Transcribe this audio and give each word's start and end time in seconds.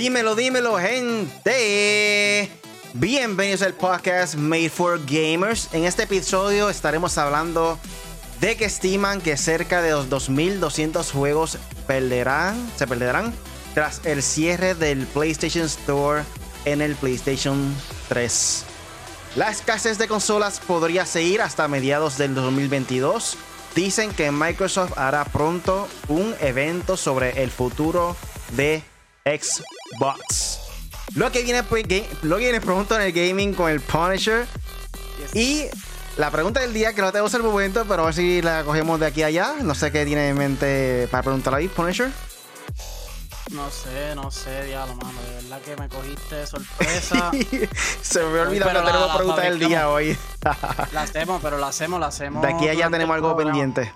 Dímelo, 0.00 0.34
dímelo, 0.34 0.78
gente. 0.78 2.50
Bienvenidos 2.94 3.60
al 3.60 3.74
podcast 3.74 4.34
Made 4.34 4.70
for 4.70 4.98
Gamers. 5.04 5.68
En 5.74 5.84
este 5.84 6.04
episodio 6.04 6.70
estaremos 6.70 7.18
hablando 7.18 7.78
de 8.40 8.56
que 8.56 8.64
estiman 8.64 9.20
que 9.20 9.36
cerca 9.36 9.82
de 9.82 9.90
los 9.90 10.08
2.200 10.08 11.12
juegos 11.12 11.58
perderán, 11.86 12.56
se 12.76 12.86
perderán 12.86 13.34
tras 13.74 14.00
el 14.06 14.22
cierre 14.22 14.74
del 14.74 15.06
PlayStation 15.06 15.66
Store 15.66 16.22
en 16.64 16.80
el 16.80 16.94
PlayStation 16.94 17.76
3. 18.08 18.64
La 19.36 19.50
escasez 19.50 19.98
de 19.98 20.08
consolas 20.08 20.60
podría 20.60 21.04
seguir 21.04 21.42
hasta 21.42 21.68
mediados 21.68 22.16
del 22.16 22.34
2022. 22.34 23.36
Dicen 23.74 24.12
que 24.14 24.32
Microsoft 24.32 24.96
hará 24.96 25.26
pronto 25.26 25.86
un 26.08 26.34
evento 26.40 26.96
sobre 26.96 27.42
el 27.42 27.50
futuro 27.50 28.16
de 28.56 28.82
Xbox. 29.26 29.79
Lo 31.14 31.32
que 31.32 31.42
viene, 31.42 31.62
pues, 31.62 31.84
lo 32.22 32.36
que 32.36 32.44
viene 32.44 32.60
pronto 32.60 32.94
en 32.94 33.02
el 33.02 33.12
gaming 33.12 33.54
con 33.54 33.70
el 33.70 33.80
Punisher. 33.80 34.46
Y 35.34 35.64
la 36.16 36.30
pregunta 36.30 36.60
del 36.60 36.72
día, 36.72 36.92
que 36.92 37.00
no 37.00 37.10
tenemos 37.12 37.32
el 37.34 37.42
momento, 37.42 37.84
pero 37.88 38.02
a 38.02 38.06
ver 38.06 38.14
si 38.14 38.42
la 38.42 38.64
cogemos 38.64 39.00
de 39.00 39.06
aquí 39.06 39.22
a 39.22 39.26
allá. 39.26 39.54
No 39.62 39.74
sé 39.74 39.90
qué 39.90 40.04
tiene 40.04 40.28
en 40.28 40.38
mente 40.38 41.08
para 41.10 41.22
preguntar 41.22 41.54
ahí, 41.54 41.68
Punisher. 41.68 42.10
No 43.50 43.68
sé, 43.68 44.14
no 44.14 44.30
sé, 44.30 44.64
diablo, 44.66 44.94
mano. 44.94 45.18
De 45.22 45.34
verdad 45.42 45.60
que 45.62 45.76
me 45.76 45.88
cogiste 45.88 46.36
de 46.36 46.46
sorpresa. 46.46 47.32
Se 48.02 48.22
me 48.22 48.40
olvidado 48.40 48.70
que 48.70 48.86
tenemos 48.86 49.16
pregunta 49.16 49.42
del 49.42 49.58
día 49.58 49.88
hoy. 49.88 50.16
la 50.92 51.02
hacemos, 51.02 51.42
pero 51.42 51.58
la 51.58 51.68
hacemos, 51.68 51.98
la 51.98 52.06
hacemos. 52.06 52.42
De 52.42 52.48
aquí 52.52 52.68
a 52.68 52.72
allá 52.72 52.88
tenemos 52.90 53.12
algo 53.14 53.36
pendiente. 53.36 53.92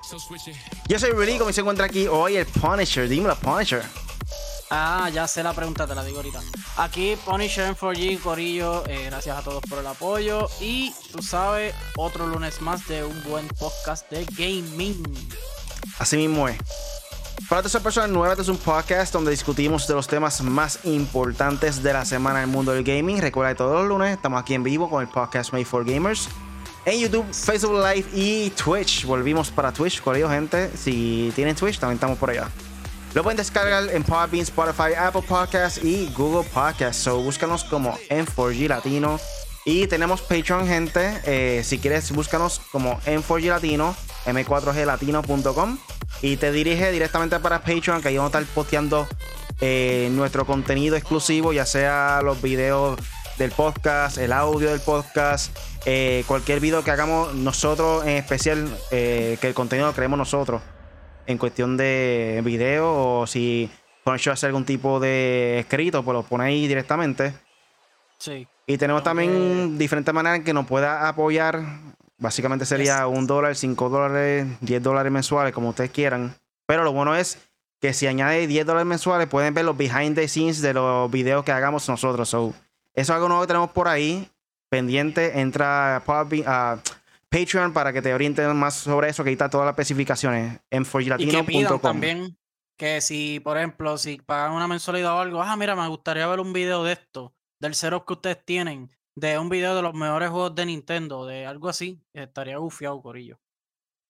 Yo 0.88 0.98
soy 0.98 1.10
Rudy, 1.10 1.38
como 1.38 1.52
se 1.52 1.60
encuentra 1.60 1.86
aquí 1.86 2.08
hoy 2.08 2.36
el 2.36 2.46
Punisher. 2.46 3.08
Dímelo, 3.08 3.36
Punisher. 3.36 3.84
Ah, 4.70 5.10
ya 5.12 5.28
sé 5.28 5.42
la 5.42 5.52
pregunta, 5.52 5.86
te 5.86 5.94
la 5.94 6.02
digo 6.04 6.18
ahorita. 6.18 6.40
Aquí 6.78 7.16
Punisher 7.24 7.66
en 7.66 7.76
4G, 7.76 8.20
Corillo, 8.20 8.84
eh, 8.86 9.04
gracias 9.06 9.36
a 9.36 9.42
todos 9.42 9.62
por 9.68 9.78
el 9.78 9.86
apoyo. 9.86 10.48
Y 10.60 10.92
tú 11.12 11.22
sabes, 11.22 11.74
otro 11.96 12.26
lunes 12.26 12.60
más 12.60 12.86
de 12.88 13.04
un 13.04 13.22
buen 13.24 13.46
podcast 13.48 14.10
de 14.10 14.24
gaming. 14.36 15.02
Así 15.98 16.16
mismo 16.16 16.48
es. 16.48 16.56
Para 17.48 17.62
todas 17.62 17.82
personas 17.82 18.10
nuevas, 18.10 18.32
este 18.32 18.42
es 18.42 18.48
un 18.48 18.56
podcast 18.56 19.12
donde 19.12 19.30
discutimos 19.30 19.86
de 19.86 19.94
los 19.94 20.06
temas 20.06 20.40
más 20.42 20.78
importantes 20.84 21.82
de 21.82 21.92
la 21.92 22.04
semana 22.04 22.38
en 22.38 22.48
el 22.48 22.50
mundo 22.50 22.72
del 22.72 22.84
gaming. 22.84 23.20
Recuerda 23.20 23.52
que 23.52 23.58
todos 23.58 23.80
los 23.80 23.88
lunes 23.88 24.16
estamos 24.16 24.40
aquí 24.40 24.54
en 24.54 24.62
vivo 24.62 24.88
con 24.88 25.02
el 25.02 25.08
podcast 25.08 25.52
Made 25.52 25.64
for 25.64 25.84
Gamers. 25.84 26.28
En 26.86 27.00
YouTube, 27.00 27.26
Facebook 27.32 27.74
Live 27.74 28.06
y 28.12 28.50
Twitch. 28.50 29.04
Volvimos 29.04 29.50
para 29.50 29.72
Twitch, 29.72 30.00
Corillo, 30.02 30.28
gente. 30.28 30.70
Si 30.76 31.32
tienen 31.34 31.54
Twitch, 31.54 31.78
también 31.78 31.96
estamos 31.96 32.18
por 32.18 32.30
allá. 32.30 32.48
Lo 33.14 33.22
pueden 33.22 33.36
descargar 33.36 33.88
en 33.94 34.02
Podbean, 34.02 34.42
Spotify, 34.42 34.92
Apple 34.98 35.22
Podcasts 35.22 35.84
y 35.84 36.10
Google 36.16 36.48
Podcasts. 36.52 37.00
So 37.00 37.20
búscanos 37.20 37.62
como 37.62 37.96
M4G 38.10 38.66
Latino. 38.66 39.20
Y 39.64 39.86
tenemos 39.86 40.20
Patreon, 40.20 40.66
gente. 40.66 41.20
Eh, 41.24 41.62
si 41.62 41.78
quieres, 41.78 42.10
búscanos 42.10 42.60
como 42.72 42.98
M4G 43.02 43.50
Latino, 43.50 43.94
m4glatino.com. 44.26 45.78
Y 46.22 46.38
te 46.38 46.50
dirige 46.50 46.90
directamente 46.90 47.38
para 47.38 47.60
Patreon, 47.60 48.02
que 48.02 48.08
ahí 48.08 48.16
vamos 48.16 48.34
a 48.34 48.40
estar 48.40 48.52
posteando 48.52 49.06
eh, 49.60 50.08
nuestro 50.10 50.44
contenido 50.44 50.96
exclusivo, 50.96 51.52
ya 51.52 51.66
sea 51.66 52.20
los 52.20 52.42
videos 52.42 52.98
del 53.38 53.52
podcast, 53.52 54.18
el 54.18 54.32
audio 54.32 54.70
del 54.70 54.80
podcast, 54.80 55.56
eh, 55.86 56.24
cualquier 56.26 56.58
video 56.58 56.82
que 56.82 56.90
hagamos 56.90 57.32
nosotros 57.32 58.04
en 58.04 58.16
especial, 58.16 58.76
que 58.90 59.38
el 59.40 59.54
contenido 59.54 59.86
lo 59.86 59.94
creemos 59.94 60.18
nosotros 60.18 60.60
en 61.26 61.38
cuestión 61.38 61.76
de 61.76 62.40
video 62.44 63.20
o 63.20 63.26
si 63.26 63.70
Punisher 64.04 64.32
hace 64.32 64.46
algún 64.46 64.64
tipo 64.64 65.00
de 65.00 65.60
escrito, 65.60 66.02
pues 66.02 66.14
lo 66.14 66.22
pone 66.22 66.44
ahí 66.44 66.66
directamente. 66.66 67.34
Sí. 68.18 68.46
Y 68.66 68.78
tenemos 68.78 69.02
también 69.02 69.76
diferentes 69.78 70.14
maneras 70.14 70.38
en 70.38 70.44
que 70.44 70.54
nos 70.54 70.66
pueda 70.66 71.08
apoyar. 71.08 71.62
Básicamente 72.18 72.64
sería 72.64 73.06
un 73.06 73.26
dólar, 73.26 73.56
cinco 73.56 73.88
dólares, 73.88 74.46
diez 74.60 74.82
dólares 74.82 75.12
mensuales, 75.12 75.52
como 75.52 75.70
ustedes 75.70 75.90
quieran. 75.90 76.34
Pero 76.66 76.84
lo 76.84 76.92
bueno 76.92 77.14
es 77.14 77.38
que 77.80 77.92
si 77.92 78.06
añade 78.06 78.46
10 78.46 78.64
dólares 78.64 78.86
mensuales, 78.86 79.28
pueden 79.28 79.52
ver 79.52 79.66
los 79.66 79.76
behind 79.76 80.14
the 80.14 80.26
scenes 80.26 80.62
de 80.62 80.72
los 80.72 81.10
videos 81.10 81.44
que 81.44 81.52
hagamos 81.52 81.86
nosotros. 81.86 82.26
eso 82.28 82.54
es 82.94 83.10
algo 83.10 83.28
nuevo 83.28 83.42
que 83.42 83.48
tenemos 83.48 83.70
por 83.72 83.88
ahí. 83.88 84.30
Pendiente, 84.70 85.40
entra 85.40 85.96
a, 85.96 86.78
Patreon 87.34 87.72
para 87.72 87.92
que 87.92 88.00
te 88.00 88.14
orienten 88.14 88.56
más 88.56 88.74
sobre 88.74 89.08
eso, 89.08 89.24
que 89.24 89.32
está 89.32 89.50
todas 89.50 89.66
las 89.66 89.72
especificaciones 89.72 90.60
en 90.70 90.84
forgilatino.com. 90.84 91.80
también 91.80 92.38
que 92.76 93.00
si, 93.00 93.40
por 93.40 93.56
ejemplo, 93.56 93.98
si 93.98 94.18
pagan 94.18 94.52
una 94.52 94.68
mensualidad 94.68 95.14
o 95.14 95.20
algo, 95.20 95.42
ah, 95.42 95.56
mira, 95.56 95.74
me 95.74 95.88
gustaría 95.88 96.26
ver 96.28 96.40
un 96.40 96.52
video 96.52 96.84
de 96.84 96.92
esto, 96.92 97.34
del 97.60 97.74
cero 97.74 98.04
que 98.06 98.12
ustedes 98.12 98.44
tienen, 98.44 98.90
de 99.16 99.38
un 99.38 99.48
video 99.48 99.74
de 99.74 99.82
los 99.82 99.94
mejores 99.94 100.30
juegos 100.30 100.54
de 100.54 100.66
Nintendo, 100.66 101.26
de 101.26 101.46
algo 101.46 101.68
así, 101.68 102.00
estaría 102.12 102.58
gufiado, 102.58 103.00
Corillo. 103.02 103.38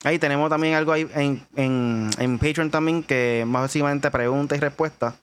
Ahí 0.02 0.18
tenemos 0.18 0.50
también 0.50 0.74
algo 0.74 0.92
ahí 0.92 1.08
en, 1.14 1.46
en, 1.56 2.10
en 2.18 2.38
Patreon 2.38 2.70
también, 2.70 3.02
que 3.02 3.44
más 3.46 3.62
básicamente 3.62 4.10
preguntas 4.10 4.58
y 4.58 4.60
respuestas. 4.60 5.14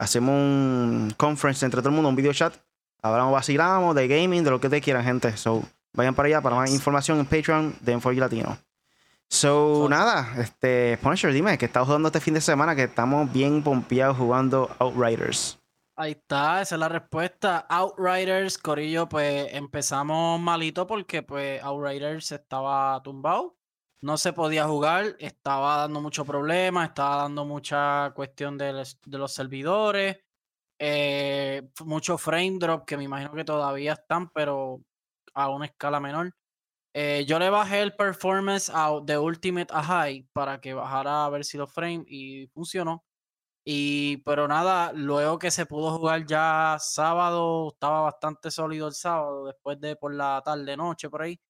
Hacemos 0.00 0.34
un 0.34 1.14
conference 1.16 1.64
entre 1.64 1.80
todo 1.80 1.90
el 1.90 1.94
mundo, 1.94 2.08
un 2.08 2.16
video 2.16 2.32
chat. 2.32 2.54
Hablamos, 3.00 3.32
vacilamos 3.32 3.94
de 3.94 4.08
gaming, 4.08 4.42
de 4.42 4.50
lo 4.50 4.60
que 4.60 4.68
te 4.68 4.80
quieran, 4.80 5.04
gente. 5.04 5.36
So, 5.36 5.62
Vayan 5.94 6.14
para 6.14 6.26
allá 6.26 6.40
para 6.40 6.56
más 6.56 6.72
información 6.72 7.20
en 7.20 7.26
Patreon 7.26 7.76
de 7.80 7.92
Enfoque 7.92 8.16
Latino. 8.16 8.58
So, 9.28 9.86
nada, 9.88 10.34
este, 10.38 10.98
Punisher, 10.98 11.32
dime, 11.32 11.56
que 11.56 11.66
estás 11.66 11.86
jugando 11.86 12.08
este 12.08 12.20
fin 12.20 12.34
de 12.34 12.40
semana, 12.40 12.76
que 12.76 12.84
estamos 12.84 13.32
bien 13.32 13.62
pompeados 13.62 14.16
jugando 14.16 14.70
Outriders. 14.78 15.58
Ahí 15.96 16.12
está, 16.12 16.60
esa 16.60 16.74
es 16.74 16.78
la 16.78 16.88
respuesta. 16.88 17.66
Outriders, 17.68 18.58
Corillo, 18.58 19.08
pues 19.08 19.48
empezamos 19.52 20.40
malito 20.40 20.86
porque 20.86 21.22
pues 21.22 21.62
Outriders 21.62 22.32
estaba 22.32 23.00
tumbado, 23.02 23.56
no 24.00 24.18
se 24.18 24.32
podía 24.32 24.66
jugar, 24.66 25.16
estaba 25.20 25.76
dando 25.78 26.00
mucho 26.00 26.24
problema, 26.24 26.84
estaba 26.84 27.22
dando 27.22 27.44
mucha 27.44 28.12
cuestión 28.14 28.58
de, 28.58 28.84
los 29.06 29.32
servidores, 29.32 30.18
eh, 30.80 31.62
mucho 31.84 32.18
frame 32.18 32.58
drop 32.58 32.84
que 32.84 32.96
me 32.96 33.04
imagino 33.04 33.32
que 33.32 33.44
todavía 33.44 33.92
están, 33.92 34.28
pero 34.30 34.80
a 35.34 35.48
una 35.50 35.66
escala 35.66 36.00
menor. 36.00 36.32
Eh, 36.94 37.24
yo 37.26 37.38
le 37.40 37.50
bajé 37.50 37.82
el 37.82 37.96
performance 37.96 38.72
de 39.04 39.18
Ultimate 39.18 39.72
a 39.74 39.82
High 39.82 40.28
para 40.32 40.60
que 40.60 40.74
bajara 40.74 41.24
a 41.26 41.30
ver 41.30 41.44
si 41.44 41.58
los 41.58 41.72
frame 41.72 42.04
y 42.08 42.46
funcionó. 42.48 43.04
Y, 43.66 44.18
pero 44.18 44.48
nada, 44.48 44.92
luego 44.92 45.38
que 45.38 45.50
se 45.50 45.66
pudo 45.66 45.96
jugar 45.98 46.26
ya 46.26 46.76
sábado, 46.80 47.70
estaba 47.72 48.02
bastante 48.02 48.50
sólido 48.50 48.88
el 48.88 48.94
sábado, 48.94 49.46
después 49.46 49.80
de 49.80 49.96
por 49.96 50.14
la 50.14 50.42
tarde, 50.44 50.76
noche, 50.76 51.08
por 51.10 51.22
ahí. 51.22 51.40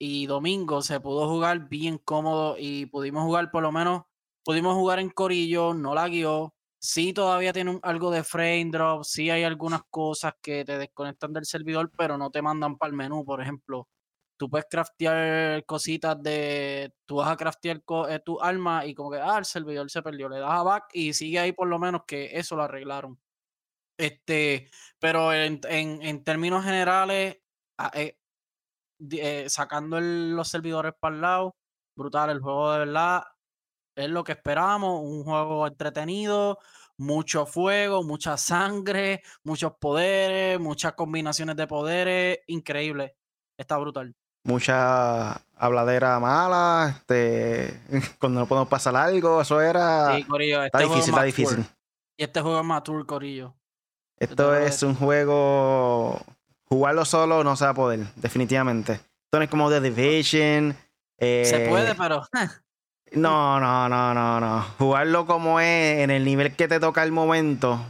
Y 0.00 0.26
domingo 0.26 0.82
se 0.82 1.00
pudo 1.00 1.28
jugar 1.28 1.68
bien 1.68 1.98
cómodo 1.98 2.56
y 2.58 2.86
pudimos 2.86 3.24
jugar 3.24 3.50
por 3.50 3.62
lo 3.62 3.72
menos, 3.72 4.04
pudimos 4.44 4.74
jugar 4.74 5.00
en 5.00 5.10
Corillo, 5.10 5.74
no 5.74 5.94
la 5.94 6.08
guió. 6.08 6.54
Sí, 6.80 7.12
todavía 7.12 7.52
tiene 7.52 7.80
algo 7.82 8.10
de 8.10 8.22
frame 8.22 8.70
drop, 8.70 9.02
sí 9.02 9.30
hay 9.30 9.42
algunas 9.42 9.82
cosas 9.90 10.34
que 10.40 10.64
te 10.64 10.78
desconectan 10.78 11.32
del 11.32 11.44
servidor, 11.44 11.90
pero 11.96 12.16
no 12.16 12.30
te 12.30 12.40
mandan 12.40 12.78
para 12.78 12.90
el 12.90 12.96
menú. 12.96 13.24
Por 13.24 13.42
ejemplo, 13.42 13.88
tú 14.36 14.48
puedes 14.48 14.66
craftear 14.70 15.64
cositas 15.66 16.22
de. 16.22 16.92
Tú 17.06 17.16
vas 17.16 17.30
a 17.30 17.36
craftear 17.36 17.82
eh, 18.10 18.20
tu 18.24 18.40
arma 18.40 18.86
y 18.86 18.94
como 18.94 19.10
que, 19.10 19.18
ah, 19.18 19.38
el 19.38 19.44
servidor 19.44 19.90
se 19.90 20.02
perdió. 20.02 20.28
Le 20.28 20.38
das 20.38 20.50
a 20.52 20.62
back 20.62 20.84
y 20.92 21.12
sigue 21.14 21.40
ahí 21.40 21.52
por 21.52 21.68
lo 21.68 21.78
menos 21.80 22.02
que 22.06 22.38
eso 22.38 22.56
lo 22.56 22.62
arreglaron. 22.64 23.18
Este, 23.98 24.70
pero 25.00 25.32
en, 25.34 25.60
términos 26.24 26.64
generales, 26.64 27.38
ah, 27.78 27.90
eh, 27.94 28.18
eh, 29.12 29.46
sacando 29.48 30.00
los 30.00 30.48
servidores 30.48 30.94
para 31.00 31.14
el 31.16 31.20
lado, 31.22 31.56
brutal 31.96 32.30
el 32.30 32.40
juego 32.40 32.72
de 32.72 32.78
verdad 32.80 33.24
es 33.98 34.08
lo 34.10 34.24
que 34.24 34.32
esperábamos, 34.32 35.00
un 35.02 35.24
juego 35.24 35.66
entretenido, 35.66 36.58
mucho 36.98 37.46
fuego, 37.46 38.02
mucha 38.02 38.36
sangre, 38.36 39.22
muchos 39.44 39.72
poderes, 39.74 40.60
muchas 40.60 40.92
combinaciones 40.92 41.56
de 41.56 41.66
poderes, 41.66 42.40
increíble. 42.48 43.16
Está 43.56 43.78
brutal. 43.78 44.14
Mucha 44.44 45.40
habladera 45.56 46.18
mala, 46.20 46.96
este, 46.98 47.80
cuando 48.18 48.40
no 48.40 48.46
podemos 48.46 48.68
pasar 48.68 48.96
algo, 48.96 49.40
eso 49.40 49.60
era... 49.60 50.16
Sí, 50.16 50.24
Corillo, 50.24 50.64
está 50.64 50.78
este 50.78 50.88
difícil, 50.90 51.14
está 51.14 51.24
difícil. 51.24 51.66
Y 52.16 52.24
este 52.24 52.40
juego 52.40 52.60
es 52.60 52.66
más 52.66 52.82
tour, 52.82 53.06
Corillo. 53.06 53.54
Esto 54.18 54.54
es 54.54 54.82
un 54.82 54.94
juego... 54.94 56.20
Jugarlo 56.64 57.04
solo 57.06 57.42
no 57.44 57.56
se 57.56 57.64
va 57.64 57.70
a 57.70 57.74
poder, 57.74 58.00
definitivamente. 58.16 58.92
Esto 58.92 59.38
no 59.38 59.42
es 59.42 59.48
como 59.48 59.70
The 59.70 59.80
Division. 59.80 60.76
se 61.18 61.66
puede, 61.68 61.92
eh, 61.92 61.94
pero... 61.96 62.22
No, 63.12 63.60
no, 63.60 63.88
no, 63.88 64.14
no, 64.14 64.40
no. 64.40 64.62
Jugarlo 64.78 65.26
como 65.26 65.60
es, 65.60 65.98
en 66.00 66.10
el 66.10 66.24
nivel 66.24 66.54
que 66.54 66.68
te 66.68 66.80
toca 66.80 67.02
el 67.02 67.12
momento, 67.12 67.80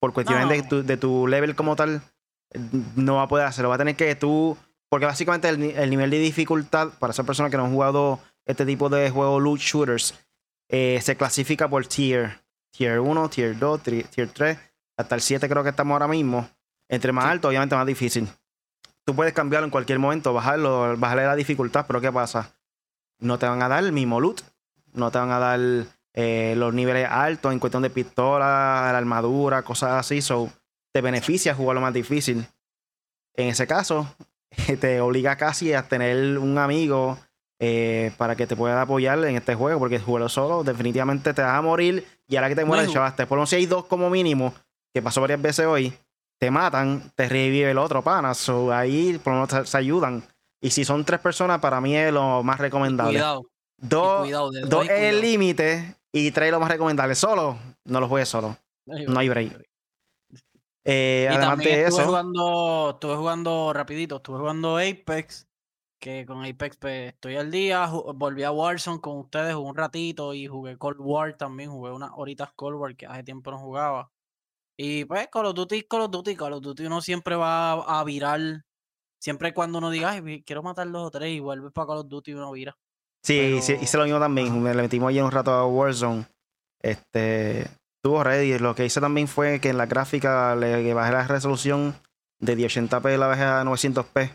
por 0.00 0.12
cuestiones 0.12 0.48
de, 0.48 0.62
tu, 0.62 0.82
de, 0.82 0.96
tu, 0.96 1.26
level 1.26 1.54
como 1.54 1.76
tal, 1.76 2.02
no 2.96 3.16
va 3.16 3.22
a 3.22 3.28
poder 3.28 3.46
hacerlo. 3.46 3.68
Va 3.68 3.76
a 3.76 3.78
tener 3.78 3.96
que 3.96 4.14
tú. 4.14 4.56
Porque 4.88 5.06
básicamente 5.06 5.48
el, 5.48 5.90
nivel 5.90 6.10
de 6.10 6.18
dificultad 6.18 6.88
para 6.98 7.12
esas 7.12 7.24
personas 7.24 7.50
que 7.50 7.56
no 7.56 7.64
han 7.64 7.72
jugado 7.72 8.18
este 8.44 8.66
tipo 8.66 8.88
de 8.88 9.08
juegos 9.10 9.40
loot 9.40 9.60
shooters 9.60 10.18
eh, 10.68 10.98
se 11.00 11.16
clasifica 11.16 11.68
por 11.68 11.86
tier. 11.86 12.40
Tier 12.72 12.98
1, 12.98 13.28
tier 13.30 13.58
2, 13.58 13.82
tier 13.82 14.30
3. 14.32 14.58
hasta 14.96 15.14
el 15.14 15.20
7 15.20 15.48
creo 15.48 15.62
que 15.62 15.70
estamos 15.70 15.92
ahora 15.92 16.08
mismo. 16.08 16.48
Entre 16.88 17.12
más 17.12 17.26
alto, 17.26 17.48
obviamente 17.48 17.76
más 17.76 17.86
difícil. 17.86 18.28
Tú 19.04 19.14
puedes 19.14 19.32
cambiarlo 19.32 19.64
en 19.66 19.70
cualquier 19.70 19.98
momento, 19.98 20.32
bajarlo, 20.32 20.96
bajarle 20.96 21.24
la 21.24 21.36
dificultad, 21.36 21.84
pero 21.86 22.00
¿qué 22.00 22.12
pasa? 22.12 22.52
No 23.18 23.38
te 23.38 23.46
van 23.46 23.62
a 23.62 23.68
dar 23.68 23.84
el 23.84 23.92
mismo 23.92 24.20
loot, 24.20 24.42
no 24.92 25.10
te 25.10 25.18
van 25.18 25.30
a 25.30 25.38
dar 25.38 25.60
eh, 26.12 26.54
los 26.56 26.74
niveles 26.74 27.08
altos 27.08 27.52
en 27.52 27.58
cuestión 27.58 27.82
de 27.82 27.90
pistola, 27.90 28.88
la 28.92 28.98
armadura, 28.98 29.62
cosas 29.62 29.92
así. 29.92 30.20
So, 30.20 30.50
te 30.92 31.00
beneficia 31.00 31.54
jugarlo 31.54 31.80
más 31.80 31.94
difícil. 31.94 32.46
En 33.34 33.48
ese 33.48 33.66
caso, 33.66 34.12
te 34.80 35.00
obliga 35.00 35.36
casi 35.36 35.72
a 35.72 35.88
tener 35.88 36.38
un 36.38 36.58
amigo 36.58 37.18
eh, 37.58 38.12
para 38.16 38.36
que 38.36 38.46
te 38.46 38.56
pueda 38.56 38.82
apoyar 38.82 39.22
en 39.24 39.36
este 39.36 39.54
juego, 39.54 39.78
porque 39.78 39.98
jugarlo 39.98 40.28
solo 40.28 40.64
definitivamente 40.64 41.34
te 41.34 41.42
vas 41.42 41.58
a 41.58 41.62
morir 41.62 42.06
y 42.26 42.36
ahora 42.36 42.48
que 42.48 42.56
te 42.56 42.64
mueres, 42.64 42.92
chavaste. 42.92 43.26
Por 43.26 43.36
lo 43.36 43.40
menos 43.40 43.50
si 43.50 43.56
hay 43.56 43.66
dos 43.66 43.84
como 43.84 44.10
mínimo, 44.10 44.54
que 44.92 45.02
pasó 45.02 45.20
varias 45.20 45.40
veces 45.40 45.66
hoy, 45.66 45.92
te 46.38 46.50
matan, 46.50 47.12
te 47.14 47.28
revive 47.28 47.70
el 47.70 47.78
otro 47.78 48.02
pana. 48.02 48.34
So, 48.34 48.72
ahí 48.72 49.20
por 49.22 49.34
lo 49.34 49.46
menos 49.46 49.68
se 49.68 49.76
ayudan. 49.76 50.22
Y 50.62 50.70
si 50.70 50.84
son 50.84 51.04
tres 51.04 51.20
personas, 51.20 51.58
para 51.60 51.80
mí 51.80 51.96
es 51.96 52.12
lo 52.12 52.42
más 52.42 52.58
recomendable. 52.58 53.12
Cuidado. 53.12 53.49
Dos, 53.80 54.28
dos 54.68 54.84
es 54.84 54.90
el 54.90 55.20
límite 55.20 55.96
y 56.12 56.30
tres 56.30 56.50
lo 56.50 56.60
más 56.60 56.70
recomendable. 56.70 57.14
Solo, 57.14 57.58
no 57.84 58.00
lo 58.00 58.08
juegues 58.08 58.28
solo. 58.28 58.56
No 58.86 59.18
hay 59.18 59.28
break. 59.28 59.70
Eh, 60.84 61.28
además 61.30 61.58
de 61.58 61.84
estuve 61.84 62.02
eso. 62.02 62.06
Jugando, 62.06 62.90
estuve 62.94 63.16
jugando 63.16 63.72
rapidito, 63.72 64.16
estuve 64.16 64.38
jugando 64.38 64.76
Apex. 64.76 65.46
Que 65.98 66.24
con 66.24 66.44
Apex 66.44 66.76
pues, 66.78 67.12
estoy 67.12 67.36
al 67.36 67.50
día. 67.50 67.86
Volví 67.86 68.42
a 68.42 68.52
Warzone 68.52 69.00
con 69.00 69.18
ustedes 69.18 69.54
un 69.54 69.76
ratito 69.76 70.32
y 70.32 70.46
jugué 70.46 70.78
Cold 70.78 70.98
War 70.98 71.36
también. 71.36 71.70
Jugué 71.70 71.92
unas 71.92 72.10
horitas 72.14 72.50
Cold 72.54 72.76
War 72.76 72.96
que 72.96 73.06
hace 73.06 73.22
tiempo 73.22 73.50
no 73.50 73.58
jugaba. 73.58 74.10
Y 74.76 75.04
pues 75.04 75.28
Call 75.28 75.46
of 75.46 75.54
Duty, 75.54 75.82
Call 75.82 76.02
of 76.02 76.10
Duty, 76.10 76.36
Call 76.36 76.54
of 76.54 76.62
Duty 76.62 76.86
uno 76.86 77.02
siempre 77.02 77.36
va 77.36 77.72
a 77.72 78.02
virar. 78.04 78.40
Siempre 79.18 79.52
cuando 79.52 79.76
uno 79.78 79.90
diga, 79.90 80.10
Ay, 80.12 80.42
quiero 80.42 80.62
matar 80.62 80.90
dos 80.90 81.06
o 81.06 81.10
tres 81.10 81.30
y 81.32 81.40
vuelve 81.40 81.70
para 81.70 81.86
Call 81.86 81.98
of 81.98 82.08
Duty 82.08 82.32
uno 82.32 82.50
vira. 82.52 82.78
Sí, 83.22 83.60
sí, 83.62 83.76
hice 83.80 83.96
lo 83.98 84.04
mismo 84.04 84.18
también. 84.18 84.62
Me 84.62 84.74
le 84.74 84.82
metimos 84.82 85.10
ahí 85.10 85.20
un 85.20 85.30
rato 85.30 85.52
a 85.52 85.66
Warzone. 85.66 86.26
Este, 86.82 87.62
estuvo 87.96 88.24
ready. 88.24 88.58
Lo 88.58 88.74
que 88.74 88.86
hice 88.86 89.00
también 89.00 89.28
fue 89.28 89.60
que 89.60 89.70
en 89.70 89.78
la 89.78 89.86
gráfica 89.86 90.56
le 90.56 90.94
bajé 90.94 91.12
la 91.12 91.26
resolución 91.26 91.94
de 92.40 92.56
1080p 92.56 93.16
la 93.16 93.26
bajé 93.26 93.44
a 93.44 93.62
900p. 93.64 94.30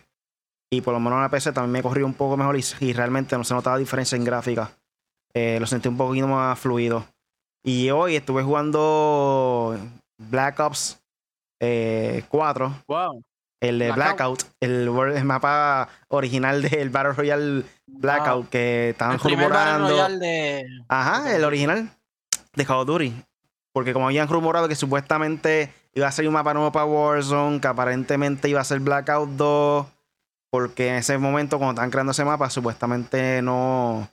Y 0.71 0.81
por 0.81 0.93
lo 0.93 0.99
menos 0.99 1.17
en 1.17 1.23
la 1.23 1.29
PC 1.29 1.51
también 1.51 1.71
me 1.71 1.83
corrió 1.83 2.05
un 2.05 2.13
poco 2.13 2.37
mejor 2.37 2.57
y, 2.57 2.93
realmente 2.93 3.37
no 3.37 3.43
se 3.43 3.53
notaba 3.53 3.77
diferencia 3.77 4.15
en 4.15 4.23
gráfica. 4.23 4.71
Eh, 5.33 5.59
lo 5.59 5.67
sentí 5.67 5.87
un 5.87 5.97
poquito 5.97 6.27
más 6.27 6.57
fluido. 6.57 7.05
Y 7.63 7.89
hoy 7.89 8.15
estuve 8.15 8.43
jugando 8.43 9.77
Black 10.17 10.59
Ops 10.59 10.99
4. 11.59 11.59
Eh, 11.59 12.23
wow. 12.87 13.23
El 13.61 13.79
de 13.79 13.91
Blackout, 13.91 14.43
el, 14.59 14.91
mapa 15.23 15.89
original 16.09 16.61
del 16.61 16.89
Battle 16.89 17.13
Royale 17.13 17.63
Blackout 17.87 18.49
que 18.49 18.89
estaban 18.89 19.17
rumorando. 19.17 20.19
De... 20.19 20.65
Ajá, 20.87 21.35
el 21.35 21.43
original 21.43 21.89
de 22.53 22.65
Call 22.65 22.79
of 22.79 22.87
Duty. 22.87 23.13
Porque 23.73 23.93
como 23.93 24.07
habían 24.07 24.27
rumorado 24.27 24.67
que 24.67 24.75
supuestamente 24.75 25.73
iba 25.93 26.07
a 26.07 26.11
ser 26.11 26.27
un 26.27 26.33
mapa 26.33 26.53
nuevo 26.53 26.71
para 26.71 26.85
Warzone, 26.85 27.59
que 27.59 27.67
aparentemente 27.67 28.49
iba 28.49 28.61
a 28.61 28.65
ser 28.65 28.79
Blackout 28.79 29.29
2, 29.31 29.85
porque 30.51 30.89
en 30.89 30.95
ese 30.95 31.17
momento 31.17 31.57
cuando 31.57 31.73
estaban 31.73 31.91
creando 31.91 32.11
ese 32.11 32.23
mapa, 32.23 32.49
supuestamente 32.49 33.41
no, 33.41 34.09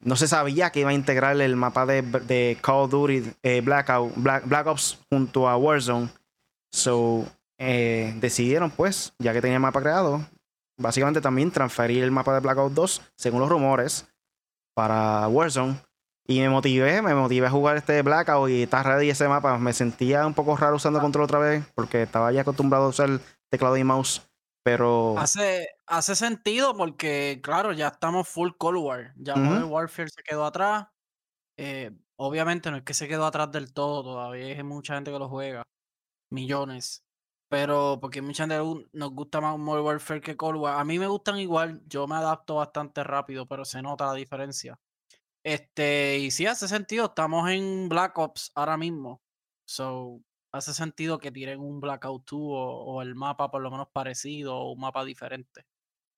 no 0.00 0.16
se 0.16 0.28
sabía 0.28 0.70
que 0.70 0.80
iba 0.80 0.90
a 0.90 0.94
integrar 0.94 1.40
el 1.40 1.56
mapa 1.56 1.86
de, 1.86 2.58
Call 2.60 2.76
of 2.76 2.90
Duty 2.90 3.32
eh, 3.42 3.60
Blackout, 3.60 4.12
Black, 4.16 4.66
Ops 4.66 4.98
junto 5.10 5.48
a 5.48 5.56
Warzone. 5.56 6.08
So, 6.72 7.24
eh, 7.58 8.14
decidieron, 8.20 8.70
pues, 8.70 9.14
ya 9.18 9.32
que 9.32 9.40
tenía 9.40 9.56
el 9.56 9.62
mapa 9.62 9.80
creado, 9.80 10.24
básicamente 10.78 11.20
también 11.20 11.50
transferir 11.50 12.04
el 12.04 12.10
mapa 12.10 12.32
de 12.34 12.40
Blackout 12.40 12.72
2, 12.72 13.02
según 13.16 13.40
los 13.40 13.48
rumores, 13.48 14.06
para 14.74 15.26
Warzone. 15.28 15.80
Y 16.26 16.40
me 16.40 16.50
motivé, 16.50 17.00
me 17.00 17.14
motivé 17.14 17.46
a 17.46 17.50
jugar 17.50 17.78
este 17.78 18.02
Blackout 18.02 18.50
y 18.50 18.62
está 18.62 18.82
ready 18.82 19.10
ese 19.10 19.26
mapa. 19.28 19.58
Me 19.58 19.72
sentía 19.72 20.26
un 20.26 20.34
poco 20.34 20.56
raro 20.56 20.76
usando 20.76 21.00
control 21.00 21.24
otra 21.24 21.38
vez, 21.38 21.64
porque 21.74 22.02
estaba 22.02 22.30
ya 22.32 22.42
acostumbrado 22.42 22.84
a 22.84 22.88
usar 22.88 23.20
teclado 23.50 23.76
y 23.76 23.84
mouse. 23.84 24.22
Pero. 24.62 25.18
Hace, 25.18 25.66
hace 25.86 26.14
sentido 26.14 26.76
porque, 26.76 27.40
claro, 27.42 27.72
ya 27.72 27.88
estamos 27.88 28.28
full 28.28 28.50
Cold 28.58 28.78
War. 28.78 29.14
Ya 29.16 29.34
Modern 29.36 29.64
Warfare 29.64 30.10
se 30.10 30.22
quedó 30.22 30.44
atrás. 30.44 30.88
Eh, 31.56 31.90
obviamente 32.16 32.70
no 32.70 32.76
es 32.76 32.82
que 32.82 32.94
se 32.94 33.08
quedó 33.08 33.24
atrás 33.24 33.50
del 33.50 33.72
todo, 33.72 34.02
todavía 34.02 34.44
hay 34.44 34.62
mucha 34.62 34.94
gente 34.94 35.10
que 35.10 35.18
lo 35.18 35.28
juega. 35.28 35.62
Millones. 36.30 37.07
Pero 37.48 37.98
porque 38.00 38.20
mucha 38.20 38.46
gente 38.46 38.88
nos 38.92 39.10
gusta 39.10 39.40
más 39.40 39.58
Modern 39.58 39.84
Warfare 39.84 40.20
que 40.20 40.36
Cold 40.36 40.58
War. 40.58 40.78
A 40.78 40.84
mí 40.84 40.98
me 40.98 41.06
gustan 41.06 41.38
igual, 41.38 41.82
yo 41.86 42.06
me 42.06 42.16
adapto 42.16 42.56
bastante 42.56 43.02
rápido, 43.04 43.46
pero 43.46 43.64
se 43.64 43.80
nota 43.80 44.06
la 44.06 44.14
diferencia. 44.14 44.78
Este, 45.42 46.18
y 46.18 46.30
sí 46.30 46.46
hace 46.46 46.68
sentido, 46.68 47.06
estamos 47.06 47.48
en 47.50 47.88
Black 47.88 48.18
Ops 48.18 48.52
ahora 48.54 48.76
mismo. 48.76 49.22
So, 49.64 50.20
hace 50.52 50.74
sentido 50.74 51.18
que 51.18 51.30
tiren 51.30 51.60
un 51.60 51.80
Blackout 51.80 52.28
2 52.30 52.40
o, 52.40 53.02
el 53.02 53.14
mapa 53.14 53.50
por 53.50 53.62
lo 53.62 53.70
menos 53.70 53.88
parecido 53.92 54.56
o 54.56 54.72
un 54.72 54.80
mapa 54.80 55.04
diferente. 55.04 55.66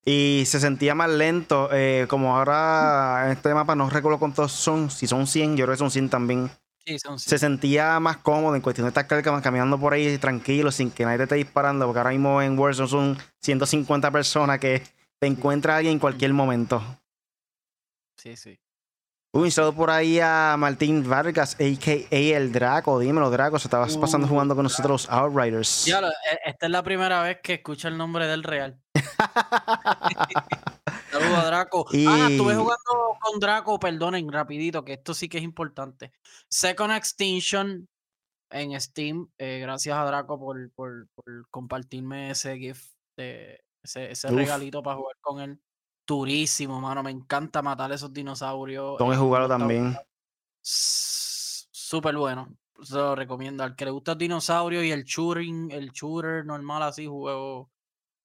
Y 0.05 0.45
se 0.47 0.61
sentía 0.61 0.95
más 0.95 1.11
lento, 1.11 1.69
eh, 1.73 2.07
como 2.09 2.37
ahora 2.37 3.27
en 3.27 3.33
este 3.33 3.53
mapa 3.53 3.75
no 3.75 3.91
recuerdo 3.91 4.19
cuántos 4.19 4.53
son, 4.53 4.91
si 4.91 5.07
son 5.07 5.27
100, 5.27 5.57
yo 5.57 5.67
creo 5.67 5.75
que 5.75 5.79
son 5.79 5.91
100 5.91 6.09
también. 6.09 6.51
Sí, 6.85 6.99
son 6.99 7.19
100. 7.19 7.31
Se 7.31 7.39
sentía 7.39 8.01
más 8.01 8.19
cómodo 8.19 8.55
en 8.55 8.63
cuestión 8.63 8.87
de 8.87 8.89
estar 8.89 9.07
caminando 9.07 9.79
por 9.79 9.93
ahí 9.93 10.19
tranquilo, 10.19 10.73
sin 10.73 10.91
que 10.91 11.05
nadie 11.05 11.19
te 11.19 11.25
esté 11.25 11.35
disparando, 11.37 11.87
porque 11.87 11.99
ahora 11.99 12.11
mismo 12.11 12.41
en 12.41 12.59
Warzone 12.59 12.89
son 12.89 13.19
150 13.41 14.11
personas 14.11 14.59
que 14.59 14.83
te 15.19 15.27
encuentra 15.27 15.77
alguien 15.77 15.95
en 15.95 15.99
cualquier 15.99 16.33
momento. 16.33 16.83
Sí, 18.17 18.37
sí. 18.37 18.59
Un 19.33 19.49
saludo 19.53 19.75
por 19.75 19.91
ahí 19.91 20.19
a 20.19 20.57
Martín 20.59 21.09
Vargas, 21.09 21.55
a.k.a. 21.55 22.07
el 22.11 22.51
Draco. 22.51 22.99
Dímelo, 22.99 23.31
Draco, 23.31 23.61
se 23.61 23.69
estabas 23.69 23.97
pasando 23.97 24.27
uh, 24.27 24.31
jugando 24.31 24.57
con 24.57 24.65
nosotros 24.65 25.09
Outriders. 25.09 25.85
Ya, 25.85 26.01
e, 26.01 26.11
esta 26.47 26.67
es 26.67 26.73
la 26.73 26.83
primera 26.83 27.23
vez 27.23 27.39
que 27.41 27.55
escucho 27.55 27.87
el 27.87 27.97
nombre 27.97 28.27
del 28.27 28.43
Real. 28.43 28.81
Draco. 31.61 31.87
Ah, 32.09 32.29
estuve 32.31 32.55
jugando 32.55 33.19
con 33.21 33.41
Draco, 33.41 33.79
perdonen, 33.79 34.31
rapidito, 34.31 34.85
que 34.85 34.95
esto 34.95 35.15
sí 35.15 35.29
que 35.29 35.39
es 35.39 35.45
importante. 35.45 36.13
Second 36.49 36.93
Extinction 36.93 37.89
en 38.51 38.81
Steam. 38.81 39.29
Eh, 39.39 39.59
gracias 39.61 39.97
a 39.97 40.05
Draco 40.05 40.39
por, 40.39 40.71
por, 40.73 41.07
compartirme 41.51 42.31
ese 42.31 42.57
gift, 42.57 42.93
ese, 43.17 43.61
ese 43.83 44.29
regalito 44.29 44.83
para 44.83 44.97
jugar 44.97 45.17
con 45.21 45.41
él 45.41 45.61
durísimo, 46.07 46.81
mano. 46.81 47.03
Me 47.03 47.11
encanta 47.11 47.63
matar 47.63 47.93
esos 47.93 48.13
dinosaurios. 48.13 48.97
Tengo 48.99 49.11
que 49.11 49.17
jugarlo 49.17 49.49
también. 49.49 49.97
Súper 50.61 52.17
bueno. 52.17 52.49
Se 52.83 52.95
lo 52.95 53.15
recomiendo. 53.15 53.63
Al 53.63 53.77
que 53.77 53.85
le 53.85 53.91
gusta 53.91 54.13
el 54.13 54.19
dinosaurio 54.19 54.83
y 54.83 54.91
el 54.91 55.05
shooting, 55.05 55.71
el 55.71 55.91
shooter 55.91 56.45
normal 56.45 56.83
así, 56.83 57.07
juego 57.07 57.71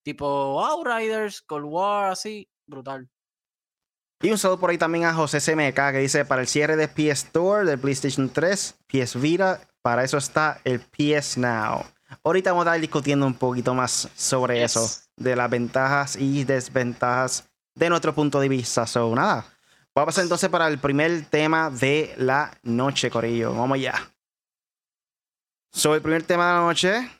tipo 0.05 0.63
Outriders, 0.63 1.41
Cold 1.41 1.65
War, 1.65 2.11
así, 2.11 2.47
brutal. 2.67 3.09
Y 4.21 4.31
un 4.31 4.37
saludo 4.37 4.59
por 4.59 4.69
ahí 4.69 4.77
también 4.77 5.05
a 5.05 5.13
José 5.13 5.39
CMK 5.39 5.91
que 5.91 5.99
dice 5.99 6.25
para 6.25 6.41
el 6.41 6.47
cierre 6.47 6.75
de 6.75 6.87
PS 6.87 7.25
Store 7.25 7.65
del 7.65 7.79
PlayStation 7.79 8.29
3, 8.29 8.75
PS 8.87 9.19
Vita, 9.19 9.61
para 9.81 10.03
eso 10.03 10.17
está 10.17 10.59
el 10.63 10.79
PS 10.79 11.37
Now. 11.37 11.85
Ahorita 12.23 12.51
vamos 12.51 12.65
a 12.65 12.69
estar 12.71 12.81
discutiendo 12.81 13.27
un 13.27 13.33
poquito 13.33 13.73
más 13.73 14.09
sobre 14.15 14.63
eso, 14.63 14.89
de 15.17 15.35
las 15.35 15.49
ventajas 15.49 16.15
y 16.15 16.43
desventajas 16.43 17.49
de 17.75 17.89
nuestro 17.89 18.15
punto 18.15 18.39
de 18.39 18.49
vista. 18.49 18.87
So, 18.87 19.13
nada. 19.13 19.45
Voy 19.93 20.03
a 20.03 20.05
pasar 20.05 20.23
entonces 20.23 20.49
para 20.49 20.67
el 20.67 20.79
primer 20.79 21.25
tema 21.25 21.69
de 21.69 22.13
la 22.17 22.51
noche, 22.63 23.09
Corillo. 23.09 23.53
Vamos 23.53 23.75
allá. 23.75 24.11
So, 25.71 25.93
el 25.93 26.01
primer 26.01 26.23
tema 26.23 26.47
de 26.47 26.53
la 26.53 26.59
noche 26.61 27.11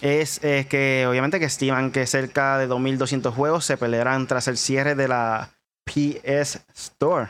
es, 0.00 0.40
que 0.40 1.06
obviamente 1.08 1.38
que 1.38 1.46
estiman 1.46 1.92
que 1.92 2.06
cerca 2.06 2.58
de 2.58 2.68
2.200 2.68 3.32
juegos 3.32 3.64
se 3.64 3.76
pelearán 3.76 4.26
tras 4.26 4.48
el 4.48 4.56
cierre 4.56 4.94
de 4.94 5.08
la 5.08 5.50
PS 5.86 6.60
Store. 6.74 7.28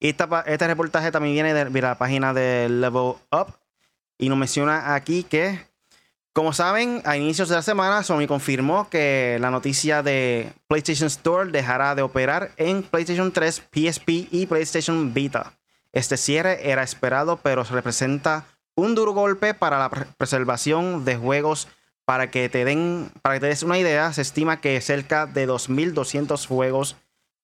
Y 0.00 0.08
este 0.08 0.66
reportaje 0.66 1.10
también 1.10 1.34
viene 1.34 1.52
de 1.52 1.82
la 1.82 1.98
página 1.98 2.32
de 2.32 2.68
Level 2.68 3.14
Up 3.30 3.58
y 4.16 4.28
nos 4.28 4.38
menciona 4.38 4.94
aquí 4.94 5.24
que 5.24 5.68
como 6.38 6.52
saben, 6.52 7.02
a 7.04 7.16
inicios 7.16 7.48
de 7.48 7.56
la 7.56 7.62
semana 7.62 8.04
Sony 8.04 8.28
confirmó 8.28 8.88
que 8.88 9.38
la 9.40 9.50
noticia 9.50 10.04
de 10.04 10.52
PlayStation 10.68 11.08
Store 11.08 11.50
dejará 11.50 11.96
de 11.96 12.02
operar 12.02 12.52
en 12.56 12.84
PlayStation 12.84 13.32
3, 13.32 13.60
PSP 13.72 14.28
y 14.30 14.46
PlayStation 14.46 15.12
Vita. 15.12 15.54
Este 15.92 16.16
cierre 16.16 16.70
era 16.70 16.84
esperado, 16.84 17.38
pero 17.42 17.64
representa 17.64 18.44
un 18.76 18.94
duro 18.94 19.14
golpe 19.14 19.52
para 19.52 19.80
la 19.80 19.90
preservación 19.90 21.04
de 21.04 21.16
juegos. 21.16 21.66
Para 22.04 22.30
que 22.30 22.48
te 22.48 22.64
den, 22.64 23.10
para 23.20 23.34
que 23.34 23.40
te 23.40 23.46
des 23.48 23.64
una 23.64 23.76
idea, 23.76 24.12
se 24.12 24.22
estima 24.22 24.60
que 24.60 24.80
cerca 24.80 25.26
de 25.26 25.48
2.200 25.48 26.46
juegos 26.46 26.94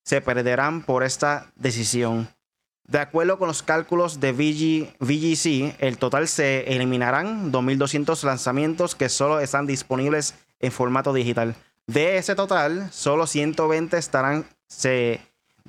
se 0.04 0.20
perderán 0.20 0.82
por 0.82 1.02
esta 1.02 1.50
decisión. 1.56 2.28
De 2.86 2.98
acuerdo 2.98 3.38
con 3.38 3.48
los 3.48 3.62
cálculos 3.62 4.20
de 4.20 4.32
VGC, 4.32 5.76
el 5.80 5.96
total 5.96 6.28
se 6.28 6.74
eliminarán 6.74 7.50
2.200 7.50 8.22
lanzamientos 8.24 8.94
que 8.94 9.08
solo 9.08 9.40
están 9.40 9.66
disponibles 9.66 10.34
en 10.60 10.70
formato 10.70 11.14
digital. 11.14 11.54
De 11.86 12.18
ese 12.18 12.34
total, 12.34 12.90
solo 12.92 13.26
120 13.26 13.96
estarán, 13.96 14.46
se, 14.68 15.20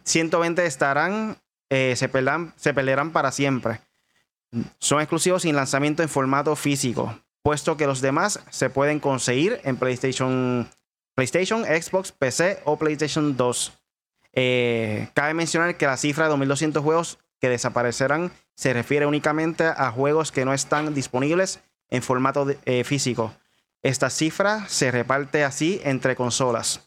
120 0.03 0.65
estarán, 0.65 1.37
eh, 1.69 1.95
se, 1.95 2.09
se 2.57 2.73
pelearán 2.73 3.11
para 3.11 3.31
siempre. 3.31 3.79
Son 4.79 4.99
exclusivos 4.99 5.43
sin 5.43 5.55
lanzamiento 5.55 6.03
en 6.03 6.09
formato 6.09 6.55
físico, 6.57 7.17
puesto 7.43 7.77
que 7.77 7.87
los 7.87 8.01
demás 8.01 8.41
se 8.49 8.69
pueden 8.69 8.99
conseguir 8.99 9.61
en 9.63 9.77
PlayStation, 9.77 10.69
PlayStation, 11.15 11.63
Xbox, 11.63 12.11
PC 12.11 12.59
o 12.65 12.77
PlayStation 12.77 13.37
2. 13.37 13.73
Eh, 14.35 15.07
cabe 15.13 15.33
mencionar 15.33 15.77
que 15.77 15.87
la 15.87 15.97
cifra 15.97 16.27
de 16.27 16.35
2.200 16.35 16.81
juegos 16.81 17.19
que 17.39 17.49
desaparecerán 17.49 18.31
se 18.55 18.73
refiere 18.73 19.05
únicamente 19.05 19.65
a 19.65 19.91
juegos 19.91 20.31
que 20.31 20.45
no 20.45 20.53
están 20.53 20.93
disponibles 20.93 21.61
en 21.89 22.01
formato 22.01 22.45
eh, 22.65 22.83
físico. 22.83 23.33
Esta 23.81 24.09
cifra 24.09 24.67
se 24.67 24.91
reparte 24.91 25.43
así 25.43 25.79
entre 25.83 26.15
consolas. 26.15 26.81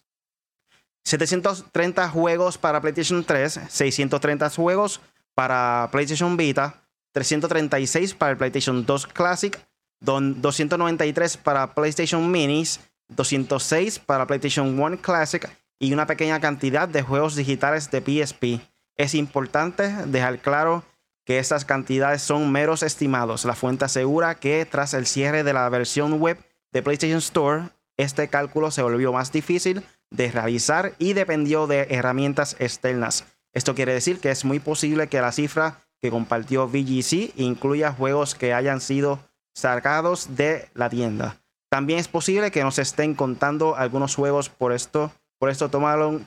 730 1.04 2.08
juegos 2.10 2.58
para 2.58 2.80
PlayStation 2.80 3.24
3, 3.24 3.60
630 3.68 4.50
juegos 4.50 5.00
para 5.34 5.88
PlayStation 5.90 6.36
Vita, 6.36 6.82
336 7.12 8.14
para 8.14 8.36
PlayStation 8.36 8.84
2 8.84 9.06
Classic, 9.06 9.58
293 10.00 11.36
para 11.38 11.74
PlayStation 11.74 12.30
Minis, 12.30 12.80
206 13.08 14.00
para 14.00 14.26
PlayStation 14.26 14.78
1 14.78 14.98
Classic 14.98 15.48
y 15.78 15.92
una 15.92 16.06
pequeña 16.06 16.40
cantidad 16.40 16.88
de 16.88 17.02
juegos 17.02 17.36
digitales 17.36 17.90
de 17.90 18.00
PSP. 18.00 18.60
Es 18.96 19.14
importante 19.14 19.88
dejar 20.06 20.40
claro 20.40 20.84
que 21.24 21.38
estas 21.38 21.64
cantidades 21.64 22.22
son 22.22 22.50
meros 22.50 22.82
estimados. 22.82 23.44
La 23.44 23.54
fuente 23.54 23.84
asegura 23.84 24.36
que 24.36 24.64
tras 24.64 24.94
el 24.94 25.06
cierre 25.06 25.44
de 25.44 25.52
la 25.52 25.68
versión 25.68 26.20
web 26.20 26.38
de 26.72 26.82
PlayStation 26.82 27.18
Store, 27.18 27.68
este 27.96 28.28
cálculo 28.28 28.70
se 28.70 28.82
volvió 28.82 29.12
más 29.12 29.30
difícil 29.30 29.82
de 30.10 30.30
realizar 30.30 30.94
y 30.98 31.12
dependió 31.12 31.66
de 31.66 31.86
herramientas 31.90 32.56
externas. 32.58 33.24
Esto 33.52 33.74
quiere 33.74 33.92
decir 33.92 34.20
que 34.20 34.30
es 34.30 34.44
muy 34.44 34.58
posible 34.58 35.08
que 35.08 35.20
la 35.20 35.32
cifra 35.32 35.82
que 36.00 36.10
compartió 36.10 36.68
VGC 36.68 37.32
incluya 37.36 37.92
juegos 37.92 38.34
que 38.34 38.54
hayan 38.54 38.80
sido 38.80 39.18
sacados 39.54 40.36
de 40.36 40.68
la 40.74 40.88
tienda. 40.88 41.36
También 41.68 41.98
es 41.98 42.08
posible 42.08 42.50
que 42.50 42.62
nos 42.62 42.78
estén 42.78 43.14
contando 43.14 43.76
algunos 43.76 44.14
juegos 44.14 44.48
por 44.48 44.72
esto 44.72 45.12
por 45.38 45.50
esto, 45.50 45.70
tómalo, 45.70 46.20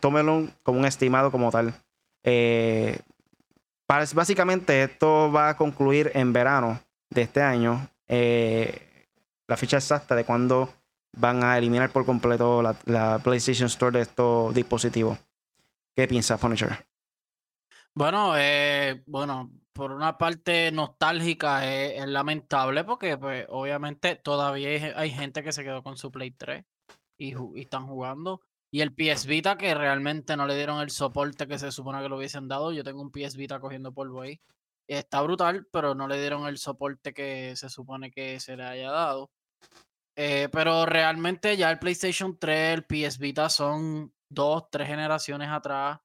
como 0.63 0.79
un 0.79 0.85
estimado 0.85 1.31
como 1.31 1.51
tal. 1.51 1.73
Eh, 2.23 2.99
básicamente, 3.87 4.83
esto 4.83 5.31
va 5.31 5.49
a 5.49 5.57
concluir 5.57 6.11
en 6.13 6.31
verano 6.31 6.79
de 7.09 7.23
este 7.23 7.41
año. 7.41 7.89
Eh, 8.07 9.07
la 9.47 9.57
fecha 9.57 9.77
exacta 9.77 10.15
de 10.15 10.23
cuándo 10.23 10.69
van 11.17 11.43
a 11.43 11.57
eliminar 11.57 11.91
por 11.91 12.05
completo 12.05 12.61
la, 12.61 13.19
PlayStation 13.19 13.67
Store 13.67 13.97
de 13.97 14.03
estos 14.03 14.53
dispositivos. 14.53 15.17
¿Qué 15.93 16.07
piensas, 16.07 16.39
Punisher? 16.39 16.85
Bueno, 17.93 18.33
eh, 18.37 19.03
bueno, 19.05 19.51
por 19.73 19.91
una 19.91 20.17
parte 20.17 20.71
nostálgica 20.71 21.69
es, 21.69 22.07
lamentable 22.07 22.85
porque 22.85 23.17
pues, 23.17 23.45
obviamente 23.49 24.15
todavía 24.15 24.97
hay, 24.97 25.11
gente 25.11 25.43
que 25.43 25.51
se 25.51 25.63
quedó 25.63 25.83
con 25.83 25.97
su 25.97 26.11
Play 26.11 26.31
3 26.31 26.63
y 27.17 27.33
están 27.59 27.87
jugando. 27.87 28.41
Y 28.73 28.79
el 28.79 28.95
PS 28.95 29.25
Vita 29.25 29.57
que 29.57 29.75
realmente 29.75 30.37
no 30.37 30.47
le 30.47 30.55
dieron 30.55 30.79
el 30.79 30.89
soporte 30.91 31.45
que 31.45 31.59
se 31.59 31.73
supone 31.73 32.01
que 32.01 32.07
lo 32.07 32.17
hubiesen 32.17 32.47
dado. 32.47 32.71
Yo 32.71 32.85
tengo 32.85 33.01
un 33.01 33.11
PS 33.11 33.35
Vita 33.35 33.59
cogiendo 33.59 33.93
polvo 33.93 34.21
ahí. 34.21 34.39
Está 34.87 35.21
brutal, 35.21 35.67
pero 35.71 35.93
no 35.93 36.07
le 36.07 36.19
dieron 36.19 36.47
el 36.47 36.57
soporte 36.57 37.13
que 37.13 37.53
se 37.57 37.69
supone 37.69 38.11
que 38.11 38.39
se 38.39 38.55
le 38.55 38.63
haya 38.63 38.89
dado. 38.91 39.29
Eh, 40.15 40.47
pero 40.51 40.85
realmente 40.85 41.57
ya 41.57 41.69
el 41.69 41.79
PlayStation 41.79 42.37
3, 42.39 42.73
el 42.79 42.85
PS 42.85 43.19
Vita 43.19 43.49
son 43.49 44.13
dos, 44.29 44.69
tres 44.71 44.87
generaciones 44.87 45.49
atrás. 45.49 45.99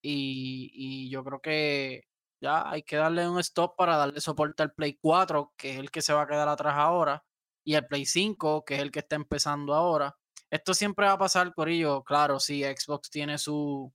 Y, 0.00 0.70
y 0.74 1.10
yo 1.10 1.24
creo 1.24 1.40
que 1.40 2.06
ya 2.40 2.70
hay 2.70 2.82
que 2.84 2.96
darle 2.96 3.28
un 3.28 3.40
stop 3.40 3.76
para 3.76 3.96
darle 3.96 4.20
soporte 4.20 4.62
al 4.62 4.72
Play 4.72 4.98
4, 5.00 5.54
que 5.56 5.72
es 5.74 5.78
el 5.80 5.90
que 5.90 6.02
se 6.02 6.12
va 6.12 6.22
a 6.22 6.26
quedar 6.28 6.48
atrás 6.48 6.74
ahora. 6.76 7.24
Y 7.64 7.74
al 7.74 7.86
Play 7.86 8.06
5, 8.06 8.64
que 8.64 8.76
es 8.76 8.80
el 8.82 8.92
que 8.92 9.00
está 9.00 9.16
empezando 9.16 9.74
ahora 9.74 10.16
esto 10.54 10.72
siempre 10.72 11.06
va 11.06 11.14
a 11.14 11.18
pasar, 11.18 11.52
Corillo. 11.52 12.04
Claro, 12.04 12.38
sí, 12.38 12.62
Xbox 12.62 13.10
tiene 13.10 13.38
su, 13.38 13.92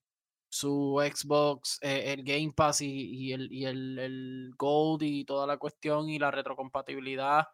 su 0.49 1.01
Xbox, 1.01 1.79
eh, 1.81 2.11
el 2.13 2.23
Game 2.25 2.51
Pass 2.53 2.81
y, 2.81 3.31
el, 3.31 3.49
y 3.49 3.65
el, 3.65 4.51
Gold 4.57 5.03
y 5.03 5.23
toda 5.23 5.47
la 5.47 5.57
cuestión 5.57 6.09
y 6.09 6.19
la 6.19 6.31
retrocompatibilidad 6.31 7.47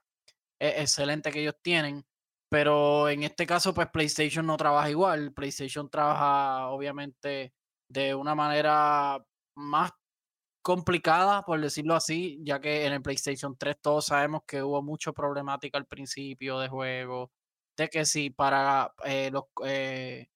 es 0.59 0.81
excelente 0.81 1.31
que 1.31 1.41
ellos 1.41 1.55
tienen. 1.61 2.03
Pero 2.49 3.07
en 3.07 3.21
este 3.21 3.45
caso, 3.45 3.75
pues 3.75 3.89
PlayStation 3.91 4.45
no 4.45 4.57
trabaja 4.57 4.89
igual. 4.89 5.33
PlayStation 5.33 5.87
trabaja, 5.87 6.69
obviamente, 6.69 7.53
de 7.87 8.15
una 8.15 8.33
manera 8.33 9.23
más 9.55 9.91
complicada, 10.63 11.43
por 11.43 11.61
decirlo 11.61 11.93
así, 11.93 12.39
ya 12.43 12.59
que 12.59 12.87
en 12.87 12.93
el 12.93 13.03
PlayStation 13.03 13.55
3 13.55 13.77
todos 13.81 14.07
sabemos 14.07 14.41
que 14.47 14.63
hubo 14.63 14.81
mucha 14.81 15.11
problemática 15.11 15.77
al 15.77 15.85
principio 15.85 16.57
de 16.59 16.69
juego, 16.69 17.31
de 17.77 17.89
que 17.89 18.05
si 18.05 18.29
para 18.29 18.93
eh, 19.03 19.29
los 19.31 19.45
eh, 19.65 20.27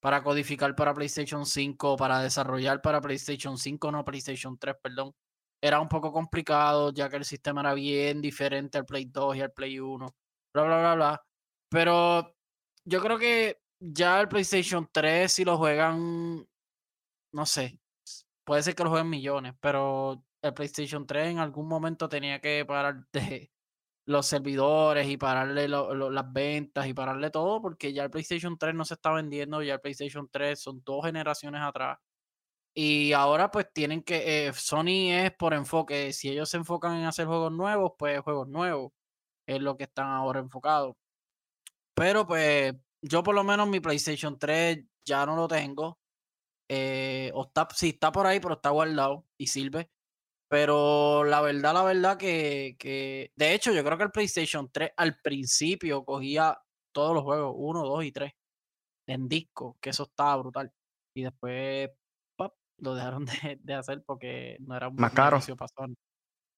para 0.00 0.22
codificar 0.22 0.74
para 0.76 0.92
PlayStation 0.92 1.46
5, 1.46 1.96
para 1.96 2.20
desarrollar 2.20 2.82
para 2.82 3.00
PlayStation 3.00 3.56
5, 3.56 3.90
no 3.90 4.04
PlayStation 4.04 4.58
3, 4.58 4.76
perdón, 4.82 5.14
era 5.62 5.80
un 5.80 5.88
poco 5.88 6.12
complicado, 6.12 6.92
ya 6.92 7.08
que 7.08 7.16
el 7.16 7.24
sistema 7.24 7.62
era 7.62 7.72
bien 7.72 8.20
diferente 8.20 8.76
al 8.76 8.84
Play 8.84 9.06
2 9.06 9.36
y 9.36 9.40
al 9.40 9.52
Play 9.52 9.80
1, 9.80 10.06
bla, 10.52 10.62
bla, 10.62 10.78
bla, 10.78 10.94
bla. 10.94 11.24
Pero 11.70 12.36
yo 12.84 13.00
creo 13.00 13.18
que 13.18 13.62
ya 13.80 14.20
el 14.20 14.28
PlayStation 14.28 14.86
3, 14.92 15.32
si 15.32 15.44
lo 15.44 15.56
juegan, 15.56 16.46
no 17.32 17.46
sé, 17.46 17.78
puede 18.44 18.62
ser 18.62 18.74
que 18.74 18.84
lo 18.84 18.90
jueguen 18.90 19.08
millones, 19.08 19.54
pero 19.58 20.22
el 20.42 20.52
PlayStation 20.52 21.06
3 21.06 21.28
en 21.28 21.38
algún 21.38 21.66
momento 21.66 22.10
tenía 22.10 22.40
que 22.42 22.64
parar 22.66 23.06
de, 23.10 23.50
los 24.06 24.26
servidores 24.26 25.08
y 25.08 25.16
pararle 25.16 25.68
las 25.68 26.32
ventas 26.32 26.86
y 26.86 26.94
pararle 26.94 27.30
todo, 27.30 27.60
porque 27.62 27.92
ya 27.92 28.04
el 28.04 28.10
PlayStation 28.10 28.58
3 28.58 28.74
no 28.74 28.84
se 28.84 28.94
está 28.94 29.12
vendiendo, 29.12 29.62
ya 29.62 29.74
el 29.74 29.80
PlayStation 29.80 30.28
3 30.30 30.60
son 30.60 30.82
dos 30.84 31.04
generaciones 31.04 31.62
atrás. 31.62 31.98
Y 32.74 33.12
ahora 33.12 33.50
pues 33.50 33.66
tienen 33.72 34.02
que, 34.02 34.48
eh, 34.48 34.52
Sony 34.52 35.12
es 35.12 35.32
por 35.32 35.54
enfoque, 35.54 36.12
si 36.12 36.30
ellos 36.30 36.50
se 36.50 36.56
enfocan 36.58 36.96
en 36.96 37.04
hacer 37.06 37.26
juegos 37.26 37.52
nuevos, 37.52 37.92
pues 37.98 38.20
juegos 38.20 38.48
nuevos 38.48 38.92
es 39.46 39.60
lo 39.62 39.76
que 39.76 39.84
están 39.84 40.08
ahora 40.08 40.40
enfocados. 40.40 40.96
Pero 41.94 42.26
pues 42.26 42.74
yo 43.02 43.22
por 43.22 43.34
lo 43.34 43.44
menos 43.44 43.68
mi 43.68 43.80
PlayStation 43.80 44.38
3 44.38 44.84
ya 45.04 45.26
no 45.26 45.36
lo 45.36 45.48
tengo. 45.48 45.98
Eh, 46.68 47.30
o 47.34 47.44
está, 47.46 47.68
sí, 47.74 47.90
está 47.90 48.12
por 48.12 48.26
ahí, 48.26 48.40
pero 48.40 48.54
está 48.54 48.70
guardado 48.70 49.26
y 49.38 49.48
sirve. 49.48 49.90
Pero 50.54 51.24
la 51.24 51.40
verdad, 51.40 51.74
la 51.74 51.82
verdad 51.82 52.16
que, 52.16 52.76
que, 52.78 53.32
de 53.34 53.54
hecho, 53.54 53.72
yo 53.72 53.82
creo 53.82 53.98
que 53.98 54.04
el 54.04 54.12
PlayStation 54.12 54.70
3 54.70 54.92
al 54.96 55.16
principio 55.16 56.04
cogía 56.04 56.56
todos 56.92 57.12
los 57.12 57.24
juegos, 57.24 57.54
1, 57.56 57.82
2 57.82 58.04
y 58.04 58.12
3, 58.12 58.32
en 59.08 59.28
disco, 59.28 59.76
que 59.80 59.90
eso 59.90 60.04
estaba 60.04 60.36
brutal. 60.36 60.72
Y 61.12 61.24
después 61.24 61.90
lo 62.78 62.94
dejaron 62.94 63.26
de, 63.64 63.74
hacer 63.74 64.04
porque 64.04 64.56
no 64.60 64.76
era 64.76 64.86
un 64.86 64.94
más 64.94 65.12
caro. 65.12 65.40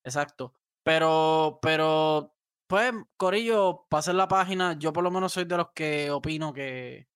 Exacto. 0.04 0.52
Pero, 0.84 1.58
pero, 1.62 2.34
pues, 2.66 2.92
Corillo, 3.16 3.86
pasen 3.88 4.18
la 4.18 4.28
página. 4.28 4.78
Yo 4.78 4.92
por 4.92 5.04
lo 5.04 5.10
menos 5.10 5.32
soy 5.32 5.46
de 5.46 5.56
los 5.56 5.70
que 5.74 6.10
opino 6.10 6.52
que, 6.52 7.08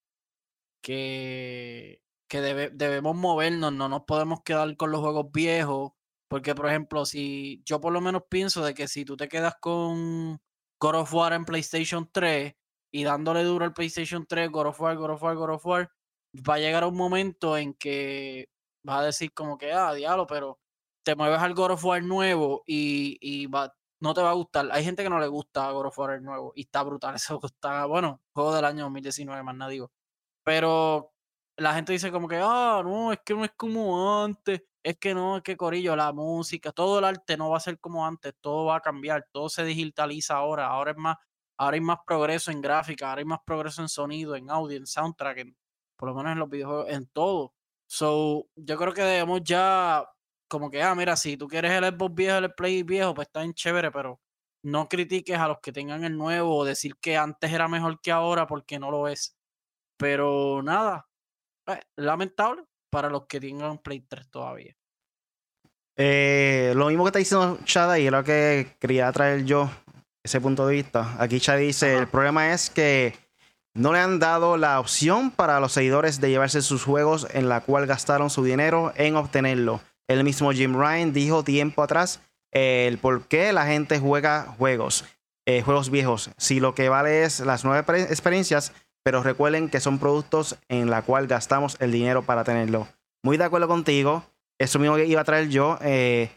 que, 0.82 2.00
que 2.26 2.40
debemos 2.40 3.14
movernos, 3.16 3.70
no 3.70 3.90
nos 3.90 4.04
podemos 4.04 4.40
quedar 4.42 4.74
con 4.78 4.90
los 4.90 5.02
juegos 5.02 5.30
viejos 5.30 5.92
porque, 6.30 6.54
por 6.54 6.68
ejemplo, 6.68 7.04
si 7.04 7.60
yo 7.66 7.80
por 7.80 7.92
lo 7.92 8.00
menos 8.00 8.22
pienso 8.30 8.64
de 8.64 8.72
que 8.72 8.86
si 8.86 9.04
tú 9.04 9.16
te 9.16 9.28
quedas 9.28 9.56
con 9.60 10.40
God 10.80 10.94
of 10.94 11.12
War 11.12 11.32
en 11.32 11.44
PlayStation 11.44 12.08
3 12.12 12.54
y 12.92 13.02
dándole 13.02 13.42
duro 13.42 13.64
al 13.64 13.74
PlayStation 13.74 14.24
3, 14.26 14.48
God 14.48 14.66
of 14.68 14.80
War, 14.80 14.96
God 14.96 15.10
of 15.10 15.22
War, 15.24 15.34
God 15.34 15.50
of 15.50 15.66
War, 15.66 15.90
va 16.48 16.54
a 16.54 16.58
llegar 16.58 16.84
un 16.84 16.96
momento 16.96 17.56
en 17.58 17.74
que 17.74 18.48
vas 18.84 19.00
a 19.00 19.06
decir 19.06 19.34
como 19.34 19.58
que, 19.58 19.72
ah, 19.72 19.92
diablo, 19.92 20.24
pero 20.28 20.60
te 21.04 21.16
mueves 21.16 21.40
al 21.40 21.52
God 21.52 21.72
of 21.72 21.84
War 21.84 22.00
nuevo 22.04 22.62
y, 22.64 23.18
y 23.20 23.46
va, 23.46 23.74
no 24.00 24.14
te 24.14 24.22
va 24.22 24.30
a 24.30 24.34
gustar. 24.34 24.68
Hay 24.70 24.84
gente 24.84 25.02
que 25.02 25.10
no 25.10 25.18
le 25.18 25.26
gusta 25.26 25.68
God 25.72 25.86
of 25.86 25.98
War 25.98 26.22
nuevo 26.22 26.52
y 26.54 26.62
está 26.62 26.84
brutal. 26.84 27.14
Eso 27.16 27.40
está, 27.42 27.86
bueno, 27.86 28.22
juego 28.32 28.54
del 28.54 28.66
año 28.66 28.84
2019, 28.84 29.42
más 29.42 29.56
nada 29.56 29.70
digo. 29.72 29.90
Pero 30.44 31.12
la 31.56 31.74
gente 31.74 31.92
dice 31.92 32.12
como 32.12 32.28
que, 32.28 32.38
ah, 32.40 32.82
no, 32.84 33.12
es 33.12 33.18
que 33.24 33.34
no 33.34 33.44
es 33.44 33.52
como 33.56 34.22
antes. 34.22 34.62
Es 34.82 34.96
que 34.98 35.14
no, 35.14 35.36
es 35.36 35.42
que 35.42 35.56
Corillo, 35.56 35.94
la 35.94 36.12
música, 36.12 36.72
todo 36.72 36.98
el 37.00 37.04
arte 37.04 37.36
no 37.36 37.50
va 37.50 37.58
a 37.58 37.60
ser 37.60 37.78
como 37.78 38.06
antes, 38.06 38.34
todo 38.40 38.66
va 38.66 38.76
a 38.76 38.80
cambiar, 38.80 39.26
todo 39.30 39.48
se 39.50 39.64
digitaliza 39.64 40.36
ahora, 40.36 40.68
ahora 40.68 40.92
es 40.92 40.96
más, 40.96 41.16
ahora 41.58 41.74
hay 41.74 41.82
más 41.82 41.98
progreso 42.06 42.50
en 42.50 42.62
gráfica, 42.62 43.10
ahora 43.10 43.20
hay 43.20 43.26
más 43.26 43.40
progreso 43.44 43.82
en 43.82 43.88
sonido, 43.90 44.36
en 44.36 44.48
audio, 44.50 44.78
en 44.78 44.86
soundtrack, 44.86 45.54
por 45.96 46.08
lo 46.08 46.14
menos 46.14 46.32
en 46.32 46.38
los 46.38 46.48
videojuegos, 46.48 46.88
en 46.88 47.06
todo. 47.08 47.54
So, 47.86 48.48
yo 48.56 48.78
creo 48.78 48.94
que 48.94 49.02
debemos 49.02 49.42
ya 49.44 50.06
como 50.48 50.70
que, 50.70 50.82
ah, 50.82 50.94
mira, 50.94 51.16
si 51.16 51.36
tú 51.36 51.46
quieres 51.46 51.72
el 51.72 51.84
Xbox 51.84 52.14
viejo, 52.14 52.38
el 52.38 52.54
Play 52.54 52.82
viejo, 52.82 53.14
pues 53.14 53.28
está 53.28 53.40
bien 53.40 53.54
chévere, 53.54 53.90
pero 53.90 54.20
no 54.62 54.88
critiques 54.88 55.38
a 55.38 55.48
los 55.48 55.60
que 55.60 55.72
tengan 55.72 56.04
el 56.04 56.16
nuevo 56.16 56.56
o 56.56 56.64
decir 56.64 56.96
que 57.00 57.16
antes 57.16 57.52
era 57.52 57.68
mejor 57.68 58.00
que 58.00 58.12
ahora 58.12 58.46
porque 58.46 58.78
no 58.78 58.90
lo 58.90 59.08
es. 59.08 59.36
Pero 59.98 60.62
nada, 60.62 61.08
eh, 61.66 61.80
lamentable 61.96 62.64
para 62.90 63.08
los 63.08 63.26
que 63.26 63.40
tengan 63.40 63.78
Play 63.78 64.00
3 64.00 64.28
todavía. 64.30 64.76
Eh, 65.96 66.72
lo 66.76 66.88
mismo 66.88 67.04
que 67.04 67.08
está 67.08 67.18
diciendo 67.18 67.58
Chad 67.64 67.96
y 67.96 68.06
es 68.06 68.12
lo 68.12 68.24
que 68.24 68.76
quería 68.78 69.10
traer 69.12 69.44
yo, 69.44 69.70
ese 70.22 70.40
punto 70.40 70.66
de 70.66 70.74
vista. 70.74 71.16
Aquí 71.18 71.40
Chad 71.40 71.58
dice, 71.58 71.96
el 71.96 72.08
problema 72.08 72.52
es 72.52 72.70
que 72.70 73.14
no 73.74 73.92
le 73.92 74.00
han 74.00 74.18
dado 74.18 74.56
la 74.56 74.80
opción 74.80 75.30
para 75.30 75.60
los 75.60 75.72
seguidores 75.72 76.20
de 76.20 76.30
llevarse 76.30 76.62
sus 76.62 76.84
juegos 76.84 77.28
en 77.32 77.48
la 77.48 77.60
cual 77.60 77.86
gastaron 77.86 78.30
su 78.30 78.42
dinero 78.42 78.92
en 78.96 79.16
obtenerlo. 79.16 79.80
El 80.08 80.24
mismo 80.24 80.52
Jim 80.52 80.74
Ryan 80.74 81.12
dijo 81.12 81.44
tiempo 81.44 81.82
atrás 81.82 82.20
el 82.50 82.98
por 82.98 83.28
qué 83.28 83.52
la 83.52 83.66
gente 83.66 84.00
juega 84.00 84.54
juegos, 84.58 85.04
eh, 85.46 85.62
juegos 85.62 85.90
viejos. 85.90 86.30
Si 86.36 86.58
lo 86.58 86.74
que 86.74 86.88
vale 86.88 87.22
es 87.22 87.40
las 87.40 87.64
nuevas 87.64 87.88
experiencias, 88.10 88.72
pero 89.02 89.22
recuerden 89.22 89.68
que 89.68 89.80
son 89.80 89.98
productos 89.98 90.58
en 90.68 90.90
la 90.90 91.02
cual 91.02 91.26
gastamos 91.26 91.76
el 91.80 91.92
dinero 91.92 92.22
para 92.22 92.44
tenerlo. 92.44 92.88
Muy 93.22 93.36
de 93.36 93.44
acuerdo 93.44 93.68
contigo. 93.68 94.24
Eso 94.58 94.78
mismo 94.78 94.96
que 94.96 95.06
iba 95.06 95.20
a 95.20 95.24
traer 95.24 95.48
yo. 95.48 95.78
Eh, 95.82 96.30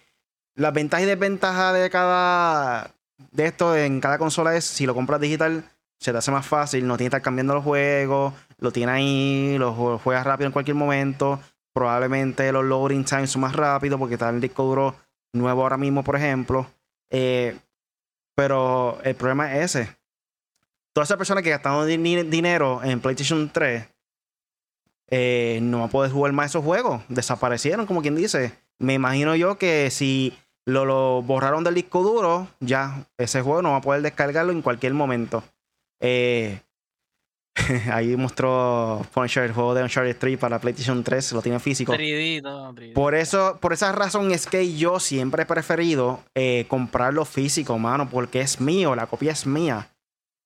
las 0.56 0.74
ventajas 0.74 1.04
y 1.04 1.08
desventajas 1.08 1.74
de 1.74 1.90
cada 1.90 2.92
de 3.32 3.46
esto 3.46 3.76
en 3.76 4.00
cada 4.02 4.18
consola 4.18 4.56
es 4.56 4.66
si 4.66 4.86
lo 4.86 4.94
compras 4.94 5.22
digital 5.22 5.64
se 6.00 6.12
te 6.12 6.18
hace 6.18 6.32
más 6.32 6.46
fácil, 6.46 6.86
no 6.86 6.98
tienes 6.98 7.12
que 7.12 7.16
estar 7.18 7.22
cambiando 7.22 7.54
los 7.54 7.64
juegos, 7.64 8.34
lo 8.58 8.72
tienes 8.72 8.96
ahí, 8.96 9.56
lo 9.58 10.00
juegas 10.00 10.26
rápido 10.26 10.48
en 10.48 10.52
cualquier 10.52 10.76
momento. 10.76 11.40
Probablemente 11.74 12.52
los 12.52 12.66
loading 12.66 13.06
times 13.06 13.32
son 13.32 13.42
más 13.42 13.56
rápidos 13.56 13.98
porque 14.00 14.16
está 14.16 14.30
el 14.30 14.42
disco 14.42 14.64
duro 14.64 14.96
nuevo 15.34 15.64
ahora 15.64 15.78
mismo, 15.78 16.04
por 16.04 16.18
ejemplo. 16.18 16.68
Eh, 17.10 17.58
pero 18.36 19.00
el 19.04 19.16
problema 19.16 19.56
es 19.56 19.76
ese. 19.76 19.96
Todas 20.94 21.08
esas 21.08 21.18
personas 21.18 21.44
que 21.44 21.50
gastaron 21.50 21.88
dinero 21.88 22.82
en 22.84 23.00
PlayStation 23.00 23.50
3 23.50 23.88
eh, 25.10 25.60
no 25.62 25.80
van 25.80 25.90
a 25.90 25.92
poder 25.92 26.12
jugar 26.12 26.34
más 26.34 26.52
esos 26.52 26.64
juegos. 26.64 27.02
Desaparecieron, 27.10 27.86
como 27.86 28.02
quien 28.02 28.16
dice. 28.16 28.54
Me 28.80 28.94
imagino 28.94 29.36
yo 29.36 29.58
que 29.58 29.90
si 29.92 30.34
lo, 30.66 30.86
lo 30.86 31.22
borraron 31.22 31.64
del 31.64 31.76
disco 31.76 32.04
duro, 32.04 32.48
ya 32.60 33.08
ese 33.18 33.42
juego 33.42 33.62
no 33.62 33.72
va 33.72 33.78
a 33.78 33.82
poder 33.82 34.02
descargarlo 34.02 34.52
en 34.52 34.62
cualquier 34.62 34.94
momento. 34.94 35.44
Eh, 36.00 36.60
ahí 37.92 38.16
mostró 38.16 39.06
Punisher 39.14 39.44
el 39.44 39.54
juego 39.54 39.74
de 39.74 39.84
Uncharted 39.84 40.18
3 40.18 40.38
para 40.38 40.60
PlayStation 40.60 41.04
3, 41.04 41.34
lo 41.34 41.42
tiene 41.42 41.60
físico. 41.60 41.94
Por 42.94 43.16
eso, 43.16 43.58
por 43.62 43.74
esa 43.74 43.92
razón 43.92 44.32
es 44.32 44.48
que 44.48 44.76
yo 44.76 45.00
siempre 45.00 45.44
he 45.44 45.46
preferido 45.46 46.22
eh, 46.36 46.66
comprarlo 46.68 47.26
físico, 47.26 47.78
mano, 47.78 48.10
porque 48.10 48.42
es 48.42 48.60
mío, 48.60 48.96
la 48.96 49.08
copia 49.08 49.32
es 49.32 49.46
mía. 49.46 49.90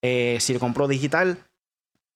Eh, 0.02 0.38
si 0.40 0.54
lo 0.54 0.60
compro 0.60 0.88
digital, 0.88 1.38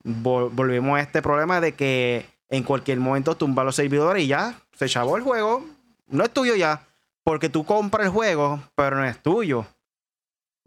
volvemos 0.04 0.98
a 0.98 1.02
este 1.02 1.22
problema 1.22 1.62
de 1.62 1.74
que 1.74 2.26
en 2.50 2.64
cualquier 2.64 3.00
momento 3.00 3.36
tumba 3.36 3.64
los 3.64 3.76
servidores 3.76 4.24
y 4.24 4.28
ya 4.28 4.60
se 4.74 4.88
chavó 4.88 5.18
el 5.18 5.24
juego. 5.24 5.66
No 6.08 6.24
es 6.24 6.32
tuyo 6.32 6.56
ya, 6.56 6.88
porque 7.24 7.50
tú 7.50 7.64
compras 7.64 8.08
el 8.08 8.12
juego, 8.12 8.62
pero 8.76 8.98
no 8.98 9.06
es 9.06 9.22
tuyo. 9.22 9.66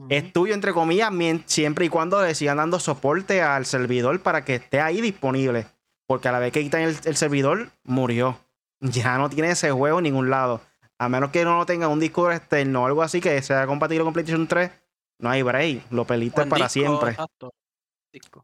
Es 0.09 0.33
tuyo, 0.33 0.55
entre 0.55 0.73
comillas, 0.73 1.13
siempre 1.47 1.87
y 1.87 1.89
cuando 1.89 2.21
le 2.23 2.35
sigan 2.35 2.57
dando 2.57 2.81
soporte 2.81 3.43
al 3.43 3.65
servidor 3.65 4.21
para 4.21 4.45
que 4.45 4.57
esté 4.57 4.81
ahí 4.81 5.01
disponible. 5.01 5.67
Porque 6.07 6.29
a 6.29 6.33
la 6.33 6.39
vez 6.39 6.53
que 6.53 6.63
quitan 6.63 6.83
el, 6.83 7.17
servidor, 7.17 7.71
murió. 7.85 8.39
Ya 8.81 9.17
no 9.19 9.31
tiene 9.31 9.51
ese 9.51 9.71
juego 9.71 9.99
en 9.99 10.05
ningún 10.05 10.31
lado. 10.31 10.61
A 10.99 11.09
menos 11.09 11.31
que 11.31 11.45
no 11.45 11.65
tenga 11.65 11.89
un 11.89 12.01
disco 12.01 12.31
externo 12.31 12.83
o 12.83 12.87
algo 12.87 13.03
así 13.03 13.21
que 13.21 13.41
sea 13.43 13.67
compatible 13.67 14.05
con 14.05 14.13
PlayStation 14.13 14.47
3, 14.47 14.71
no 15.19 15.31
hay 15.31 15.43
break. 15.43 15.91
Lo 15.91 16.07
peliste 16.07 16.47
para 16.47 16.69
siempre. 16.69 17.17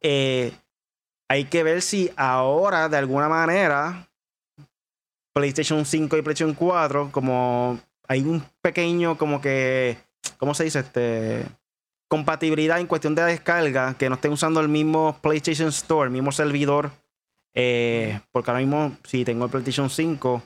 Eh, 0.01 0.53
hay 1.29 1.45
que 1.45 1.63
ver 1.63 1.83
si 1.83 2.11
ahora, 2.17 2.89
de 2.89 2.97
alguna 2.97 3.29
manera, 3.29 4.09
PlayStation 5.33 5.85
5 5.85 6.17
y 6.17 6.23
PlayStation 6.23 6.55
4, 6.55 7.11
como 7.13 7.79
hay 8.09 8.23
un 8.23 8.43
pequeño, 8.61 9.17
como 9.17 9.41
que 9.41 9.97
¿cómo 10.39 10.55
se 10.55 10.65
dice? 10.65 10.81
Este, 10.81 11.47
compatibilidad 12.09 12.81
en 12.81 12.87
cuestión 12.87 13.15
de 13.15 13.23
descarga, 13.23 13.95
que 13.95 14.09
no 14.09 14.17
estén 14.17 14.33
usando 14.33 14.61
el 14.61 14.69
mismo 14.69 15.17
PlayStation 15.21 15.69
Store, 15.69 16.07
el 16.07 16.13
mismo 16.13 16.33
servidor. 16.33 16.91
Eh, 17.55 18.21
porque 18.33 18.51
ahora 18.51 18.61
mismo, 18.61 18.97
si 19.05 19.25
tengo 19.25 19.45
el 19.45 19.51
PlayStation 19.51 19.91
5, 19.91 20.43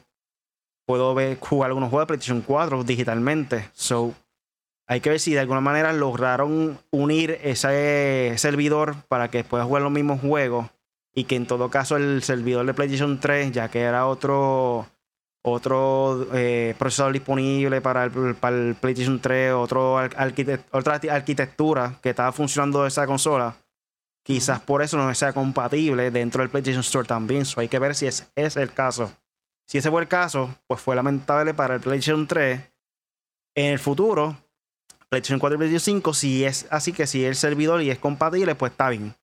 puedo 0.87 1.15
ver, 1.15 1.39
jugar 1.39 1.71
algunos 1.71 1.91
juegos 1.91 2.05
de 2.05 2.09
PlayStation 2.09 2.43
4 2.43 2.85
digitalmente. 2.85 3.71
So, 3.73 4.15
hay 4.87 5.01
que 5.01 5.11
ver 5.11 5.21
si 5.21 5.33
de 5.33 5.41
alguna 5.41 5.61
manera 5.61 5.93
lograron 5.93 6.79
unir 6.91 7.39
ese 7.43 8.35
servidor 8.37 8.97
para 9.09 9.31
que 9.31 9.45
pueda 9.45 9.65
jugar 9.65 9.83
los 9.83 9.93
mismos 9.93 10.21
juegos. 10.21 10.71
Y 11.17 11.25
que 11.25 11.37
en 11.37 11.47
todo 11.47 11.71
caso 11.71 11.97
el 11.97 12.23
servidor 12.23 12.67
de 12.67 12.75
PlayStation 12.75 13.21
3, 13.21 13.53
ya 13.53 13.69
que 13.69 13.81
era 13.81 14.07
otro 14.07 14.87
otro 15.47 16.27
eh, 16.33 16.75
procesador 16.79 17.13
disponible 17.13 17.83
para 17.83 18.05
el, 18.05 18.75
PlayStation 18.81 19.21
3, 19.21 19.53
otro 19.53 19.97
otra 20.73 21.01
arquitectura 21.11 21.99
que 22.03 22.11
estaba 22.11 22.33
funcionando 22.33 22.87
esa 22.87 23.07
consola, 23.07 23.55
quizás 24.23 24.61
por 24.61 24.83
eso 24.83 24.97
no 24.97 25.15
sea 25.15 25.35
compatible 25.35 26.11
dentro 26.11 26.43
del 26.43 26.51
PlayStation 26.51 26.81
Store 26.81 27.07
también. 27.07 27.45
So 27.45 27.61
hay 27.61 27.69
que 27.69 27.79
ver 27.79 27.95
si 27.95 28.07
es, 28.07 28.31
es 28.35 28.57
el 28.57 28.73
caso. 28.73 29.13
Si 29.67 29.79
ese 29.79 29.91
fue 29.91 30.03
el 30.03 30.09
caso, 30.09 30.55
pues 30.67 30.81
fue 30.81 30.97
lamentable 30.97 31.55
para 31.55 31.75
el 31.75 31.81
PlayStation 31.81 32.27
3. 32.27 32.61
En 33.55 33.73
el 33.73 33.79
futuro, 33.79 34.37
PlayStation 35.15 35.39
4 35.39 35.55
y 35.55 35.59
PlayStation 35.59 36.01
5, 36.01 36.15
si 36.15 36.45
es 36.45 36.67
así 36.71 36.93
que 36.93 37.07
si 37.07 37.25
el 37.25 37.37
servidor 37.37 37.81
y 37.83 37.91
es 37.91 37.99
compatible, 37.99 38.57
pues 38.57 38.73
está 38.73 38.89
bien. 38.89 39.15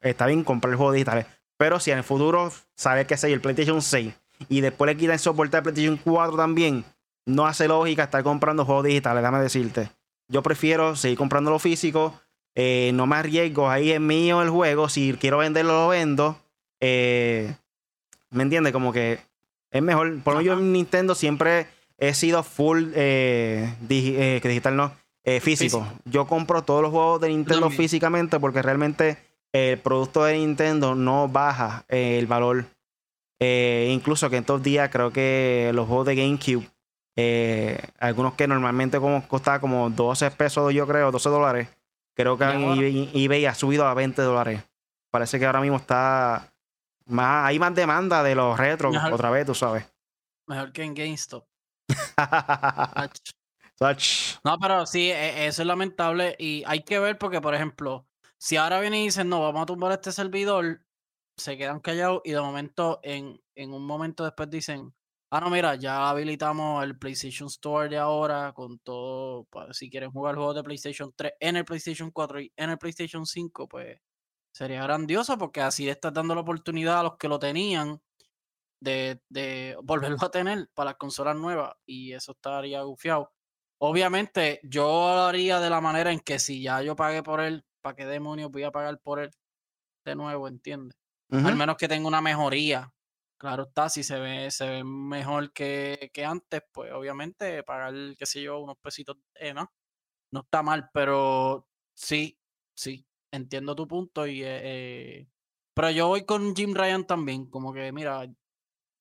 Está 0.00 0.26
bien 0.26 0.44
comprar 0.44 0.70
el 0.70 0.76
juego 0.76 0.92
digital. 0.92 1.26
Pero 1.56 1.80
si 1.80 1.90
en 1.90 1.98
el 1.98 2.04
futuro 2.04 2.52
sabe 2.76 3.04
que 3.06 3.16
sé 3.16 3.32
el 3.32 3.40
PlayStation 3.40 3.82
6 3.82 4.14
y 4.48 4.60
después 4.60 4.86
le 4.86 4.96
quitan 4.96 5.18
soporte 5.18 5.56
de 5.56 5.62
PlayStation 5.62 5.96
4 5.96 6.36
también, 6.36 6.84
no 7.26 7.46
hace 7.46 7.66
lógica 7.66 8.04
estar 8.04 8.22
comprando 8.22 8.64
juegos 8.64 8.84
digitales, 8.84 9.22
déjame 9.22 9.40
decirte. 9.40 9.90
Yo 10.28 10.42
prefiero 10.42 10.94
seguir 10.94 11.18
comprando 11.18 11.50
lo 11.50 11.58
físico, 11.58 12.14
eh, 12.54 12.92
no 12.94 13.08
me 13.08 13.16
arriesgo, 13.16 13.68
ahí 13.68 13.90
es 13.90 14.00
mío 14.00 14.42
el 14.42 14.50
juego, 14.50 14.88
si 14.88 15.14
quiero 15.14 15.38
venderlo 15.38 15.72
lo 15.72 15.88
vendo. 15.88 16.38
Eh, 16.80 17.54
¿Me 18.30 18.44
entiendes? 18.44 18.72
Como 18.72 18.92
que 18.92 19.18
es 19.72 19.82
mejor. 19.82 20.20
Por 20.22 20.34
lo 20.34 20.42
yo 20.42 20.52
en 20.52 20.72
Nintendo 20.72 21.16
siempre 21.16 21.66
he 21.98 22.14
sido 22.14 22.44
full 22.44 22.92
eh, 22.94 23.74
digital, 23.80 24.76
no, 24.76 24.99
físico. 25.40 25.86
Yo 26.04 26.26
compro 26.26 26.62
todos 26.62 26.82
los 26.82 26.90
juegos 26.90 27.20
de 27.20 27.28
Nintendo 27.28 27.70
físicamente 27.70 28.40
porque 28.40 28.62
realmente 28.62 29.18
el 29.52 29.78
producto 29.78 30.24
de 30.24 30.38
Nintendo 30.38 30.94
no 30.94 31.28
baja 31.28 31.84
el 31.88 32.26
valor 32.26 32.66
eh, 33.42 33.88
incluso 33.90 34.28
que 34.28 34.36
en 34.36 34.42
estos 34.42 34.62
días 34.62 34.90
creo 34.90 35.10
que 35.10 35.70
los 35.74 35.88
juegos 35.88 36.06
de 36.06 36.14
GameCube, 36.14 36.68
eh, 37.16 37.80
algunos 37.98 38.34
que 38.34 38.46
normalmente 38.46 39.00
como 39.00 39.26
costaban 39.26 39.60
como 39.60 39.88
12 39.88 40.30
pesos, 40.32 40.74
yo 40.74 40.86
creo, 40.86 41.10
12 41.10 41.28
dólares, 41.30 41.68
creo 42.14 42.36
que 42.36 42.44
en 42.44 43.10
eBay, 43.14 43.46
ha 43.46 43.54
subido 43.54 43.86
a 43.86 43.94
20 43.94 44.20
dólares. 44.20 44.62
Parece 45.10 45.38
que 45.38 45.46
ahora 45.46 45.62
mismo 45.62 45.78
está 45.78 46.52
más, 47.06 47.46
hay 47.46 47.58
más 47.58 47.74
demanda 47.74 48.22
de 48.22 48.34
los 48.34 48.58
retros 48.58 48.94
otra 49.10 49.30
vez, 49.30 49.46
tú 49.46 49.54
sabes. 49.54 49.86
Mejor 50.46 50.72
que 50.72 50.82
en 50.82 50.94
GameStop. 50.94 51.46
no, 54.44 54.58
pero 54.58 54.86
sí, 54.86 55.10
e, 55.10 55.46
eso 55.46 55.62
es 55.62 55.66
lamentable 55.66 56.36
y 56.38 56.62
hay 56.66 56.82
que 56.84 56.98
ver 56.98 57.18
porque, 57.18 57.40
por 57.40 57.54
ejemplo, 57.54 58.06
si 58.38 58.56
ahora 58.56 58.80
vienen 58.80 59.00
y 59.00 59.04
dicen, 59.06 59.28
no, 59.28 59.40
vamos 59.40 59.62
a 59.62 59.66
tumbar 59.66 59.92
este 59.92 60.12
servidor, 60.12 60.84
se 61.36 61.56
quedan 61.56 61.80
callados 61.80 62.20
y 62.24 62.32
de 62.32 62.40
momento, 62.40 63.00
en, 63.02 63.40
en 63.54 63.72
un 63.72 63.86
momento 63.86 64.24
después 64.24 64.50
dicen, 64.50 64.94
ah, 65.30 65.40
no, 65.40 65.50
mira, 65.50 65.76
ya 65.76 66.10
habilitamos 66.10 66.84
el 66.84 66.98
PlayStation 66.98 67.48
Store 67.48 67.88
de 67.88 67.98
ahora 67.98 68.52
con 68.52 68.78
todo, 68.80 69.44
para, 69.44 69.72
si 69.74 69.90
quieren 69.90 70.10
jugar 70.10 70.36
juegos 70.36 70.56
de 70.56 70.62
PlayStation 70.64 71.12
3 71.16 71.32
en 71.40 71.56
el 71.56 71.64
PlayStation 71.64 72.10
4 72.10 72.40
y 72.40 72.52
en 72.56 72.70
el 72.70 72.78
PlayStation 72.78 73.26
5, 73.26 73.68
pues 73.68 73.98
sería 74.52 74.82
grandioso 74.84 75.38
porque 75.38 75.60
así 75.62 75.88
estás 75.88 76.12
dando 76.14 76.34
la 76.34 76.42
oportunidad 76.42 77.00
a 77.00 77.04
los 77.04 77.16
que 77.18 77.28
lo 77.28 77.38
tenían 77.38 78.00
de, 78.80 79.22
de 79.30 79.76
volverlo 79.82 80.18
a 80.22 80.30
tener 80.30 80.68
para 80.74 80.90
las 80.92 80.98
consolas 80.98 81.36
nuevas 81.36 81.74
y 81.86 82.12
eso 82.14 82.32
estaría 82.32 82.82
gufiado. 82.82 83.32
Obviamente, 83.82 84.60
yo 84.62 84.84
lo 84.84 85.22
haría 85.22 85.58
de 85.58 85.70
la 85.70 85.80
manera 85.80 86.12
en 86.12 86.20
que 86.20 86.38
si 86.38 86.62
ya 86.62 86.82
yo 86.82 86.94
pagué 86.94 87.22
por 87.22 87.40
él, 87.40 87.64
¿para 87.80 87.96
qué 87.96 88.04
demonios 88.04 88.50
voy 88.50 88.62
a 88.64 88.70
pagar 88.70 88.98
por 89.00 89.20
él 89.20 89.30
de 90.04 90.14
nuevo? 90.14 90.48
¿Entiendes? 90.48 90.98
Al 91.30 91.56
menos 91.56 91.76
que 91.76 91.88
tenga 91.88 92.06
una 92.06 92.20
mejoría. 92.20 92.92
Claro 93.38 93.62
está, 93.62 93.88
si 93.88 94.02
se 94.02 94.18
ve, 94.18 94.50
se 94.50 94.68
ve 94.68 94.84
mejor 94.84 95.52
que, 95.54 96.10
antes, 96.26 96.62
pues 96.72 96.92
obviamente 96.92 97.62
pagar, 97.62 97.94
qué 98.18 98.26
sé 98.26 98.42
yo, 98.42 98.60
unos 98.60 98.76
pesitos, 98.82 99.16
eh, 99.34 99.54
¿no? 99.54 99.72
No 100.30 100.40
está 100.40 100.62
mal, 100.62 100.90
pero 100.92 101.66
sí, 101.94 102.38
sí, 102.76 103.06
entiendo 103.32 103.74
tu 103.74 103.88
punto 103.88 104.26
y... 104.26 104.42
Eh, 104.42 104.60
eh, 104.62 105.28
pero 105.72 105.90
yo 105.90 106.08
voy 106.08 106.26
con 106.26 106.54
Jim 106.54 106.74
Ryan 106.74 107.06
también, 107.06 107.48
como 107.48 107.72
que, 107.72 107.92
mira, 107.92 108.26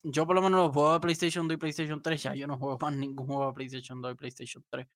yo 0.04 0.26
por 0.26 0.36
lo 0.36 0.42
menos 0.42 0.60
los 0.60 0.72
juegos 0.72 0.94
de 0.94 1.00
PlayStation 1.00 1.48
2 1.48 1.56
y 1.56 1.58
PlayStation 1.58 2.02
3, 2.02 2.24
ya 2.24 2.36
yo 2.36 2.48
no 2.48 2.58
juego 2.58 2.78
más 2.80 2.94
ningún 2.96 3.28
juego 3.28 3.48
de 3.48 3.54
PlayStation 3.54 4.02
2 4.02 4.12
y 4.12 4.16
PlayStation 4.16 4.64
3. 4.70 4.88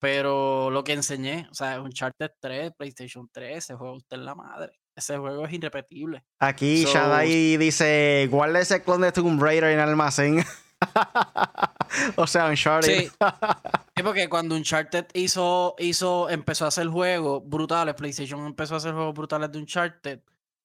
Pero 0.00 0.68
lo 0.70 0.82
que 0.82 0.94
enseñé, 0.94 1.46
o 1.50 1.54
sea, 1.54 1.80
Uncharted 1.80 2.32
3, 2.40 2.72
PlayStation 2.76 3.28
3, 3.32 3.58
ese 3.58 3.74
juego 3.76 3.94
usted 3.94 4.16
es 4.16 4.22
la 4.24 4.34
madre. 4.34 4.72
Ese 4.96 5.16
juego 5.16 5.46
es 5.46 5.52
irrepetible. 5.52 6.24
Aquí 6.40 6.84
Shadai 6.84 7.56
dice, 7.56 8.26
guarda 8.28 8.58
ese 8.58 8.82
clon 8.82 9.02
de 9.02 9.12
Tomb 9.12 9.40
Raider 9.40 9.70
en 9.70 9.78
el 9.78 9.88
almacén. 9.88 10.44
o 12.16 12.26
sea, 12.26 12.46
Uncharted. 12.46 12.98
Sí. 12.98 13.10
sí. 13.96 14.02
porque 14.02 14.28
cuando 14.28 14.56
Uncharted 14.56 15.06
hizo, 15.14 15.76
hizo, 15.78 16.28
empezó 16.28 16.64
a 16.64 16.68
hacer 16.68 16.88
juegos 16.88 17.42
brutales, 17.46 17.94
PlayStation 17.94 18.44
empezó 18.44 18.74
a 18.74 18.78
hacer 18.78 18.92
juegos 18.92 19.14
brutales 19.14 19.52
de 19.52 19.58
Uncharted. 19.60 20.20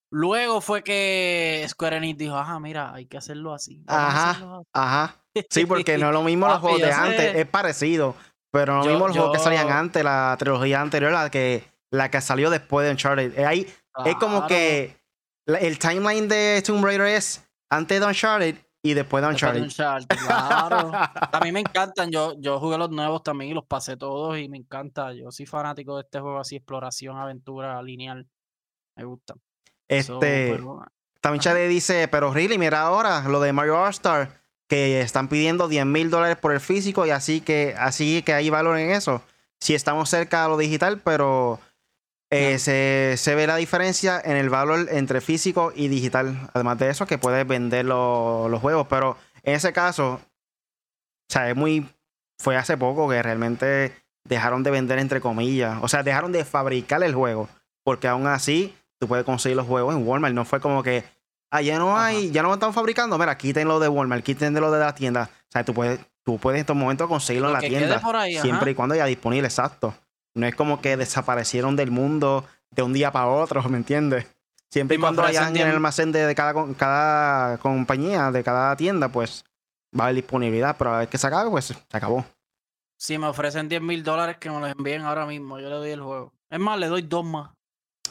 Luego 0.10 0.62
fue 0.62 0.84
que 0.84 1.66
Square 1.68 1.98
Enix 1.98 2.18
dijo, 2.18 2.38
ajá, 2.38 2.60
mira, 2.60 2.94
hay 2.94 3.06
que 3.06 3.18
hacerlo 3.18 3.54
así. 3.54 3.84
Ajá, 3.88 4.62
ajá. 4.74 5.16
Sí, 5.50 5.66
porque 5.66 5.98
no 5.98 6.08
es 6.08 6.14
lo 6.14 6.24
mismo 6.24 6.48
los 6.48 6.60
juegos 6.60 6.82
de 6.82 6.92
antes, 6.92 7.36
es 7.36 7.46
parecido, 7.48 8.16
pero 8.52 8.76
no 8.76 8.82
es 8.82 8.86
lo 8.88 8.92
mismo 8.94 9.08
los 9.08 9.18
juegos 9.18 9.38
que 9.38 9.44
salían 9.44 9.70
antes, 9.70 10.04
la 10.04 10.36
trilogía 10.40 10.82
anterior, 10.82 11.12
la 11.12 11.30
que, 11.30 11.64
la 11.92 12.10
que 12.10 12.22
salió 12.22 12.50
después 12.50 12.86
de 12.86 12.92
Uncharted. 12.92 13.38
Ahí, 13.46 13.68
Es 14.06 14.16
como 14.16 14.48
que 14.48 14.98
el 15.46 15.78
timeline 15.78 16.28
de 16.28 16.62
Tomb 16.66 16.84
Raider 16.84 17.08
es 17.08 17.48
antes 17.70 18.00
de 18.00 18.06
Uncharted 18.06 18.56
y 18.82 18.94
después 18.94 19.22
de 19.22 19.30
Uncharted. 19.30 19.62
Uncharted 19.62 20.18
claro. 20.18 20.92
a 20.94 21.40
mí 21.44 21.52
me 21.52 21.60
encantan. 21.60 22.10
Yo, 22.12 22.34
yo 22.40 22.60
jugué 22.60 22.78
los 22.78 22.90
nuevos 22.90 23.24
también 23.24 23.52
y 23.52 23.54
los 23.54 23.66
pasé 23.66 23.98
todos 23.98 24.38
y 24.38 24.48
me 24.48 24.58
encanta. 24.58 25.14
Yo 25.14 25.32
soy 25.32 25.46
fanático 25.46 25.98
de 25.98 26.04
este 26.04 26.20
juego 26.20 26.40
así, 26.40 26.56
exploración, 26.56 27.18
aventura, 27.18 27.82
lineal. 27.82 28.28
Me 28.96 29.04
gusta. 29.04 29.36
Este. 29.88 30.60
También 31.22 31.42
Chale 31.42 31.68
dice, 31.68 32.08
pero 32.08 32.34
really, 32.34 32.58
mira 32.58 32.82
ahora 32.82 33.22
lo 33.22 33.42
de 33.42 33.52
Mario 33.52 33.82
All-Star, 33.82 34.30
que 34.68 35.02
están 35.02 35.28
pidiendo 35.28 35.68
10 35.68 35.86
mil 35.86 36.10
dólares 36.10 36.38
por 36.38 36.54
el 36.54 36.60
físico 36.60 37.06
y 37.06 37.10
así 37.10 37.42
que, 37.42 37.76
así 37.78 38.22
que 38.22 38.34
hay 38.34 38.50
valor 38.50 38.78
en 38.78 38.92
eso. 38.92 39.22
Si 39.60 39.74
estamos 39.74 40.10
cerca 40.10 40.44
de 40.44 40.50
lo 40.50 40.58
digital, 40.58 41.02
pero 41.04 41.60
eh, 42.30 42.60
se, 42.60 43.36
ve 43.36 43.48
la 43.48 43.56
diferencia 43.56 44.22
en 44.24 44.36
el 44.36 44.50
valor 44.50 44.88
entre 44.92 45.22
físico 45.22 45.72
y 45.76 45.88
digital. 45.88 46.50
Además 46.54 46.78
de 46.78 46.90
eso, 46.90 47.06
que 47.06 47.18
puedes 47.18 47.48
vender 47.48 47.86
los 47.86 48.62
juegos. 48.62 48.88
Pero 48.90 49.18
en 49.44 49.56
ese 49.56 49.74
caso, 49.74 50.14
o 50.14 50.22
sea, 51.30 51.50
es 51.50 51.56
muy. 51.56 51.88
Fue 52.40 52.56
hace 52.56 52.78
poco 52.78 53.10
que 53.10 53.24
realmente 53.24 53.94
dejaron 54.24 54.62
de 54.62 54.72
vender, 54.72 55.00
entre 55.00 55.22
comillas. 55.22 55.80
O 55.82 55.88
sea, 55.88 56.04
dejaron 56.04 56.32
de 56.32 56.46
fabricar 56.46 57.02
el 57.04 57.16
juego. 57.16 57.50
Porque 57.84 58.08
aún 58.08 58.28
así, 58.28 58.76
tú 59.00 59.08
puedes 59.08 59.26
conseguir 59.26 59.56
los 59.56 59.68
juegos 59.68 59.96
en 59.96 60.08
Walmart. 60.08 60.34
No 60.34 60.46
fue 60.46 60.60
como 60.60 60.84
que. 60.84 61.04
Ah, 61.50 61.62
ya 61.62 61.80
no 61.80 61.98
hay, 61.98 62.30
ya 62.32 62.44
no 62.44 62.54
están 62.54 62.74
fabricando. 62.74 63.18
Mira, 63.18 63.38
quítenlo 63.38 63.80
de 63.80 63.88
Walmart, 63.88 64.24
quítenlo 64.24 64.70
de 64.70 64.80
la 64.80 64.94
tienda. 64.94 65.30
O 65.32 65.52
sea, 65.52 65.64
tú 65.64 65.74
puedes, 65.74 66.00
tú 66.24 66.38
puedes 66.38 66.58
en 66.58 66.62
estos 66.62 66.76
momentos 66.76 67.08
conseguirlo 67.08 67.48
en 67.48 67.54
la 67.54 67.60
tienda. 67.60 68.02
siempre 68.42 68.72
y 68.72 68.76
cuando 68.76 68.96
haya 68.96 69.06
disponible, 69.06 69.48
exacto. 69.48 69.94
No 70.34 70.46
es 70.46 70.56
como 70.56 70.82
que 70.82 70.98
desaparecieron 70.98 71.76
del 71.76 71.90
mundo 71.90 72.46
de 72.72 72.84
un 72.84 72.94
día 72.94 73.12
para 73.12 73.28
otro, 73.28 73.64
¿me 73.70 73.78
entiendes? 73.78 74.28
Siempre 74.70 74.98
y 74.98 75.00
cuando 75.00 75.24
hayan 75.24 75.56
en 75.56 75.68
el 75.68 75.74
almacén 75.76 76.12
de, 76.12 76.36
cada, 76.36 76.54
cada 76.76 77.58
compañía, 77.60 78.32
de 78.32 78.44
cada 78.44 78.76
tienda, 78.76 79.10
pues 79.10 79.46
va 79.98 80.04
a 80.04 80.08
haber 80.08 80.16
disponibilidad. 80.16 80.76
Pero 80.78 80.94
a 80.94 81.00
ver 81.00 81.08
que 81.08 81.18
se 81.18 81.28
acabe, 81.28 81.50
pues 81.50 81.66
se 81.66 81.76
acabó. 81.92 82.26
Si 82.98 83.18
me 83.18 83.28
ofrecen 83.28 83.70
10 83.70 83.82
mil 83.82 84.04
dólares 84.04 84.38
que 84.38 84.50
me 84.50 84.60
los 84.60 84.70
envíen 84.70 85.04
ahora 85.04 85.26
mismo, 85.26 85.60
yo 85.60 85.70
le 85.70 85.76
doy 85.76 85.92
el 85.92 86.02
juego. 86.02 86.34
Es 86.50 86.60
más, 86.60 86.78
le 86.80 86.88
doy 86.88 87.04
dos 87.04 87.24
más. 87.24 87.52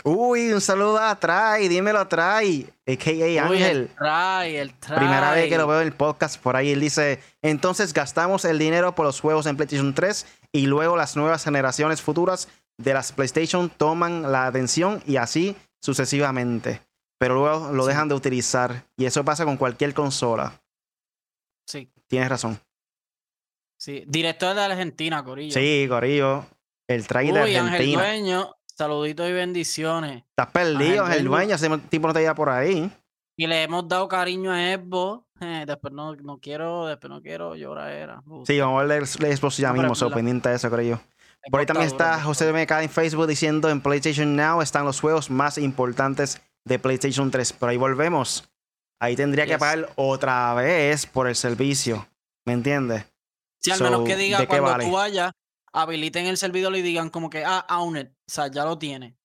Uy, 0.05 0.53
un 0.53 0.61
saludo 0.61 0.99
a 0.99 1.19
Trai, 1.19 1.69
dímelo 1.69 2.07
Trai, 2.09 2.67
a.k.a. 2.87 3.45
Ángel. 3.47 3.91
Trai, 3.97 4.57
el. 4.57 4.71
Primera 4.73 5.33
vez 5.33 5.49
que 5.49 5.57
lo 5.57 5.67
veo 5.67 5.81
en 5.81 5.87
el 5.87 5.93
podcast 5.93 6.41
por 6.41 6.57
ahí, 6.57 6.73
él 6.73 6.81
dice, 6.81 7.21
entonces 7.43 7.93
gastamos 7.93 8.45
el 8.45 8.59
dinero 8.59 8.95
por 8.95 9.07
los 9.07 9.21
juegos 9.21 9.47
en 9.47 9.57
PlayStation 9.57 9.95
3 9.95 10.27
y 10.53 10.67
luego 10.67 10.97
las 10.97 11.17
nuevas 11.17 11.45
generaciones 11.45 12.03
futuras 12.03 12.49
de 12.79 12.95
las 12.95 13.13
PlayStation 13.13 13.71
toman 13.71 14.31
la 14.31 14.47
atención 14.47 15.03
y 15.07 15.17
así 15.17 15.57
sucesivamente. 15.83 16.83
Pero 17.19 17.35
luego 17.35 17.73
lo 17.73 17.87
dejan 17.87 18.09
de 18.09 18.15
utilizar 18.15 18.85
y 18.97 19.07
eso 19.07 19.25
pasa 19.25 19.45
con 19.45 19.57
cualquier 19.57 19.95
consola. 19.95 20.61
Sí. 21.67 21.91
Tienes 22.09 22.29
razón. 22.29 22.61
Sí, 23.79 24.05
director 24.07 24.55
de 24.55 24.63
Argentina, 24.63 25.25
Corillo. 25.25 25.53
Sí, 25.53 25.87
Corillo. 25.89 26.47
El 26.89 27.07
Trai 27.07 27.33
de 27.33 27.41
Argentina. 27.41 28.03
Ángel 28.03 28.47
Saluditos 28.77 29.27
y 29.27 29.33
bendiciones. 29.33 30.23
Estás 30.29 30.49
perdido, 30.49 31.09
el 31.09 31.25
dueño. 31.25 31.55
Ese 31.55 31.71
tipo 31.89 32.09
no 32.09 32.12
te 32.12 32.21
lleva 32.21 32.35
por 32.35 32.51
ahí. 32.51 32.91
Y 33.35 33.47
le 33.47 33.62
hemos 33.62 33.89
dado 33.89 34.07
cariño 34.07 34.53
a 34.53 34.59
Xbox. 34.59 35.25
Eh, 35.41 35.65
después 35.67 35.95
no, 35.95 36.15
no, 36.17 36.39
quiero, 36.39 36.87
después 36.87 37.11
no 37.11 37.23
quiero 37.23 37.55
llorar. 37.55 37.91
Era. 37.91 38.23
Sí, 38.45 38.61
vamos 38.61 38.83
a 38.83 38.85
ver 38.85 39.03
el 39.03 39.07
Xbox 39.07 39.57
ya 39.57 39.73
mismo, 39.73 39.95
soy 39.95 40.12
pendiente 40.12 40.51
de 40.51 40.57
eso, 40.57 40.71
creo 40.71 40.97
yo. 40.97 41.01
Por 41.51 41.61
ahí 41.61 41.67
también 41.67 41.87
está 41.87 42.21
José 42.21 42.53
MK 42.53 42.71
en 42.83 42.91
Facebook 42.91 43.27
diciendo 43.27 43.71
en 43.71 43.81
PlayStation 43.81 44.37
Now 44.37 44.61
están 44.61 44.85
los 44.85 45.01
juegos 45.01 45.31
más 45.31 45.57
importantes 45.57 46.43
de 46.65 46.79
PlayStation 46.79 47.31
3. 47.31 47.55
Pero 47.55 47.71
ahí 47.71 47.77
volvemos. 47.79 48.45
Ahí 49.01 49.17
tendría 49.17 49.47
que 49.47 49.57
pagar 49.57 49.89
otra 49.95 50.53
vez 50.53 51.07
por 51.07 51.29
el 51.29 51.37
servicio. 51.37 52.07
¿Me 52.45 52.53
entiendes? 52.53 53.07
Sí, 53.61 53.71
al 53.71 53.81
menos 53.81 54.05
que 54.05 54.17
diga 54.17 54.47
cuando 54.47 54.85
tú 54.85 54.93
vayas, 54.93 55.33
habiliten 55.77 56.27
el 56.27 56.39
servidor 56.39 56.75
y 56.75 56.83
digan 56.83 57.11
como 57.11 57.29
que, 57.29 57.45
ah, 57.45 57.67
Owned, 57.69 58.09
o 58.09 58.33
sea, 58.33 58.49
ya 58.49 58.65
lo 58.65 58.79
tiene. 58.79 59.17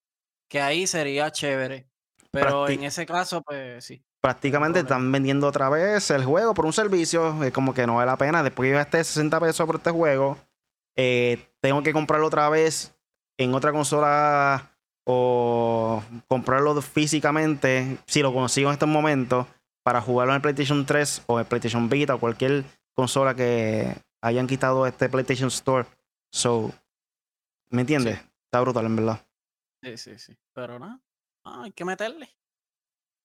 Que 0.49 0.61
ahí 0.61 0.85
sería 0.85 1.31
chévere. 1.31 1.87
Pero 2.29 2.67
en 2.67 2.83
ese 2.83 3.05
caso, 3.05 3.41
pues 3.41 3.85
sí. 3.85 4.03
Prácticamente 4.21 4.79
están 4.79 5.11
vendiendo 5.11 5.47
otra 5.47 5.69
vez 5.69 6.11
el 6.11 6.25
juego 6.25 6.53
por 6.53 6.65
un 6.65 6.73
servicio. 6.73 7.41
Es 7.43 7.53
como 7.53 7.73
que 7.73 7.87
no 7.87 7.95
vale 7.95 8.11
la 8.11 8.17
pena. 8.17 8.43
Después 8.43 8.67
que 8.67 8.71
yo 8.71 8.77
gasté 8.77 9.03
60 9.03 9.39
pesos 9.39 9.65
por 9.65 9.77
este 9.77 9.91
juego, 9.91 10.37
eh, 10.97 11.39
tengo 11.61 11.81
que 11.83 11.93
comprarlo 11.93 12.27
otra 12.27 12.49
vez 12.49 12.93
en 13.37 13.53
otra 13.53 13.71
consola 13.71 14.71
o 15.05 16.03
comprarlo 16.27 16.79
físicamente, 16.81 17.97
si 18.05 18.21
lo 18.21 18.33
consigo 18.33 18.69
en 18.69 18.73
estos 18.73 18.89
momentos, 18.89 19.47
para 19.83 20.01
jugarlo 20.01 20.33
en 20.33 20.35
el 20.35 20.41
PlayStation 20.41 20.85
3 20.85 21.23
o 21.27 21.39
el 21.39 21.45
PlayStation 21.45 21.89
Vita 21.89 22.15
o 22.15 22.19
cualquier 22.19 22.65
consola 22.93 23.33
que 23.33 23.95
hayan 24.21 24.47
quitado 24.47 24.85
este 24.85 25.09
PlayStation 25.09 25.47
Store 25.47 25.87
So, 26.31 26.71
¿me 27.69 27.81
entiendes? 27.81 28.19
Está 28.45 28.61
brutal, 28.61 28.85
en 28.85 28.95
verdad. 28.95 29.25
Sí, 29.83 29.97
sí, 29.97 30.17
sí. 30.17 30.37
Pero 30.53 30.79
nada, 30.79 30.99
hay 31.43 31.71
que 31.71 31.85
meterle. 31.85 32.29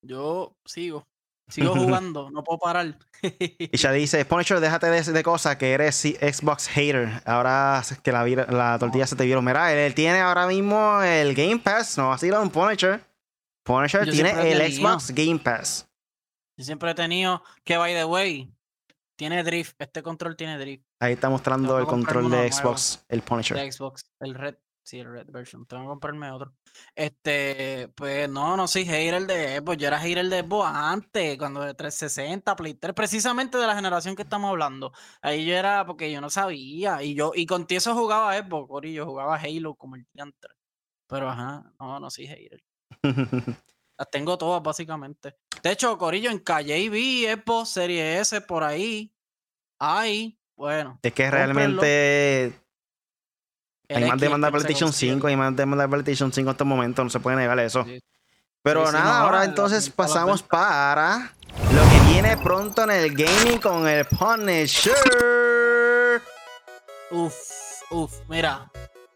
Yo 0.03 0.57
sigo. 0.65 1.07
Sigo 1.49 1.75
jugando, 1.77 2.31
no 2.31 2.43
puedo 2.43 2.59
parar. 2.59 2.99
y 3.23 3.77
ya 3.77 3.93
dice, 3.93 4.25
Punisher, 4.25 4.59
déjate 4.61 4.89
de, 4.89 5.03
de 5.03 5.23
cosas 5.23 5.57
que 5.57 5.73
eres 5.73 5.97
Xbox 5.97 6.69
hater. 6.69 7.23
Ahora 7.25 7.83
que 8.03 8.13
la, 8.13 8.25
la 8.25 8.79
tortilla 8.79 9.07
se 9.07 9.17
te 9.17 9.25
vieron. 9.25 9.45
Mira, 9.45 9.73
él, 9.73 9.95
tiene 9.95 10.21
ahora 10.21 10.47
mismo 10.47 11.03
el 11.03 11.35
Game 11.35 11.59
Pass. 11.59 11.99
No 11.99 12.09
va 12.09 12.15
a 12.15 12.19
ser 12.19 12.35
un 12.35 12.51
Punisher. 12.51 13.01
Punisher 13.65 14.09
tiene 14.11 14.31
el 14.31 14.73
Xbox 14.73 15.13
Game 15.13 15.39
Pass. 15.39 15.89
Yo 16.59 16.65
siempre 16.65 16.91
he 16.91 16.95
tenido 16.95 17.43
que, 17.65 17.77
by 17.77 17.95
the 17.95 18.05
way, 18.05 18.51
tiene 19.17 19.43
drift. 19.43 19.75
Este 19.79 20.03
control 20.03 20.37
tiene 20.37 20.59
drift. 20.59 20.86
Ahí 20.99 21.13
está 21.13 21.29
mostrando 21.29 21.79
el 21.79 21.87
control 21.87 22.31
de 22.31 22.51
Xbox, 22.51 23.05
el 23.09 23.23
Punisher. 23.23 23.57
De 23.57 23.71
Xbox, 23.71 24.11
el 24.21 24.35
red. 24.35 24.57
Sí, 24.83 25.01
el 25.01 25.11
red 25.11 25.27
version. 25.29 25.67
Tengo 25.67 25.83
que 25.83 25.89
comprarme 25.89 26.31
otro. 26.31 26.55
Este, 26.95 27.89
pues 27.97 28.29
no, 28.29 28.57
no 28.57 28.69
soy 28.69 28.85
hater 28.85 29.27
de 29.27 29.59
Xbox. 29.59 29.79
Yo 29.79 29.89
era 29.89 29.99
hater 29.99 30.29
de 30.29 30.43
Xbox 30.43 30.71
antes, 30.73 31.37
cuando 31.39 31.61
de 31.63 31.75
360, 31.75 32.55
Play 32.55 32.75
3, 32.75 32.95
precisamente 32.95 33.59
de 33.59 33.67
la 33.67 33.75
generación 33.75 34.15
que 34.15 34.23
estamos 34.23 34.49
hablando. 34.49 34.93
Ahí 35.21 35.45
yo 35.45 35.57
era 35.57 35.85
porque 35.85 36.11
yo 36.13 36.21
no 36.21 36.31
sabía. 36.31 37.03
Y 37.03 37.15
yo, 37.15 37.33
y 37.35 37.47
con 37.47 37.67
eso 37.69 37.95
jugaba 37.95 38.39
Xbox, 38.39 38.89
yo 38.89 39.05
jugaba 39.05 39.37
Halo 39.37 39.75
como 39.75 39.97
el 39.97 40.07
diantre. 40.13 40.53
Pero 41.09 41.31
ajá, 41.31 41.65
no, 41.81 41.99
no 41.99 42.09
soy 42.09 42.29
hater. 42.29 42.63
Las 43.99 44.11
tengo 44.11 44.39
todas, 44.39 44.63
básicamente. 44.63 45.37
De 45.63 45.73
hecho, 45.73 45.99
Corillo, 45.99 46.31
en 46.31 46.39
Calle 46.39 46.89
vi 46.89 47.27
Xbox 47.27 47.71
Serie 47.71 48.21
S 48.21 48.41
por 48.43 48.63
ahí. 48.63 49.13
Ay, 49.81 50.39
bueno. 50.57 50.99
Es 51.03 51.13
que 51.13 51.31
realmente. 51.31 52.61
Hay 53.89 54.05
más 54.05 54.19
demanda 54.19 54.49
de 54.49 54.53
PlayStation 54.53 54.93
5, 54.93 55.27
hay 55.29 55.37
más 55.37 55.55
demanda 55.55 55.85
de 55.85 55.89
PlayStation 55.89 56.33
5 56.33 56.51
en 56.51 56.53
estos 56.53 56.67
momentos, 56.67 57.05
no 57.05 57.11
se 57.11 57.21
puede 57.21 57.37
negar 57.37 57.59
eso. 57.61 57.87
Pero 58.63 58.91
nada, 58.91 59.21
ahora 59.21 59.45
entonces 59.45 59.89
pasamos 59.91 60.43
para 60.43 61.33
lo 61.73 61.83
que 61.83 62.13
viene 62.13 62.37
pronto 62.37 62.83
en 62.83 62.91
el 62.91 63.15
gaming 63.15 63.61
con 63.61 63.87
el 63.87 64.05
Punisher. 64.07 64.93
Uf, 67.13 67.35
uf, 67.91 68.13
mira. 68.29 68.69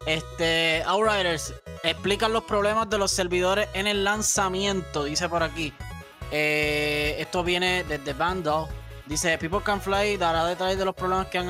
Este, 0.05 0.83
Outriders, 0.83 1.53
explican 1.83 2.31
los 2.33 2.45
problemas 2.45 2.89
de 2.89 2.97
los 2.97 3.11
servidores 3.11 3.67
en 3.73 3.87
el 3.87 4.05
lanzamiento, 4.05 5.03
dice 5.03 5.27
por 5.27 5.43
aquí. 5.43 5.73
Eh, 6.31 7.17
esto 7.19 7.43
viene 7.43 7.83
desde 7.83 8.13
Vandal. 8.13 8.67
Dice, 9.11 9.37
People 9.37 9.59
Can 9.61 9.81
Fly 9.81 10.15
dará 10.15 10.45
detalles 10.45 10.77
de 10.77 10.85
los 10.85 10.95
problemas 10.95 11.27
que 11.27 11.37
han, 11.37 11.49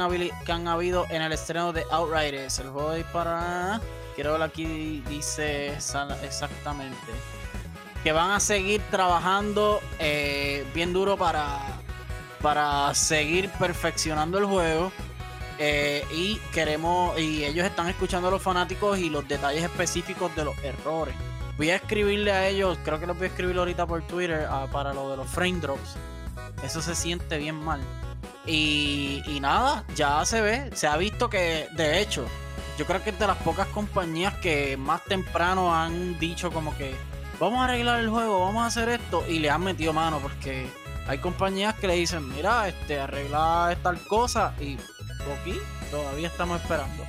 habido 0.68 1.06
en 1.12 1.22
el 1.22 1.32
estreno 1.32 1.72
de 1.72 1.86
Outriders. 1.92 2.58
El 2.58 2.72
juego 2.72 2.96
dispara... 2.96 3.80
Quiero 4.16 4.34
ver 4.34 4.42
aquí, 4.42 5.04
dice 5.08 5.68
exactamente. 5.74 6.98
Que 8.04 8.12
van 8.14 8.32
a 8.32 8.40
seguir 8.40 8.82
trabajando 8.90 9.80
eh, 10.00 10.66
bien 10.74 10.92
duro 10.92 11.18
para 11.18 11.60
para 12.42 12.96
seguir 12.96 13.48
perfeccionando 13.60 14.40
el 14.40 14.46
juego. 14.46 14.92
Eh, 15.60 16.04
y 16.12 16.38
queremos, 16.52 17.20
y 17.20 17.46
ellos 17.46 17.64
están 17.64 17.88
escuchando 17.90 18.30
a 18.30 18.32
los 18.32 18.42
fanáticos 18.42 18.98
y 18.98 19.12
los 19.12 19.28
detalles 19.28 19.64
específicos 19.64 20.36
de 20.36 20.46
los 20.46 20.58
errores. 20.64 21.14
Voy 21.58 21.70
a 21.70 21.76
escribirle 21.76 22.32
a 22.32 22.48
ellos, 22.48 22.80
creo 22.84 23.00
que 23.00 23.06
los 23.06 23.16
voy 23.16 23.26
a 23.26 23.30
escribir 23.30 23.56
ahorita 23.56 23.86
por 23.86 24.02
Twitter 24.02 24.48
ah, 24.50 24.66
para 24.72 24.96
lo 24.96 25.12
de 25.12 25.18
los 25.18 25.30
frame 25.30 25.60
drops. 25.60 25.96
Eso 26.64 26.82
se 26.82 26.96
siente 26.96 27.38
bien 27.38 27.56
mal. 27.56 27.82
Y, 28.46 29.38
nada, 29.40 29.86
ya 29.96 30.26
se 30.26 30.42
ve, 30.42 30.70
se 30.74 30.88
ha 30.88 30.98
visto 30.98 31.30
que 31.30 31.68
de 31.74 32.02
hecho, 32.02 32.26
yo 32.78 32.86
creo 32.86 33.04
que 33.04 33.12
es 33.12 33.20
de 33.20 33.28
las 33.28 33.38
pocas 33.38 33.68
compañías 33.68 34.34
que 34.36 34.78
más 34.78 35.04
temprano 35.06 35.76
han 35.76 36.18
dicho 36.20 36.52
como 36.52 36.76
que 36.76 36.96
vamos 37.40 37.60
a 37.60 37.66
arreglar 37.66 38.00
el 38.00 38.10
juego, 38.10 38.40
vamos 38.40 38.64
a 38.64 38.68
hacer 38.68 38.90
esto 38.90 39.24
y 39.28 39.40
le 39.40 39.50
han 39.50 39.64
metido 39.64 39.94
mano 39.94 40.20
porque 40.20 40.68
hay 41.08 41.20
compañías 41.20 41.76
que 41.76 41.88
le 41.88 41.96
dicen, 41.96 42.28
mira, 42.30 42.68
este, 42.68 43.00
arregla 43.00 43.76
tal 43.84 44.00
cosa 44.08 44.54
y 44.60 44.78
aquí 45.40 45.60
todavía 45.92 46.28
estamos 46.28 46.62
esperando. 46.62 47.04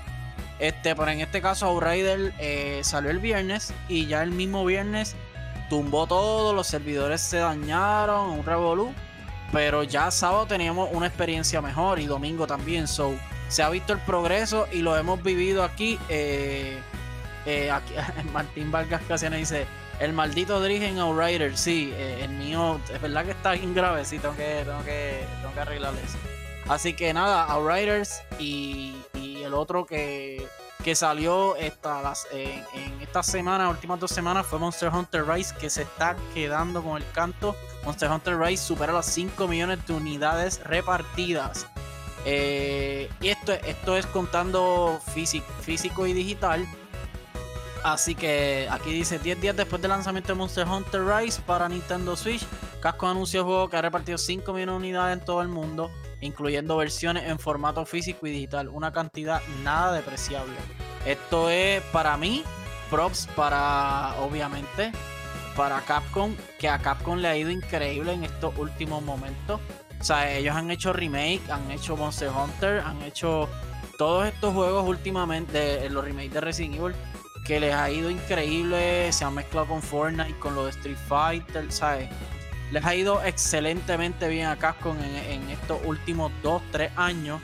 Este, 0.58 0.94
pero 0.94 1.10
en 1.10 1.20
este 1.20 1.42
caso 1.42 1.66
Outrider 1.66 2.34
eh, 2.38 2.80
salió 2.84 3.10
el 3.10 3.18
viernes 3.18 3.72
y 3.88 4.06
ya 4.06 4.22
el 4.22 4.30
mismo 4.30 4.64
viernes 4.64 5.16
tumbó 5.68 6.06
todo, 6.06 6.52
los 6.52 6.66
servidores 6.66 7.20
se 7.20 7.38
dañaron, 7.38 8.30
un 8.30 8.44
revolú. 8.44 8.92
Pero 9.52 9.82
ya 9.82 10.10
sábado 10.10 10.46
teníamos 10.46 10.88
una 10.92 11.06
experiencia 11.06 11.60
mejor 11.60 11.98
y 11.98 12.06
domingo 12.06 12.46
también. 12.46 12.88
So, 12.88 13.14
se 13.48 13.62
ha 13.62 13.68
visto 13.68 13.92
el 13.92 13.98
progreso 14.00 14.66
y 14.72 14.78
lo 14.78 14.96
hemos 14.96 15.22
vivido 15.22 15.62
aquí. 15.62 15.98
Eh, 16.08 16.78
eh, 17.44 17.70
aquí 17.70 17.94
Martín 18.32 18.72
Vargas 18.72 19.02
Casiana 19.06 19.36
dice: 19.36 19.66
el 20.00 20.12
maldito 20.12 20.60
Drigen 20.60 20.98
Outrider, 20.98 21.56
sí, 21.56 21.92
eh, 21.94 22.20
el 22.24 22.30
mío, 22.30 22.80
es 22.92 23.00
verdad 23.00 23.24
que 23.24 23.32
está 23.32 23.52
bien 23.52 23.74
grave, 23.74 24.04
sí, 24.04 24.18
tengo 24.18 24.34
que, 24.34 24.62
tengo 24.64 24.82
que, 24.84 25.24
tengo 25.40 25.54
que 25.54 25.60
arreglar 25.60 25.94
eso. 25.94 26.18
Así 26.68 26.94
que 26.94 27.12
nada, 27.12 27.44
Outriders 27.44 28.22
y, 28.38 28.96
y 29.14 29.42
el 29.42 29.54
otro 29.54 29.84
que, 29.84 30.46
que 30.82 30.94
salió 30.94 31.56
esta, 31.56 32.02
las, 32.02 32.26
en, 32.32 33.00
esta 33.00 33.22
semana, 33.22 33.68
últimas 33.68 34.00
dos 34.00 34.10
semanas, 34.10 34.46
fue 34.46 34.58
Monster 34.58 34.90
Hunter 34.92 35.26
Rise, 35.26 35.54
que 35.58 35.70
se 35.70 35.82
está 35.82 36.16
quedando 36.34 36.82
con 36.82 36.96
el 36.96 37.10
canto. 37.12 37.54
Monster 37.84 38.10
Hunter 38.10 38.38
Rise 38.38 38.62
supera 38.62 38.92
las 38.92 39.06
5 39.06 39.48
millones 39.48 39.86
de 39.86 39.94
unidades 39.94 40.62
repartidas. 40.64 41.66
Eh, 42.24 43.10
y 43.20 43.28
esto, 43.28 43.52
esto 43.52 43.96
es 43.96 44.06
contando 44.06 45.00
físico, 45.14 45.46
físico 45.60 46.06
y 46.06 46.12
digital. 46.12 46.66
Así 47.82 48.14
que 48.14 48.68
aquí 48.70 48.92
dice 48.92 49.18
10 49.18 49.40
días 49.40 49.56
después 49.56 49.82
del 49.82 49.90
lanzamiento 49.90 50.28
de 50.28 50.34
Monster 50.34 50.66
Hunter 50.66 51.04
Rise 51.04 51.42
para 51.42 51.68
Nintendo 51.68 52.14
Switch, 52.16 52.44
Casco 52.80 53.08
anunció 53.08 53.40
el 53.40 53.46
juego 53.46 53.68
que 53.68 53.76
ha 53.76 53.82
repartido 53.82 54.18
5 54.18 54.52
millones 54.52 54.72
de 54.72 54.76
unidades 54.76 55.18
en 55.18 55.24
todo 55.24 55.42
el 55.42 55.48
mundo, 55.48 55.90
incluyendo 56.22 56.76
versiones 56.78 57.24
en 57.24 57.38
formato 57.38 57.84
físico 57.84 58.26
y 58.26 58.30
digital, 58.30 58.68
una 58.68 58.92
cantidad 58.92 59.42
nada 59.62 59.92
despreciable. 59.92 60.54
Esto 61.04 61.50
es 61.50 61.82
para 61.92 62.16
mí, 62.16 62.42
props 62.88 63.28
para, 63.36 64.14
obviamente, 64.20 64.92
para 65.54 65.80
Capcom, 65.82 66.34
que 66.58 66.68
a 66.68 66.78
Capcom 66.78 67.18
le 67.18 67.28
ha 67.28 67.36
ido 67.36 67.50
increíble 67.50 68.14
en 68.14 68.24
estos 68.24 68.56
últimos 68.56 69.02
momentos. 69.02 69.60
O 70.00 70.04
sea, 70.04 70.32
ellos 70.32 70.56
han 70.56 70.70
hecho 70.70 70.92
remake, 70.92 71.42
han 71.50 71.70
hecho 71.70 71.96
Monster 71.96 72.30
Hunter, 72.30 72.80
han 72.80 73.02
hecho 73.02 73.48
todos 73.98 74.26
estos 74.26 74.54
juegos 74.54 74.88
últimamente, 74.88 75.88
los 75.90 76.04
remakes 76.04 76.32
de 76.32 76.40
Resident 76.40 76.76
Evil 76.76 76.94
que 77.44 77.58
les 77.58 77.74
ha 77.74 77.90
ido 77.90 78.10
increíble, 78.10 79.12
se 79.12 79.24
han 79.24 79.34
mezclado 79.34 79.66
con 79.66 79.82
Fortnite, 79.82 80.38
con 80.38 80.54
lo 80.54 80.64
de 80.64 80.70
Street 80.70 80.96
Fighter, 81.08 81.70
¿sabes? 81.72 82.08
Les 82.72 82.84
ha 82.84 82.94
ido 82.94 83.22
excelentemente 83.22 84.26
bien 84.28 84.46
a 84.46 84.56
Capcom 84.56 84.96
en, 84.98 85.48
estos 85.50 85.78
últimos 85.84 86.32
2-3 86.42 86.90
años. 86.96 87.40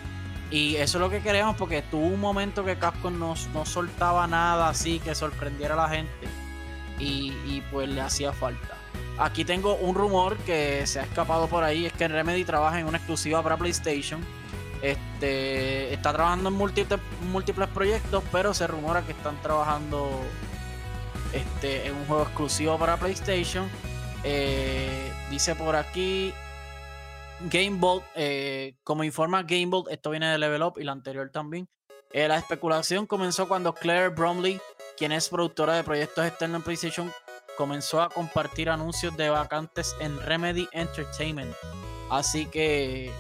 Y 0.51 0.77
eso 0.77 0.99
es 0.99 1.03
lo 1.03 1.11
que 1.11 1.21
queremos 1.21 1.55
porque 1.57 1.83
tuvo 1.83 2.07
un 2.07 2.19
momento 2.19 2.65
que 2.65 2.77
Capcom 2.77 3.17
no, 3.17 3.35
no 3.53 3.67
soltaba 3.67 4.27
nada 4.27 4.71
así 4.71 4.99
que 4.99 5.15
sorprendiera 5.15 5.75
a 5.75 5.89
la 5.89 5.89
gente. 5.89 6.27
Y, 6.99 7.63
pues 7.71 7.89
le 7.89 8.01
hacía 8.01 8.33
falta. 8.33 8.75
Aquí 9.19 9.45
tengo 9.45 9.77
un 9.77 9.95
rumor 9.95 10.37
que 10.39 10.85
se 10.87 10.99
ha 10.99 11.03
escapado 11.05 11.47
por 11.47 11.63
ahí, 11.63 11.87
es 11.87 11.93
que 11.93 12.09
Remedy 12.09 12.45
trabaja 12.45 12.81
en 12.81 12.87
una 12.87 12.99
exclusiva 12.99 13.43
para 13.43 13.57
PlayStation 13.57 14.25
este, 14.83 15.93
está 15.93 16.13
trabajando 16.13 16.51
en 16.51 16.55
múltiples, 16.55 17.01
múltiples 17.33 17.69
proyectos, 17.69 18.23
pero 18.31 18.55
se 18.55 18.67
rumora 18.67 19.03
que 19.03 19.13
están 19.13 19.41
trabajando 19.43 20.09
este, 21.33 21.87
en 21.87 21.97
un 21.97 22.07
juego 22.07 22.23
exclusivo 22.23 22.79
para 22.79 22.97
PlayStation. 22.97 23.69
Eh, 24.25 25.13
dice 25.31 25.55
por 25.55 25.77
aquí 25.77 26.33
Gamebolt, 27.41 28.05
eh, 28.15 28.75
como 28.85 29.05
informa 29.05 29.43
Gamebolt, 29.43 29.89
esto 29.91 30.11
viene 30.11 30.31
de 30.31 30.39
Level 30.39 30.63
Up 30.63 30.75
y 30.79 30.85
la 30.85 30.93
anterior 30.93 31.31
también. 31.31 31.69
Eh, 32.13 32.27
la 32.27 32.39
especulación 32.39 33.07
comenzó 33.07 33.49
cuando 33.49 33.75
Claire 33.75 34.09
Bromley, 34.09 34.61
quien 34.97 35.13
es 35.13 35.29
productora 35.29 35.75
de 35.75 35.85
proyectos 35.85 36.27
externos 36.27 36.61
en 36.61 36.65
PlayStation, 36.65 37.13
comenzó 37.57 38.01
a 38.01 38.09
compartir 38.09 38.71
anuncios 38.71 39.17
de 39.17 39.29
vacantes 39.29 39.95
en 40.01 40.19
Remedy 40.23 40.69
Entertainment. 40.73 41.55
Así 42.11 42.47
que 42.47 43.13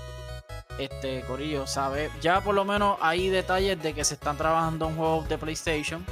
este 0.79 1.23
Corillo, 1.23 1.67
sabe, 1.67 2.11
ya 2.21 2.41
por 2.41 2.55
lo 2.55 2.65
menos 2.65 2.97
hay 3.01 3.29
detalles 3.29 3.83
de 3.83 3.95
que 3.95 4.05
se 4.05 4.15
están 4.15 4.37
trabajando 4.37 4.89
en 4.89 4.97
juegos 4.97 5.29
de 5.29 5.39
PlayStation. 5.39 6.05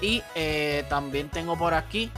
Y 0.00 0.22
eh, 0.34 0.84
también 0.88 1.30
tengo 1.30 1.56
por 1.56 1.72
aquí 1.72 2.12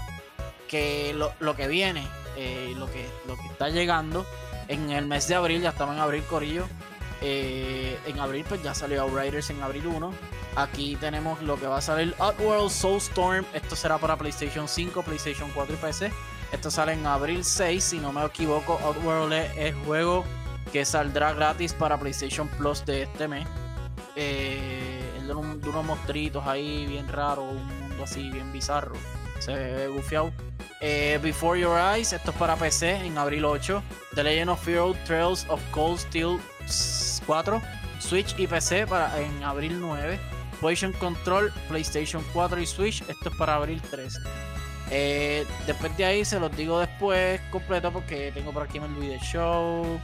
que 0.67 1.15
lo, 1.15 1.57
que 1.57 1.69
viene, 1.69 2.07
eh, 2.41 2.73
lo, 2.77 2.87
que, 2.87 3.05
lo 3.27 3.37
que 3.37 3.47
está 3.47 3.69
llegando 3.69 4.25
en 4.69 4.91
el 4.91 5.07
mes 5.07 5.27
de 5.27 5.35
abril, 5.35 5.61
ya 5.61 5.71
estamos 5.71 5.97
en 5.97 6.01
abril, 6.01 6.23
Corillo. 6.25 6.67
Eh, 7.21 7.99
en 8.07 8.21
abril, 8.21 8.45
pues 8.49 8.63
ya 8.63 8.75
salió 8.75 9.03
Outriders 9.03 9.51
en 9.51 9.61
abril 9.61 9.89
1. 9.89 10.13
Aquí 10.55 10.95
tenemos 10.97 11.43
lo 11.43 11.59
que 11.59 11.67
va 11.67 11.79
a 11.79 11.81
salir 11.81 12.15
Outworld 12.21 12.71
Soulstorm. 12.71 13.45
Esto 13.53 13.75
será 13.75 13.99
para 13.99 14.17
PlayStation 14.17 14.69
5, 14.69 15.03
PlayStation 15.03 15.51
4 15.53 15.75
y 15.75 15.79
PC. 15.79 16.13
Esto 16.53 16.71
sale 16.71 16.93
en 16.93 17.05
abril 17.07 17.45
6, 17.45 17.83
si 17.83 17.99
no 17.99 18.13
me 18.13 18.25
equivoco. 18.25 18.79
Outworld 18.85 19.33
es 19.33 19.57
el 19.57 19.75
juego 19.85 20.25
que 20.73 20.85
saldrá 20.85 21.33
gratis 21.33 21.75
para 21.75 21.99
PlayStation 21.99 22.47
Plus 22.47 22.85
de 22.87 23.03
este 23.03 23.27
mes. 23.27 23.49
Eh, 24.15 25.21
de, 25.27 25.35
unos 25.35 25.85
monstruitos 25.85 26.47
ahí 26.47 26.87
bien 26.87 27.09
raros, 27.09 27.53
un 27.53 27.67
mundo 27.67 28.05
así 28.05 28.31
bien 28.31 28.53
bizarro. 28.53 28.95
Se 29.39 29.53
ve 29.53 29.89
gufiado. 29.89 30.33
Eh, 30.81 31.19
Before 31.23 31.59
Your 31.59 31.79
Eyes, 31.79 32.13
esto 32.13 32.31
es 32.31 32.37
para 32.37 32.57
PC 32.57 33.07
en 33.07 33.19
abril 33.19 33.45
8. 33.45 33.83
The 34.15 34.23
Legend 34.23 34.51
of 34.51 34.69
Hero 34.69 34.95
Trails 35.05 35.47
of 35.49 35.61
Cold 35.71 35.99
Steel 35.99 36.39
4. 37.27 37.63
Switch 38.01 38.35
y 38.39 38.47
PC 38.47 38.87
para, 38.87 39.19
en 39.21 39.43
abril 39.43 39.81
9. 39.81 40.19
PlayStation 40.61 40.93
Control, 40.99 41.53
PlayStation 41.69 42.25
4 42.33 42.61
y 42.61 42.67
Switch, 42.67 43.03
esto 43.09 43.29
es 43.29 43.37
para 43.37 43.55
abril 43.55 43.81
13. 43.81 44.19
Eh, 44.91 45.47
después 45.67 45.97
de 45.97 46.05
ahí 46.05 46.25
se 46.25 46.41
los 46.41 46.55
digo 46.57 46.81
después 46.81 47.41
completo 47.51 47.93
porque 47.93 48.33
tengo 48.33 48.53
por 48.53 48.63
aquí 48.65 48.79
el 48.79 48.95
video 48.95 49.19
show. 49.21 50.01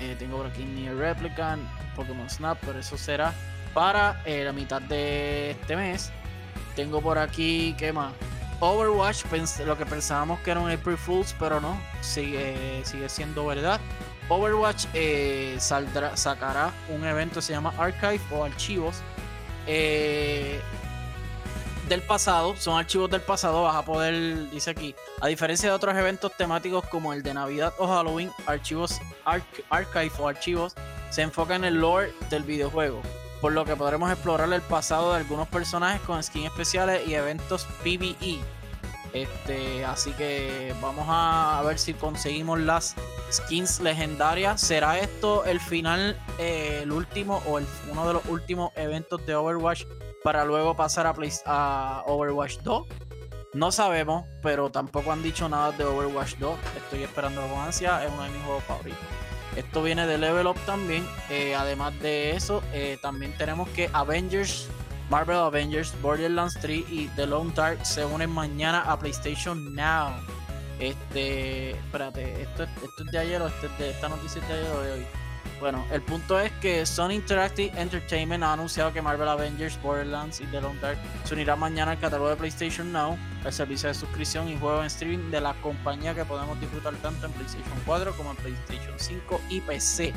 Eh, 0.00 0.14
tengo 0.18 0.38
por 0.38 0.46
aquí 0.46 0.64
Nier 0.64 0.96
Replicant, 0.96 1.62
Pokémon 1.94 2.28
Snap, 2.28 2.58
pero 2.64 2.78
eso 2.78 2.98
será 2.98 3.32
para 3.72 4.22
eh, 4.24 4.44
la 4.44 4.52
mitad 4.52 4.80
de 4.82 5.52
este 5.52 5.74
mes. 5.76 6.12
Tengo 6.74 7.00
por 7.00 7.18
aquí, 7.18 7.74
¿qué 7.78 7.92
más? 7.92 8.12
Overwatch, 8.60 9.24
lo 9.64 9.76
que 9.76 9.86
pensábamos 9.86 10.40
que 10.40 10.50
era 10.50 10.60
un 10.60 10.70
April 10.70 10.96
Fools, 10.96 11.34
pero 11.38 11.60
no, 11.60 11.78
sigue, 12.00 12.82
sigue 12.84 13.08
siendo 13.08 13.46
verdad. 13.46 13.80
Overwatch 14.28 14.86
eh, 14.94 15.56
saldrá, 15.58 16.16
sacará 16.16 16.72
un 16.88 17.04
evento 17.04 17.40
se 17.40 17.52
llama 17.52 17.72
Archive 17.78 18.20
o 18.32 18.44
Archivos 18.44 18.96
del 21.88 22.02
pasado, 22.02 22.56
son 22.56 22.78
archivos 22.78 23.10
del 23.10 23.20
pasado, 23.20 23.62
vas 23.62 23.76
a 23.76 23.84
poder, 23.84 24.50
dice 24.50 24.70
aquí, 24.70 24.94
a 25.20 25.28
diferencia 25.28 25.68
de 25.68 25.74
otros 25.74 25.94
eventos 25.96 26.32
temáticos 26.36 26.84
como 26.86 27.12
el 27.12 27.22
de 27.22 27.34
Navidad 27.34 27.72
o 27.78 27.86
Halloween, 27.86 28.30
archivos 28.46 29.00
archive 29.24 30.10
o 30.18 30.28
archivos 30.28 30.74
se 31.10 31.22
enfocan 31.22 31.64
en 31.64 31.74
el 31.74 31.80
lore 31.80 32.12
del 32.28 32.42
videojuego, 32.42 33.02
por 33.40 33.52
lo 33.52 33.64
que 33.64 33.76
podremos 33.76 34.10
explorar 34.10 34.52
el 34.52 34.62
pasado 34.62 35.12
de 35.12 35.18
algunos 35.18 35.48
personajes 35.48 36.00
con 36.02 36.22
skins 36.22 36.46
especiales 36.46 37.06
y 37.06 37.14
eventos 37.14 37.66
PvE. 37.82 38.38
Este, 39.12 39.84
así 39.84 40.12
que 40.12 40.74
vamos 40.82 41.06
a 41.08 41.62
ver 41.64 41.78
si 41.78 41.94
conseguimos 41.94 42.58
las 42.60 42.94
skins 43.32 43.80
legendarias. 43.80 44.60
¿Será 44.60 44.98
esto 44.98 45.44
el 45.44 45.60
final, 45.60 46.20
eh, 46.38 46.80
el 46.82 46.92
último 46.92 47.42
o 47.46 47.58
el, 47.58 47.66
uno 47.90 48.06
de 48.06 48.14
los 48.14 48.26
últimos 48.26 48.72
eventos 48.76 49.24
de 49.24 49.34
Overwatch 49.34 49.84
para 50.26 50.44
luego 50.44 50.74
pasar 50.74 51.06
a, 51.06 51.14
a 51.44 52.02
Overwatch 52.06 52.58
2. 52.58 52.86
No 53.54 53.70
sabemos, 53.70 54.24
pero 54.42 54.70
tampoco 54.70 55.12
han 55.12 55.22
dicho 55.22 55.48
nada 55.48 55.70
de 55.70 55.84
Overwatch 55.84 56.34
2. 56.38 56.58
Estoy 56.76 57.04
esperando 57.04 57.42
con 57.42 57.60
ansia, 57.60 58.04
es 58.04 58.12
uno 58.12 58.24
de 58.24 58.30
mis 58.30 58.42
juegos 58.42 58.64
favoritos. 58.64 59.25
Esto 59.56 59.82
viene 59.82 60.06
de 60.06 60.18
Level 60.18 60.46
Up 60.46 60.58
también. 60.66 61.06
Eh, 61.30 61.54
además 61.54 61.98
de 62.00 62.36
eso, 62.36 62.62
eh, 62.72 62.98
también 63.00 63.36
tenemos 63.38 63.68
que 63.70 63.88
Avengers, 63.92 64.68
Marvel 65.08 65.36
Avengers, 65.36 65.94
Borderlands 66.02 66.58
3 66.60 66.84
y 66.90 67.08
The 67.16 67.26
Lone 67.26 67.52
Dark 67.54 67.84
se 67.84 68.04
unen 68.04 68.30
mañana 68.30 68.82
a 68.82 68.98
PlayStation 68.98 69.74
Now. 69.74 70.10
Este, 70.78 71.70
espérate, 71.70 72.42
esto, 72.42 72.64
esto 72.64 73.04
es 73.06 73.10
de 73.10 73.18
ayer 73.18 73.40
o 73.40 73.46
este 73.46 73.66
es 73.66 73.78
de 73.78 73.90
esta 73.90 74.08
noticia 74.10 74.42
es 74.42 74.48
de 74.48 74.54
ayer 74.54 74.66
de 74.66 74.92
hoy. 74.92 75.06
Bueno, 75.60 75.86
el 75.90 76.02
punto 76.02 76.38
es 76.38 76.52
que 76.60 76.84
Sony 76.84 77.12
Interactive 77.12 77.72
Entertainment 77.80 78.44
ha 78.44 78.52
anunciado 78.52 78.92
que 78.92 79.00
Marvel 79.00 79.26
Avengers, 79.28 79.80
Borderlands 79.80 80.40
y 80.42 80.44
The 80.46 80.60
Lone 80.60 80.78
Dark 80.80 80.98
se 81.24 81.32
unirán 81.32 81.58
mañana 81.58 81.92
al 81.92 81.98
catálogo 81.98 82.28
de 82.28 82.36
PlayStation 82.36 82.92
Now, 82.92 83.16
el 83.42 83.52
servicio 83.52 83.88
de 83.88 83.94
suscripción 83.94 84.48
y 84.48 84.58
juego 84.58 84.80
en 84.80 84.86
streaming 84.86 85.30
de 85.30 85.40
la 85.40 85.54
compañía 85.62 86.14
que 86.14 86.26
podemos 86.26 86.60
disfrutar 86.60 86.94
tanto 86.96 87.26
en 87.26 87.32
PlayStation 87.32 87.72
4 87.86 88.14
como 88.16 88.32
en 88.32 88.36
PlayStation 88.36 88.94
5 88.98 89.40
y 89.48 89.60
PC, 89.62 90.12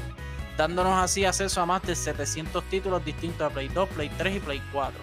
dándonos 0.57 1.01
así 1.01 1.23
acceso 1.23 1.61
a 1.61 1.65
más 1.65 1.83
de 1.83 1.95
700 1.95 2.61
títulos 2.65 3.05
distintos 3.05 3.47
de 3.47 3.53
Play 3.53 3.67
2, 3.69 3.89
Play 3.89 4.11
3 4.17 4.35
y 4.35 4.39
Play 4.41 4.61
4. 4.73 4.99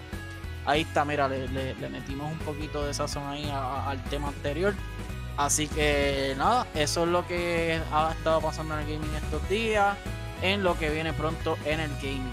Ahí 0.67 0.81
está, 0.81 1.03
mira, 1.03 1.27
le, 1.27 1.73
metimos 1.89 2.31
un 2.31 2.39
poquito 2.39 2.85
de 2.85 2.93
sazón 2.93 3.25
ahí 3.27 3.49
al 3.51 4.03
tema 4.03 4.27
anterior. 4.27 4.75
Así 5.35 5.67
que 5.67 6.35
nada, 6.37 6.67
eso 6.75 7.05
es 7.05 7.09
lo 7.09 7.25
que 7.25 7.79
ha 7.91 8.11
estado 8.11 8.41
pasando 8.41 8.75
en 8.75 8.81
el 8.81 8.93
gaming 8.93 9.15
estos 9.15 9.47
días 9.49 9.97
en 10.41 10.63
lo 10.63 10.77
que 10.77 10.89
viene 10.89 11.13
pronto 11.13 11.57
en 11.65 11.79
el 11.79 11.91
gaming. 12.01 12.31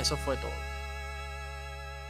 Eso 0.00 0.16
fue 0.16 0.36
todo. 0.36 0.50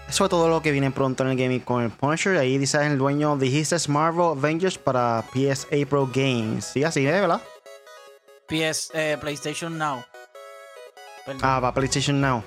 Eso 0.09 0.19
fue 0.19 0.29
todo 0.29 0.49
lo 0.49 0.63
que 0.63 0.71
viene 0.71 0.91
pronto 0.91 1.25
en 1.25 1.31
el 1.31 1.37
gaming 1.37 1.61
con 1.61 1.83
el 1.83 1.91
Punisher. 1.91 2.37
Ahí 2.37 2.59
dice 2.59 2.85
el 2.87 2.97
dueño, 2.97 3.37
dijiste 3.37 3.77
Marvel 3.89 4.39
Avengers 4.39 4.79
para 4.79 5.25
PSA 5.33 5.87
Pro 5.89 6.09
Games. 6.13 6.65
Sí, 6.65 6.85
así 6.85 7.07
es, 7.07 7.21
¿verdad? 7.21 7.41
PS, 8.47 8.91
eh, 8.95 9.19
PlayStation 9.21 9.77
Now. 9.77 10.05
Ah, 11.43 11.59
va 11.59 11.75
PlayStation 11.75 12.21
Now. 12.21 12.45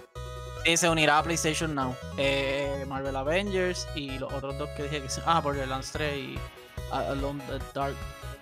Sí, 0.64 0.78
se 0.78 0.90
unirá 0.90 1.18
a 1.18 1.24
PlayStation 1.24 1.76
Now. 1.76 1.96
Eh, 2.18 2.86
Marvel 2.88 3.16
Avengers 3.16 3.88
y 3.94 4.18
los 4.20 4.32
otros 4.32 4.58
dos 4.58 4.70
que 4.78 4.84
dije 4.84 5.02
que. 5.02 5.08
Ah, 5.26 5.42
Borderlands 5.42 5.92
3 5.92 6.18
y 6.18 6.40
Alone 6.92 7.44
Dark. 7.74 7.96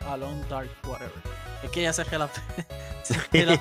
Alone 0.08 0.44
Dark, 0.50 0.70
whatever. 0.86 1.12
Es 1.64 1.72
que 1.72 1.82
ya 1.82 1.94
se 1.94 2.04
la 2.18 2.30
los, 3.34 3.60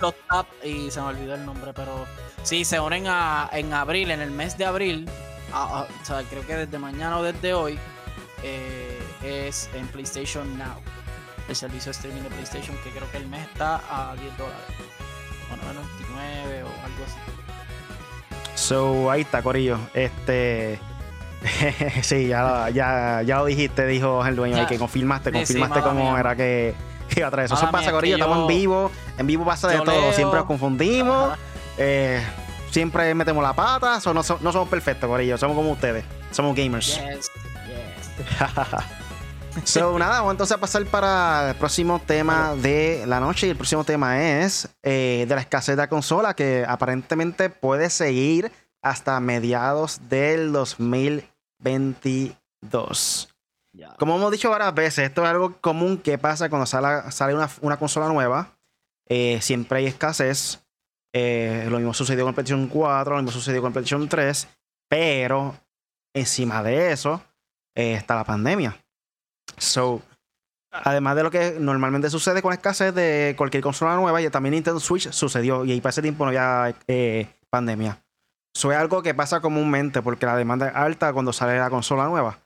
los 0.00 0.14
tap 0.28 0.46
y 0.64 0.90
se 0.90 1.00
me 1.00 1.06
olvidó 1.06 1.34
el 1.34 1.44
nombre, 1.44 1.72
pero 1.72 2.06
sí, 2.42 2.64
se 2.64 2.78
unen 2.80 3.06
a, 3.06 3.48
en 3.52 3.72
abril, 3.72 4.10
en 4.10 4.20
el 4.20 4.30
mes 4.30 4.58
de 4.58 4.66
abril, 4.66 5.08
o 5.54 5.86
sea, 6.02 6.22
creo 6.28 6.46
que 6.46 6.56
desde 6.56 6.78
mañana 6.78 7.18
o 7.18 7.22
desde 7.22 7.54
hoy, 7.54 7.78
eh, 8.42 9.00
es 9.22 9.70
en 9.74 9.86
PlayStation 9.88 10.58
Now, 10.58 10.76
el 11.48 11.56
servicio 11.56 11.86
de 11.86 11.96
streaming 11.96 12.22
de 12.22 12.28
PlayStation, 12.30 12.76
que 12.78 12.90
creo 12.90 13.10
que 13.10 13.18
el 13.18 13.26
mes 13.28 13.46
está 13.48 13.80
a 13.88 14.14
10 14.16 14.36
dólares, 14.36 14.64
bueno, 15.48 15.62
99 15.72 16.62
o 16.64 16.66
algo 16.66 17.04
así. 17.04 17.42
So, 18.54 19.10
ahí 19.10 19.22
está, 19.22 19.42
Corillo. 19.42 19.78
Este. 19.94 20.78
sí, 22.02 22.28
ya, 22.28 22.70
ya, 22.70 23.22
ya 23.22 23.38
lo 23.38 23.46
dijiste, 23.46 23.86
dijo 23.86 24.24
el 24.24 24.36
dueño, 24.36 24.66
que 24.66 24.78
confirmaste, 24.78 25.32
confirmaste 25.32 25.80
cómo 25.80 26.16
era 26.16 26.36
que 26.36 26.74
eso. 27.44 27.70
pasa, 27.70 27.92
Corillo. 27.92 28.16
Estamos 28.16 28.38
en 28.38 28.46
vivo. 28.46 28.90
En 29.18 29.26
vivo 29.26 29.44
pasa 29.44 29.68
de 29.68 29.80
todo. 29.80 30.12
Siempre 30.12 30.38
nos 30.38 30.46
confundimos. 30.46 31.38
Eh, 31.78 32.22
siempre 32.70 33.14
metemos 33.14 33.42
la 33.42 33.52
pata. 33.52 34.00
no, 34.12 34.22
somos 34.22 34.68
perfectos, 34.68 35.08
Corillo. 35.08 35.38
Somos 35.38 35.56
como 35.56 35.70
ustedes. 35.72 36.04
Somos 36.30 36.56
gamers. 36.56 37.00
so, 39.64 39.98
nada, 39.98 40.18
vamos 40.18 40.32
entonces 40.32 40.56
a 40.56 40.60
pasar 40.60 40.84
para 40.86 41.50
el 41.50 41.56
próximo 41.56 42.00
tema 42.04 42.54
de 42.56 43.04
la 43.06 43.20
noche. 43.20 43.46
Y 43.46 43.50
el 43.50 43.56
próximo 43.56 43.84
tema 43.84 44.22
es 44.22 44.68
eh, 44.82 45.26
de 45.28 45.34
la 45.34 45.40
escasez 45.40 45.76
de 45.76 45.82
la 45.82 45.88
consola 45.88 46.34
que 46.34 46.64
aparentemente 46.66 47.50
puede 47.50 47.90
seguir 47.90 48.50
hasta 48.82 49.20
mediados 49.20 50.00
del 50.08 50.52
2022. 51.62 53.28
Como 53.98 54.16
hemos 54.16 54.30
dicho 54.30 54.50
varias 54.50 54.74
veces, 54.74 55.06
esto 55.06 55.24
es 55.24 55.30
algo 55.30 55.56
común 55.60 55.96
que 55.96 56.18
pasa 56.18 56.50
cuando 56.50 56.66
sale, 56.66 57.10
sale 57.10 57.34
una, 57.34 57.76
consola 57.78 58.08
nueva. 58.08 58.58
Eh, 59.08 59.40
siempre 59.40 59.78
hay 59.78 59.86
escasez. 59.86 60.62
Eh, 61.14 61.66
lo 61.70 61.78
mismo 61.78 61.94
sucedió 61.94 62.24
con 62.24 62.34
PlayStation 62.34 62.68
4, 62.68 63.16
lo 63.16 63.22
mismo 63.22 63.32
sucedió 63.32 63.62
con 63.62 63.72
PlayStation 63.72 64.08
3. 64.08 64.48
Pero 64.88 65.56
encima 66.14 66.62
de 66.62 66.92
eso 66.92 67.22
eh, 67.74 67.94
está 67.94 68.14
la 68.14 68.24
pandemia. 68.24 68.76
So, 69.56 70.02
además 70.70 71.16
de 71.16 71.22
lo 71.22 71.30
que 71.30 71.56
normalmente 71.58 72.10
sucede 72.10 72.42
con 72.42 72.50
la 72.50 72.56
escasez 72.56 72.94
de 72.94 73.34
cualquier 73.38 73.62
consola 73.62 73.96
nueva, 73.96 74.20
y 74.20 74.28
también 74.28 74.54
Nintendo 74.54 74.80
Switch 74.80 75.10
sucedió. 75.12 75.64
Y 75.64 75.72
ahí 75.72 75.80
para 75.80 75.90
ese 75.90 76.02
tiempo 76.02 76.24
no 76.24 76.28
había 76.28 76.74
pandemia. 77.48 78.02
Eso 78.54 78.70
es 78.70 78.78
algo 78.78 79.02
que 79.02 79.14
pasa 79.14 79.40
comúnmente 79.40 80.02
porque 80.02 80.26
la 80.26 80.36
demanda 80.36 80.68
es 80.68 80.76
alta 80.76 81.12
cuando 81.12 81.32
sale 81.32 81.58
la 81.58 81.70
consola 81.70 82.06
nueva. 82.06 82.38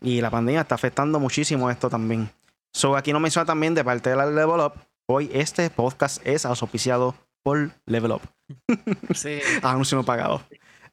Y 0.00 0.20
la 0.20 0.30
pandemia 0.30 0.62
está 0.62 0.76
afectando 0.76 1.18
muchísimo 1.18 1.70
esto 1.70 1.90
también. 1.90 2.30
So, 2.72 2.96
aquí 2.96 3.12
no 3.12 3.20
menciona 3.20 3.44
también 3.44 3.74
de 3.74 3.84
parte 3.84 4.10
de 4.10 4.16
la 4.16 4.26
Level 4.26 4.60
Up. 4.60 4.74
Hoy 5.06 5.30
este 5.34 5.68
podcast 5.70 6.24
es 6.24 6.46
auspiciado 6.46 7.16
por 7.42 7.70
Level 7.86 8.12
Up. 8.12 8.22
Sí. 9.14 9.40
Anuncio 9.62 9.96
no 9.98 10.04
pagado. 10.04 10.42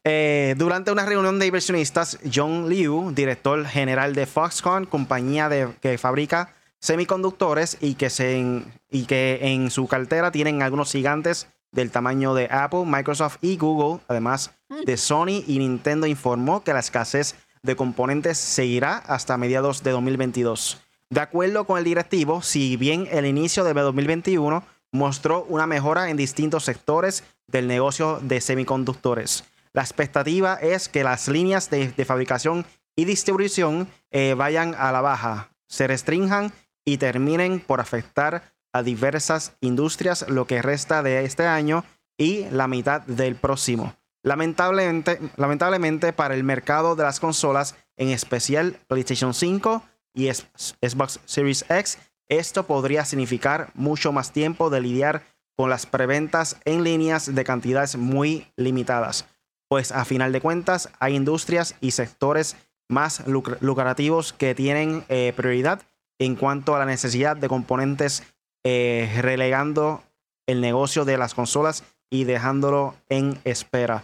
Eh, 0.03 0.55
durante 0.57 0.91
una 0.91 1.05
reunión 1.05 1.37
de 1.37 1.47
inversionistas, 1.47 2.19
John 2.33 2.69
Liu, 2.69 3.11
director 3.11 3.65
general 3.65 4.15
de 4.15 4.25
Foxconn, 4.25 4.85
compañía 4.85 5.49
de, 5.49 5.69
que 5.81 5.97
fabrica 5.97 6.55
semiconductores 6.79 7.77
y 7.81 7.95
que, 7.95 8.09
se, 8.09 8.63
y 8.89 9.05
que 9.05 9.39
en 9.41 9.69
su 9.69 9.87
cartera 9.87 10.31
tienen 10.31 10.61
algunos 10.61 10.91
gigantes 10.91 11.47
del 11.71 11.91
tamaño 11.91 12.33
de 12.33 12.47
Apple, 12.51 12.85
Microsoft 12.85 13.37
y 13.41 13.57
Google, 13.57 14.01
además 14.07 14.51
de 14.85 14.97
Sony 14.97 15.43
y 15.45 15.59
Nintendo, 15.59 16.07
informó 16.07 16.63
que 16.63 16.73
la 16.73 16.79
escasez 16.79 17.35
de 17.63 17.75
componentes 17.75 18.37
seguirá 18.37 18.97
hasta 18.97 19.37
mediados 19.37 19.83
de 19.83 19.91
2022. 19.91 20.81
De 21.09 21.21
acuerdo 21.21 21.65
con 21.65 21.77
el 21.77 21.83
directivo, 21.83 22.41
si 22.41 22.75
bien 22.77 23.07
el 23.11 23.25
inicio 23.25 23.63
de 23.63 23.73
2021 23.73 24.63
mostró 24.91 25.43
una 25.49 25.67
mejora 25.67 26.09
en 26.09 26.17
distintos 26.17 26.65
sectores 26.65 27.23
del 27.47 27.67
negocio 27.67 28.19
de 28.21 28.41
semiconductores, 28.41 29.43
la 29.73 29.83
expectativa 29.83 30.55
es 30.55 30.89
que 30.89 31.03
las 31.03 31.27
líneas 31.27 31.69
de, 31.69 31.91
fabricación 32.03 32.65
y 32.95 33.05
distribución 33.05 33.87
eh, 34.11 34.33
vayan 34.35 34.73
a 34.75 34.91
la 34.91 35.01
baja, 35.01 35.49
se 35.67 35.85
restrinjan 35.87 36.51
y 36.83 36.97
terminen 36.97 37.59
por 37.59 37.79
afectar 37.79 38.53
a 38.73 38.83
diversas 38.83 39.55
industrias 39.61 40.25
lo 40.29 40.45
que 40.45 40.61
resta 40.61 41.03
de 41.03 41.25
este 41.25 41.45
año 41.45 41.83
y 42.17 42.45
la 42.49 42.67
mitad 42.67 43.01
del 43.01 43.35
próximo. 43.35 43.95
Lamentablemente, 44.23 45.19
lamentablemente 45.37 46.13
para 46.13 46.33
el 46.35 46.43
mercado 46.43 46.95
de 46.95 47.03
las 47.03 47.19
consolas, 47.19 47.75
en 47.95 48.09
especial 48.09 48.77
PlayStation 48.87 49.33
5 49.33 49.83
y 50.13 50.29
Xbox 50.31 51.19
Series 51.25 51.65
X, 51.69 51.97
esto 52.27 52.67
podría 52.67 53.05
significar 53.05 53.71
mucho 53.73 54.11
más 54.11 54.33
tiempo 54.33 54.69
de 54.69 54.81
lidiar 54.81 55.23
con 55.55 55.69
las 55.69 55.85
preventas 55.85 56.57
en 56.65 56.83
líneas 56.83 57.33
de 57.33 57.43
cantidades 57.43 57.95
muy 57.95 58.47
limitadas, 58.57 59.25
pues 59.67 59.91
a 59.91 60.05
final 60.05 60.31
de 60.31 60.41
cuentas 60.41 60.89
hay 60.99 61.15
industrias 61.15 61.75
y 61.81 61.91
sectores 61.91 62.57
más 62.89 63.23
lucrativos 63.27 64.33
que 64.33 64.55
tienen 64.55 65.03
eh, 65.09 65.33
prioridad 65.35 65.81
en 66.19 66.35
cuanto 66.35 66.75
a 66.75 66.79
la 66.79 66.85
necesidad 66.85 67.35
de 67.35 67.47
componentes, 67.47 68.23
eh, 68.69 69.21
relegando 69.21 70.03
el 70.45 70.59
negocio 70.59 71.05
de 71.05 71.17
las 71.17 71.33
consolas 71.33 71.85
y 72.09 72.25
dejándolo 72.25 72.95
en 73.07 73.39
espera. 73.45 74.03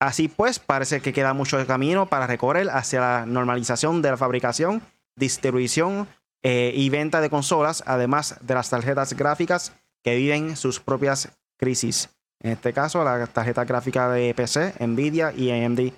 Así 0.00 0.28
pues, 0.28 0.58
parece 0.58 1.02
que 1.02 1.12
queda 1.12 1.34
mucho 1.34 1.64
camino 1.66 2.06
para 2.06 2.26
recorrer 2.26 2.70
hacia 2.70 3.00
la 3.00 3.26
normalización 3.26 4.00
de 4.00 4.10
la 4.10 4.16
fabricación, 4.16 4.80
distribución 5.16 6.08
eh, 6.42 6.72
y 6.74 6.88
venta 6.88 7.20
de 7.20 7.28
consolas, 7.28 7.84
además 7.86 8.38
de 8.40 8.54
las 8.54 8.70
tarjetas 8.70 9.12
gráficas 9.12 9.74
que 10.02 10.16
viven 10.16 10.56
sus 10.56 10.80
propias 10.80 11.28
crisis. 11.58 12.08
En 12.40 12.52
este 12.52 12.72
caso, 12.72 13.04
la 13.04 13.26
tarjeta 13.26 13.66
gráfica 13.66 14.08
de 14.08 14.32
PC, 14.32 14.74
Nvidia 14.80 15.30
y 15.36 15.50
AMD, 15.50 15.92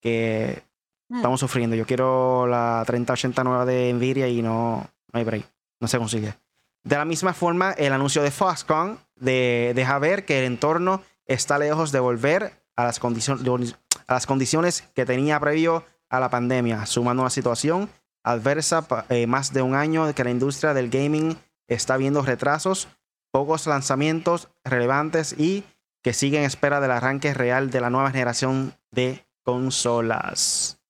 que 0.00 0.62
hmm. 1.08 1.16
estamos 1.16 1.40
sufriendo. 1.40 1.74
Yo 1.74 1.84
quiero 1.84 2.46
la 2.46 2.84
3089 2.86 3.72
de 3.72 3.92
Nvidia 3.92 4.28
y 4.28 4.40
no, 4.40 4.88
no 5.12 5.18
hay 5.18 5.24
break, 5.24 5.44
no 5.80 5.88
se 5.88 5.98
consigue. 5.98 6.43
De 6.84 6.96
la 6.96 7.06
misma 7.06 7.32
forma, 7.32 7.72
el 7.72 7.92
anuncio 7.92 8.22
de 8.22 8.30
Foxconn 8.30 8.98
deja 9.16 9.98
ver 9.98 10.26
que 10.26 10.38
el 10.40 10.44
entorno 10.44 11.02
está 11.26 11.58
lejos 11.58 11.92
de 11.92 12.00
volver 12.00 12.52
a 12.76 12.84
las, 12.84 12.98
condiciones, 12.98 13.76
a 14.06 14.14
las 14.14 14.26
condiciones 14.26 14.82
que 14.94 15.06
tenía 15.06 15.40
previo 15.40 15.84
a 16.10 16.20
la 16.20 16.28
pandemia, 16.28 16.84
sumando 16.84 17.22
una 17.22 17.30
situación 17.30 17.88
adversa 18.22 18.86
eh, 19.08 19.26
más 19.26 19.52
de 19.52 19.62
un 19.62 19.74
año 19.74 20.12
que 20.14 20.24
la 20.24 20.30
industria 20.30 20.74
del 20.74 20.90
gaming 20.90 21.38
está 21.68 21.96
viendo 21.96 22.22
retrasos, 22.22 22.88
pocos 23.30 23.66
lanzamientos 23.66 24.48
relevantes 24.64 25.34
y 25.38 25.64
que 26.02 26.12
sigue 26.12 26.38
en 26.38 26.44
espera 26.44 26.80
del 26.80 26.90
arranque 26.90 27.32
real 27.32 27.70
de 27.70 27.80
la 27.80 27.90
nueva 27.90 28.10
generación 28.10 28.74
de 28.90 29.26
consolas. 29.42 30.80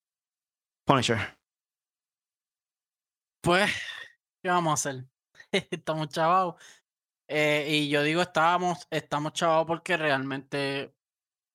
Punisher. 0.85 1.39
Pues, 3.41 3.71
¿qué 4.43 4.49
vamos 4.49 4.71
a 4.73 4.75
hacer? 4.75 5.14
estamos 5.71 6.09
chavados. 6.09 6.57
Eh, 7.29 7.67
y 7.69 7.89
yo 7.89 8.03
digo 8.03 8.21
estábamos, 8.21 8.87
estamos 8.91 9.33
chavados 9.33 9.67
porque 9.67 9.97
realmente 9.97 10.95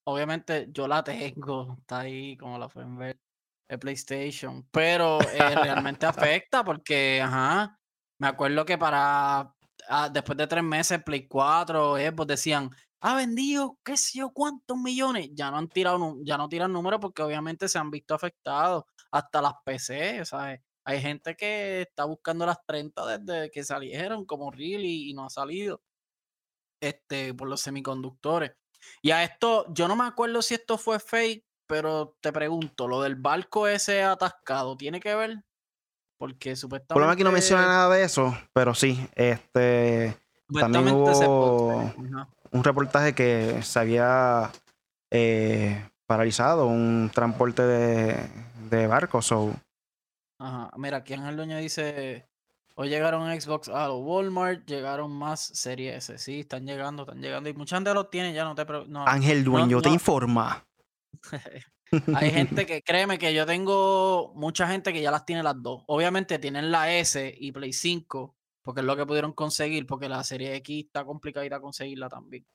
obviamente 0.06 0.68
yo 0.72 0.88
la 0.88 1.04
tengo, 1.04 1.76
está 1.80 2.00
ahí 2.00 2.36
como 2.38 2.58
la 2.58 2.68
pueden 2.68 2.98
ver. 2.98 3.20
el 3.68 3.80
PlayStation. 3.80 4.68
Pero 4.72 5.22
eh, 5.22 5.56
realmente 5.56 6.06
afecta 6.06 6.64
porque, 6.64 7.22
ajá, 7.22 7.80
me 8.20 8.28
acuerdo 8.28 8.66
que 8.66 8.78
para 8.78 9.54
ah, 9.90 10.10
después 10.10 10.38
de 10.38 10.48
tres 10.48 10.64
meses, 10.64 11.04
Play 11.04 11.28
4, 11.28 11.98
Xbox 11.98 12.28
decían, 12.28 12.72
ha 13.02 13.16
vendido 13.16 13.78
qué 13.84 13.96
sé 13.98 14.20
yo 14.20 14.32
cuántos 14.32 14.78
millones. 14.78 15.30
Ya 15.34 15.52
no 15.52 15.58
han 15.58 15.70
tirado, 15.70 16.18
ya 16.24 16.38
no 16.38 16.50
tiran 16.50 16.74
números 16.74 17.00
porque 17.00 17.22
obviamente 17.22 17.68
se 17.70 17.78
han 17.78 17.92
visto 17.92 18.16
afectados. 18.16 18.84
Hasta 19.12 19.42
las 19.42 19.54
PC, 19.66 20.26
¿sabes? 20.26 20.62
Hay 20.86 21.02
gente 21.02 21.36
que 21.36 21.82
está 21.82 22.06
buscando 22.06 22.46
las 22.46 22.66
30 22.66 23.18
desde 23.18 23.52
que 23.52 23.64
salieron, 23.64 24.26
como 24.26 24.52
Really, 24.52 25.10
y 25.10 25.14
no 25.14 25.26
ha 25.26 25.30
salido. 25.30 25.82
Este, 26.82 27.34
por 27.34 27.48
los 27.50 27.62
semiconductores. 27.62 28.54
Y 29.02 29.12
a 29.12 29.24
esto, 29.24 29.66
yo 29.74 29.88
no 29.88 29.96
me 29.96 30.06
acuerdo 30.06 30.42
si 30.42 30.56
esto 30.56 30.78
fue 30.78 31.00
fake, 31.00 31.46
pero 31.68 32.16
te 32.22 32.32
pregunto, 32.32 32.88
lo 32.88 33.02
del 33.02 33.16
barco 33.16 33.68
ese 33.68 34.04
atascado, 34.04 34.78
¿tiene 34.78 35.00
que 35.00 35.14
ver? 35.14 35.44
Porque 36.18 36.56
supuestamente. 36.56 36.94
Por 36.94 37.04
lo 37.04 37.10
aquí 37.10 37.24
no 37.24 37.32
menciona 37.32 37.66
nada 37.66 37.96
de 37.96 38.04
eso, 38.04 38.38
pero 38.54 38.74
sí, 38.74 39.08
este. 39.16 40.18
También 40.52 40.90
hubo 40.90 41.94
un 42.52 42.64
reportaje 42.64 43.14
que 43.14 43.62
se 43.62 43.80
había 43.80 44.52
eh, 45.12 45.88
paralizado 46.08 46.66
un 46.66 47.12
transporte 47.14 47.62
de, 47.62 48.30
de 48.72 48.88
barcos. 48.88 49.32
Ajá. 50.40 50.72
Mira, 50.78 50.98
aquí 50.98 51.14
Ángel 51.14 51.36
Dueño 51.36 51.58
dice: 51.58 52.28
Hoy 52.76 52.90
llegaron 52.90 53.30
Xbox 53.40 53.70
a 53.70 53.92
Walmart, 53.92 54.66
llegaron 54.66 55.12
más 55.12 55.42
series 55.42 56.10
S. 56.10 56.18
Sí, 56.18 56.40
están 56.40 56.66
llegando, 56.66 57.04
están 57.04 57.22
llegando. 57.22 57.50
Y 57.50 57.54
mucha 57.54 57.76
gente 57.76 57.94
los 57.94 58.10
tiene, 58.10 58.34
ya 58.34 58.46
no 58.46 58.56
te 58.56 58.66
no, 58.88 59.06
Ángel 59.06 59.44
Dueño 59.44 59.82
te 59.82 59.90
informa. 59.90 60.66
Hay 62.16 62.32
gente 62.32 62.66
que, 62.66 62.82
créeme 62.84 63.18
que 63.18 63.34
yo 63.34 63.46
tengo 63.46 64.32
mucha 64.36 64.68
gente 64.68 64.94
que 64.94 65.02
ya 65.02 65.12
las 65.12 65.26
tiene 65.26 65.44
las 65.44 65.62
dos. 65.62 65.84
Obviamente 65.88 66.40
tienen 66.40 66.72
la 66.72 66.94
S 66.94 67.36
y 67.38 67.52
Play 67.52 67.74
5, 67.74 68.36
porque 68.62 68.82
es 68.82 68.86
lo 68.86 68.96
que 68.96 69.06
pudieron 69.06 69.34
conseguir, 69.34 69.86
porque 69.86 70.08
la 70.08 70.24
serie 70.24 70.56
X 70.56 70.86
está 70.86 71.04
complicada 71.04 71.60
conseguirla 71.60 72.10
también. 72.10 72.46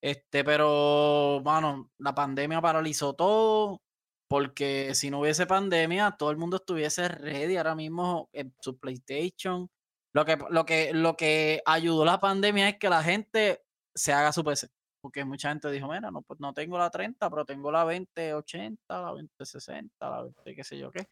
Este, 0.00 0.44
pero, 0.44 1.40
bueno, 1.42 1.90
la 1.98 2.14
pandemia 2.14 2.60
paralizó 2.60 3.14
todo, 3.14 3.82
porque 4.28 4.94
si 4.94 5.10
no 5.10 5.20
hubiese 5.20 5.46
pandemia, 5.46 6.16
todo 6.18 6.30
el 6.30 6.36
mundo 6.36 6.56
estuviese 6.56 7.08
ready 7.08 7.56
ahora 7.56 7.74
mismo 7.74 8.28
en 8.32 8.54
su 8.60 8.78
PlayStation. 8.78 9.68
Lo 10.12 10.24
que, 10.24 10.38
lo 10.50 10.64
que, 10.64 10.92
lo 10.92 11.16
que 11.16 11.62
ayudó 11.64 12.04
la 12.04 12.18
pandemia 12.18 12.68
es 12.68 12.78
que 12.78 12.88
la 12.88 13.02
gente 13.02 13.62
se 13.94 14.12
haga 14.12 14.32
su 14.32 14.42
PC. 14.42 14.68
Porque 15.00 15.24
mucha 15.24 15.50
gente 15.50 15.70
dijo, 15.70 15.86
mira, 15.88 16.10
no, 16.10 16.22
pues 16.22 16.40
no 16.40 16.52
tengo 16.52 16.78
la 16.78 16.90
30, 16.90 17.30
pero 17.30 17.44
tengo 17.44 17.70
la 17.70 17.84
2080, 17.84 18.80
la 18.88 19.10
2060, 19.10 20.10
la 20.10 20.22
20 20.22 20.54
qué 20.56 20.64
sé 20.64 20.78
yo 20.78 20.90
qué. 20.90 21.06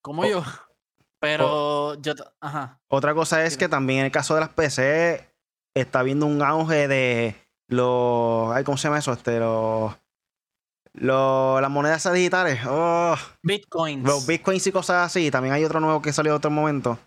Como 0.00 0.24
yo. 0.24 0.42
Pero 1.22 2.00
yo, 2.00 2.14
ajá. 2.40 2.80
Otra 2.88 3.12
cosa 3.12 3.44
es 3.44 3.58
que 3.58 3.68
también 3.68 4.00
en 4.00 4.04
el 4.06 4.10
caso 4.10 4.34
de 4.34 4.40
las 4.40 4.48
PC 4.48 5.28
está 5.74 6.00
habiendo 6.00 6.24
un 6.24 6.40
auge 6.40 6.88
de 6.88 7.36
los, 7.68 8.58
¿cómo 8.64 8.78
se 8.78 8.84
llama 8.84 9.00
eso? 9.00 9.12
Este, 9.12 9.38
los, 9.38 9.94
los 10.92 11.60
las 11.60 11.70
monedas 11.70 12.12
digitales. 12.12 12.60
Oh. 12.66 13.16
Bitcoins. 13.42 14.04
Los 14.04 14.26
bitcoins 14.26 14.66
y 14.66 14.72
cosas 14.72 15.06
así. 15.06 15.30
También 15.30 15.54
hay 15.54 15.64
otro 15.64 15.80
nuevo 15.80 16.02
que 16.02 16.12
salió 16.12 16.32
en 16.32 16.36
otro 16.36 16.50
momento. 16.50 16.98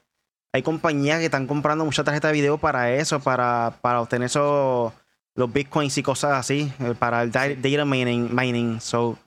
Hay 0.53 0.61
compañías 0.61 1.19
que 1.19 1.25
están 1.25 1.47
comprando 1.47 1.83
mucha 1.83 2.03
tarjeta 2.03 2.27
de 2.27 2.33
video 2.33 2.57
para 2.57 2.93
eso, 2.93 3.19
para, 3.19 3.73
para 3.81 4.01
obtener 4.01 4.27
esos 4.27 4.93
los 5.35 5.51
bitcoins 5.51 5.97
y 5.97 6.03
cosas 6.03 6.33
así 6.33 6.71
eh, 6.79 6.93
para 6.97 7.23
el 7.23 7.31
data 7.31 7.85
mining, 7.85 8.29
mining. 8.35 8.79
So, 8.79 9.17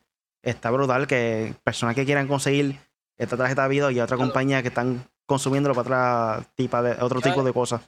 está 0.42 0.70
brutal 0.70 1.06
que 1.06 1.54
personas 1.64 1.94
que 1.94 2.04
quieran 2.04 2.28
conseguir 2.28 2.78
esta 3.16 3.36
tarjeta 3.36 3.64
de 3.64 3.68
video 3.68 3.90
y 3.90 4.00
otra 4.00 4.16
compañía 4.16 4.62
que 4.62 4.68
están 4.68 5.04
consumiéndolo 5.26 5.74
para 5.74 5.82
otra 5.82 6.46
tipo 6.54 6.82
de, 6.82 6.92
otro 7.00 7.20
tipo 7.20 7.42
de 7.42 7.52
cosas. 7.52 7.82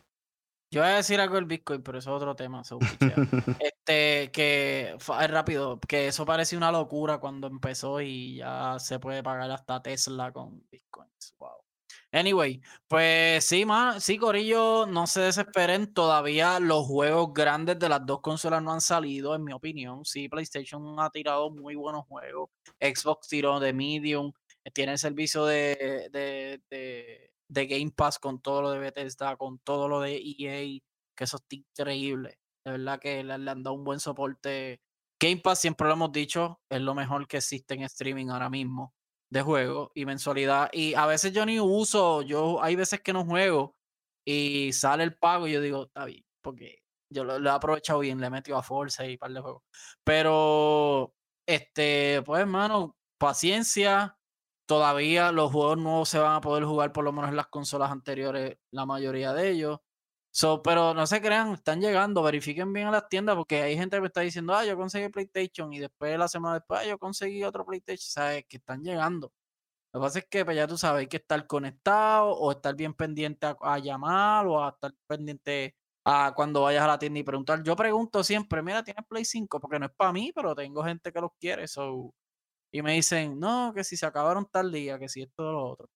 Yo 0.70 0.82
voy 0.82 0.90
a 0.90 0.96
decir 0.96 1.18
algo 1.18 1.36
del 1.36 1.46
Bitcoin, 1.46 1.82
pero 1.82 1.98
eso 1.98 2.10
es 2.10 2.16
otro 2.16 2.36
tema. 2.36 2.62
este, 3.60 4.30
que 4.32 4.96
es 4.98 5.30
rápido, 5.30 5.80
que 5.80 6.08
eso 6.08 6.26
parecía 6.26 6.58
una 6.58 6.72
locura 6.72 7.18
cuando 7.18 7.46
empezó 7.46 8.00
y 8.02 8.36
ya 8.36 8.78
se 8.78 8.98
puede 8.98 9.22
pagar 9.22 9.50
hasta 9.50 9.82
Tesla 9.82 10.30
con 10.30 10.62
Bitcoins. 10.70 11.34
Wow. 11.38 11.62
Anyway, 12.12 12.60
pues 12.86 13.44
sí, 13.44 13.64
man, 13.64 14.00
sí, 14.00 14.18
Corillo, 14.18 14.86
no 14.86 15.06
se 15.06 15.20
desesperen. 15.20 15.92
Todavía 15.92 16.58
los 16.60 16.86
juegos 16.86 17.32
grandes 17.34 17.78
de 17.78 17.88
las 17.88 18.04
dos 18.04 18.20
consolas 18.20 18.62
no 18.62 18.72
han 18.72 18.80
salido, 18.80 19.34
en 19.34 19.44
mi 19.44 19.52
opinión. 19.52 20.04
Sí, 20.04 20.28
PlayStation 20.28 20.98
ha 21.00 21.10
tirado 21.10 21.50
muy 21.50 21.74
buenos 21.76 22.06
juegos. 22.06 22.50
Xbox 22.80 23.28
tiró 23.28 23.60
de 23.60 23.72
Medium. 23.72 24.32
Tiene 24.74 24.92
el 24.92 24.98
servicio 24.98 25.46
de, 25.46 26.08
de, 26.12 26.60
de, 26.70 27.27
Game 27.48 27.92
Pass 27.94 28.18
con 28.18 28.40
todo 28.40 28.62
lo 28.62 28.70
de 28.70 28.78
Bethesda, 28.78 29.36
con 29.36 29.58
todo 29.60 29.88
lo 29.88 30.00
de 30.00 30.16
EA, 30.16 30.80
que 31.16 31.24
eso 31.24 31.38
está 31.38 31.56
increíble. 31.56 32.38
De 32.64 32.72
verdad 32.72 33.00
que 33.00 33.24
le, 33.24 33.38
le 33.38 33.50
han 33.50 33.62
dado 33.62 33.74
un 33.74 33.84
buen 33.84 34.00
soporte. 34.00 34.80
Game 35.20 35.38
Pass, 35.38 35.60
siempre 35.60 35.86
lo 35.86 35.94
hemos 35.94 36.12
dicho, 36.12 36.60
es 36.70 36.80
lo 36.80 36.94
mejor 36.94 37.26
que 37.26 37.38
existe 37.38 37.74
en 37.74 37.82
streaming 37.82 38.28
ahora 38.28 38.50
mismo 38.50 38.94
de 39.30 39.42
juego 39.42 39.92
y 39.94 40.04
mensualidad. 40.06 40.70
Y 40.72 40.94
a 40.94 41.06
veces 41.06 41.32
yo 41.32 41.44
ni 41.46 41.60
uso, 41.60 42.22
yo 42.22 42.62
hay 42.62 42.76
veces 42.76 43.00
que 43.00 43.12
no 43.12 43.24
juego 43.24 43.74
y 44.24 44.72
sale 44.72 45.04
el 45.04 45.16
pago 45.16 45.48
y 45.48 45.52
yo 45.52 45.60
digo, 45.60 45.84
está 45.86 46.04
bien, 46.04 46.24
porque 46.42 46.82
yo 47.10 47.24
lo, 47.24 47.38
he 47.38 47.50
aprovechado 47.50 48.00
bien, 48.00 48.20
le 48.20 48.26
he 48.26 48.30
metido 48.30 48.58
a 48.58 48.62
Forza 48.62 49.06
y 49.06 49.16
par 49.16 49.32
de 49.32 49.40
juegos. 49.40 49.62
Pero, 50.04 51.14
este, 51.46 52.22
pues 52.24 52.40
hermano, 52.40 52.96
paciencia. 53.18 54.17
Todavía 54.68 55.32
los 55.32 55.50
juegos 55.50 55.78
nuevos 55.78 56.10
se 56.10 56.18
van 56.18 56.36
a 56.36 56.40
poder 56.42 56.64
jugar 56.64 56.92
por 56.92 57.02
lo 57.02 57.10
menos 57.10 57.30
en 57.30 57.36
las 57.36 57.46
consolas 57.48 57.90
anteriores, 57.90 58.58
la 58.70 58.84
mayoría 58.84 59.32
de 59.32 59.50
ellos. 59.50 59.80
So, 60.30 60.62
pero 60.62 60.92
no 60.94 61.06
se 61.06 61.22
crean, 61.22 61.54
están 61.54 61.80
llegando, 61.80 62.22
verifiquen 62.22 62.72
bien 62.74 62.88
a 62.88 62.90
las 62.90 63.08
tiendas 63.08 63.34
porque 63.36 63.62
hay 63.62 63.78
gente 63.78 63.96
que 63.96 64.02
me 64.02 64.08
está 64.08 64.20
diciendo, 64.20 64.54
ah, 64.54 64.66
yo 64.66 64.76
conseguí 64.76 65.08
PlayStation 65.08 65.72
y 65.72 65.78
después 65.80 66.18
la 66.18 66.28
semana 66.28 66.56
después, 66.56 66.80
ah, 66.82 66.86
yo 66.86 66.98
conseguí 66.98 67.44
otro 67.44 67.64
PlayStation, 67.64 68.10
sabes 68.10 68.44
que 68.46 68.58
están 68.58 68.82
llegando. 68.84 69.32
Lo 69.92 70.00
que 70.00 70.04
pasa 70.04 70.18
es 70.18 70.26
que 70.26 70.44
pues, 70.44 70.56
ya 70.56 70.66
tú 70.66 70.76
sabes, 70.76 71.00
hay 71.00 71.06
que 71.08 71.16
estar 71.16 71.46
conectado 71.46 72.32
o 72.32 72.52
estar 72.52 72.74
bien 72.76 72.92
pendiente 72.94 73.46
a, 73.60 73.78
llamar 73.78 74.46
o 74.46 74.62
a 74.62 74.70
estar 74.70 74.92
pendiente 75.06 75.76
a 76.04 76.32
cuando 76.36 76.62
vayas 76.62 76.84
a 76.84 76.88
la 76.88 76.98
tienda 76.98 77.20
y 77.20 77.22
preguntar. 77.22 77.62
Yo 77.62 77.74
pregunto 77.74 78.22
siempre, 78.22 78.62
mira, 78.62 78.82
¿tienes 78.84 79.04
Play 79.08 79.24
5? 79.24 79.60
Porque 79.60 79.78
no 79.78 79.86
es 79.86 79.92
para 79.96 80.12
mí, 80.12 80.30
pero 80.34 80.54
tengo 80.54 80.84
gente 80.84 81.10
que 81.12 81.20
los 81.20 81.30
quiere. 81.40 81.66
So, 81.68 82.14
y 82.72 82.82
me 82.82 82.92
dicen, 82.94 83.38
no, 83.38 83.72
que 83.74 83.84
si 83.84 83.96
se 83.96 84.06
acabaron 84.06 84.46
tal 84.50 84.70
día, 84.70 84.98
que 84.98 85.08
si 85.08 85.22
esto 85.22 85.48
o 85.48 85.52
lo 85.52 85.64
otro. 85.70 85.90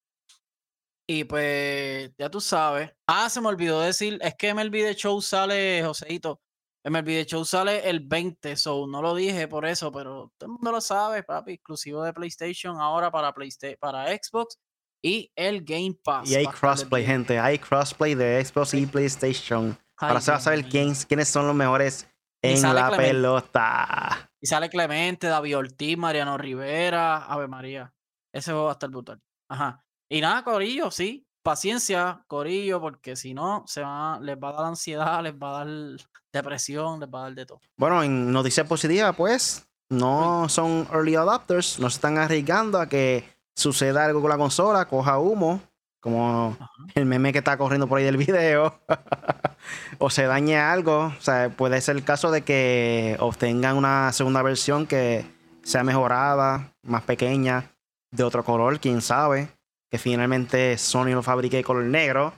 Y 1.09 1.25
pues, 1.25 2.11
ya 2.17 2.31
tú 2.31 2.41
sabes. 2.41 2.91
Ah, 3.07 3.29
se 3.29 3.41
me 3.41 3.49
olvidó 3.49 3.81
decir, 3.81 4.19
es 4.23 4.35
que 4.35 4.55
MLB 4.55 4.95
Show 4.95 5.21
sale, 5.21 5.83
Joseito. 5.85 6.41
MLB 6.85 7.25
Show 7.27 7.45
sale 7.45 7.89
el 7.89 8.01
20, 8.01 8.57
so 8.57 8.87
no 8.87 9.03
lo 9.03 9.15
dije 9.15 9.47
por 9.47 9.67
eso, 9.67 9.93
pero 9.93 10.33
todo 10.37 10.49
el 10.49 10.53
mundo 10.53 10.73
lo 10.73 10.81
sabe, 10.81 11.23
papi. 11.23 11.53
Exclusivo 11.53 12.03
de 12.03 12.13
PlayStation 12.13 12.81
ahora 12.81 13.11
para, 13.11 13.33
PlayStation, 13.33 13.79
para 13.79 14.07
Xbox 14.09 14.59
y 15.03 15.31
el 15.37 15.63
Game 15.65 15.97
Pass. 16.03 16.31
Y 16.31 16.37
hay 16.37 16.47
crossplay, 16.47 17.05
gente. 17.05 17.39
Hay 17.39 17.59
crossplay 17.59 18.15
de 18.15 18.45
Xbox 18.45 18.75
y 18.75 18.87
PlayStation. 18.87 19.79
para 19.99 20.21
saber 20.21 20.69
quién, 20.69 20.95
quiénes 20.95 21.29
son 21.29 21.47
los 21.47 21.55
mejores 21.55 22.09
en 22.43 22.63
la 22.63 22.97
pelota. 22.97 24.32
Y 24.43 24.49
sale 24.49 24.69
Clemente, 24.69 25.29
David 25.29 25.57
Ortiz, 25.57 25.97
Mariano 25.97 26.37
Rivera, 26.37 27.27
Ave 27.27 27.47
María. 27.47 27.95
Ese 28.33 28.51
juego 28.51 28.65
va 28.65 28.73
a 28.73 28.75
estar 28.75 28.91
brutal. 28.91 29.23
Ajá. 29.49 29.85
Y 30.09 30.21
nada, 30.21 30.43
Corillo, 30.43 30.91
sí. 30.91 31.25
Paciencia, 31.45 32.25
Corillo, 32.27 32.81
porque 32.81 33.15
si 33.15 33.35
no, 33.35 33.63
se 33.69 33.83
va, 33.83 34.19
les 34.21 34.37
va 34.37 34.49
a 34.49 34.53
dar 34.53 34.65
ansiedad, 34.67 35.23
les 35.23 35.35
va 35.35 35.61
a 35.61 35.65
dar 35.65 35.99
depresión, 36.33 36.99
les 36.99 37.09
va 37.09 37.21
a 37.21 37.23
dar 37.23 37.35
de 37.35 37.47
todo. 37.47 37.61
Bueno, 37.77 38.03
en 38.03 38.33
noticias 38.33 38.67
positivas, 38.67 39.15
pues, 39.15 39.65
no 39.91 40.49
son 40.49 40.89
early 40.93 41.15
adopters, 41.15 41.79
no 41.79 41.89
se 41.89 41.97
están 41.97 42.19
arriesgando 42.19 42.81
a 42.81 42.89
que 42.89 43.25
suceda 43.55 44.07
algo 44.07 44.21
con 44.21 44.31
la 44.31 44.39
consola, 44.39 44.89
coja 44.89 45.19
humo, 45.19 45.61
como 46.01 46.59
el 46.97 47.07
meme 47.07 47.33
que 47.33 47.39
está 47.39 47.57
corriendo 47.57 47.87
por 47.87 47.99
ahí 47.99 48.05
del 48.05 48.17
video, 48.17 48.81
o 49.99 50.11
se 50.11 50.25
dañe 50.25 50.59
algo. 50.59 51.13
O 51.19 51.21
sea, 51.21 51.51
puede 51.51 51.81
ser 51.81 51.97
el 51.97 52.05
caso 52.05 52.31
de 52.31 52.43
que 52.43 53.17
obtengan 53.21 53.77
una 53.77 54.13
segunda 54.13 54.43
versión 54.43 54.87
que 54.87 55.25
sea 55.63 55.85
mejorada, 55.85 56.73
más 56.83 57.03
pequeña, 57.03 57.71
de 58.11 58.25
otro 58.25 58.45
color, 58.45 58.81
quién 58.81 59.01
sabe 59.01 59.49
que 59.93 59.99
finalmente 59.99 60.79
Sony 60.79 61.09
lo 61.11 61.23
fabriqué 61.23 61.59
de 61.59 61.65
color 61.65 61.85
negro. 61.85 62.33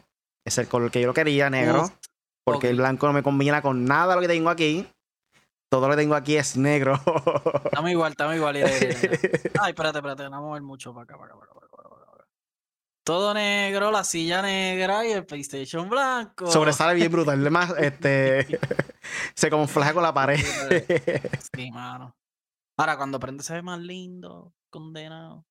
Es 0.45 0.59
el 0.59 0.67
color 0.67 0.91
que 0.91 1.01
yo 1.01 1.07
lo 1.07 1.15
quería, 1.15 1.49
negro. 1.51 1.89
porque 2.45 2.69
el 2.69 2.77
blanco 2.77 3.07
no 3.07 3.13
me 3.13 3.23
combina 3.23 3.63
con 3.63 3.85
nada 3.85 4.17
lo 4.17 4.21
que 4.21 4.27
tengo 4.27 4.51
aquí. 4.51 4.89
Todo 5.71 5.87
lo 5.87 5.95
que 5.95 6.03
tengo 6.03 6.17
aquí 6.17 6.37
es 6.37 6.57
negro. 6.57 7.01
estamos 7.65 7.91
igual, 7.93 8.11
estamos 8.11 8.35
igual. 8.35 8.57
Ay, 9.61 9.71
espérate, 9.71 9.99
espérate, 9.99 10.25
vamos 10.25 10.39
a 10.39 10.41
mover 10.41 10.63
mucho 10.63 10.93
para 10.93 11.05
acá, 11.05 11.17
para 11.17 11.33
acá, 11.33 11.45
para 11.45 11.61
acá, 11.61 11.64
Todo 13.05 13.35
negro, 13.35 13.91
la 13.91 14.03
silla 14.03 14.41
negra 14.41 15.07
y 15.07 15.13
el 15.13 15.27
PlayStation 15.27 15.91
blanco. 15.91 16.51
Sobresale 16.51 16.95
bien 16.95 17.13
brutal. 17.13 17.39
Además, 17.39 17.75
este 17.79 18.47
se 19.35 19.51
camuflaja 19.51 19.93
con 19.93 20.03
la 20.03 20.15
pared. 20.15 20.41
sí, 21.55 21.71
mano. 21.73 22.17
Ahora, 22.79 22.97
cuando 22.97 23.21
prende 23.21 23.45
se 23.45 23.53
ve 23.53 23.63
más 23.63 23.79
lindo, 23.79 24.53
condenado. 24.71 25.45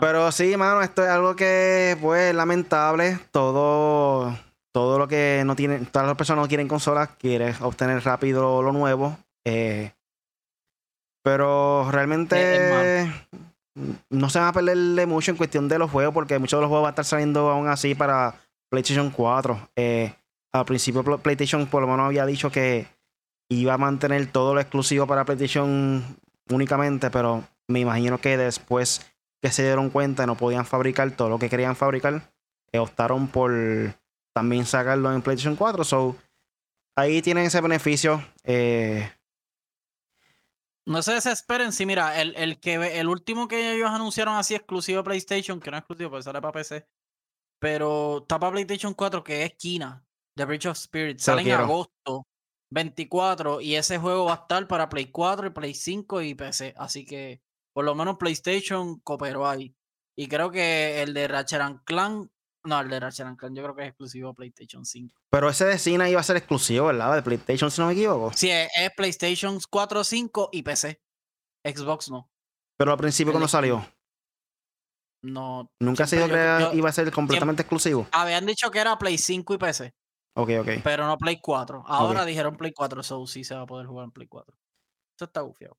Pero 0.00 0.30
sí, 0.30 0.56
mano, 0.58 0.82
esto 0.82 1.02
es 1.02 1.08
algo 1.08 1.36
que, 1.36 1.96
pues, 2.02 2.34
lamentable. 2.34 3.18
Todo, 3.30 4.36
todo 4.72 4.98
lo 4.98 5.08
que 5.08 5.42
no 5.46 5.56
tienen, 5.56 5.86
todas 5.86 6.08
las 6.08 6.16
personas 6.16 6.44
no 6.44 6.48
quieren 6.48 6.68
consolas, 6.68 7.10
quieren 7.16 7.54
obtener 7.60 8.02
rápido 8.04 8.62
lo 8.62 8.72
nuevo. 8.72 9.16
Eh, 9.46 9.92
pero 11.22 11.90
realmente 11.90 13.10
no 14.10 14.30
se 14.30 14.40
va 14.40 14.48
a 14.48 14.52
perderle 14.52 15.06
mucho 15.06 15.30
en 15.30 15.36
cuestión 15.36 15.68
de 15.68 15.78
los 15.78 15.90
juegos, 15.90 16.14
porque 16.14 16.38
muchos 16.38 16.58
de 16.58 16.62
los 16.62 16.68
juegos 16.68 16.84
van 16.84 16.90
a 16.90 16.92
estar 16.92 17.04
saliendo 17.04 17.50
aún 17.50 17.68
así 17.68 17.94
para 17.94 18.34
PlayStation 18.68 19.10
4. 19.10 19.70
Eh, 19.76 20.14
al 20.52 20.64
principio 20.64 21.04
PlayStation 21.18 21.66
por 21.66 21.82
lo 21.82 21.88
menos 21.88 22.06
había 22.06 22.26
dicho 22.26 22.50
que 22.50 22.86
iba 23.48 23.74
a 23.74 23.78
mantener 23.78 24.26
todo 24.26 24.54
lo 24.54 24.60
exclusivo 24.60 25.06
para 25.06 25.24
PlayStation 25.24 26.04
únicamente, 26.48 27.10
pero 27.10 27.44
me 27.68 27.80
imagino 27.80 28.18
que 28.18 28.36
después 28.36 29.06
que 29.40 29.50
se 29.50 29.62
dieron 29.62 29.90
cuenta 29.90 30.26
no 30.26 30.36
podían 30.36 30.66
fabricar 30.66 31.10
todo 31.12 31.28
lo 31.28 31.38
que 31.38 31.48
querían 31.48 31.76
fabricar, 31.76 32.30
optaron 32.78 33.28
por 33.28 33.52
también 34.34 34.64
sacarlo 34.64 35.12
en 35.12 35.22
PlayStation 35.22 35.56
4. 35.56 35.84
So, 35.84 36.16
ahí 36.96 37.22
tienen 37.22 37.46
ese 37.46 37.60
beneficio. 37.60 38.24
Eh. 38.44 39.10
No 40.90 41.02
se 41.02 41.14
desesperen, 41.14 41.72
sí, 41.72 41.86
mira, 41.86 42.20
el, 42.20 42.34
el, 42.36 42.58
que, 42.58 42.98
el 42.98 43.08
último 43.08 43.46
que 43.46 43.74
ellos 43.74 43.90
anunciaron 43.90 44.34
así 44.34 44.54
exclusivo 44.54 45.04
PlayStation, 45.04 45.60
que 45.60 45.70
no 45.70 45.76
es 45.76 45.82
exclusivo, 45.82 46.10
pues 46.10 46.24
sale 46.24 46.40
para 46.40 46.52
PC, 46.52 46.86
pero 47.60 48.18
está 48.22 48.40
para 48.40 48.52
PlayStation 48.52 48.94
4, 48.94 49.22
que 49.22 49.44
es 49.44 49.54
Kina, 49.54 50.04
The 50.34 50.44
Bridge 50.44 50.66
of 50.66 50.76
Spirit, 50.76 51.18
sale 51.18 51.42
en 51.42 51.52
agosto 51.52 52.26
24 52.72 53.60
y 53.60 53.76
ese 53.76 53.98
juego 53.98 54.24
va 54.24 54.32
a 54.32 54.36
estar 54.36 54.66
para 54.66 54.88
Play 54.88 55.10
4 55.10 55.46
y 55.46 55.50
Play 55.50 55.74
5 55.74 56.22
y 56.22 56.34
PC, 56.34 56.74
así 56.76 57.04
que 57.04 57.40
por 57.72 57.84
lo 57.84 57.94
menos 57.94 58.16
PlayStation 58.16 58.98
cooperó 59.00 59.48
ahí. 59.48 59.74
Y 60.16 60.26
creo 60.26 60.50
que 60.50 61.02
el 61.02 61.14
de 61.14 61.28
Ratchet 61.28 61.84
Clank, 61.84 62.30
no, 62.64 62.80
el 62.80 62.90
de 62.90 63.00
Ratchet 63.00 63.36
Clank 63.36 63.56
yo 63.56 63.62
creo 63.62 63.74
que 63.74 63.82
es 63.82 63.88
exclusivo 63.88 64.30
a 64.30 64.34
PlayStation 64.34 64.84
5. 64.84 65.22
Pero 65.30 65.48
ese 65.48 65.64
de 65.64 65.78
Cina 65.78 66.08
iba 66.08 66.20
a 66.20 66.24
ser 66.24 66.36
exclusivo, 66.36 66.86
¿verdad? 66.86 67.14
De 67.14 67.22
PlayStation, 67.22 67.70
si 67.70 67.80
no 67.80 67.86
me 67.86 67.94
equivoco. 67.94 68.32
Sí, 68.34 68.50
es, 68.50 68.90
PlayStation 68.96 69.58
4, 69.70 70.04
5 70.04 70.50
y 70.52 70.62
PC. 70.62 71.00
Xbox 71.64 72.10
no. 72.10 72.30
Pero 72.76 72.92
al 72.92 72.98
principio 72.98 73.32
cuando 73.32 73.48
salió. 73.48 73.86
No. 75.22 75.70
Nunca 75.80 76.04
ha 76.04 76.06
sido 76.06 76.28
que 76.28 76.70
iba 76.74 76.88
a 76.88 76.92
ser 76.92 77.10
completamente 77.12 77.62
exclusivo. 77.62 78.06
Habían 78.12 78.46
dicho 78.46 78.70
que 78.70 78.78
era 78.78 78.98
Play 78.98 79.18
5 79.18 79.54
y 79.54 79.58
PC. 79.58 79.94
Ok, 80.34 80.50
ok. 80.60 80.68
Pero 80.84 81.06
no 81.06 81.16
Play 81.18 81.40
4. 81.40 81.84
Ahora 81.86 82.24
dijeron 82.24 82.56
Play 82.56 82.72
4, 82.72 83.02
so 83.02 83.26
sí 83.26 83.44
se 83.44 83.54
va 83.54 83.62
a 83.62 83.66
poder 83.66 83.86
jugar 83.86 84.04
en 84.04 84.12
Play 84.12 84.28
4. 84.28 84.54
Esto 85.12 85.24
está 85.24 85.42
bufiado. 85.42 85.76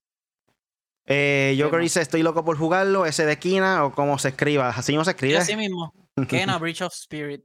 Eh, 1.06 1.58
Joker 1.60 1.80
dice, 1.80 2.00
estoy 2.00 2.22
loco 2.22 2.44
por 2.44 2.56
jugarlo, 2.56 3.06
ese 3.06 3.26
de 3.26 3.36
Kina 3.38 3.84
o 3.84 3.92
como 3.92 4.18
se 4.18 4.28
escriba. 4.28 4.68
Así 4.68 4.94
no 4.94 5.04
se 5.04 5.10
escribe. 5.12 5.38
así 5.38 5.56
mismo. 5.56 5.92
Kena, 6.28 6.58
Breach 6.58 6.82
of 6.82 6.92
Spirit. 6.94 7.44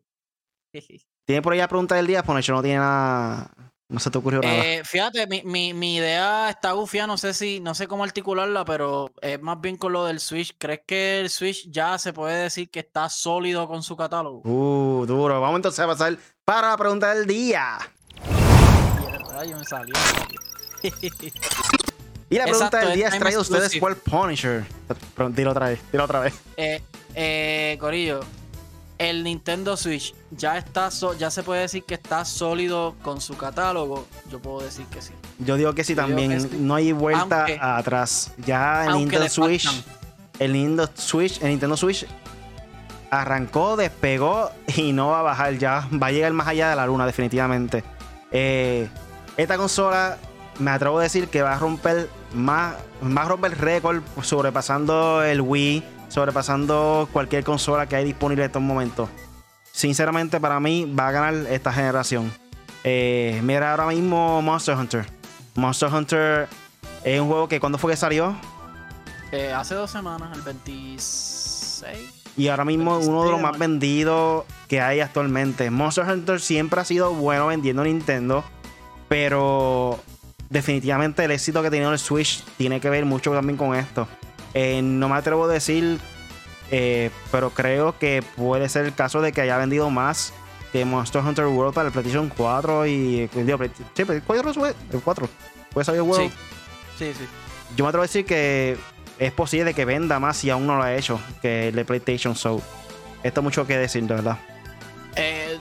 ¿Tiene 1.26 1.42
por 1.42 1.54
ahí 1.54 1.60
la 1.60 1.68
pregunta 1.68 1.96
del 1.96 2.08
día? 2.08 2.24
Pues 2.24 2.50
no 2.50 2.62
tiene 2.62 2.80
nada. 2.80 3.52
No 3.90 4.00
se 4.00 4.12
te 4.12 4.18
ocurrió 4.18 4.42
nada. 4.42 4.66
Eh, 4.66 4.82
fíjate, 4.84 5.28
mi, 5.28 5.44
mi, 5.44 5.74
mi, 5.74 5.96
idea 5.96 6.50
está 6.50 6.74
gufia, 6.74 7.08
no 7.08 7.18
sé 7.18 7.34
si, 7.34 7.62
no 7.62 7.74
sé 7.74 7.88
cómo 7.88 8.04
articularla, 8.04 8.66
pero 8.66 9.14
es 9.22 9.42
más 9.42 9.62
bien 9.62 9.78
con 9.78 9.94
lo 9.94 10.04
del 10.04 10.20
Switch. 10.20 10.56
¿Crees 10.58 10.82
que 10.86 11.22
el 11.22 11.30
Switch 11.30 11.70
ya 11.72 11.98
se 11.98 12.12
puede 12.12 12.44
decir 12.44 12.70
que 12.70 12.80
está 12.80 13.08
sólido 13.08 13.66
con 13.66 13.84
su 13.84 13.96
catálogo? 13.96 14.42
Uh, 14.44 15.06
duro. 15.06 15.40
Vamos 15.40 15.58
entonces 15.58 15.80
a 15.80 15.88
pasar 15.88 16.18
para 16.44 16.72
la 16.72 16.78
pregunta 16.78 17.14
del 17.14 17.26
día. 17.26 17.78
Yo 19.48 19.58
me 19.58 19.64
salió. 19.64 19.94
Y 22.30 22.38
la 22.38 22.44
pregunta 22.44 22.80
del 22.80 22.94
día 22.96 23.08
es 23.08 23.20
traída 23.20 23.38
a 23.38 23.42
ustedes 23.42 23.78
por 23.78 23.96
Punisher. 23.98 24.66
Dilo 25.30 25.52
otra 25.52 25.70
vez, 25.70 25.80
dilo 25.92 26.04
otra 26.04 26.20
vez. 26.20 26.34
Eh, 26.58 26.82
eh, 27.16 27.78
Corillo, 27.80 28.20
el 28.98 29.24
Nintendo 29.24 29.78
Switch 29.78 30.14
ya 30.32 30.58
está 30.58 30.90
ya 31.18 31.30
se 31.30 31.44
puede 31.44 31.62
decir 31.62 31.84
que 31.84 31.94
está 31.94 32.26
sólido 32.26 32.96
con 33.04 33.22
su 33.22 33.38
catálogo. 33.38 34.08
Yo 34.32 34.40
puedo 34.40 34.62
decir 34.62 34.86
que 34.88 35.02
sí. 35.02 35.14
Yo 35.40 35.56
digo 35.56 35.74
que 35.74 35.84
sí 35.84 35.96
también. 35.96 36.66
No 36.66 36.76
hay 36.76 36.92
vuelta 36.92 37.46
atrás. 37.60 38.34
Ya 38.46 38.86
el 38.86 38.96
Nintendo 38.96 39.30
Switch. 39.30 39.70
El 40.40 40.54
Nintendo 40.54 40.90
Switch. 40.96 41.42
El 41.42 41.50
Nintendo 41.50 41.78
Switch 41.78 42.06
arrancó, 43.10 43.78
despegó 43.78 44.52
y 44.76 44.94
no 44.94 45.10
va 45.10 45.20
a 45.20 45.24
bajar 45.24 45.58
ya. 45.58 45.88
Va 45.92 46.08
a 46.08 46.12
llegar 46.12 46.34
más 46.34 46.48
allá 46.48 46.70
de 46.70 46.76
la 46.76 46.86
luna, 46.86 47.06
definitivamente. 47.06 47.84
Eh, 48.32 48.90
esta 49.38 49.58
consola 49.58 50.18
me 50.60 50.72
atrevo 50.72 51.00
a 51.00 51.04
decir 51.04 51.28
que 51.28 51.42
va 51.42 51.54
a 51.54 51.60
romper 51.60 52.10
más, 52.34 52.76
más 53.02 53.28
romper 53.28 53.58
récord 53.60 54.02
sobrepasando 54.22 55.24
el 55.24 55.42
Wii, 55.42 55.84
sobrepasando 56.08 57.08
cualquier 57.12 57.44
consola 57.44 57.88
que 57.88 57.96
hay 57.96 58.06
disponible 58.06 58.44
en 58.44 58.50
estos 58.50 58.62
momentos. 58.62 59.10
Sinceramente, 59.72 60.40
para 60.40 60.60
mí 60.60 60.92
va 60.98 61.10
a 61.10 61.12
ganar 61.12 61.34
esta 61.52 61.72
generación. 61.72 62.32
Eh, 62.84 63.40
mira 63.44 63.72
ahora 63.72 63.88
mismo 63.88 64.42
Monster 64.42 64.76
Hunter. 64.76 65.06
Monster 65.56 65.94
Hunter 65.94 66.48
es 67.04 67.20
un 67.20 67.28
juego 67.28 67.48
que 67.48 67.60
cuando 67.60 67.78
fue 67.78 67.92
que 67.92 67.98
salió? 67.98 68.36
Eh, 69.32 69.52
hace 69.54 69.76
dos 69.76 69.92
semanas, 69.92 70.36
el 70.36 70.42
26. 70.42 72.18
Y 72.38 72.48
ahora 72.50 72.66
mismo 72.66 72.98
uno 73.00 73.24
de 73.24 73.32
los 73.32 73.42
más 73.42 73.58
vendidos 73.58 74.46
que 74.68 74.80
hay 74.80 75.00
actualmente. 75.00 75.70
Monster 75.72 76.06
Hunter 76.06 76.40
siempre 76.40 76.80
ha 76.80 76.86
sido 76.86 77.14
bueno 77.14 77.48
vendiendo 77.48 77.84
Nintendo. 77.84 78.44
Pero 79.10 80.00
definitivamente 80.50 81.24
el 81.24 81.32
éxito 81.32 81.62
que 81.62 81.68
ha 81.68 81.72
tenido 81.72 81.92
el 81.92 82.00
Switch 82.00 82.44
tiene 82.58 82.80
que 82.80 82.90
ver 82.90 83.06
mucho 83.06 83.32
también 83.32 83.58
con 83.58 83.76
esto. 83.76 84.08
Eh, 84.60 84.82
no 84.82 85.08
me 85.08 85.16
atrevo 85.16 85.46
a 85.46 85.48
decir, 85.48 86.00
eh, 86.72 87.12
pero 87.32 87.52
creo 87.52 88.00
que 88.00 88.24
puede 88.36 88.70
ser 88.70 88.88
el 88.88 88.96
caso 88.96 89.22
de 89.22 89.32
que 89.32 89.42
haya 89.42 89.56
vendido 89.56 89.92
más 89.92 90.34
que 90.72 90.84
Monster 90.84 91.22
Hunter 91.22 91.46
World 91.46 91.76
para 91.76 91.90
el 91.90 91.94
PlayStation 91.94 92.28
4 92.36 92.88
y. 92.88 93.28
Digo, 93.28 93.60
sí, 93.94 94.04
el 94.10 94.22
4. 94.24 95.30
¿Puede 95.72 95.86
salir 95.86 96.02
el 96.02 96.08
World? 96.08 96.32
Sí. 96.98 97.14
sí, 97.14 97.26
Yo 97.76 97.86
me 97.86 97.90
atrevo 97.90 98.02
a 98.02 98.08
decir 98.08 98.26
que 98.26 98.78
es 99.20 99.32
posible 99.32 99.76
que 99.76 99.86
venda 99.86 100.20
más 100.20 100.38
si 100.38 100.50
aún 100.50 100.66
no 100.66 100.76
lo 100.76 100.82
ha 100.82 100.96
hecho 100.96 101.20
que 101.40 101.68
el 101.68 101.76
de 101.76 101.86
PlayStation. 101.86 102.36
So, 102.36 102.60
esto 103.22 103.44
mucho 103.44 103.68
que 103.68 103.78
decir, 103.78 104.06
de 104.06 104.16
verdad. 104.16 104.40
Eh, 105.18 105.60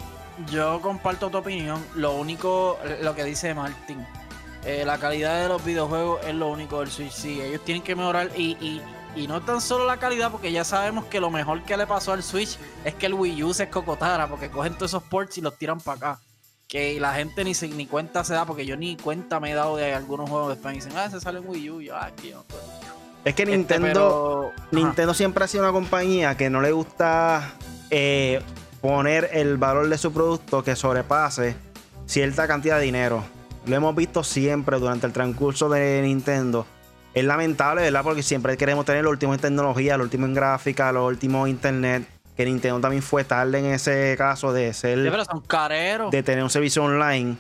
yo 0.50 0.80
comparto 0.80 1.28
tu 1.28 1.36
opinión. 1.36 1.84
Lo 1.96 2.14
único, 2.14 2.78
lo 3.02 3.14
que 3.14 3.24
dice 3.24 3.52
Martin 3.52 4.06
eh, 4.64 4.84
la 4.84 4.98
calidad 4.98 5.42
de 5.42 5.48
los 5.48 5.64
videojuegos 5.64 6.20
es 6.26 6.34
lo 6.34 6.48
único 6.48 6.80
del 6.80 6.90
Switch. 6.90 7.12
Sí, 7.12 7.40
ellos 7.40 7.60
tienen 7.64 7.82
que 7.82 7.94
mejorar 7.94 8.30
y, 8.36 8.82
y, 9.14 9.26
no 9.26 9.40
tan 9.40 9.60
solo 9.60 9.86
la 9.86 9.96
calidad, 9.96 10.30
porque 10.30 10.52
ya 10.52 10.64
sabemos 10.64 11.06
que 11.06 11.20
lo 11.20 11.30
mejor 11.30 11.62
que 11.62 11.76
le 11.76 11.86
pasó 11.86 12.12
al 12.12 12.22
Switch 12.22 12.58
es 12.84 12.94
que 12.94 13.06
el 13.06 13.14
Wii 13.14 13.44
U 13.44 13.54
se 13.54 13.64
escocotara, 13.64 14.28
porque 14.28 14.50
cogen 14.50 14.74
todos 14.74 14.90
esos 14.90 15.02
ports 15.04 15.38
y 15.38 15.40
los 15.40 15.56
tiran 15.56 15.80
para 15.80 15.96
acá. 15.96 16.20
Que 16.68 17.00
la 17.00 17.14
gente 17.14 17.44
ni, 17.44 17.54
se, 17.54 17.68
ni 17.68 17.86
cuenta 17.86 18.24
se 18.24 18.34
da, 18.34 18.44
porque 18.44 18.66
yo 18.66 18.76
ni 18.76 18.96
cuenta 18.96 19.40
me 19.40 19.52
he 19.52 19.54
dado 19.54 19.76
de 19.76 19.94
algunos 19.94 20.28
juegos 20.28 20.48
de 20.48 20.54
España 20.54 20.74
y 20.74 20.78
dicen, 20.78 20.92
ah, 20.96 21.08
se 21.08 21.20
sale 21.20 21.38
en 21.38 21.48
Wii 21.48 21.70
U. 21.70 21.80
Y 21.80 21.86
yo, 21.86 21.96
ah, 21.96 22.06
aquí 22.06 22.30
no 22.30 22.44
Es 23.24 23.34
que 23.34 23.44
este, 23.44 23.56
Nintendo, 23.56 24.52
Nintendo 24.72 25.14
siempre 25.14 25.44
ha 25.44 25.48
sido 25.48 25.62
una 25.62 25.72
compañía 25.72 26.36
que 26.36 26.50
no 26.50 26.60
le 26.60 26.72
gusta 26.72 27.54
eh, 27.90 28.42
poner 28.80 29.30
el 29.32 29.56
valor 29.56 29.88
de 29.88 29.96
su 29.96 30.12
producto 30.12 30.62
que 30.62 30.76
sobrepase 30.76 31.56
cierta 32.06 32.46
cantidad 32.46 32.78
de 32.78 32.84
dinero 32.84 33.35
lo 33.66 33.76
hemos 33.76 33.94
visto 33.94 34.22
siempre 34.22 34.78
durante 34.78 35.06
el 35.06 35.12
transcurso 35.12 35.68
de 35.68 36.00
Nintendo. 36.02 36.66
Es 37.14 37.24
lamentable, 37.24 37.82
¿verdad? 37.82 38.02
Porque 38.02 38.22
siempre 38.22 38.56
queremos 38.56 38.84
tener 38.84 39.02
lo 39.02 39.10
último 39.10 39.34
en 39.34 39.40
tecnología, 39.40 39.96
lo 39.96 40.04
último 40.04 40.26
en 40.26 40.34
gráfica, 40.34 40.92
lo 40.92 41.06
último 41.06 41.46
en 41.46 41.52
internet. 41.52 42.06
Que 42.36 42.44
Nintendo 42.44 42.80
también 42.80 43.02
fue 43.02 43.24
tarde 43.24 43.58
en 43.58 43.66
ese 43.66 44.14
caso 44.18 44.52
de 44.52 44.74
ser. 44.74 44.98
De 46.10 46.22
tener 46.22 46.44
un 46.44 46.50
servicio 46.50 46.84
online. 46.84 47.36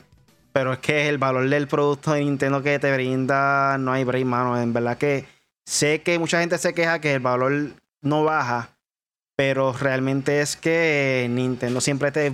Pero 0.52 0.72
es 0.72 0.78
que 0.78 1.08
el 1.08 1.18
valor 1.18 1.46
del 1.50 1.68
producto 1.68 2.12
de 2.12 2.20
Nintendo 2.20 2.62
que 2.62 2.78
te 2.78 2.92
brinda 2.94 3.76
no 3.76 3.92
hay 3.92 4.04
break, 4.04 4.24
mano. 4.24 4.58
En 4.58 4.72
verdad 4.72 4.96
que 4.96 5.26
sé 5.66 6.00
que 6.00 6.18
mucha 6.18 6.40
gente 6.40 6.56
se 6.56 6.72
queja 6.72 6.98
que 6.98 7.12
el 7.12 7.20
valor 7.20 7.72
no 8.00 8.24
baja. 8.24 8.70
Pero 9.36 9.74
realmente 9.74 10.40
es 10.40 10.56
que 10.56 11.26
Nintendo 11.28 11.82
siempre 11.82 12.10
te 12.10 12.32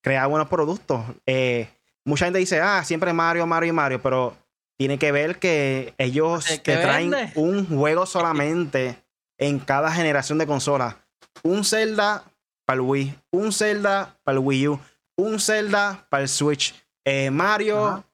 crea 0.00 0.26
buenos 0.26 0.48
productos. 0.48 1.02
Eh, 1.26 1.68
mucha 2.04 2.26
gente 2.26 2.38
dice, 2.38 2.60
ah, 2.60 2.84
siempre 2.84 3.12
Mario, 3.12 3.46
Mario 3.46 3.70
y 3.70 3.72
Mario, 3.72 4.02
pero 4.02 4.36
tiene 4.78 4.98
que 4.98 5.12
ver 5.12 5.38
que 5.38 5.94
ellos 5.98 6.44
te 6.62 6.76
traen 6.76 7.14
un 7.34 7.66
juego 7.66 8.06
solamente 8.06 8.98
en 9.38 9.58
cada 9.58 9.90
generación 9.90 10.38
de 10.38 10.46
consola. 10.46 10.98
Un 11.42 11.64
Zelda 11.64 12.24
para 12.66 12.76
el 12.76 12.80
Wii, 12.82 13.18
un 13.30 13.52
Zelda 13.52 14.16
para 14.24 14.38
el 14.38 14.44
Wii 14.44 14.68
U, 14.68 14.80
un 15.16 15.38
Zelda 15.40 16.06
para 16.08 16.22
el 16.22 16.28
Switch. 16.28 16.74
Eh, 17.04 17.30
Mario, 17.30 18.04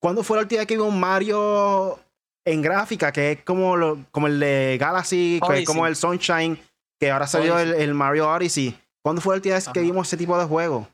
¿cuándo 0.00 0.22
fue 0.22 0.38
la 0.38 0.42
última 0.42 0.60
vez 0.60 0.66
que 0.66 0.76
vi 0.76 0.82
un 0.82 0.98
Mario 0.98 1.98
en 2.44 2.62
gráfica? 2.62 3.12
Que 3.12 3.32
es 3.32 3.42
como, 3.42 4.04
como 4.10 4.26
el 4.26 4.40
de 4.40 4.76
Galaxy, 4.80 5.40
que 5.46 5.58
es 5.60 5.66
como 5.66 5.86
el 5.86 5.96
Sunshine, 5.96 6.58
que 6.98 7.10
ahora 7.10 7.26
salió 7.26 7.58
el, 7.58 7.94
Mario 7.94 8.28
Odyssey. 8.28 8.78
¿Cuándo 9.02 9.20
fue 9.20 9.34
la 9.34 9.36
última 9.36 9.54
vez 9.54 9.68
que 9.68 9.80
vimos 9.80 10.08
ese 10.08 10.16
tipo 10.16 10.36
de 10.38 10.46
juego? 10.46 10.88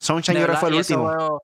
Sunshine 0.00 0.46
fue 0.58 0.70
el 0.70 0.74
último. 0.76 1.40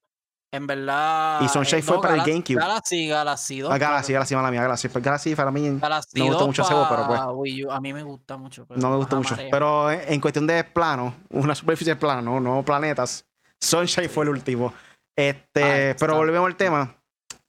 En 0.53 0.67
verdad. 0.67 1.41
Y 1.43 1.49
Sunshine 1.49 1.81
eh, 1.81 1.83
fue 1.83 1.97
no, 1.97 2.01
para 2.03 2.15
el 2.15 2.21
GameCube. 2.21 2.55
Galaxy, 2.55 3.09
Galaxy 3.09 3.61
2. 3.61 3.71
Ah, 3.73 3.79
Galaxy, 3.79 4.35
mala 4.35 4.51
mía, 4.51 4.63
Galaxy. 4.63 4.89
Pues 4.89 5.05
Galaxy 5.05 5.35
para 5.35 5.51
mí 5.51 5.79
Galaxy 5.79 6.19
no 6.19 6.25
me 6.25 6.31
gusta 6.31 6.39
2 6.41 6.47
mucho 6.49 6.63
ese 6.63 6.73
juego, 6.73 6.89
pero 6.89 7.07
pues. 7.07 7.21
pa' 7.21 7.33
Wii 7.33 7.65
U. 7.65 7.71
A 7.71 7.81
mí 7.81 7.93
me 7.93 8.03
gusta 8.03 8.37
mucho. 8.37 8.65
pero 8.67 8.81
No 8.81 8.91
me 8.91 8.97
gusta 8.97 9.17
ajá, 9.19 9.35
mucho. 9.35 9.49
Pero 9.51 9.91
en 9.91 10.21
cuestión 10.21 10.47
de 10.47 10.65
plano, 10.65 11.15
una 11.31 11.55
superficie 11.55 11.97
plana, 11.97 12.23
no, 12.23 12.41
no 12.41 12.63
planetas. 12.63 13.27
Sunshine 13.61 14.09
fue 14.09 14.25
el 14.25 14.31
último. 14.31 14.73
Este, 15.17 15.91
Ah, 15.91 15.97
pero 15.99 16.17
volvemos 16.17 16.47
al 16.47 16.57
tema. 16.57 16.95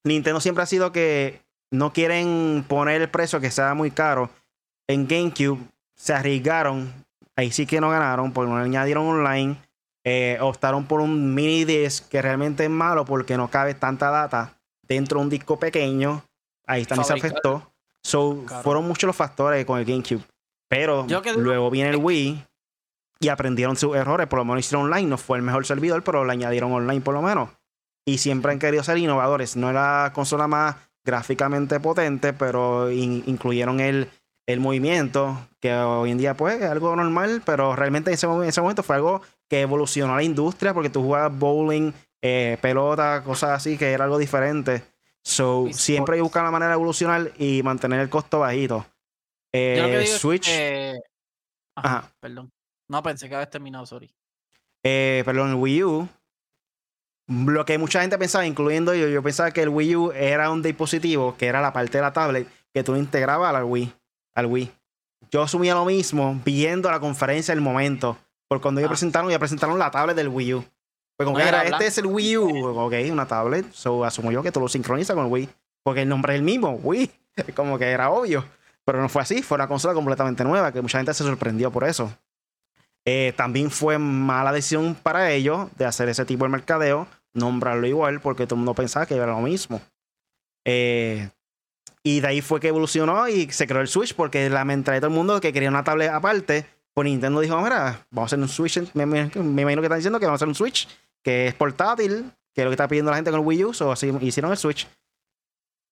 Nintendo 0.03 0.39
siempre 0.41 0.63
ha 0.63 0.67
sido 0.67 0.91
que 0.91 1.41
no 1.71 1.93
quieren 1.93 2.65
poner 2.67 3.01
el 3.01 3.09
precio 3.09 3.39
que 3.39 3.51
sea 3.51 3.73
muy 3.73 3.91
caro. 3.91 4.29
En 4.87 5.07
GameCube 5.07 5.59
se 5.95 6.13
arriesgaron. 6.13 6.91
Ahí 7.35 7.51
sí 7.51 7.65
que 7.67 7.79
no 7.79 7.89
ganaron 7.89 8.33
porque 8.33 8.49
no 8.49 8.57
le 8.57 8.65
añadieron 8.65 9.05
online. 9.05 9.57
Eh, 10.09 10.37
optaron 10.39 10.85
por 10.85 11.01
un 11.01 11.35
mini 11.35 11.65
disc 11.65 12.07
que 12.07 12.21
realmente 12.21 12.63
es 12.63 12.69
malo 12.69 13.03
porque 13.03 13.35
no 13.35 13.49
cabe 13.49 13.73
tanta 13.73 14.09
data 14.09 14.53
dentro 14.87 15.19
de 15.19 15.23
un 15.25 15.29
disco 15.29 15.59
pequeño. 15.59 16.23
Ahí 16.65 16.85
también 16.85 17.05
se 17.05 17.13
afectó. 17.13 17.73
So, 18.03 18.43
Claro. 18.47 18.63
fueron 18.63 18.87
muchos 18.87 19.05
los 19.07 19.15
factores 19.17 19.65
con 19.65 19.79
el 19.79 19.83
GameCube. 19.85 20.21
Pero 20.69 21.05
luego 21.37 21.69
viene 21.69 21.89
el 21.89 21.97
Wii 21.97 22.41
y 23.19 23.27
aprendieron 23.27 23.75
sus 23.75 23.97
errores. 23.97 24.27
Por 24.27 24.39
lo 24.39 24.45
menos 24.45 24.61
hicieron 24.65 24.85
online. 24.85 25.09
No 25.09 25.17
fue 25.17 25.37
el 25.39 25.43
mejor 25.43 25.65
servidor, 25.65 26.03
pero 26.05 26.23
le 26.23 26.31
añadieron 26.31 26.71
online 26.71 27.01
por 27.01 27.13
lo 27.13 27.21
menos. 27.21 27.49
Y 28.05 28.19
siempre 28.19 28.53
han 28.53 28.59
querido 28.59 28.83
ser 28.83 28.97
innovadores. 28.97 29.57
No 29.57 29.69
era 29.69 30.03
la 30.03 30.13
consola 30.13 30.47
más 30.47 30.77
gráficamente 31.05 31.81
potente, 31.81 32.31
pero 32.31 32.89
in- 32.91 33.23
incluyeron 33.25 33.81
el, 33.81 34.09
el 34.47 34.59
movimiento, 34.59 35.37
que 35.59 35.73
hoy 35.73 36.09
en 36.11 36.17
día 36.17 36.35
pues 36.35 36.61
es 36.61 36.69
algo 36.69 36.95
normal, 36.95 37.41
pero 37.45 37.75
realmente 37.75 38.09
en 38.09 38.15
ese, 38.15 38.27
mo- 38.27 38.41
en 38.41 38.49
ese 38.49 38.61
momento 38.61 38.81
fue 38.81 38.95
algo 38.95 39.21
que 39.49 39.61
evolucionó 39.61 40.15
la 40.15 40.23
industria 40.23 40.73
porque 40.73 40.89
tú 40.89 41.03
jugabas 41.03 41.37
bowling, 41.37 41.91
eh, 42.21 42.57
pelota, 42.61 43.21
cosas 43.23 43.51
así, 43.51 43.77
que 43.77 43.91
era 43.91 44.05
algo 44.05 44.17
diferente. 44.17 44.83
So, 45.23 45.67
siempre 45.73 46.13
hay 46.15 46.19
que 46.19 46.23
buscar 46.23 46.43
la 46.45 46.51
manera 46.51 46.69
de 46.71 46.75
evolucionar 46.75 47.31
y 47.37 47.61
mantener 47.61 47.99
el 47.99 48.09
costo 48.09 48.39
bajito. 48.39 48.85
Eh, 49.53 49.75
Yo 49.77 49.83
lo 49.83 49.89
que 49.89 49.99
digo 49.99 50.13
es 50.15 50.17
Switch, 50.21 50.45
que- 50.47 50.97
Ajá, 51.75 51.97
Ajá. 51.97 52.11
perdón. 52.19 52.49
No 52.89 53.03
pensé 53.03 53.27
que 53.27 53.35
habías 53.35 53.49
terminado, 53.49 53.85
sorry. 53.85 54.09
eh, 54.83 55.21
perdón, 55.25 55.49
el 55.49 55.55
Wii 55.55 55.83
U. 55.83 56.07
Lo 57.27 57.65
que 57.65 57.77
mucha 57.77 57.99
gente 57.99 58.17
pensaba, 58.17 58.45
incluyendo 58.45 58.93
yo, 58.95 59.09
yo 59.09 59.21
pensaba 59.21 59.51
que 59.51 59.61
el 59.61 59.69
Wii 59.69 59.95
U 59.97 60.11
era 60.13 60.49
un 60.49 60.61
dispositivo 60.63 61.35
que 61.35 61.47
era 61.47 61.59
la 61.61 61.73
parte 61.73 61.97
de 61.97 62.01
la 62.01 62.13
tablet 62.13 62.47
que 62.73 62.83
tú 62.83 62.95
integrabas 62.95 63.53
al 63.53 63.65
Wii. 63.65 63.93
Al 64.37 64.45
Wii. 64.45 64.71
Yo 65.31 65.41
asumía 65.41 65.73
lo 65.73 65.83
mismo 65.85 66.39
viendo 66.45 66.89
la 66.91 66.99
conferencia 66.99 67.53
del 67.53 67.61
momento. 67.61 68.17
Porque 68.47 68.61
cuando 68.61 68.79
ellos 68.79 68.87
Ah. 68.89 68.93
presentaron, 68.93 69.29
ya 69.29 69.39
presentaron 69.39 69.77
la 69.77 69.91
tablet 69.91 70.15
del 70.15 70.29
Wii 70.29 70.53
U. 70.53 70.65
Pues 71.17 71.25
como 71.25 71.37
No, 71.37 71.43
que 71.43 71.49
era 71.49 71.63
este 71.63 71.87
es 71.87 71.97
el 71.97 72.05
Wii 72.05 72.37
U. 72.37 72.65
Ok, 72.79 72.93
una 73.11 73.25
tablet. 73.27 73.71
So 73.73 74.05
asumo 74.05 74.31
yo 74.31 74.43
que 74.43 74.51
tú 74.51 74.59
lo 74.59 74.67
sincronizas 74.69 75.15
con 75.15 75.25
el 75.25 75.31
Wii. 75.31 75.49
Porque 75.83 76.03
el 76.03 76.09
nombre 76.09 76.33
es 76.33 76.37
el 76.39 76.43
mismo, 76.45 76.71
Wii. 76.83 77.11
Como 77.55 77.77
que 77.79 77.85
era 77.89 78.09
obvio. 78.11 78.45
Pero 78.85 79.01
no 79.01 79.09
fue 79.09 79.21
así, 79.21 79.41
fue 79.41 79.55
una 79.55 79.67
consola 79.67 79.93
completamente 79.93 80.43
nueva, 80.43 80.71
que 80.71 80.81
mucha 80.81 80.99
gente 80.99 81.13
se 81.13 81.23
sorprendió 81.23 81.71
por 81.71 81.83
eso. 81.83 82.11
Eh, 83.05 83.33
también 83.35 83.71
fue 83.71 83.97
mala 83.97 84.51
decisión 84.51 84.95
para 84.95 85.31
ellos 85.31 85.69
de 85.77 85.85
hacer 85.85 86.07
ese 86.09 86.25
tipo 86.25 86.43
de 86.45 86.49
mercadeo, 86.51 87.07
nombrarlo 87.33 87.87
igual, 87.87 88.19
porque 88.21 88.45
todo 88.45 88.55
el 88.55 88.59
mundo 88.59 88.73
pensaba 88.75 89.05
que 89.05 89.15
era 89.15 89.27
lo 89.27 89.39
mismo. 89.39 89.81
Eh, 90.65 91.29
y 92.15 92.19
de 92.21 92.27
ahí 92.27 92.41
fue 92.41 92.59
que 92.59 92.67
evolucionó 92.69 93.27
y 93.27 93.49
se 93.51 93.65
creó 93.67 93.81
el 93.81 93.87
Switch, 93.87 94.13
porque 94.15 94.49
la 94.49 94.63
mentalidad 94.65 94.97
de 94.97 95.01
todo 95.01 95.11
el 95.11 95.17
mundo 95.17 95.41
que 95.41 95.51
quería 95.51 95.69
una 95.69 95.83
tablet 95.83 96.09
aparte, 96.11 96.65
pues 96.93 97.05
Nintendo 97.05 97.39
dijo, 97.41 97.59
mira, 97.61 98.05
vamos 98.11 98.25
a 98.31 98.35
hacer 98.35 98.39
un 98.39 98.47
Switch, 98.49 98.93
me, 98.93 99.05
me- 99.05 99.31
me 99.35 99.61
imagino 99.63 99.81
que 99.81 99.87
están 99.87 99.99
diciendo 99.99 100.19
que 100.19 100.25
vamos 100.25 100.37
a 100.37 100.39
hacer 100.43 100.47
un 100.47 100.55
Switch, 100.55 100.87
que 101.23 101.47
es 101.47 101.53
portátil, 101.53 102.31
que 102.53 102.61
es 102.61 102.65
lo 102.65 102.69
que 102.71 102.75
está 102.75 102.87
pidiendo 102.87 103.11
la 103.11 103.17
gente 103.17 103.31
con 103.31 103.39
el 103.41 103.45
Wii 103.45 103.63
U, 103.65 103.71
o 103.81 103.91
así 103.91 104.11
hicieron 104.21 104.51
el 104.51 104.57
Switch. 104.57 104.87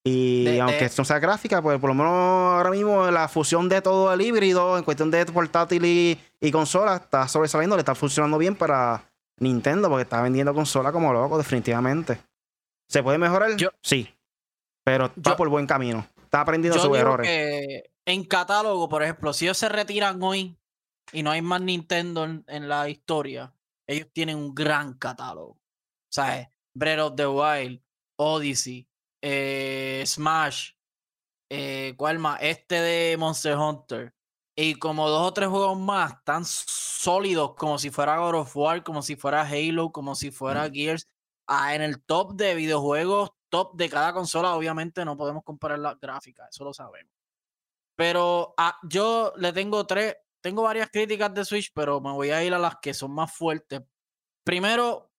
Y 0.04 0.46
De- 0.46 0.52
de- 0.52 0.62
aunque 0.62 0.86
esto 0.86 1.02
no 1.02 1.06
sea 1.06 1.20
gráfica, 1.20 1.62
pues 1.62 1.80
por 1.80 1.90
lo 1.90 1.96
menos 1.96 2.12
ahora 2.14 2.70
mismo 2.70 3.10
la 3.10 3.28
fusión 3.28 3.68
de 3.68 3.82
todo 3.82 4.14
el 4.14 4.22
híbrido 4.22 4.78
en 4.78 4.84
cuestión 4.84 5.10
de 5.10 5.26
portátil 5.26 5.84
y, 5.86 6.20
y 6.40 6.52
consola 6.52 6.96
está 6.98 7.28
sobresaliendo, 7.28 7.76
le 7.76 7.82
está 7.82 7.96
funcionando 7.96 8.38
bien 8.38 8.56
para 8.56 9.04
Nintendo 9.40 9.90
porque 9.90 10.04
está 10.04 10.22
vendiendo 10.22 10.54
consola 10.54 10.92
como 10.92 11.12
loco, 11.12 11.38
definitivamente. 11.38 12.20
¿Se 12.88 13.02
puede 13.02 13.18
mejorar? 13.18 13.56
Yo- 13.58 13.72
sí. 13.82 14.08
Pero 14.86 15.08
está 15.08 15.32
Yo- 15.32 15.36
por 15.36 15.50
buen 15.50 15.68
camino. 15.68 16.08
Está 16.24 16.42
aprendiendo 16.42 16.80
sus 16.80 16.96
errores. 16.98 17.28
que 17.28 17.92
en 18.06 18.24
catálogo, 18.24 18.88
por 18.88 19.04
ejemplo, 19.04 19.34
si 19.34 19.46
ellos 19.46 19.58
se 19.58 19.68
retiran 19.68 20.22
hoy 20.22 20.58
y 21.12 21.24
no 21.24 21.32
hay 21.32 21.42
más 21.42 21.62
Nintendo 21.62 22.24
en, 22.24 22.46
en 22.48 22.70
la 22.70 22.88
historia, 22.88 23.54
ellos 23.88 24.08
tienen 24.14 24.38
un 24.38 24.54
gran 24.54 24.94
catálogo. 24.94 25.52
O 25.54 26.12
sea, 26.12 26.40
eh, 26.40 26.52
Breath 26.74 27.00
of 27.00 27.16
the 27.16 27.28
Wild, 27.28 27.82
Odyssey, 28.18 28.88
eh, 29.24 30.04
Smash, 30.06 30.72
eh, 31.50 31.94
¿cuál 31.98 32.20
más? 32.20 32.40
Este 32.42 32.76
de 32.82 33.18
Monster 33.18 33.58
Hunter. 33.58 34.14
Y 34.58 34.76
como 34.76 35.10
dos 35.10 35.28
o 35.28 35.34
tres 35.34 35.50
juegos 35.50 35.78
más 35.80 36.24
tan 36.24 36.44
sólidos 36.46 37.56
como 37.56 37.78
si 37.78 37.90
fuera 37.90 38.18
God 38.20 38.36
of 38.36 38.56
War, 38.56 38.84
como 38.84 39.02
si 39.02 39.16
fuera 39.16 39.42
Halo, 39.42 39.92
como 39.92 40.16
si 40.16 40.32
fuera 40.32 40.70
Gears. 40.72 41.08
Ah, 41.48 41.76
en 41.76 41.82
el 41.82 42.02
top 42.04 42.36
de 42.36 42.56
videojuegos, 42.56 43.32
top 43.50 43.76
de 43.76 43.90
cada 43.90 44.14
consola, 44.14 44.56
obviamente 44.56 45.06
no 45.06 45.16
podemos 45.18 45.44
comparar 45.44 45.80
las 45.80 46.00
gráficas, 46.00 46.50
eso 46.50 46.64
lo 46.64 46.74
sabemos. 46.74 47.14
Pero 47.96 48.54
ah, 48.58 48.78
yo 48.84 49.34
le 49.38 49.54
tengo 49.54 49.86
tres, 49.86 50.16
tengo 50.42 50.64
varias 50.64 50.90
críticas 50.90 51.34
de 51.34 51.46
Switch, 51.46 51.72
pero 51.74 52.02
me 52.02 52.12
voy 52.12 52.32
a 52.32 52.44
ir 52.44 52.54
a 52.54 52.60
las 52.60 52.76
que 52.82 52.94
son 52.94 53.12
más 53.12 53.32
fuertes. 53.34 53.82
Primero, 54.44 55.12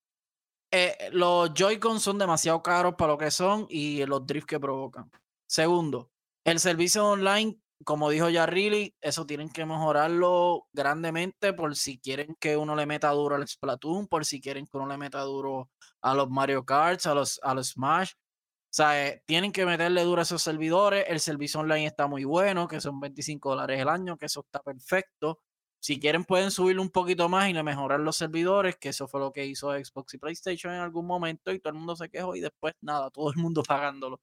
eh, 0.70 1.08
los 1.12 1.54
Joy-Con 1.54 2.00
son 2.00 2.18
demasiado 2.18 2.62
caros 2.62 2.94
para 2.96 3.12
lo 3.12 3.18
que 3.18 3.30
son 3.30 3.66
y 3.68 4.04
los 4.04 4.26
drifts 4.26 4.46
que 4.46 4.60
provocan. 4.60 5.10
Segundo, 5.46 6.10
el 6.44 6.60
servicio 6.60 7.06
online, 7.08 7.58
como 7.84 8.10
dijo 8.10 8.28
ya 8.30 8.46
Really, 8.46 8.94
eso 9.00 9.26
tienen 9.26 9.50
que 9.50 9.66
mejorarlo 9.66 10.66
grandemente 10.72 11.52
por 11.52 11.76
si 11.76 11.98
quieren 11.98 12.36
que 12.40 12.56
uno 12.56 12.74
le 12.76 12.86
meta 12.86 13.10
duro 13.10 13.36
al 13.36 13.46
Splatoon, 13.46 14.08
por 14.08 14.24
si 14.24 14.40
quieren 14.40 14.66
que 14.66 14.76
uno 14.76 14.86
le 14.88 14.96
meta 14.96 15.20
duro 15.20 15.70
a 16.00 16.14
los 16.14 16.30
Mario 16.30 16.64
Kart, 16.64 17.04
a 17.06 17.14
los, 17.14 17.40
a 17.42 17.54
los 17.54 17.70
Smash. 17.70 18.12
O 18.14 18.74
sea, 18.76 19.06
eh, 19.08 19.22
tienen 19.26 19.52
que 19.52 19.66
meterle 19.66 20.02
duro 20.04 20.20
a 20.20 20.24
esos 20.24 20.42
servidores. 20.42 21.04
El 21.08 21.20
servicio 21.20 21.60
online 21.60 21.86
está 21.86 22.06
muy 22.06 22.24
bueno, 22.24 22.68
que 22.68 22.80
son 22.80 23.00
25 23.00 23.50
dólares 23.50 23.80
el 23.80 23.88
año, 23.88 24.16
que 24.18 24.26
eso 24.26 24.40
está 24.40 24.60
perfecto. 24.60 25.40
Si 25.80 26.00
quieren, 26.00 26.24
pueden 26.24 26.50
subirlo 26.50 26.82
un 26.82 26.90
poquito 26.90 27.28
más 27.28 27.48
y 27.48 27.54
mejorar 27.54 28.00
los 28.00 28.16
servidores, 28.16 28.76
que 28.76 28.88
eso 28.90 29.08
fue 29.08 29.20
lo 29.20 29.32
que 29.32 29.46
hizo 29.46 29.72
Xbox 29.72 30.14
y 30.14 30.18
PlayStation 30.18 30.74
en 30.74 30.80
algún 30.80 31.06
momento 31.06 31.52
y 31.52 31.60
todo 31.60 31.72
el 31.72 31.78
mundo 31.78 31.96
se 31.96 32.08
quejó 32.10 32.34
y 32.36 32.40
después 32.40 32.74
nada, 32.80 33.10
todo 33.10 33.30
el 33.30 33.36
mundo 33.36 33.62
pagándolo. 33.68 34.20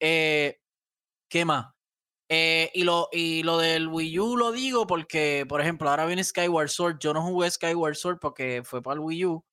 Eh, 0.00 0.58
¿Qué 1.28 1.44
más? 1.44 1.77
Eh, 2.30 2.70
y, 2.74 2.84
lo, 2.84 3.08
y 3.10 3.42
lo 3.42 3.56
del 3.58 3.88
Wii 3.88 4.18
U 4.18 4.36
lo 4.36 4.52
digo 4.52 4.86
porque, 4.86 5.46
por 5.48 5.60
ejemplo, 5.62 5.88
ahora 5.88 6.06
viene 6.06 6.22
Skyward 6.22 6.68
Sword. 6.68 6.98
Yo 7.00 7.14
no 7.14 7.22
jugué 7.22 7.50
Skyward 7.50 7.96
Sword 7.96 8.18
porque 8.20 8.62
fue 8.64 8.82
para 8.82 8.94
el 8.94 9.00
Wii 9.00 9.24
U 9.26 9.44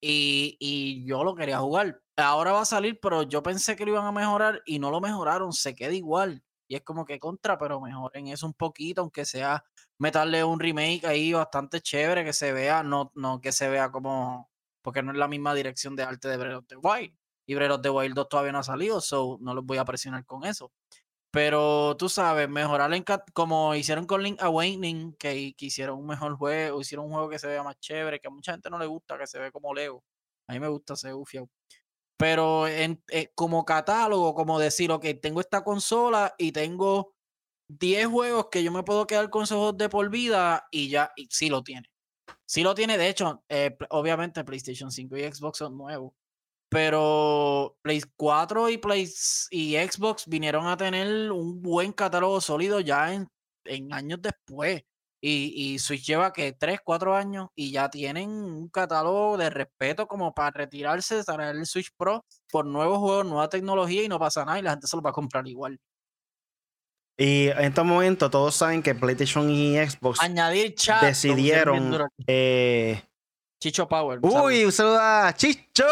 y, 0.00 0.56
y 0.60 1.06
yo 1.06 1.24
lo 1.24 1.34
quería 1.34 1.58
jugar. 1.58 2.00
Ahora 2.16 2.52
va 2.52 2.62
a 2.62 2.64
salir, 2.66 2.98
pero 3.00 3.22
yo 3.24 3.42
pensé 3.42 3.74
que 3.76 3.84
lo 3.84 3.92
iban 3.92 4.06
a 4.06 4.12
mejorar 4.12 4.62
y 4.66 4.78
no 4.78 4.90
lo 4.90 5.00
mejoraron, 5.00 5.52
se 5.52 5.74
queda 5.74 5.92
igual. 5.92 6.42
Y 6.68 6.76
es 6.76 6.82
como 6.82 7.04
que 7.04 7.18
contra, 7.18 7.58
pero 7.58 7.80
mejoren 7.80 8.28
eso 8.28 8.46
un 8.46 8.54
poquito, 8.54 9.02
aunque 9.02 9.24
sea 9.24 9.64
meterle 9.98 10.44
un 10.44 10.60
remake 10.60 11.06
ahí 11.06 11.32
bastante 11.32 11.80
chévere, 11.80 12.24
que 12.24 12.32
se 12.32 12.52
vea, 12.52 12.82
no, 12.82 13.12
no 13.14 13.40
que 13.40 13.52
se 13.52 13.68
vea 13.68 13.90
como, 13.90 14.50
porque 14.82 15.02
no 15.02 15.12
es 15.12 15.18
la 15.18 15.28
misma 15.28 15.54
dirección 15.54 15.96
de 15.96 16.04
arte 16.04 16.28
de 16.28 16.36
Breath 16.36 16.56
of 16.58 16.66
the 16.68 16.76
Wild. 16.76 17.16
Y 17.46 17.54
Breath 17.54 17.72
of 17.72 17.82
the 17.82 17.90
Wild 17.90 18.14
2 18.14 18.28
todavía 18.28 18.52
no 18.52 18.58
ha 18.60 18.62
salido, 18.62 19.00
so 19.00 19.38
no 19.40 19.54
los 19.54 19.64
voy 19.64 19.78
a 19.78 19.84
presionar 19.84 20.24
con 20.24 20.44
eso. 20.44 20.72
Pero 21.34 21.96
tú 21.96 22.08
sabes, 22.08 22.48
mejorar 22.48 22.94
en 22.94 23.04
como 23.32 23.74
hicieron 23.74 24.06
con 24.06 24.22
Link 24.22 24.40
Awakening, 24.40 25.14
que, 25.14 25.52
que 25.56 25.66
hicieron 25.66 25.98
un 25.98 26.06
mejor 26.06 26.36
juego, 26.36 26.80
hicieron 26.80 27.06
un 27.06 27.12
juego 27.12 27.28
que 27.28 27.40
se 27.40 27.48
vea 27.48 27.64
más 27.64 27.76
chévere, 27.80 28.20
que 28.20 28.28
a 28.28 28.30
mucha 28.30 28.52
gente 28.52 28.70
no 28.70 28.78
le 28.78 28.86
gusta, 28.86 29.18
que 29.18 29.26
se 29.26 29.40
ve 29.40 29.50
como 29.50 29.74
Lego. 29.74 30.04
A 30.46 30.52
mí 30.52 30.60
me 30.60 30.68
gusta 30.68 30.94
ese 30.94 31.12
ufiao. 31.12 31.50
Pero 32.16 32.68
eh, 32.68 32.96
como 33.34 33.64
catálogo, 33.64 34.32
como 34.32 34.60
decir, 34.60 34.92
ok, 34.92 35.06
tengo 35.20 35.40
esta 35.40 35.64
consola 35.64 36.32
y 36.38 36.52
tengo 36.52 37.16
10 37.66 38.06
juegos 38.06 38.46
que 38.48 38.62
yo 38.62 38.70
me 38.70 38.84
puedo 38.84 39.04
quedar 39.08 39.28
con 39.28 39.42
esos 39.42 39.56
juegos 39.56 39.78
de 39.78 39.88
por 39.88 40.08
vida 40.10 40.68
y 40.70 40.88
ya, 40.88 41.10
y 41.16 41.26
sí 41.32 41.48
lo 41.48 41.64
tiene. 41.64 41.90
Sí 42.46 42.62
lo 42.62 42.76
tiene, 42.76 42.96
de 42.96 43.08
hecho, 43.08 43.42
eh, 43.48 43.76
obviamente 43.90 44.44
PlayStation 44.44 44.92
5 44.92 45.16
y 45.16 45.32
Xbox 45.32 45.58
son 45.58 45.76
nuevos. 45.76 46.12
Pero 46.74 47.76
Play 47.82 48.02
4 48.16 48.68
y, 48.68 48.78
Play, 48.78 49.08
y 49.52 49.76
Xbox 49.76 50.26
vinieron 50.26 50.66
a 50.66 50.76
tener 50.76 51.30
un 51.30 51.62
buen 51.62 51.92
catálogo 51.92 52.40
sólido 52.40 52.80
ya 52.80 53.14
en, 53.14 53.28
en 53.64 53.92
años 53.92 54.20
después. 54.20 54.82
Y, 55.20 55.52
y 55.54 55.78
Switch 55.78 56.04
lleva 56.04 56.32
que 56.32 56.52
3, 56.52 56.80
4 56.84 57.14
años 57.14 57.46
y 57.54 57.70
ya 57.70 57.88
tienen 57.88 58.28
un 58.28 58.68
catálogo 58.70 59.36
de 59.36 59.50
respeto 59.50 60.08
como 60.08 60.34
para 60.34 60.50
retirarse, 60.50 61.22
traer 61.22 61.54
el 61.54 61.64
Switch 61.64 61.90
Pro 61.96 62.24
por 62.50 62.66
nuevos 62.66 62.98
juegos, 62.98 63.24
nueva 63.24 63.48
tecnología 63.48 64.02
y 64.02 64.08
no 64.08 64.18
pasa 64.18 64.44
nada 64.44 64.58
y 64.58 64.62
la 64.62 64.72
gente 64.72 64.88
se 64.88 64.96
lo 64.96 65.02
va 65.02 65.10
a 65.10 65.14
comprar 65.14 65.46
igual. 65.46 65.78
Y 67.16 67.50
en 67.50 67.60
estos 67.60 67.84
momentos 67.84 68.28
todos 68.32 68.56
saben 68.56 68.82
que 68.82 68.96
PlayStation 68.96 69.48
y 69.48 69.76
Xbox 69.76 70.20
Añadir 70.20 70.74
chat. 70.74 71.02
decidieron 71.02 72.10
eh, 72.26 73.00
Chicho 73.64 73.88
Power. 73.88 74.18
Uy, 74.20 74.66
un 74.66 74.72
saludo 74.72 74.98
a 75.00 75.32
Chicho 75.34 75.86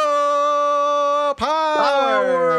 Power. 1.38 2.58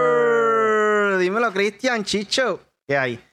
Dímelo, 1.20 1.54
Cristian, 1.54 2.04
Chicho. 2.04 2.62
¿Qué 2.88 2.98
hay? 2.98 3.24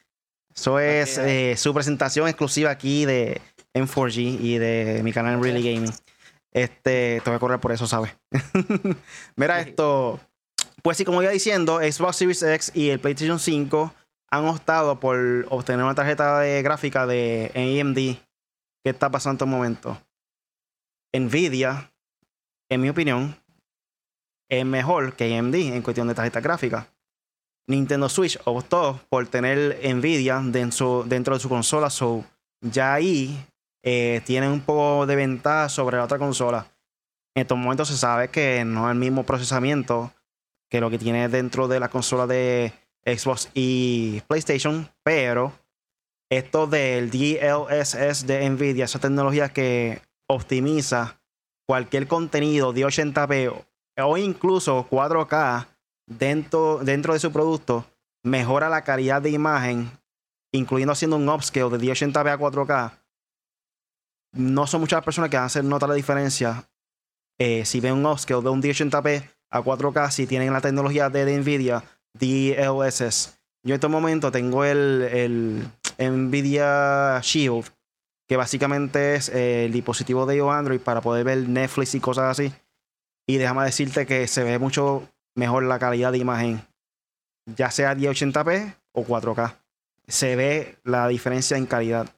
Eso 0.55 0.79
es 0.79 1.17
eh, 1.17 1.55
su 1.57 1.73
presentación 1.73 2.29
exclusiva 2.29 2.69
aquí 2.71 3.07
de 3.07 3.41
M4G 3.73 4.41
y 4.43 4.59
de 4.59 5.01
mi 5.03 5.11
canal 5.15 5.43
Really 5.43 5.63
Gaming. 5.63 5.95
Este, 6.53 7.23
te 7.25 7.31
voy 7.31 7.37
a 7.37 7.39
correr 7.39 7.61
por 7.61 7.73
eso, 7.73 7.87
¿sabes? 7.87 8.15
Mira 9.37 9.63
esto. 9.63 10.21
Pues 10.83 10.99
sí, 10.99 11.07
como 11.07 11.23
iba 11.23 11.33
diciendo, 11.33 11.79
Xbox 11.79 12.17
Series 12.17 12.43
X 12.43 12.73
y 12.75 12.91
el 12.91 13.01
PlayStation 13.01 13.39
5 13.39 13.95
han 14.31 14.47
optado 14.49 15.01
por 15.01 15.47
obtener 15.49 15.83
una 15.83 15.95
tarjeta 15.95 16.41
de 16.41 16.61
gráfica 16.61 17.07
de 17.07 17.51
AMD. 17.55 18.19
¿Qué 18.85 18.91
está 18.91 19.11
pasando 19.11 19.47
en 19.47 19.49
este 19.49 19.57
momento? 19.57 19.99
Nvidia, 21.13 21.93
en 22.71 22.81
mi 22.81 22.89
opinión, 22.89 23.37
es 24.49 24.65
mejor 24.65 25.15
que 25.15 25.37
AMD 25.37 25.55
en 25.55 25.83
cuestión 25.83 26.09
de 26.09 26.15
tarjeta 26.15 26.41
gráfica. 26.41 26.89
Nintendo 27.69 28.09
Switch 28.09 28.39
optó 28.45 29.01
por 29.09 29.27
tener 29.29 29.79
Nvidia 29.95 30.41
dentro, 30.45 31.05
de 31.05 31.41
su 31.41 31.49
consola, 31.49 31.89
so 31.89 32.25
ya 32.61 32.95
ahí 32.95 33.47
eh, 33.85 34.21
tienen 34.25 34.51
un 34.51 34.61
poco 34.61 35.07
de 35.07 35.17
ventaja 35.17 35.69
sobre 35.69 35.97
la 35.97 36.05
otra 36.05 36.19
consola. 36.19 36.67
En 37.35 37.43
estos 37.43 37.57
momentos 37.57 37.89
se 37.89 37.97
sabe 37.97 38.29
que 38.29 38.65
no 38.65 38.89
es 38.89 38.93
el 38.93 38.99
mismo 38.99 39.25
procesamiento 39.25 40.13
que 40.69 40.81
lo 40.81 40.91
que 40.91 40.99
tiene 40.99 41.29
dentro 41.29 41.69
de 41.69 41.81
la 41.81 41.89
consola 41.89 42.27
de 42.27 42.73
Xbox 43.05 43.51
y 43.55 44.21
PlayStation, 44.23 44.89
pero 45.05 45.53
esto 46.31 46.67
del 46.67 47.11
DLSS 47.11 48.27
de 48.27 48.49
Nvidia, 48.51 48.85
esa 48.85 48.99
tecnología 48.99 49.49
que 49.49 50.01
optimiza 50.31 51.21
cualquier 51.67 52.07
contenido 52.07 52.73
de 52.73 52.87
80p 52.87 53.65
o 53.97 54.17
incluso 54.17 54.87
4K 54.89 55.67
dentro, 56.07 56.79
dentro 56.83 57.13
de 57.13 57.21
su 57.21 57.33
producto, 57.33 57.85
mejora 58.25 58.69
la 58.69 58.83
calidad 58.83 59.21
de 59.21 59.31
imagen, 59.31 59.91
incluyendo 60.53 60.93
haciendo 60.93 61.17
un 61.17 61.29
upscale 61.29 61.77
de 61.77 61.87
1080p 61.87 62.31
a 62.31 62.39
4K. 62.39 62.93
No 64.33 64.67
son 64.67 64.81
muchas 64.81 65.05
personas 65.05 65.31
que 65.31 65.37
van 65.37 65.45
a 65.45 65.47
hacer 65.47 65.65
nota 65.65 65.87
la 65.87 65.95
diferencia 65.95 66.69
eh, 67.39 67.65
si 67.65 67.81
ven 67.81 67.95
un 67.95 68.07
upscale 68.07 68.43
de 68.43 68.49
un 68.49 68.63
1080p 68.63 69.29
a 69.51 69.61
4K 69.61 70.11
si 70.11 70.27
tienen 70.27 70.53
la 70.53 70.61
tecnología 70.61 71.11
de, 71.11 71.39
Nvidia 71.39 71.83
DLSS. 72.15 73.37
Yo 73.63 73.75
en 73.75 73.79
este 73.79 73.89
momento 73.89 74.31
tengo 74.31 74.65
el, 74.65 75.69
el 75.99 76.29
Nvidia 76.29 77.21
Shield, 77.21 77.71
que 78.31 78.37
básicamente 78.37 79.17
es 79.17 79.29
eh, 79.29 79.65
el 79.65 79.73
dispositivo 79.73 80.25
de 80.25 80.41
Android 80.41 80.79
para 80.79 81.01
poder 81.01 81.25
ver 81.25 81.49
Netflix 81.49 81.97
y 81.97 82.01
cosas 82.01 82.39
así. 82.39 82.55
Y 83.27 83.39
déjame 83.39 83.65
decirte 83.65 84.07
que 84.07 84.29
se 84.29 84.45
ve 84.45 84.57
mucho 84.61 85.09
mejor 85.35 85.65
la 85.65 85.81
calidad 85.81 86.13
de 86.13 86.19
imagen, 86.19 86.65
ya 87.45 87.73
sea 87.73 87.93
1080p 87.97 88.77
o 88.93 89.05
4K. 89.05 89.57
Se 90.07 90.37
ve 90.37 90.79
la 90.85 91.09
diferencia 91.09 91.57
en 91.57 91.67
calidad. 91.67 92.09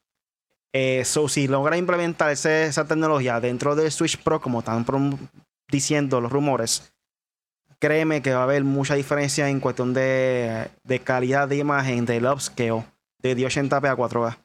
Eso, 0.74 1.30
si 1.30 1.48
logra 1.48 1.78
implementar 1.78 2.30
esa 2.30 2.86
tecnología 2.86 3.40
dentro 3.40 3.74
del 3.74 3.90
Switch 3.90 4.22
Pro, 4.22 4.38
como 4.38 4.58
están 4.58 4.84
diciendo 5.70 6.20
los 6.20 6.30
rumores, 6.30 6.92
créeme 7.78 8.20
que 8.20 8.34
va 8.34 8.40
a 8.40 8.44
haber 8.44 8.64
mucha 8.64 8.96
diferencia 8.96 9.48
en 9.48 9.60
cuestión 9.60 9.94
de, 9.94 10.68
calidad 11.04 11.48
de 11.48 11.56
imagen 11.56 12.04
del 12.04 12.26
upscale 12.26 12.84
de 13.22 13.34
1080p 13.34 13.88
a 13.88 13.96
4K. 13.96 14.36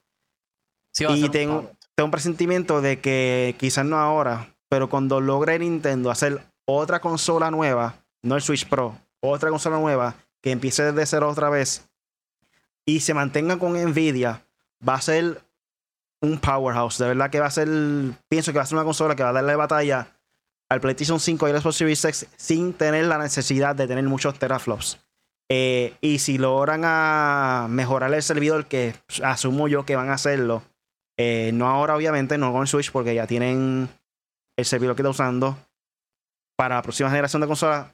Y 0.99 1.29
tengo, 1.29 1.71
tengo 1.95 2.05
un 2.05 2.11
presentimiento 2.11 2.81
de 2.81 2.99
que 2.99 3.55
quizás 3.59 3.85
no 3.85 3.97
ahora, 3.97 4.55
pero 4.69 4.89
cuando 4.89 5.21
logre 5.21 5.59
Nintendo 5.59 6.11
hacer 6.11 6.41
otra 6.65 6.99
consola 6.99 7.51
nueva, 7.51 7.95
no 8.21 8.35
el 8.35 8.41
Switch 8.41 8.67
Pro, 8.67 8.97
otra 9.19 9.49
consola 9.49 9.77
nueva 9.77 10.15
que 10.41 10.51
empiece 10.51 10.83
desde 10.83 11.05
cero 11.05 11.29
otra 11.29 11.49
vez 11.49 11.87
y 12.85 13.01
se 13.01 13.13
mantenga 13.13 13.57
con 13.59 13.73
Nvidia, 13.73 14.45
va 14.87 14.95
a 14.95 15.01
ser 15.01 15.41
un 16.21 16.39
powerhouse. 16.39 16.97
De 16.97 17.07
verdad 17.07 17.29
que 17.29 17.39
va 17.39 17.47
a 17.47 17.51
ser, 17.51 17.67
pienso 18.29 18.51
que 18.51 18.57
va 18.57 18.63
a 18.63 18.67
ser 18.67 18.77
una 18.77 18.85
consola 18.85 19.15
que 19.15 19.23
va 19.23 19.29
a 19.29 19.33
darle 19.33 19.55
batalla 19.55 20.07
al 20.69 20.81
PlayStation 20.81 21.19
5 21.19 21.47
y 21.47 21.51
al 21.51 21.61
Xbox 21.61 21.75
Series 21.75 22.05
X 22.05 22.27
sin 22.37 22.73
tener 22.73 23.05
la 23.05 23.17
necesidad 23.17 23.75
de 23.75 23.87
tener 23.87 24.03
muchos 24.05 24.37
teraflops. 24.39 24.99
Eh, 25.49 25.95
y 26.01 26.19
si 26.19 26.37
logran 26.37 26.81
a 26.83 27.67
mejorar 27.69 28.13
el 28.13 28.23
servidor, 28.23 28.65
que 28.65 28.95
asumo 29.23 29.67
yo 29.67 29.85
que 29.85 29.95
van 29.95 30.09
a 30.09 30.13
hacerlo, 30.13 30.63
eh, 31.17 31.51
no 31.53 31.67
ahora 31.67 31.95
obviamente, 31.95 32.37
no 32.37 32.53
con 32.53 32.67
Switch 32.67 32.91
porque 32.91 33.15
ya 33.15 33.27
tienen 33.27 33.89
el 34.57 34.65
servidor 34.65 34.95
que 34.95 35.01
está 35.01 35.09
usando, 35.09 35.57
para 36.55 36.75
la 36.75 36.81
próxima 36.81 37.09
generación 37.09 37.41
de 37.41 37.47
consolas, 37.47 37.87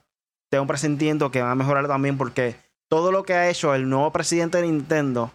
tengo 0.50 0.64
un 0.64 0.68
presentimiento 0.68 1.32
que 1.32 1.42
va 1.42 1.52
a 1.52 1.56
mejorar 1.56 1.88
también 1.88 2.18
porque 2.18 2.56
todo 2.90 3.12
lo 3.12 3.24
que 3.24 3.34
ha 3.34 3.50
hecho 3.50 3.74
el 3.74 3.90
nuevo 3.90 4.12
presidente 4.12 4.60
de 4.60 4.68
Nintendo 4.68 5.32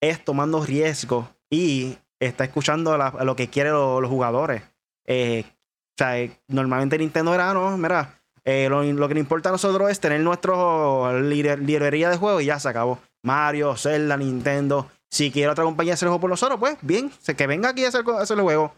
es 0.00 0.24
tomando 0.24 0.64
riesgo 0.64 1.28
y 1.50 1.96
está 2.20 2.44
escuchando 2.44 2.96
lo 2.96 3.36
que 3.36 3.48
quieren 3.48 3.72
los, 3.72 4.08
jugadores. 4.08 4.62
Eh, 5.06 5.44
o 5.46 5.94
sea, 5.96 6.18
eh, 6.18 6.38
normalmente 6.48 6.98
Nintendo 6.98 7.34
era, 7.34 7.54
no, 7.54 7.76
mira, 7.78 8.20
lo, 8.44 9.08
que 9.08 9.14
nos 9.14 9.16
importa 9.16 9.48
a 9.48 9.52
nosotros 9.52 9.90
es 9.90 10.00
tener 10.00 10.20
nuestra 10.20 11.12
librería 11.20 12.10
de 12.10 12.16
juegos 12.16 12.42
y 12.42 12.46
ya 12.46 12.60
se 12.60 12.68
acabó. 12.68 12.98
Mario, 13.22 13.76
Zelda, 13.76 14.16
Nintendo. 14.16 14.90
Si 15.10 15.30
quiere 15.30 15.50
otra 15.50 15.64
compañía 15.64 15.94
hacer 15.94 16.06
el 16.06 16.10
juego 16.10 16.20
por 16.20 16.30
nosotros, 16.30 16.58
pues 16.58 16.76
bien, 16.82 17.10
que 17.36 17.46
venga 17.46 17.70
aquí 17.70 17.84
a 17.84 17.88
hacer, 17.88 18.04
hacer 18.18 18.36
el 18.36 18.42
juego. 18.42 18.72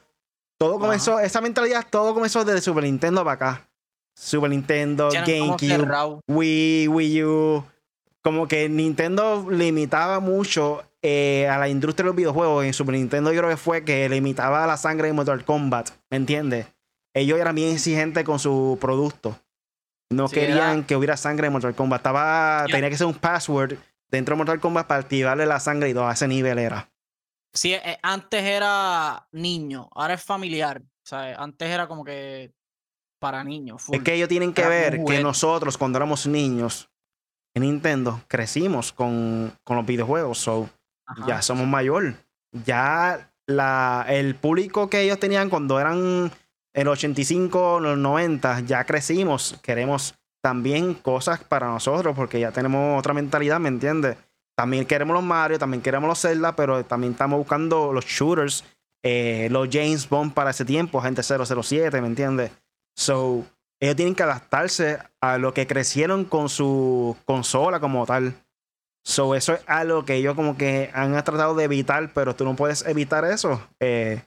Todo 0.59 0.79
comenzó, 0.79 1.21
esa 1.21 1.41
mentalidad, 1.41 1.87
todo 1.89 2.15
comenzó 2.15 2.45
desde 2.45 2.61
Super 2.61 2.85
Nintendo 2.85 3.25
para 3.25 3.35
acá. 3.35 3.69
Super 4.17 4.51
Nintendo, 4.51 5.09
GameCube, 5.11 6.21
Wii, 6.27 6.89
Wii 6.89 7.25
U. 7.25 7.65
Como 8.23 8.49
que 8.49 8.69
Nintendo 8.69 9.47
limitaba 9.49 10.19
mucho 10.19 10.83
eh, 11.01 11.49
a 11.49 11.57
la 11.59 11.69
industria 11.69 12.03
de 12.03 12.09
los 12.09 12.17
videojuegos. 12.17 12.65
En 12.65 12.75
Super 12.75 12.97
Nintendo 12.97 13.33
yo 13.33 13.39
creo 13.39 13.51
que 13.51 13.57
fue 13.57 13.85
que 13.85 14.09
limitaba 14.09 14.67
la 14.67 14.77
sangre 14.77 15.09
en 15.09 15.15
Mortal 15.15 15.45
Kombat. 15.45 15.91
¿Me 16.11 16.17
entiendes? 16.17 16.67
Ellos 17.15 17.39
eran 17.39 17.55
bien 17.55 17.73
exigentes 17.73 18.25
con 18.25 18.41
su 18.41 18.77
producto. 18.81 19.39
No 20.11 20.29
querían 20.29 20.85
que 20.85 20.97
hubiera 20.97 21.17
sangre 21.17 21.47
en 21.47 21.53
Mortal 21.53 21.77
Kombat. 21.77 22.01
Estaba, 22.01 22.67
Tenía 22.71 22.91
que 22.91 22.97
ser 22.97 23.07
un 23.07 23.15
password 23.15 23.75
dentro 24.11 24.35
de 24.35 24.39
Mortal 24.39 24.61
Kombat 24.61 24.87
para 24.87 25.01
activarle 25.01 25.47
la 25.47 25.61
sangre 25.61 25.91
y 25.91 25.95
todo. 25.95 26.09
A 26.09 26.13
ese 26.13 26.29
nivel 26.29 26.59
era. 26.59 26.91
Sí, 27.53 27.73
eh, 27.73 27.99
antes 28.03 28.43
era 28.43 29.27
niño, 29.33 29.89
ahora 29.95 30.15
es 30.15 30.23
familiar. 30.23 30.83
O 30.83 31.07
sea, 31.09 31.35
antes 31.37 31.69
era 31.69 31.89
como 31.89 32.05
que 32.05 32.53
para 33.19 33.43
niños. 33.45 33.85
Es 33.91 34.03
que 34.03 34.15
ellos 34.15 34.29
tienen 34.29 34.53
que 34.53 34.67
ver 34.67 35.05
que 35.05 35.23
nosotros 35.23 35.77
cuando 35.77 35.99
éramos 35.99 36.27
niños 36.27 36.91
en 37.55 37.63
Nintendo 37.63 38.21
crecimos 38.29 38.93
con, 38.93 39.53
los 39.67 39.87
videojuegos. 39.87 40.39
So, 40.39 40.69
ya 41.27 41.43
somos 41.43 41.67
mayor. 41.67 42.15
Ya 42.53 43.33
la, 43.47 44.05
el 44.09 44.35
público 44.35 44.89
que 44.89 45.01
ellos 45.03 45.19
tenían 45.19 45.51
cuando 45.51 45.81
eran 45.81 46.31
el 46.75 46.89
85, 46.89 47.81
los 47.81 47.99
90, 47.99 48.61
ya 48.61 48.85
crecimos. 48.85 49.59
Queremos 49.63 50.15
también 50.49 50.95
cosas 50.95 51.45
para 51.45 51.67
nosotros 51.67 52.17
porque 52.17 52.41
ya 52.41 52.53
tenemos 52.53 52.99
otra 52.99 53.13
mentalidad, 53.13 53.61
¿me 53.61 53.69
entiendes? 53.69 54.17
También 54.57 54.87
queremos 54.87 55.13
los 55.13 55.23
Mario, 55.23 55.59
también 55.59 55.83
queremos 55.83 56.09
los 56.09 56.23
Zelda, 56.23 56.57
pero 56.57 56.87
también 56.87 57.13
estamos 57.13 57.39
buscando 57.39 57.93
los 57.93 58.07
shooters, 58.07 58.65
eh, 59.05 59.49
los 59.51 59.69
James 59.71 60.09
Bond 60.09 60.33
para 60.33 60.53
ese 60.53 60.65
tiempo, 60.65 61.03
gente 61.03 61.23
007, 61.23 62.01
¿me 62.01 62.07
entiendes? 62.07 62.51
So, 62.97 63.45
ellos 63.79 63.97
tienen 63.97 64.15
que 64.15 64.23
adaptarse 64.23 65.01
a 65.21 65.37
lo 65.37 65.53
que 65.53 65.67
crecieron 65.67 66.25
con 66.25 66.49
su 66.49 67.15
consola 67.27 67.79
como 67.79 68.07
tal. 68.07 68.33
So, 69.05 69.35
eso 69.35 69.53
es 69.53 69.61
algo 69.67 70.07
que 70.07 70.15
ellos 70.15 70.35
como 70.35 70.57
que 70.57 70.91
han 70.95 71.13
tratado 71.25 71.55
de 71.57 71.65
evitar, 71.65 72.15
pero 72.15 72.35
tú 72.35 72.47
no 72.47 72.57
puedes 72.57 72.87
evitar 72.87 73.27
eso. 73.27 73.61
Eh, 73.81 74.23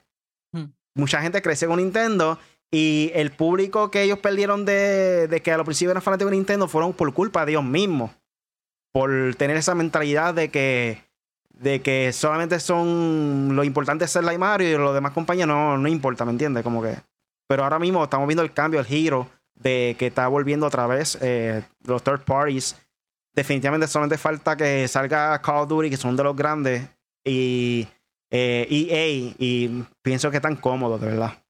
hmm. 0.52 0.66
Mucha 0.94 1.20
gente 1.20 1.42
creció 1.42 1.66
con 1.66 1.78
Nintendo 1.78 2.38
y 2.72 3.12
el 3.14 3.30
público 3.30 3.90
que 3.90 4.02
ellos 4.02 4.18
perdieron 4.18 4.64
de, 4.64 5.40
que 5.44 5.52
a 5.52 5.56
los 5.56 5.66
principios 5.66 5.92
eran 5.92 6.02
fanáticos 6.02 6.30
de 6.30 6.38
Nintendo 6.38 6.66
fueron 6.66 6.94
por 6.94 7.12
culpa 7.12 7.44
de 7.44 7.52
ellos 7.52 7.64
mismos. 7.64 8.10
Por 8.92 9.34
tener 9.36 9.56
esa 9.56 9.74
mentalidad 9.74 10.34
de 10.34 10.50
que, 10.50 11.04
de 11.50 11.80
que 11.82 12.12
solamente 12.12 12.58
son 12.58 13.54
lo 13.54 13.62
importante 13.62 14.06
es 14.06 14.10
ser 14.10 14.24
la 14.24 14.36
Mario 14.36 14.68
y 14.68 14.76
los 14.76 14.94
demás 14.94 15.12
compañías 15.12 15.46
no, 15.46 15.78
no 15.78 15.88
importa, 15.88 16.24
¿me 16.24 16.32
entiendes? 16.32 16.64
Como 16.64 16.82
que 16.82 16.96
pero 17.52 17.64
ahora 17.64 17.78
mismo 17.78 18.02
estamos 18.02 18.26
viendo 18.26 18.42
el 18.42 18.54
cambio, 18.54 18.80
el 18.80 18.86
giro 18.86 19.28
de 19.54 19.94
que 19.98 20.06
está 20.06 20.26
volviendo 20.26 20.66
otra 20.66 20.86
vez 20.86 21.18
eh, 21.20 21.62
los 21.84 22.02
third 22.02 22.24
parties. 22.24 22.76
Definitivamente 23.34 23.86
solamente 23.86 24.16
falta 24.16 24.56
que 24.56 24.88
salga 24.88 25.38
Call 25.42 25.64
of 25.64 25.68
Duty, 25.68 25.90
que 25.90 25.98
son 25.98 26.16
de 26.16 26.24
los 26.24 26.34
grandes, 26.34 26.88
y 27.22 27.86
EA, 28.30 28.62
eh, 28.62 28.66
e 28.70 29.34
y 29.38 29.84
pienso 30.00 30.30
que 30.30 30.38
están 30.38 30.56
cómodos, 30.56 30.98
de 31.02 31.08
verdad. 31.08 31.42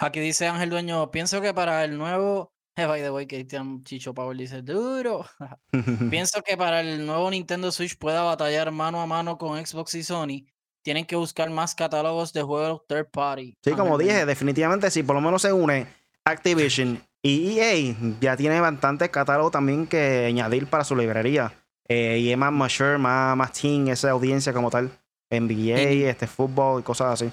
Aquí 0.00 0.20
dice 0.20 0.46
Ángel 0.46 0.70
Dueño, 0.70 1.10
pienso 1.10 1.40
que 1.40 1.52
para 1.52 1.84
el 1.84 1.98
nuevo 1.98 2.52
eh, 2.78 2.86
by 2.86 3.02
the 3.02 3.10
way, 3.10 3.26
que 3.26 3.44
Chicho 3.82 4.14
Power 4.14 4.36
dice 4.36 4.62
duro. 4.62 5.26
Pienso 6.10 6.40
que 6.42 6.56
para 6.56 6.80
el 6.80 7.04
nuevo 7.04 7.28
Nintendo 7.28 7.72
Switch 7.72 7.98
pueda 7.98 8.22
batallar 8.22 8.70
mano 8.70 9.00
a 9.00 9.06
mano 9.06 9.36
con 9.36 9.66
Xbox 9.66 9.96
y 9.96 10.04
Sony 10.04 10.46
tienen 10.84 11.04
que 11.04 11.16
buscar 11.16 11.50
más 11.50 11.74
catálogos 11.74 12.32
de 12.32 12.42
juegos 12.42 12.82
third 12.86 13.10
party. 13.10 13.58
Sí, 13.64 13.72
como 13.72 13.98
dije, 13.98 14.24
definitivamente 14.24 14.92
si 14.92 15.02
por 15.02 15.16
lo 15.16 15.20
menos 15.20 15.42
se 15.42 15.52
une 15.52 15.88
Activision 16.24 17.02
y 17.20 17.58
EA, 17.58 17.96
ya 18.20 18.36
tiene 18.36 18.60
bastante 18.60 19.10
catálogo 19.10 19.50
también 19.50 19.88
que 19.88 20.26
añadir 20.26 20.68
para 20.68 20.84
su 20.84 20.94
librería. 20.94 21.52
Eh, 21.88 22.18
y 22.20 22.30
es 22.30 22.38
más 22.38 22.52
mature, 22.52 22.96
más, 22.96 23.36
más 23.36 23.52
teen, 23.52 23.88
esa 23.88 24.10
audiencia 24.10 24.52
como 24.52 24.70
tal. 24.70 24.92
NBA, 25.30 26.08
este 26.08 26.28
fútbol 26.28 26.80
y 26.80 26.84
cosas 26.84 27.20
así. 27.20 27.32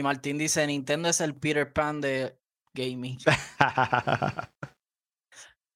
Y 0.00 0.02
Martín 0.02 0.38
dice, 0.38 0.66
Nintendo 0.66 1.10
es 1.10 1.20
el 1.20 1.34
Peter 1.34 1.70
Pan 1.74 2.00
de 2.00 2.40
gaming. 2.72 3.18
Nada, 3.58 4.50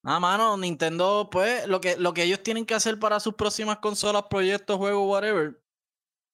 mano, 0.18 0.56
Nintendo, 0.56 1.28
pues, 1.30 1.68
lo 1.68 1.78
que, 1.78 1.98
lo 1.98 2.14
que 2.14 2.22
ellos 2.22 2.42
tienen 2.42 2.64
que 2.64 2.72
hacer 2.72 2.98
para 2.98 3.20
sus 3.20 3.34
próximas 3.34 3.80
consolas, 3.80 4.24
proyectos, 4.30 4.78
juegos, 4.78 5.06
whatever, 5.06 5.62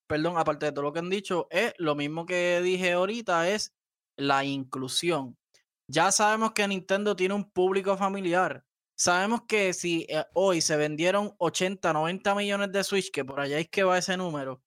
perdón, 0.09 0.39
aparte 0.39 0.67
de 0.67 0.73
todo 0.73 0.85
lo 0.85 0.93
que 0.93 1.01
han 1.01 1.11
dicho, 1.11 1.49
es 1.51 1.75
lo 1.79 1.97
mismo 1.97 2.27
que 2.27 2.61
dije 2.63 2.93
ahorita, 2.93 3.51
es 3.51 3.75
la 4.17 4.45
inclusión. 4.45 5.37
Ya 5.89 6.13
sabemos 6.13 6.53
que 6.53 6.69
Nintendo 6.69 7.17
tiene 7.17 7.35
un 7.35 7.51
público 7.51 7.97
familiar. 7.97 8.65
Sabemos 8.97 9.41
que 9.49 9.73
si 9.73 10.07
eh, 10.09 10.25
hoy 10.35 10.61
se 10.61 10.77
vendieron 10.77 11.35
80, 11.39 11.93
90 11.93 12.37
millones 12.37 12.71
de 12.71 12.85
Switch, 12.85 13.11
que 13.11 13.25
por 13.25 13.41
allá 13.41 13.59
es 13.59 13.69
que 13.69 13.83
va 13.83 13.99
ese 13.99 14.17
número, 14.17 14.63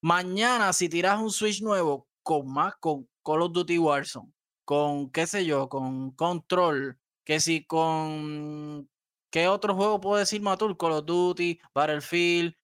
mañana 0.00 0.72
si 0.72 0.88
tiras 0.88 1.18
un 1.18 1.32
Switch 1.32 1.60
nuevo 1.60 2.06
con 2.22 2.48
más, 2.52 2.74
con 2.80 3.08
Call 3.24 3.42
of 3.42 3.52
Duty 3.52 3.78
Warzone, 3.78 4.32
con 4.64 5.10
qué 5.10 5.26
sé 5.26 5.44
yo, 5.44 5.68
con 5.68 6.12
Control, 6.12 6.98
que 7.24 7.40
si 7.40 7.64
con 7.66 8.88
qué 9.30 9.48
otro 9.48 9.74
juego 9.74 10.00
puedo 10.00 10.18
decir 10.18 10.42
Matur, 10.42 10.76
Call 10.76 10.92
of 10.92 11.06
Duty, 11.06 11.60
Battlefield, 11.74 12.54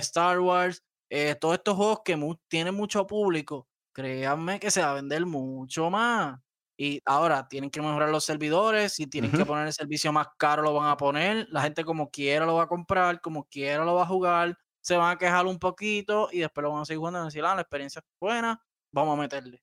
Star 0.00 0.40
Wars, 0.40 0.82
eh, 1.10 1.34
todos 1.34 1.54
estos 1.54 1.76
juegos 1.76 2.00
que 2.04 2.18
tienen 2.48 2.74
mucho 2.74 3.06
público, 3.06 3.68
créanme 3.92 4.60
que 4.60 4.70
se 4.70 4.82
va 4.82 4.90
a 4.92 4.94
vender 4.94 5.24
mucho 5.26 5.90
más. 5.90 6.38
Y 6.78 7.00
ahora 7.06 7.48
tienen 7.48 7.70
que 7.70 7.80
mejorar 7.80 8.10
los 8.10 8.24
servidores, 8.24 9.00
y 9.00 9.06
tienen 9.06 9.32
que 9.32 9.46
poner 9.46 9.66
el 9.66 9.72
servicio 9.72 10.12
más 10.12 10.26
caro, 10.36 10.62
lo 10.62 10.74
van 10.74 10.90
a 10.90 10.96
poner. 10.96 11.46
La 11.50 11.62
gente 11.62 11.84
como 11.84 12.10
quiera 12.10 12.44
lo 12.44 12.56
va 12.56 12.64
a 12.64 12.68
comprar, 12.68 13.20
como 13.22 13.44
quiera 13.44 13.84
lo 13.84 13.94
va 13.94 14.02
a 14.02 14.06
jugar. 14.06 14.58
Se 14.82 14.96
van 14.96 15.16
a 15.16 15.18
quejar 15.18 15.46
un 15.46 15.58
poquito 15.58 16.28
y 16.30 16.40
después 16.40 16.62
lo 16.62 16.72
van 16.72 16.82
a 16.82 16.84
seguir 16.84 16.98
jugando 16.98 17.22
y 17.22 17.24
decir, 17.24 17.44
ah, 17.44 17.54
la 17.54 17.62
experiencia 17.62 18.00
es 18.00 18.04
buena, 18.20 18.62
vamos 18.92 19.18
a 19.18 19.22
meterle. 19.22 19.62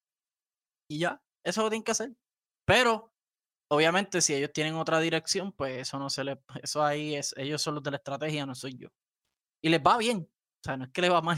Y 0.89 0.99
ya, 0.99 1.21
eso 1.43 1.61
lo 1.61 1.69
tienen 1.69 1.84
que 1.84 1.91
hacer. 1.91 2.15
Pero, 2.65 3.13
obviamente, 3.69 4.21
si 4.21 4.34
ellos 4.34 4.51
tienen 4.53 4.76
otra 4.76 4.99
dirección, 4.99 5.51
pues 5.51 5.82
eso 5.82 5.99
no 5.99 6.09
se 6.09 6.24
les, 6.24 6.38
eso 6.63 6.84
ahí 6.84 7.15
es, 7.15 7.34
ellos 7.38 7.61
son 7.61 7.76
los 7.76 7.84
de 7.84 7.91
la 7.91 7.97
estrategia, 7.97 8.45
no 8.45 8.55
soy 8.55 8.76
yo. 8.76 8.89
Y 9.61 9.69
les 9.69 9.82
va 9.82 9.97
bien. 9.97 10.30
O 10.30 10.63
sea, 10.63 10.78
no 10.78 10.86
es 10.86 10.91
que 10.91 11.01
les 11.01 11.11
va 11.11 11.21
mal. 11.21 11.38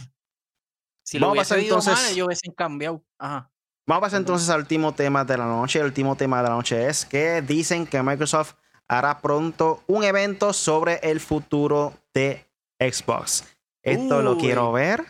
Si 1.03 1.19
lo 1.19 1.31
hubiese 1.31 1.55
ido 1.55 1.75
entonces, 1.77 1.93
mal, 1.93 2.11
ellos 2.11 2.25
hubiesen 2.25 2.53
cambiado. 2.53 3.03
Ajá. 3.19 3.51
Vamos 3.88 4.01
a 4.01 4.05
pasar 4.07 4.19
entonces 4.19 4.49
al 4.49 4.61
último 4.61 4.95
tema 4.95 5.23
de 5.23 5.38
la 5.38 5.45
noche. 5.45 5.79
El 5.79 5.86
último 5.86 6.15
tema 6.15 6.38
de 6.38 6.49
la 6.49 6.55
noche 6.55 6.88
es 6.88 7.05
que 7.05 7.43
dicen 7.43 7.86
que 7.86 8.01
Microsoft 8.01 8.55
hará 8.88 9.21
pronto 9.21 9.83
un 9.88 10.03
evento 10.03 10.53
sobre 10.53 10.95
el 11.03 11.19
futuro 11.19 11.93
de 12.13 12.47
Xbox. 12.79 13.45
Esto 13.83 14.23
lo 14.23 14.38
quiero 14.38 14.71
ver, 14.71 15.05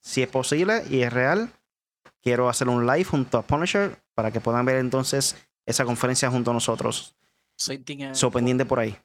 si 0.00 0.22
es 0.22 0.28
posible 0.28 0.84
y 0.90 1.00
es 1.00 1.12
real. 1.12 1.50
Quiero 2.22 2.48
hacer 2.48 2.68
un 2.68 2.86
live 2.86 3.04
junto 3.04 3.38
a 3.38 3.42
Punisher 3.42 3.98
para 4.14 4.30
que 4.30 4.40
puedan 4.40 4.64
ver 4.66 4.76
entonces 4.76 5.36
esa 5.66 5.84
conferencia 5.84 6.30
junto 6.30 6.50
a 6.50 6.54
nosotros. 6.54 7.14
Soy 7.56 7.78
pendiente 8.30 8.64
por 8.64 8.80
ahí. 8.80 8.96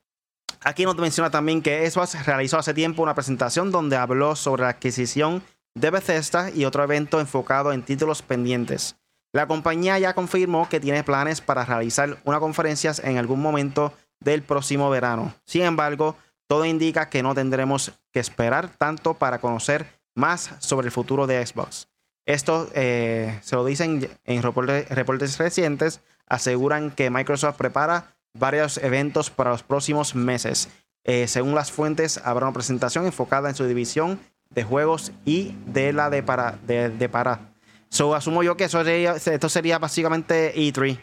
Aquí 0.61 0.83
nos 0.83 0.95
menciona 0.95 1.29
también 1.29 1.61
que 1.61 1.89
Xbox 1.89 2.25
realizó 2.25 2.57
hace 2.57 2.73
tiempo 2.73 3.03
una 3.03 3.13
presentación 3.13 3.71
donde 3.71 3.97
habló 3.97 4.35
sobre 4.35 4.63
la 4.63 4.69
adquisición 4.69 5.43
de 5.75 5.91
Bethesda 5.91 6.49
y 6.49 6.65
otro 6.65 6.83
evento 6.83 7.19
enfocado 7.19 7.71
en 7.71 7.83
títulos 7.83 8.21
pendientes. 8.21 8.95
La 9.33 9.47
compañía 9.47 9.99
ya 9.99 10.13
confirmó 10.13 10.69
que 10.69 10.79
tiene 10.79 11.03
planes 11.03 11.41
para 11.41 11.65
realizar 11.65 12.17
una 12.23 12.39
conferencia 12.39 12.93
en 13.03 13.17
algún 13.17 13.41
momento 13.41 13.93
del 14.21 14.41
próximo 14.41 14.89
verano. 14.89 15.35
Sin 15.45 15.63
embargo, 15.63 16.15
todo 16.47 16.65
indica 16.65 17.09
que 17.09 17.21
no 17.21 17.35
tendremos 17.35 17.91
que 18.11 18.21
esperar 18.21 18.69
tanto 18.77 19.13
para 19.13 19.39
conocer 19.39 19.85
más 20.15 20.51
sobre 20.59 20.87
el 20.87 20.91
futuro 20.91 21.27
de 21.27 21.45
Xbox. 21.45 21.89
Esto 22.25 22.69
eh, 22.73 23.39
se 23.43 23.55
lo 23.55 23.65
dicen 23.65 24.09
en 24.25 24.41
reportes, 24.41 25.37
recientes, 25.37 26.01
aseguran 26.27 26.91
que 26.91 27.11
Microsoft 27.11 27.57
prepara 27.57 28.15
varios 28.33 28.77
eventos 28.77 29.29
para 29.29 29.51
los 29.51 29.63
próximos 29.63 30.15
meses. 30.15 30.69
Eh, 31.03 31.27
según 31.27 31.53
las 31.53 31.71
fuentes, 31.71 32.19
habrá 32.23 32.47
una 32.47 32.53
presentación 32.53 33.05
enfocada 33.05 33.49
en 33.49 33.55
su 33.55 33.65
división 33.67 34.19
de 34.49 34.63
juegos 34.63 35.11
y 35.23 35.55
de 35.67 35.93
la 35.93 36.09
de 36.09 36.23
para. 36.23 36.53
De, 36.65 37.09
para. 37.09 37.53
So, 37.89 38.15
asumo 38.15 38.41
yo 38.41 38.57
que 38.57 38.65
eso 38.65 38.81
esto 38.81 39.49
sería 39.49 39.77
básicamente 39.77 40.55
E3. 40.55 40.99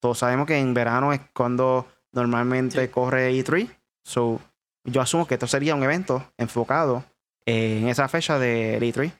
Todos 0.00 0.18
sabemos 0.18 0.46
que 0.46 0.58
en 0.58 0.74
verano 0.74 1.14
es 1.14 1.20
cuando 1.32 1.86
normalmente 2.12 2.90
corre 2.90 3.32
E3. 3.32 3.68
So, 4.04 4.38
yo 4.84 5.00
asumo 5.00 5.26
que 5.26 5.34
esto 5.34 5.46
sería 5.46 5.74
un 5.74 5.82
evento 5.82 6.30
enfocado 6.36 7.04
en 7.46 7.88
esa 7.88 8.06
fecha 8.08 8.38
de 8.38 8.78
E3. 8.78 9.12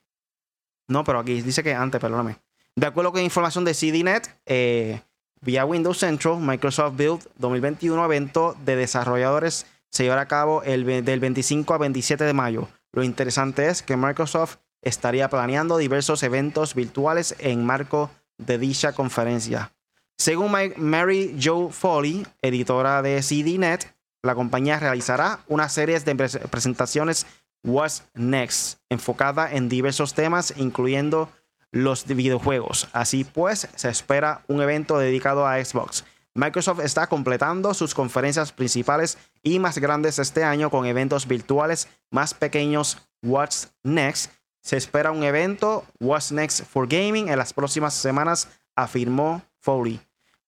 No, 0.93 1.05
pero 1.05 1.21
aquí 1.21 1.41
dice 1.41 1.63
que 1.63 1.75
antes, 1.75 2.01
perdóname. 2.01 2.37
De 2.77 2.87
acuerdo 2.87 3.13
con 3.13 3.23
información 3.23 3.65
de 3.65 3.73
CDNet, 3.73 4.29
eh, 4.45 5.01
vía 5.41 5.65
Windows 5.65 5.99
Central, 5.99 6.39
Microsoft 6.39 6.97
Build 6.97 7.23
2021 7.39 8.05
evento 8.05 8.55
de 8.65 8.77
desarrolladores 8.77 9.67
se 9.91 10.03
llevará 10.05 10.23
a 10.23 10.29
cabo 10.29 10.63
el, 10.63 10.85
del 11.05 11.21
25 11.21 11.73
a 11.73 11.79
27 11.79 12.25
de 12.25 12.33
mayo. 12.35 12.69
Lo 12.93 13.03
interesante 13.03 13.69
es 13.69 13.83
que 13.83 13.97
Microsoft 13.97 14.57
estaría 14.83 15.31
planeando 15.31 15.79
diversos 15.79 16.23
eventos 16.23 16.75
virtuales 16.75 17.37
en 17.39 17.65
marco 17.65 18.11
de 18.37 18.59
dicha 18.59 18.93
conferencia. 18.93 19.73
Según 20.19 20.53
Mary 20.77 21.39
Jo 21.43 21.71
Foley, 21.71 22.27
editora 22.43 23.01
de 23.01 23.21
CDNet, 23.23 23.95
la 24.23 24.35
compañía 24.35 24.79
realizará 24.79 25.41
una 25.49 25.69
serie 25.69 25.99
de 25.99 26.15
presentaciones 26.15 27.27
What's 27.65 28.05
Next, 28.15 28.79
enfocada 28.89 29.53
en 29.53 29.69
diversos 29.69 30.15
temas, 30.15 30.55
incluyendo 30.57 31.29
los 31.71 32.07
videojuegos. 32.07 32.89
Así 32.93 33.25
pues, 33.25 33.69
se 33.75 33.89
espera 33.89 34.43
un 34.49 34.61
evento 34.61 34.99
dedicado 34.99 35.47
a 35.47 35.63
Xbox. 35.65 36.05
Microsoft 36.35 36.81
está 36.81 37.07
completando 37.09 37.75
sus 37.75 37.95
conferencias 37.95 38.53
principales 38.53 39.19
y 39.43 39.59
más 39.59 39.79
grandes 39.79 40.19
este 40.19 40.45
año 40.45 40.71
con 40.71 40.87
eventos 40.87 41.27
virtuales 41.27 41.89
más 42.11 42.33
pequeños. 42.33 42.99
What's 43.23 43.73
Next? 43.83 44.33
Se 44.63 44.77
espera 44.77 45.11
un 45.11 45.25
evento 45.25 45.85
What's 46.01 46.33
Next 46.33 46.65
for 46.65 46.89
Gaming 46.89 47.29
en 47.29 47.37
las 47.37 47.53
próximas 47.53 47.95
semanas, 47.95 48.49
afirmó 48.77 49.43
Foley. 49.59 50.01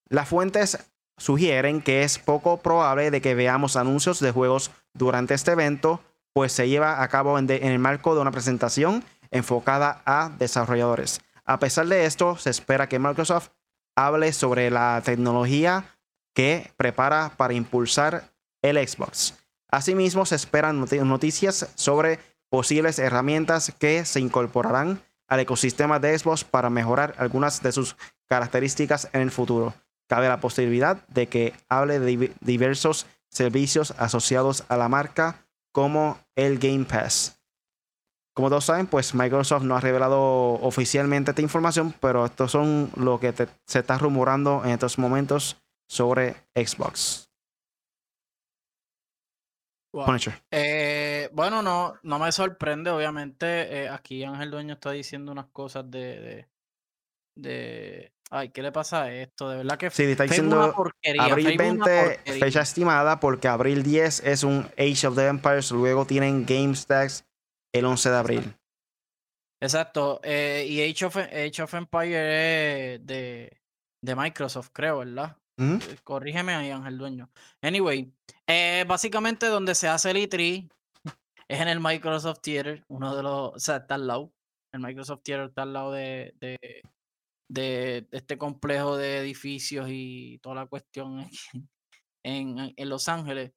Las 0.08 0.28
fuentes 0.28 0.78
sugieren 1.16 1.82
que 1.82 2.02
es 2.02 2.18
poco 2.18 2.58
probable 2.58 3.10
de 3.10 3.20
que 3.20 3.34
veamos 3.34 3.76
anuncios 3.76 4.20
de 4.20 4.30
juegos 4.30 4.70
durante 4.94 5.34
este 5.34 5.52
evento, 5.52 6.00
pues 6.34 6.52
se 6.52 6.68
lleva 6.68 7.02
a 7.02 7.08
cabo 7.08 7.38
en, 7.38 7.48
el 7.48 7.78
marco 7.78 8.14
de 8.14 8.20
una 8.20 8.32
presentación 8.32 9.02
enfocada 9.30 10.02
a 10.04 10.30
desarrolladores. 10.36 11.20
A 11.44 11.58
pesar 11.58 11.86
de 11.86 12.04
esto, 12.04 12.36
se 12.36 12.50
espera 12.50 12.88
que 12.88 12.98
Microsoft 12.98 13.50
hable 13.96 14.32
sobre 14.32 14.70
la 14.70 15.00
tecnología 15.04 15.96
que 16.34 16.72
prepara 16.76 17.32
para 17.36 17.54
impulsar 17.54 18.24
el 18.62 18.76
Xbox. 18.86 19.34
Asimismo, 19.70 20.26
se 20.26 20.34
esperan 20.34 20.84
noticias 21.04 21.70
sobre 21.76 22.18
posibles 22.48 22.98
herramientas 22.98 23.72
que 23.78 24.04
se 24.04 24.20
incorporarán 24.20 25.00
al 25.28 25.40
ecosistema 25.40 26.00
de 26.00 26.18
Xbox 26.18 26.44
para 26.44 26.68
mejorar 26.68 27.14
algunas 27.18 27.62
de 27.62 27.72
sus 27.72 27.96
características 28.26 29.08
en 29.12 29.20
el 29.20 29.30
futuro. 29.30 29.74
Cabe 30.08 30.28
la 30.28 30.40
posibilidad 30.40 31.06
de 31.08 31.28
que 31.28 31.54
hable 31.68 32.00
de 32.00 32.34
diversos 32.40 33.06
servicios 33.28 33.94
asociados 33.98 34.64
a 34.68 34.76
la 34.76 34.88
marca 34.88 35.43
como 35.74 36.20
el 36.36 36.58
Game 36.58 36.84
Pass. 36.84 37.42
Como 38.32 38.48
todos 38.48 38.64
saben, 38.64 38.86
pues 38.86 39.14
Microsoft 39.14 39.64
no 39.64 39.76
ha 39.76 39.80
revelado 39.80 40.54
oficialmente 40.54 41.32
esta 41.32 41.42
información, 41.42 41.94
pero 42.00 42.24
estos 42.24 42.52
son 42.52 42.90
lo 42.96 43.18
que 43.20 43.32
se 43.66 43.78
está 43.78 43.98
rumorando 43.98 44.62
en 44.64 44.70
estos 44.70 44.98
momentos 44.98 45.56
sobre 45.88 46.36
Xbox. 46.54 47.28
Eh, 50.50 51.28
bueno, 51.32 51.62
no, 51.62 51.94
no 52.02 52.18
me 52.18 52.32
sorprende, 52.32 52.90
obviamente. 52.90 53.82
Eh, 53.82 53.88
aquí 53.88 54.24
Ángel 54.24 54.50
Dueño 54.50 54.74
está 54.74 54.90
diciendo 54.90 55.30
unas 55.30 55.46
cosas 55.46 55.88
de, 55.88 56.48
de, 57.36 58.12
Ay, 58.36 58.48
¿qué 58.48 58.62
le 58.62 58.72
pasa 58.72 59.04
a 59.04 59.14
esto? 59.14 59.48
De 59.48 59.58
verdad 59.58 59.78
que 59.78 59.90
sí, 59.90 60.02
está 60.02 60.24
diciendo 60.24 60.60
abril 61.20 61.56
20, 61.56 62.18
fecha 62.40 62.62
estimada, 62.62 63.20
porque 63.20 63.46
abril 63.46 63.84
10 63.84 64.24
es 64.24 64.42
un 64.42 64.68
Age 64.76 65.06
of 65.06 65.14
the 65.14 65.28
Empires, 65.28 65.70
luego 65.70 66.04
tienen 66.04 66.44
GameStacks 66.44 67.24
el 67.72 67.84
11 67.84 68.10
de 68.10 68.16
abril. 68.16 68.56
Exacto. 69.62 70.20
Eh, 70.24 70.66
y 70.68 70.82
Age 70.82 71.04
of, 71.04 71.16
Age 71.16 71.62
of 71.62 71.74
Empire 71.74 72.94
es 72.94 73.06
de, 73.06 73.62
de 74.02 74.16
Microsoft, 74.16 74.70
creo, 74.72 74.98
¿verdad? 74.98 75.36
Eh, 75.56 75.78
corrígeme 76.02 76.56
ahí, 76.56 76.72
Ángel 76.72 76.98
Dueño. 76.98 77.30
Anyway, 77.62 78.12
eh, 78.48 78.84
básicamente 78.88 79.46
donde 79.46 79.76
se 79.76 79.86
hace 79.86 80.10
el 80.10 80.16
E3 80.16 80.68
es 81.46 81.60
en 81.60 81.68
el 81.68 81.78
Microsoft 81.78 82.40
Theater, 82.42 82.82
uno 82.88 83.14
de 83.14 83.22
los, 83.22 83.54
o 83.54 83.58
sea, 83.60 83.76
está 83.76 83.94
al 83.94 84.08
lado. 84.08 84.32
El 84.72 84.80
Microsoft 84.80 85.22
Theater 85.22 85.50
está 85.50 85.62
al 85.62 85.72
lado 85.72 85.92
de, 85.92 86.34
de, 86.40 86.58
este 87.48 88.38
complejo 88.38 88.96
de 88.96 89.18
edificios 89.18 89.88
y 89.90 90.38
toda 90.42 90.56
la 90.56 90.66
cuestión 90.66 91.28
en, 92.22 92.74
en, 92.76 92.88
Los 92.88 93.08
Ángeles. 93.08 93.52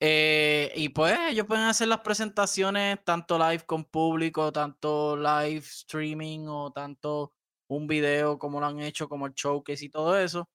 Eh, 0.00 0.72
y 0.76 0.90
pues 0.90 1.18
ellos 1.30 1.46
pueden 1.46 1.64
hacer 1.64 1.88
las 1.88 2.00
presentaciones 2.00 3.02
tanto 3.04 3.38
live 3.38 3.64
con 3.64 3.84
público, 3.84 4.52
tanto 4.52 5.16
live 5.16 5.58
streaming 5.58 6.46
o 6.48 6.70
tanto 6.72 7.32
un 7.68 7.86
video 7.86 8.38
como 8.38 8.60
lo 8.60 8.66
han 8.66 8.80
hecho, 8.80 9.08
como 9.08 9.26
el 9.26 9.32
showcase 9.34 9.86
y 9.86 9.88
todo 9.88 10.18
eso. 10.18 10.48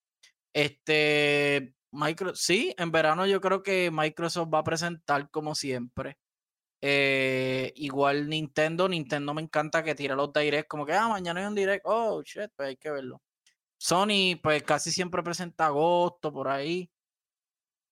Este, 0.53 1.74
Micro, 1.91 2.36
sí, 2.36 2.74
en 2.78 2.91
verano 2.91 3.26
yo 3.26 3.41
creo 3.41 3.63
que 3.63 3.89
Microsoft 3.91 4.53
va 4.53 4.59
a 4.59 4.63
presentar 4.63 5.30
como 5.32 5.55
siempre. 5.55 6.17
Eh, 6.82 7.74
igual 7.76 8.28
Nintendo, 8.28 8.90
Nintendo 8.90 9.34
me 9.34 9.42
encanta 9.44 9.84
que 9.84 9.96
tira 9.96 10.16
los 10.16 10.34
direct, 10.34 10.68
como 10.68 10.86
que, 10.86 10.94
ah, 10.94 11.08
mañana 11.08 11.40
hay 11.42 11.46
un 11.48 11.56
direct, 11.56 11.86
oh, 11.86 12.24
shit, 12.24 12.52
pues 12.56 12.70
hay 12.70 12.78
que 12.78 12.90
verlo. 12.92 13.22
Sony, 13.78 14.40
pues 14.42 14.64
casi 14.64 14.92
siempre 14.92 15.24
presenta 15.24 15.68
agosto, 15.68 16.32
por 16.34 16.48
ahí. 16.48 16.92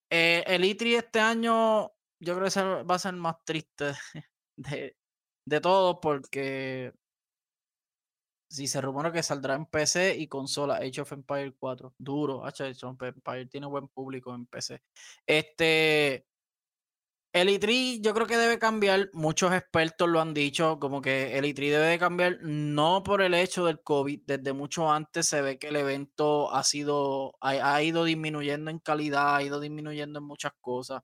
Eh, 0.09 0.43
el 0.47 0.63
E3 0.63 0.97
este 0.97 1.19
año, 1.19 1.91
yo 2.19 2.35
creo 2.35 2.49
que 2.49 2.83
va 2.83 2.95
a 2.95 2.99
ser 2.99 3.13
más 3.13 3.35
triste 3.45 3.93
de, 4.55 4.97
de 5.45 5.61
todo, 5.61 5.99
porque 6.01 6.93
si 8.49 8.67
se 8.67 8.81
rumora 8.81 9.11
que 9.11 9.21
saldrá 9.23 9.55
en 9.55 9.65
PC 9.67 10.17
y 10.17 10.27
consola 10.27 10.77
Age 10.77 11.01
of 11.01 11.11
Empire 11.11 11.53
4. 11.57 11.93
Duro, 11.97 12.45
Age 12.45 12.73
of 12.83 13.01
Empire 13.01 13.45
tiene 13.45 13.67
buen 13.67 13.87
público 13.87 14.33
en 14.33 14.47
PC. 14.47 14.81
Este, 15.25 16.25
el 17.33 17.49
E3 17.49 18.01
yo 18.01 18.13
creo 18.13 18.25
que 18.27 18.37
debe 18.37 18.57
cambiar, 18.57 19.09
muchos 19.13 19.53
expertos 19.53 20.09
lo 20.09 20.19
han 20.19 20.33
dicho, 20.33 20.79
como 20.79 21.01
que 21.01 21.37
el 21.37 21.45
E3 21.45 21.71
debe 21.71 21.87
de 21.87 21.99
cambiar 21.99 22.39
no 22.41 23.03
por 23.03 23.21
el 23.21 23.33
hecho 23.35 23.65
del 23.65 23.81
COVID, 23.81 24.21
desde 24.25 24.53
mucho 24.53 24.91
antes 24.91 25.27
se 25.27 25.41
ve 25.41 25.59
que 25.59 25.67
el 25.67 25.75
evento 25.75 26.51
ha 26.53 26.63
sido, 26.63 27.33
ha, 27.41 27.81
ido 27.83 28.03
disminuyendo 28.03 28.71
en 28.71 28.79
calidad, 28.79 29.35
ha 29.35 29.43
ido 29.43 29.59
disminuyendo 29.59 30.19
en 30.19 30.25
muchas 30.25 30.53
cosas. 30.59 31.01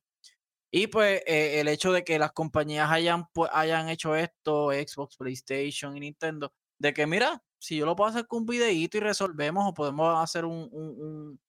Y 0.71 0.88
pues 0.88 1.21
eh, 1.28 1.61
el 1.61 1.67
hecho 1.69 1.91
de 1.93 2.03
que 2.03 2.19
las 2.19 2.34
compañías 2.34 2.91
hayan, 2.91 3.28
pues, 3.34 3.49
hayan 3.53 3.89
hecho 3.89 4.15
esto, 4.15 4.71
Xbox, 4.71 5.17
PlayStation 5.17 5.95
y 5.95 6.01
Nintendo, 6.01 6.51
de 6.80 6.93
que 6.93 7.07
mira, 7.07 7.41
si 7.59 7.78
yo 7.78 7.86
lo 7.86 7.95
puedo 7.95 8.09
hacer 8.09 8.28
con 8.28 8.41
un 8.41 8.45
videíto 8.47 8.97
y 8.97 9.01
resolvemos 9.01 9.65
o 9.67 9.73
podemos 9.73 10.21
hacer 10.23 10.45
un, 10.45 11.39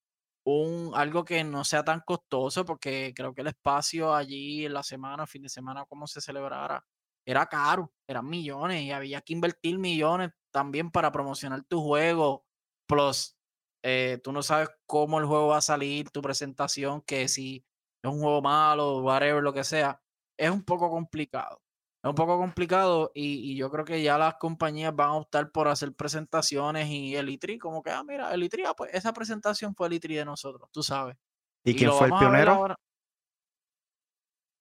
algo 0.94 1.24
que 1.24 1.42
no 1.44 1.64
sea 1.64 1.84
tan 1.84 2.00
costoso, 2.00 2.64
porque 2.64 3.12
creo 3.14 3.34
que 3.34 3.40
el 3.42 3.48
espacio 3.48 4.14
allí 4.14 4.64
en 4.66 4.74
la 4.74 4.82
semana, 4.82 5.26
fin 5.26 5.42
de 5.42 5.48
semana, 5.48 5.84
como 5.86 6.06
se 6.06 6.20
celebrara, 6.20 6.84
era 7.26 7.46
caro, 7.46 7.92
eran 8.06 8.28
millones 8.28 8.82
y 8.82 8.92
había 8.92 9.20
que 9.22 9.32
invertir 9.32 9.78
millones 9.78 10.30
también 10.52 10.90
para 10.90 11.10
promocionar 11.10 11.64
tu 11.64 11.82
juego. 11.82 12.44
Plus, 12.86 13.36
eh, 13.82 14.20
tú 14.22 14.32
no 14.32 14.42
sabes 14.42 14.68
cómo 14.86 15.18
el 15.18 15.26
juego 15.26 15.48
va 15.48 15.58
a 15.58 15.60
salir, 15.62 16.10
tu 16.10 16.22
presentación, 16.22 17.02
que 17.02 17.28
si 17.28 17.64
es 18.02 18.10
un 18.10 18.20
juego 18.20 18.42
malo, 18.42 18.98
whatever, 19.02 19.42
lo 19.42 19.52
que 19.52 19.64
sea, 19.64 20.00
es 20.38 20.50
un 20.50 20.62
poco 20.64 20.90
complicado 20.90 21.60
es 22.06 22.10
un 22.10 22.14
poco 22.14 22.38
complicado 22.38 23.10
y, 23.14 23.56
yo 23.56 23.68
creo 23.70 23.84
que 23.84 24.00
ya 24.00 24.16
las 24.16 24.34
compañías 24.34 24.94
van 24.94 25.08
a 25.08 25.14
optar 25.14 25.50
por 25.50 25.66
hacer 25.66 25.92
presentaciones 25.92 26.88
y 26.88 27.16
el 27.16 27.28
ITRI, 27.28 27.58
como 27.58 27.82
que, 27.82 27.90
ah, 27.90 28.04
mira, 28.04 28.32
el 28.32 28.44
ITRI, 28.44 28.64
ah, 28.64 28.74
pues 28.74 28.94
esa 28.94 29.12
presentación 29.12 29.74
fue 29.74 29.88
el 29.88 29.94
ITRI 29.94 30.14
de 30.16 30.24
nosotros, 30.24 30.68
tú 30.70 30.82
sabes. 30.82 31.16
¿Y, 31.64 31.74
quién 31.74 31.90
fue 31.90 32.06
el 32.06 32.12
pionero? 32.16 32.76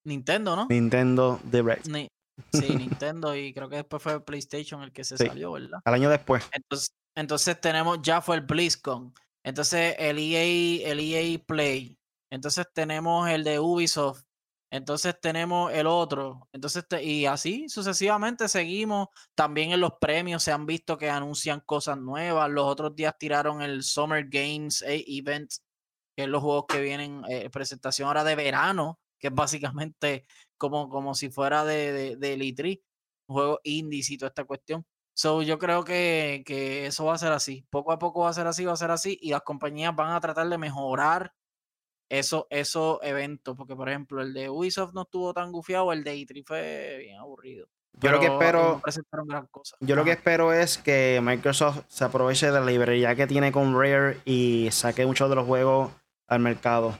Nintendo, 0.05 0.55
¿no? 0.55 0.67
Nintendo 0.69 1.39
Direct. 1.43 1.85
sí, 1.85 2.09
Nintendo 2.75 3.35
y 3.35 3.53
creo 3.53 3.69
que 3.69 3.77
después 3.77 4.01
fue 4.01 4.23
PlayStation 4.23 4.81
el 4.81 4.91
que 4.91 5.03
se 5.03 5.17
salió, 5.17 5.51
¿verdad? 5.51 5.79
Al 5.85 5.93
año 5.93 6.09
después. 6.09 6.47
Entonces, 6.51 6.95
entonces 7.15 7.61
tenemos, 7.61 7.99
ya 8.01 8.21
fue 8.21 8.37
el 8.37 8.41
BlizzCon. 8.41 9.13
Entonces 9.43 9.95
el 9.99 10.17
EA, 10.17 10.91
el 10.91 10.99
EA 10.99 11.39
Play. 11.45 11.95
Entonces 12.31 12.65
tenemos 12.73 13.29
el 13.29 13.43
de 13.43 13.59
Ubisoft 13.59 14.23
entonces 14.71 15.15
tenemos 15.21 15.71
el 15.71 15.87
otro. 15.87 16.49
Entonces, 16.51 16.85
y 17.01 17.25
así 17.25 17.69
sucesivamente 17.69 18.49
seguimos. 18.49 19.07
También 19.35 19.71
en 19.71 19.79
los 19.81 19.93
premios 19.99 20.43
se 20.43 20.51
han 20.51 20.65
visto 20.65 20.97
que 20.97 21.09
anuncian 21.09 21.61
cosas 21.61 21.97
nuevas. 21.97 22.49
Los 22.49 22.65
otros 22.65 22.95
días 22.95 23.15
tiraron 23.17 23.61
el 23.61 23.83
Summer 23.83 24.25
Games 24.27 24.81
eh, 24.81 25.03
Event, 25.07 25.51
que 26.15 26.23
es 26.23 26.29
los 26.29 26.41
juegos 26.41 26.65
que 26.67 26.81
vienen, 26.81 27.23
eh, 27.29 27.49
presentación 27.49 28.07
ahora 28.07 28.23
de 28.23 28.35
verano, 28.35 28.99
que 29.19 29.27
es 29.27 29.33
básicamente 29.33 30.25
como, 30.57 30.89
como 30.89 31.13
si 31.15 31.29
fuera 31.29 31.63
de, 31.65 32.15
de, 32.17 32.37
Litri, 32.37 32.83
un 33.27 33.35
juego 33.35 33.59
indie 33.63 34.03
y 34.07 34.17
toda 34.17 34.29
esta 34.29 34.45
cuestión. 34.45 34.85
So, 35.13 35.41
yo 35.43 35.57
creo 35.59 35.83
que, 35.85 36.43
que 36.45 36.87
eso 36.87 37.05
va 37.05 37.13
a 37.15 37.17
ser 37.17 37.31
así. 37.31 37.65
Poco 37.69 37.91
a 37.93 37.99
poco 37.99 38.21
va 38.21 38.29
a 38.29 38.33
ser 38.33 38.47
así, 38.47 38.65
va 38.65 38.73
a 38.73 38.77
ser 38.77 38.91
así. 38.91 39.17
Y 39.21 39.29
las 39.31 39.43
compañías 39.43 39.95
van 39.95 40.11
a 40.11 40.19
tratar 40.19 40.49
de 40.49 40.57
mejorar 40.57 41.33
esos 42.09 42.45
eso 42.49 42.99
eventos, 43.03 43.55
porque 43.57 43.75
por 43.75 43.89
ejemplo 43.89 44.21
el 44.21 44.33
de 44.33 44.49
Ubisoft 44.49 44.93
no 44.93 45.03
estuvo 45.03 45.33
tan 45.33 45.51
gufiado, 45.51 45.91
el 45.91 46.03
de 46.03 46.15
E3 46.15 46.43
fue 46.45 46.97
bien 46.99 47.17
aburrido. 47.17 47.67
Yo 47.99 48.11
lo 48.11 48.19
que 48.19 48.25
espero, 48.25 48.81
yo 49.79 49.95
lo 49.95 50.03
que 50.03 50.11
espero 50.11 50.51
es 50.51 50.77
que 50.77 51.21
Microsoft 51.23 51.85
se 51.87 52.03
aproveche 52.03 52.47
de 52.47 52.59
la 52.59 52.65
librería 52.65 53.15
que 53.15 53.25
tiene 53.25 53.53
con 53.53 53.73
Rare 53.73 54.19
y 54.25 54.67
saque 54.71 55.05
muchos 55.05 55.29
de 55.29 55.35
los 55.35 55.45
juegos 55.45 55.91
al 56.27 56.39
mercado. 56.41 56.99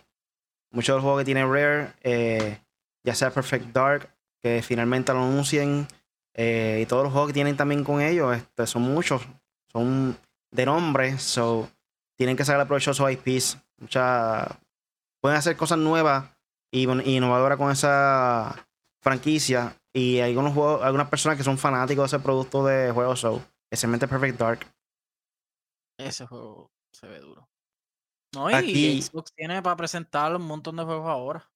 Muchos 0.71 0.93
de 0.93 0.97
los 0.97 1.03
juegos 1.03 1.21
que 1.21 1.25
tiene 1.25 1.45
Rare, 1.45 1.91
eh, 2.01 2.59
ya 3.03 3.13
sea 3.13 3.31
Perfect 3.31 3.73
Dark, 3.73 4.09
que 4.41 4.61
finalmente 4.61 5.11
lo 5.11 5.19
anuncien, 5.19 5.85
eh, 6.33 6.79
y 6.83 6.85
todos 6.85 7.03
los 7.03 7.11
juegos 7.11 7.29
que 7.29 7.33
tienen 7.33 7.57
también 7.57 7.83
con 7.83 8.01
ellos, 8.01 8.35
este, 8.35 8.67
son 8.67 8.83
muchos, 8.83 9.21
son 9.71 10.17
de 10.51 10.65
nombre, 10.65 11.17
so 11.17 11.69
tienen 12.17 12.35
que 12.35 12.45
sacar 12.45 12.67
provecho 12.67 12.91
de 12.91 12.93
esos 12.93 13.11
IPs. 13.11 13.57
Mucha, 13.77 14.59
pueden 15.25 15.39
hacer 15.39 15.57
cosas 15.57 15.79
nuevas 15.79 16.29
y, 16.71 16.83
innovadoras 16.83 17.57
con 17.57 17.71
esa 17.71 18.67
franquicia. 19.01 19.75
Y 19.91 20.19
hay 20.19 20.29
algunos 20.29 20.53
juegos, 20.53 20.83
algunas 20.83 21.09
personas 21.09 21.35
que 21.35 21.43
son 21.43 21.57
fanáticos 21.57 22.11
de 22.11 22.17
ese 22.17 22.23
producto 22.23 22.63
de 22.63 22.91
juegos 22.91 23.21
show, 23.21 23.41
especialmente 23.63 24.07
Perfect 24.07 24.37
Dark. 24.37 24.67
Ese 25.97 26.27
juego 26.27 26.69
se 26.91 27.07
ve 27.07 27.19
duro. 27.21 27.49
No, 28.35 28.51
y 28.61 29.01
Xbox 29.01 29.33
tiene 29.33 29.63
para 29.63 29.75
presentar 29.75 30.35
un 30.35 30.43
montón 30.43 30.75
de 30.75 30.83
juegos 30.83 31.09
ahora. 31.09 31.49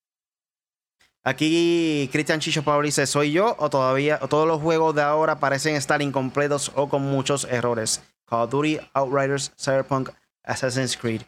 Aquí 1.24 2.10
Cristian 2.12 2.40
Chicho 2.40 2.64
Pablo 2.64 2.88
dice, 2.88 3.06
¿soy 3.06 3.32
yo 3.32 3.56
o 3.60 3.70
todavía 3.70 4.18
o 4.24 4.28
todos 4.28 4.48
los 4.48 4.60
juegos 4.60 4.96
de 4.96 5.04
ahora 5.04 5.40
parecen 5.40 5.76
estar 5.76 6.02
incompletos 6.02 6.72
o 6.74 6.90
con 6.90 7.04
muchos 7.04 7.44
errores? 7.44 8.02
Call 8.26 8.46
of 8.46 8.50
Duty, 8.50 8.80
Outriders, 8.96 9.54
Cyberpunk, 9.60 10.10
Assassin's 10.44 10.98
Creed. 10.98 11.22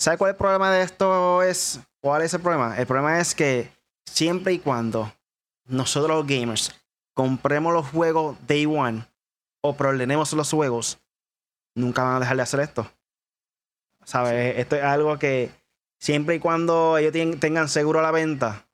¿Sabe 0.00 0.16
cuál 0.16 0.30
el 0.30 0.36
problema 0.36 0.72
de 0.72 0.80
esto 0.80 1.42
es? 1.42 1.78
¿Cuál 2.00 2.22
es 2.22 2.32
el 2.32 2.40
problema? 2.40 2.74
El 2.78 2.86
problema 2.86 3.20
es 3.20 3.34
que 3.34 3.70
siempre 4.06 4.54
y 4.54 4.58
cuando 4.58 5.12
nosotros 5.66 6.16
los 6.16 6.26
gamers 6.26 6.74
compremos 7.12 7.74
los 7.74 7.86
juegos 7.88 8.38
day 8.46 8.64
one 8.64 9.06
o 9.60 9.76
problememos 9.76 10.32
los 10.32 10.50
juegos, 10.50 10.98
nunca 11.74 12.02
van 12.02 12.14
a 12.14 12.20
dejar 12.20 12.36
de 12.38 12.42
hacer 12.42 12.60
esto. 12.60 12.90
¿Sabes? 14.02 14.56
Esto 14.56 14.76
es 14.76 14.84
algo 14.84 15.18
que 15.18 15.50
siempre 15.98 16.36
y 16.36 16.38
cuando 16.38 16.96
ellos 16.96 17.12
tengan 17.38 17.68
seguro 17.68 18.00
la 18.00 18.10
venta, 18.10 18.66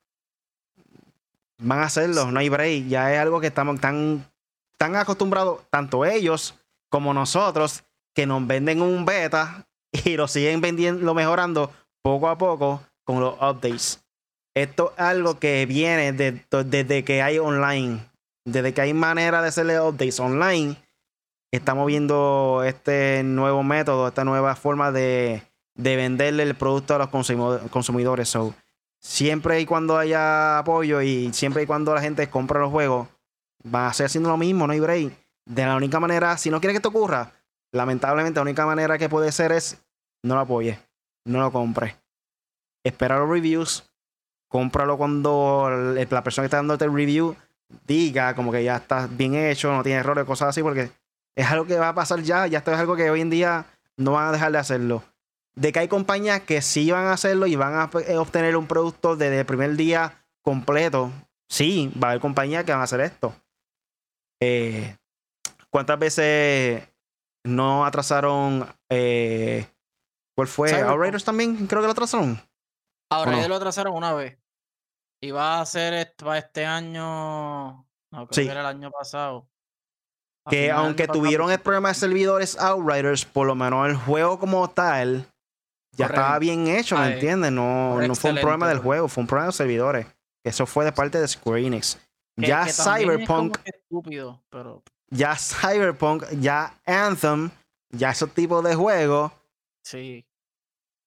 van 1.57 1.79
a 1.79 1.87
hacerlo, 1.87 2.31
no 2.31 2.39
hay 2.39 2.47
break. 2.47 2.87
Ya 2.87 3.13
es 3.13 3.19
algo 3.19 3.41
que 3.41 3.47
estamos 3.47 3.81
tan, 3.81 4.25
tan 4.77 4.95
acostumbrados, 4.95 5.59
tanto 5.69 6.05
ellos 6.05 6.55
como 6.87 7.13
nosotros, 7.13 7.83
que 8.13 8.25
nos 8.25 8.47
venden 8.47 8.81
un 8.81 9.03
beta 9.03 9.67
y 10.05 10.17
lo 10.17 10.27
siguen 10.27 10.61
vendiendo, 10.61 11.13
mejorando 11.13 11.71
poco 12.01 12.29
a 12.29 12.37
poco 12.37 12.81
con 13.03 13.19
los 13.19 13.35
updates. 13.35 14.03
Esto 14.55 14.93
es 14.95 14.99
algo 14.99 15.39
que 15.39 15.65
viene 15.65 16.11
desde 16.11 17.03
que 17.03 17.21
hay 17.21 17.37
online. 17.37 17.99
Desde 18.45 18.73
que 18.73 18.81
hay 18.81 18.93
manera 18.93 19.41
de 19.41 19.49
hacerle 19.49 19.79
updates 19.79 20.19
online, 20.19 20.77
estamos 21.51 21.85
viendo 21.85 22.63
este 22.65 23.21
nuevo 23.23 23.61
método, 23.61 24.07
esta 24.07 24.23
nueva 24.23 24.55
forma 24.55 24.91
de, 24.91 25.43
venderle 25.75 26.43
el 26.43 26.55
producto 26.55 26.95
a 26.95 26.97
los 26.97 27.09
consumidores. 27.69 28.29
So, 28.29 28.55
siempre 28.99 29.59
y 29.59 29.65
cuando 29.65 29.97
haya 29.97 30.59
apoyo 30.59 31.01
y 31.01 31.31
siempre 31.33 31.63
y 31.63 31.65
cuando 31.65 31.93
la 31.93 32.01
gente 32.01 32.29
compra 32.29 32.59
los 32.59 32.71
juegos, 32.71 33.07
va 33.63 33.87
a 33.87 33.93
ser 33.93 34.07
haciendo 34.07 34.29
lo 34.29 34.37
mismo, 34.37 34.65
no 34.65 34.73
hay. 34.73 35.15
De 35.45 35.65
la 35.65 35.75
única 35.75 35.99
manera, 35.99 36.37
si 36.37 36.49
no 36.49 36.59
quiere 36.59 36.73
que 36.73 36.77
esto 36.77 36.89
ocurra, 36.89 37.31
lamentablemente 37.71 38.37
la 38.37 38.43
única 38.43 38.65
manera 38.65 38.97
que 38.97 39.07
puede 39.07 39.31
ser 39.31 39.51
es 39.51 39.77
no 40.27 40.35
lo 40.35 40.41
apoyes, 40.41 40.79
no 41.25 41.39
lo 41.39 41.51
compres. 41.51 41.95
Espera 42.83 43.19
los 43.19 43.29
reviews, 43.29 43.89
cómpralo 44.49 44.97
cuando 44.97 45.69
la 45.69 46.23
persona 46.23 46.43
que 46.43 46.47
está 46.47 46.57
dándote 46.57 46.85
el 46.85 46.93
review 46.93 47.35
diga 47.85 48.35
como 48.35 48.51
que 48.51 48.63
ya 48.63 48.77
está 48.77 49.07
bien 49.07 49.35
hecho, 49.35 49.71
no 49.73 49.83
tiene 49.83 49.99
errores, 49.99 50.25
cosas 50.25 50.49
así, 50.49 50.61
porque 50.61 50.91
es 51.35 51.51
algo 51.51 51.65
que 51.65 51.77
va 51.77 51.89
a 51.89 51.95
pasar 51.95 52.21
ya, 52.21 52.47
ya 52.47 52.59
esto 52.59 52.71
es 52.71 52.77
algo 52.77 52.95
que 52.95 53.09
hoy 53.09 53.21
en 53.21 53.29
día 53.29 53.65
no 53.97 54.13
van 54.13 54.29
a 54.29 54.31
dejar 54.31 54.51
de 54.51 54.57
hacerlo. 54.57 55.03
De 55.55 55.71
que 55.71 55.79
hay 55.79 55.87
compañías 55.87 56.41
que 56.41 56.61
sí 56.61 56.91
van 56.91 57.05
a 57.05 57.13
hacerlo 57.13 57.47
y 57.47 57.55
van 57.55 57.75
a 57.75 57.89
eh, 58.07 58.17
obtener 58.17 58.55
un 58.55 58.67
producto 58.67 59.15
desde 59.15 59.39
el 59.39 59.45
primer 59.45 59.75
día 59.75 60.23
completo. 60.43 61.11
Sí, 61.49 61.91
va 62.01 62.09
a 62.09 62.11
haber 62.11 62.21
compañías 62.21 62.63
que 62.63 62.71
van 62.71 62.81
a 62.81 62.85
hacer 62.85 63.01
esto. 63.01 63.33
Eh, 64.39 64.95
¿Cuántas 65.69 65.97
veces 65.97 66.83
no 67.43 67.85
atrasaron? 67.85 68.67
Eh, 68.89 69.65
¿Cuál 70.37 70.47
fue? 70.47 70.71
¿Outriders 70.83 71.23
también? 71.23 71.65
Creo 71.65 71.81
que 71.81 71.87
lo 71.87 71.91
atrasaron. 71.93 72.39
Ahora 73.09 73.31
no? 73.31 73.47
lo 73.47 73.55
atrasaron 73.55 73.95
una 73.95 74.13
vez. 74.13 74.37
Y 75.19 75.31
va 75.31 75.59
a 75.61 75.65
ser 75.65 75.93
este, 75.95 76.23
para 76.23 76.37
este 76.37 76.63
año. 76.65 77.03
No, 78.11 78.27
creo 78.27 78.27
Sí. 78.31 78.43
que 78.45 78.51
era 78.51 78.59
el 78.61 78.67
año 78.67 78.91
pasado. 78.91 79.49
A 80.45 80.51
Que 80.51 80.69
aunque 80.71 81.07
tuvieron 81.07 81.51
el 81.51 81.59
problema 81.59 81.89
de 81.89 81.95
servidores 81.95 82.55
Outriders, 82.59 83.25
por 83.25 83.47
lo 83.47 83.55
menos 83.55 83.87
el 83.89 83.95
juego 83.95 84.37
como 84.39 84.69
tal 84.69 85.25
ya 85.93 86.05
Correcto. 86.05 86.21
estaba 86.21 86.39
bien 86.39 86.67
hecho, 86.67 86.95
¿me 86.97 87.13
entiendes? 87.13 87.51
No, 87.51 87.99
no 87.99 88.15
fue 88.15 88.29
un 88.31 88.37
problema 88.39 88.67
del 88.67 88.77
bro. 88.77 88.83
juego, 88.85 89.07
fue 89.07 89.21
un 89.23 89.27
problema 89.27 89.45
de 89.45 89.49
los 89.49 89.55
servidores. 89.55 90.05
Eso 90.45 90.67
fue 90.67 90.85
de 90.85 90.91
parte 90.91 91.19
de 91.19 91.27
Square 91.27 91.65
Enix. 91.65 91.95
que- 92.39 92.45
ya 92.47 92.63
que 92.65 92.69
es 92.69 92.77
Cyberpunk, 92.83 93.57
que 93.57 93.71
estúpido, 93.71 94.43
pero 94.51 94.83
ya 95.09 95.35
Cyberpunk, 95.35 96.25
ya 96.39 96.79
Anthem, 96.85 97.49
ya 97.89 98.11
esos 98.11 98.31
tipos 98.31 98.63
de 98.63 98.75
juegos 98.75 99.31
sí. 99.83 100.23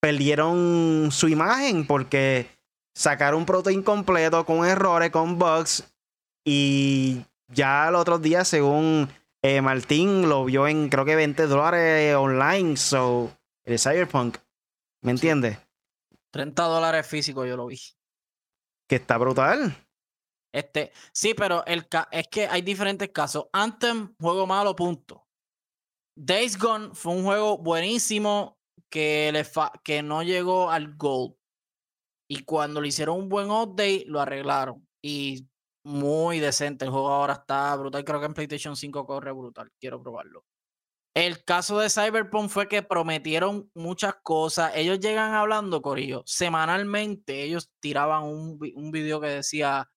Perdieron 0.00 1.10
su 1.12 1.28
imagen 1.28 1.86
porque 1.86 2.46
sacaron 2.94 3.40
un 3.40 3.46
producto 3.46 3.70
incompleto 3.70 4.44
con 4.44 4.66
errores, 4.66 5.10
con 5.10 5.38
bugs 5.38 5.84
y 6.44 7.22
ya 7.48 7.88
el 7.88 7.94
otro 7.94 8.18
día 8.18 8.44
según 8.44 9.08
eh, 9.42 9.60
Martín 9.60 10.28
lo 10.28 10.44
vio 10.44 10.66
en 10.66 10.88
creo 10.88 11.04
que 11.04 11.16
20 11.16 11.46
dólares 11.46 12.14
online, 12.16 12.76
so 12.76 13.30
el 13.64 13.78
Cyberpunk, 13.78 14.38
¿me 15.02 15.12
entiendes? 15.12 15.58
30 16.30 16.62
dólares 16.64 17.06
físicos 17.06 17.46
yo 17.48 17.56
lo 17.56 17.66
vi. 17.66 17.78
Que 18.88 18.96
está 18.96 19.18
brutal. 19.18 19.76
Este, 20.52 20.92
sí, 21.12 21.34
pero 21.34 21.64
el 21.66 21.88
ca- 21.88 22.08
es 22.10 22.26
que 22.28 22.46
hay 22.46 22.62
diferentes 22.62 23.08
casos. 23.10 23.46
Anthem, 23.52 24.14
juego 24.20 24.46
malo, 24.46 24.74
punto. 24.74 25.26
Days 26.16 26.58
Gone 26.58 26.90
fue 26.94 27.12
un 27.14 27.22
juego 27.24 27.58
buenísimo 27.58 28.59
que, 28.90 29.30
le 29.32 29.46
que 29.82 30.02
no 30.02 30.22
llegó 30.22 30.70
al 30.70 30.96
gold. 30.96 31.34
Y 32.28 32.44
cuando 32.44 32.80
le 32.80 32.88
hicieron 32.88 33.18
un 33.18 33.28
buen 33.28 33.50
update, 33.50 34.04
lo 34.06 34.20
arreglaron. 34.20 34.86
Y 35.02 35.48
muy 35.84 36.38
decente. 36.40 36.84
El 36.84 36.90
juego 36.90 37.10
ahora 37.10 37.34
está 37.34 37.74
brutal. 37.76 38.04
Creo 38.04 38.20
que 38.20 38.26
en 38.26 38.34
PlayStation 38.34 38.76
5 38.76 39.06
corre 39.06 39.32
brutal. 39.32 39.70
Quiero 39.80 40.02
probarlo. 40.02 40.44
El 41.14 41.44
caso 41.44 41.78
de 41.80 41.90
Cyberpunk 41.90 42.48
fue 42.50 42.68
que 42.68 42.82
prometieron 42.82 43.68
muchas 43.74 44.14
cosas. 44.22 44.72
Ellos 44.76 45.00
llegan 45.00 45.34
hablando, 45.34 45.82
Corillo. 45.82 46.22
Semanalmente 46.24 47.42
ellos 47.42 47.72
tiraban 47.80 48.24
un, 48.24 48.58
un 48.76 48.90
video 48.92 49.20
que 49.20 49.28
decía 49.28 49.90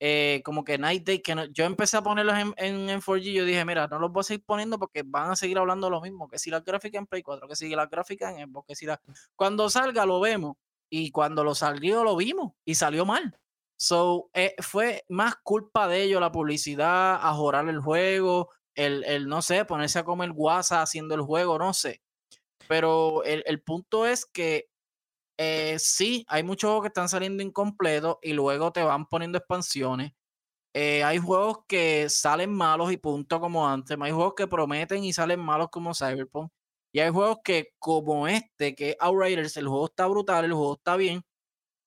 eh, 0.00 0.40
como 0.44 0.64
que 0.64 0.78
Night 0.78 1.04
Day, 1.06 1.20
que 1.20 1.34
no- 1.34 1.44
yo 1.44 1.64
empecé 1.64 1.96
a 1.98 2.02
ponerlos 2.02 2.34
en, 2.38 2.54
en, 2.56 2.90
en 2.90 3.00
4G, 3.00 3.32
yo 3.34 3.44
dije, 3.44 3.64
mira, 3.64 3.86
no 3.86 3.98
los 3.98 4.10
voy 4.10 4.20
a 4.22 4.24
seguir 4.24 4.44
poniendo 4.44 4.78
porque 4.78 5.02
van 5.04 5.30
a 5.30 5.36
seguir 5.36 5.58
hablando 5.58 5.90
lo 5.90 6.00
mismo, 6.00 6.26
que 6.28 6.38
si 6.38 6.50
la 6.50 6.60
gráfica 6.60 6.98
en 6.98 7.06
Play 7.06 7.22
4, 7.22 7.46
que 7.46 7.54
si 7.56 7.68
la 7.74 7.86
gráfica 7.86 8.30
en 8.30 8.48
Xbox, 8.50 8.66
que 8.68 8.74
si 8.76 8.86
la... 8.86 9.00
Cuando 9.36 9.68
salga 9.70 10.06
lo 10.06 10.18
vemos, 10.20 10.56
y 10.92 11.10
cuando 11.12 11.44
lo 11.44 11.54
salió 11.54 12.02
lo 12.02 12.16
vimos, 12.16 12.54
y 12.64 12.74
salió 12.74 13.04
mal. 13.06 13.38
So, 13.78 14.30
eh, 14.34 14.54
fue 14.58 15.04
más 15.08 15.36
culpa 15.42 15.86
de 15.88 16.02
ellos 16.02 16.20
la 16.20 16.32
publicidad, 16.32 17.14
a 17.22 17.32
jorar 17.34 17.68
el 17.68 17.80
juego, 17.80 18.50
el, 18.74 19.04
el, 19.04 19.28
no 19.28 19.40
sé, 19.42 19.64
ponerse 19.64 19.98
a 20.00 20.04
comer 20.04 20.32
guasa 20.32 20.82
haciendo 20.82 21.14
el 21.14 21.20
juego, 21.22 21.58
no 21.58 21.72
sé. 21.74 22.02
Pero 22.68 23.24
el, 23.24 23.42
el 23.46 23.62
punto 23.62 24.06
es 24.06 24.26
que 24.26 24.69
eh, 25.42 25.78
sí, 25.78 26.26
hay 26.28 26.42
muchos 26.42 26.68
juegos 26.68 26.82
que 26.82 26.88
están 26.88 27.08
saliendo 27.08 27.42
incompletos 27.42 28.18
y 28.20 28.34
luego 28.34 28.72
te 28.72 28.82
van 28.82 29.06
poniendo 29.06 29.38
expansiones. 29.38 30.12
Eh, 30.74 31.02
hay 31.04 31.18
juegos 31.18 31.60
que 31.66 32.10
salen 32.10 32.52
malos 32.52 32.92
y 32.92 32.98
punto 32.98 33.40
como 33.40 33.66
antes. 33.66 33.96
Hay 34.00 34.12
juegos 34.12 34.34
que 34.36 34.46
prometen 34.48 35.02
y 35.04 35.14
salen 35.14 35.40
malos 35.40 35.68
como 35.70 35.94
Cyberpunk. 35.94 36.52
Y 36.92 37.00
hay 37.00 37.10
juegos 37.10 37.38
que, 37.42 37.70
como 37.78 38.28
este, 38.28 38.74
que 38.74 38.90
es 38.90 38.96
Outriders, 39.00 39.56
el 39.56 39.68
juego 39.68 39.86
está 39.86 40.06
brutal, 40.08 40.44
el 40.44 40.52
juego 40.52 40.74
está 40.74 40.96
bien. 40.96 41.22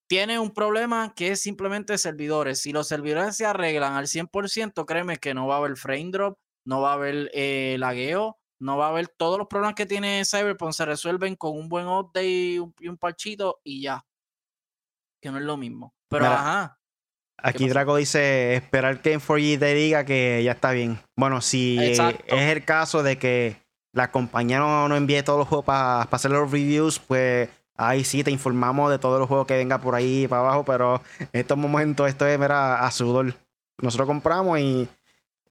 Tiene 0.10 0.40
un 0.40 0.52
problema 0.52 1.14
que 1.16 1.32
es 1.32 1.42
simplemente 1.42 1.98
servidores. 2.00 2.62
Si 2.62 2.74
los 2.74 2.88
servidores 2.88 3.38
se 3.38 3.46
arreglan 3.46 3.94
al 3.96 4.08
100%, 4.08 4.86
créeme 4.86 5.18
que 5.18 5.36
no 5.36 5.48
va 5.48 5.56
a 5.56 5.58
haber 5.60 5.78
frame 5.78 6.12
drop, 6.12 6.40
no 6.66 6.82
va 6.82 6.92
a 6.92 6.96
haber 6.96 7.30
eh, 7.34 7.78
lagueo, 7.80 8.40
no 8.64 8.78
va 8.78 8.88
a 8.88 8.90
haber 8.90 9.10
todos 9.10 9.38
los 9.38 9.48
problemas 9.48 9.76
que 9.76 9.86
tiene 9.86 10.24
Cyberpunk 10.26 10.72
se 10.72 10.86
resuelven 10.86 11.36
con 11.36 11.58
un 11.58 11.68
buen 11.68 11.86
update 11.86 12.26
y 12.26 12.60
un, 12.60 12.74
y 12.80 12.88
un 12.88 12.98
parchito 12.98 13.60
y 13.64 13.82
ya. 13.82 14.06
Que 15.22 15.32
no 15.32 15.38
es 15.38 15.44
lo 15.44 15.58
mismo. 15.58 15.94
Pero 16.08 16.26
Mira, 16.26 16.40
ajá. 16.40 16.80
Aquí? 17.38 17.68
Draco 17.68 17.98
dice, 17.98 18.56
esperar 18.56 19.02
que 19.02 19.12
en 19.12 19.20
4G 19.20 19.60
te 19.60 19.74
diga 19.74 20.06
que 20.06 20.42
ya 20.46 20.54
está 20.54 20.72
bien. 20.72 21.00
Bueno, 21.18 21.42
si 21.42 21.78
Exacto. 21.84 22.24
es 22.28 22.56
el 22.56 22.64
caso 22.64 23.04
de 23.04 23.18
que 23.18 23.58
la 23.92 24.12
compañía 24.12 24.60
no, 24.60 24.88
no 24.88 24.96
envíe 24.96 25.24
todos 25.24 25.40
los 25.40 25.48
juegos 25.50 25.66
para 25.66 26.04
hacer 26.04 26.32
los 26.32 26.50
reviews, 26.50 27.00
pues 27.00 27.50
ahí 27.76 28.06
sí 28.06 28.24
te 28.24 28.32
informamos 28.32 28.92
de 28.92 29.00
todos 29.00 29.20
los 29.20 29.28
juegos 29.28 29.46
que 29.46 29.58
venga 29.58 29.80
por 29.80 29.94
ahí 29.94 30.26
para 30.28 30.42
abajo, 30.42 30.64
pero 30.64 31.02
en 31.20 31.28
estos 31.34 31.58
momentos 31.58 32.08
esto 32.08 32.26
es 32.26 32.40
mira, 32.40 32.80
a 32.80 32.92
sudor. 32.92 33.36
Nosotros 33.82 34.08
compramos 34.08 34.58
y 34.60 34.88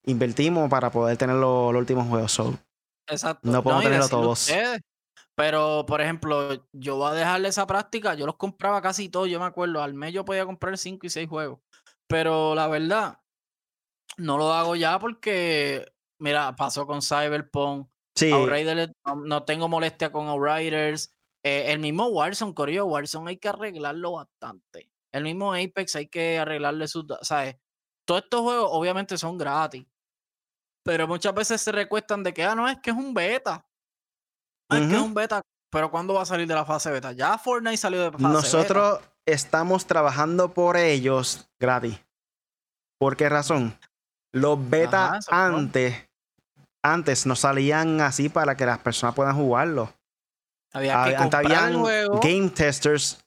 invertimos 0.04 0.70
para 0.70 0.90
poder 0.90 1.18
tener 1.18 1.36
los, 1.36 1.72
los 1.74 1.80
últimos 1.80 2.08
juegos. 2.08 2.32
So, 2.32 2.58
Exacto. 3.09 3.50
no 3.50 3.62
podemos 3.62 3.84
tenerlo 3.84 4.09
todos. 4.09 4.42
ustedes. 4.42 4.80
Pero, 5.34 5.84
por 5.86 6.00
ejemplo, 6.00 6.66
yo 6.72 6.96
voy 6.96 7.11
a 7.11 7.14
dejarle 7.14 7.48
esa 7.48 7.66
práctica. 7.66 8.14
Yo 8.14 8.26
los 8.26 8.36
compraba 8.36 8.82
casi 8.82 9.09
todos. 9.09 9.28
Yo 9.28 9.40
me 9.40 9.46
acuerdo, 9.46 9.82
al 9.82 9.94
mes 9.94 10.12
yo 10.12 10.24
podía 10.24 10.44
comprar 10.44 10.76
5 10.76 11.07
y 11.07 11.11
6 11.11 11.28
juegos. 11.28 11.61
Pero 12.07 12.55
la 12.55 12.68
verdad, 12.68 13.18
no 14.18 14.36
lo 14.36 14.53
hago 14.53 14.76
ya 14.76 14.98
porque, 14.98 15.86
mira, 16.18 16.55
pasó 16.55 16.86
con 16.86 17.00
Cyberpunk. 17.00 17.88
sí, 18.14 18.30
no, 18.30 19.16
no 19.16 19.44
tengo 19.44 19.68
molestia 19.68 20.12
con 20.12 20.28
Outriders. 20.28 21.14
Eh, 21.44 21.72
el 21.72 21.80
mismo 21.80 22.07
Warzone, 22.09 22.55
Corillo, 22.55 22.86
Warzone 22.86 23.30
hay 23.30 23.36
que 23.38 23.48
arreglarlo 23.48 24.12
bastante. 24.12 24.90
El 25.12 25.24
mismo 25.24 25.53
Apex 25.53 25.96
hay 25.96 26.09
que 26.09 26.38
arreglarle 26.38 26.86
sus, 26.88 27.05
¿sabes? 27.22 27.57
Todos 28.07 28.24
estos 28.24 28.40
juegos 28.42 28.68
obviamente 28.70 29.16
son 29.18 29.38
gratis. 29.38 29.86
Pero 30.85 31.07
muchas 31.07 31.35
veces 31.35 31.61
se 31.61 31.72
recuestan 31.72 32.22
de 32.22 32.33
que, 32.35 32.45
ah, 32.45 32.55
no, 32.55 32.68
es 32.68 32.78
que 32.78 32.91
es 32.91 32.97
un 32.97 33.14
beta. 33.14 33.64
Ah, 34.70 34.78
es 34.78 34.89
que 34.89 34.95
es 34.97 35.01
un 35.03 35.14
beta. 35.14 35.43
Pero 35.70 35.91
¿cuándo 35.91 36.14
va 36.14 36.22
a 36.22 36.26
salir 36.26 36.47
de 36.47 36.55
la 36.55 36.64
fase 36.64 36.91
beta? 36.91 37.12
Ya 37.12 37.39
Fortnite 37.39 37.76
salió 37.76 38.01
de 38.03 38.11
fase 38.11 38.22
beta. 38.24 38.33
nosotros 38.33 39.01
estamos 39.26 39.87
trabajando 39.87 40.53
por 40.53 40.76
ellos 40.76 41.49
gratis. 41.61 41.99
¿Por 42.99 43.16
qué 43.16 43.28
razón? 43.28 43.78
Los 44.33 44.68
betas 44.70 44.95
Ajá, 45.09 45.18
eso 45.18 45.30
es 45.30 45.39
bueno. 45.39 45.57
antes, 45.59 46.09
antes 46.83 47.26
no 47.26 47.37
salían 47.37 48.01
así 48.01 48.28
para 48.28 48.57
que 48.57 48.66
las 48.66 48.78
personas 48.78 49.14
puedan 49.14 49.37
jugarlo. 49.37 49.93
Había 50.72 51.05
que 51.05 51.16
Antes 51.16 51.41
el 51.41 51.47
habían 51.47 51.80
juego. 51.80 52.20
game 52.20 52.51
testers 52.51 53.24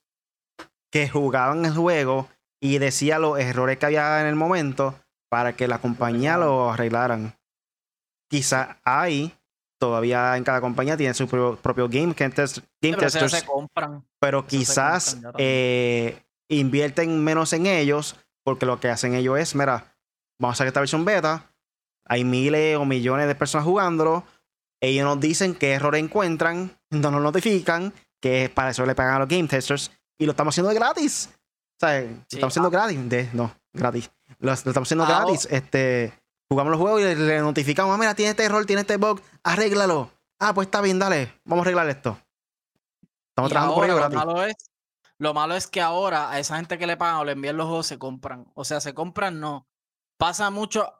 que 0.91 1.07
jugaban 1.09 1.65
el 1.65 1.75
juego 1.75 2.27
y 2.59 2.79
decía 2.79 3.19
los 3.19 3.39
errores 3.39 3.77
que 3.77 3.85
había 3.85 4.21
en 4.21 4.27
el 4.27 4.35
momento 4.35 4.95
para 5.29 5.55
que 5.55 5.67
la 5.67 5.79
compañía 5.79 6.37
lo 6.37 6.71
arreglaran. 6.71 7.35
Quizá 8.29 8.77
hay, 8.83 9.33
todavía 9.79 10.35
en 10.37 10.43
cada 10.43 10.61
compañía 10.61 10.97
tiene 10.97 11.13
su 11.13 11.27
propio, 11.27 11.61
propio 11.61 11.87
game, 11.89 12.13
test- 12.15 12.63
game 12.81 12.95
pero 12.95 13.01
testers, 13.01 13.31
se 13.31 13.45
compran. 13.45 14.03
pero 14.19 14.45
quizás 14.45 15.15
compran 15.15 15.33
eh, 15.37 16.23
invierten 16.49 17.23
menos 17.23 17.53
en 17.53 17.65
ellos 17.67 18.15
porque 18.43 18.65
lo 18.65 18.79
que 18.79 18.89
hacen 18.89 19.13
ellos 19.15 19.39
es, 19.39 19.55
mira, 19.55 19.95
vamos 20.39 20.55
a 20.55 20.57
sacar 20.57 20.67
esta 20.67 20.79
versión 20.79 21.05
beta, 21.05 21.51
hay 22.07 22.23
miles 22.23 22.77
o 22.77 22.85
millones 22.85 23.27
de 23.27 23.35
personas 23.35 23.65
jugándolo, 23.65 24.23
ellos 24.81 25.05
nos 25.05 25.19
dicen 25.19 25.55
qué 25.55 25.73
errores 25.73 26.03
encuentran, 26.03 26.77
no 26.91 27.09
nos 27.11 27.21
notifican, 27.21 27.93
que 28.21 28.49
para 28.53 28.69
eso 28.71 28.85
le 28.85 28.93
pagan 28.95 29.15
a 29.15 29.19
los 29.19 29.27
game 29.27 29.47
testers 29.47 29.91
y 30.19 30.25
lo 30.25 30.31
estamos 30.31 30.53
haciendo 30.53 30.69
de 30.69 30.75
gratis. 30.75 31.29
O 31.31 31.79
sea, 31.79 32.01
lo 32.01 32.07
Sí, 32.07 32.21
estamos 32.37 32.53
haciendo 32.53 32.69
gratis, 32.69 33.09
de, 33.09 33.29
no, 33.33 33.53
gratis. 33.73 34.11
Lo, 34.39 34.47
lo 34.49 34.53
estamos 34.53 34.87
haciendo 34.87 35.03
Ah, 35.05 35.07
gratis. 35.23 35.47
Este, 35.51 36.13
jugamos 36.55 36.71
los 36.71 36.79
juegos 36.79 37.01
y 37.01 37.15
le, 37.15 37.39
notificamos, 37.41 37.93
ah, 37.93 37.97
mira, 37.97 38.15
tiene 38.15 38.31
este 38.31 38.45
error, 38.45 38.65
tiene 38.65 38.81
este 38.81 38.95
bug, 38.95 39.21
arréglalo. 39.43 40.09
Ah, 40.39 40.53
pues 40.53 40.67
está 40.67 40.79
bien, 40.79 40.99
dale, 40.99 41.33
vamos 41.43 41.63
a 41.63 41.67
arreglar 41.67 41.89
esto. 41.89 42.17
Estamos 43.29 43.49
Y 43.49 43.51
trabajando 43.51 43.75
por 43.75 43.83
ello 43.83 43.93
lo 43.93 43.99
gratis. 43.99 44.15
malo 44.15 44.43
es 44.43 44.55
lo 45.17 45.33
malo 45.33 45.55
es 45.55 45.67
que 45.67 45.81
ahora 45.81 46.29
a 46.29 46.39
esa 46.39 46.57
gente 46.57 46.77
que 46.77 46.87
le 46.87 46.97
pagan 46.97 47.17
o 47.17 47.25
le 47.25 47.33
envían 47.33 47.57
los 47.57 47.67
juegos 47.67 47.87
se 47.87 47.97
compran. 47.97 48.49
O 48.53 48.65
sea, 48.65 48.81
se 48.81 48.93
compran 48.93 49.39
no. 49.39 49.67
Pasa 50.17 50.49
mucho. 50.49 50.93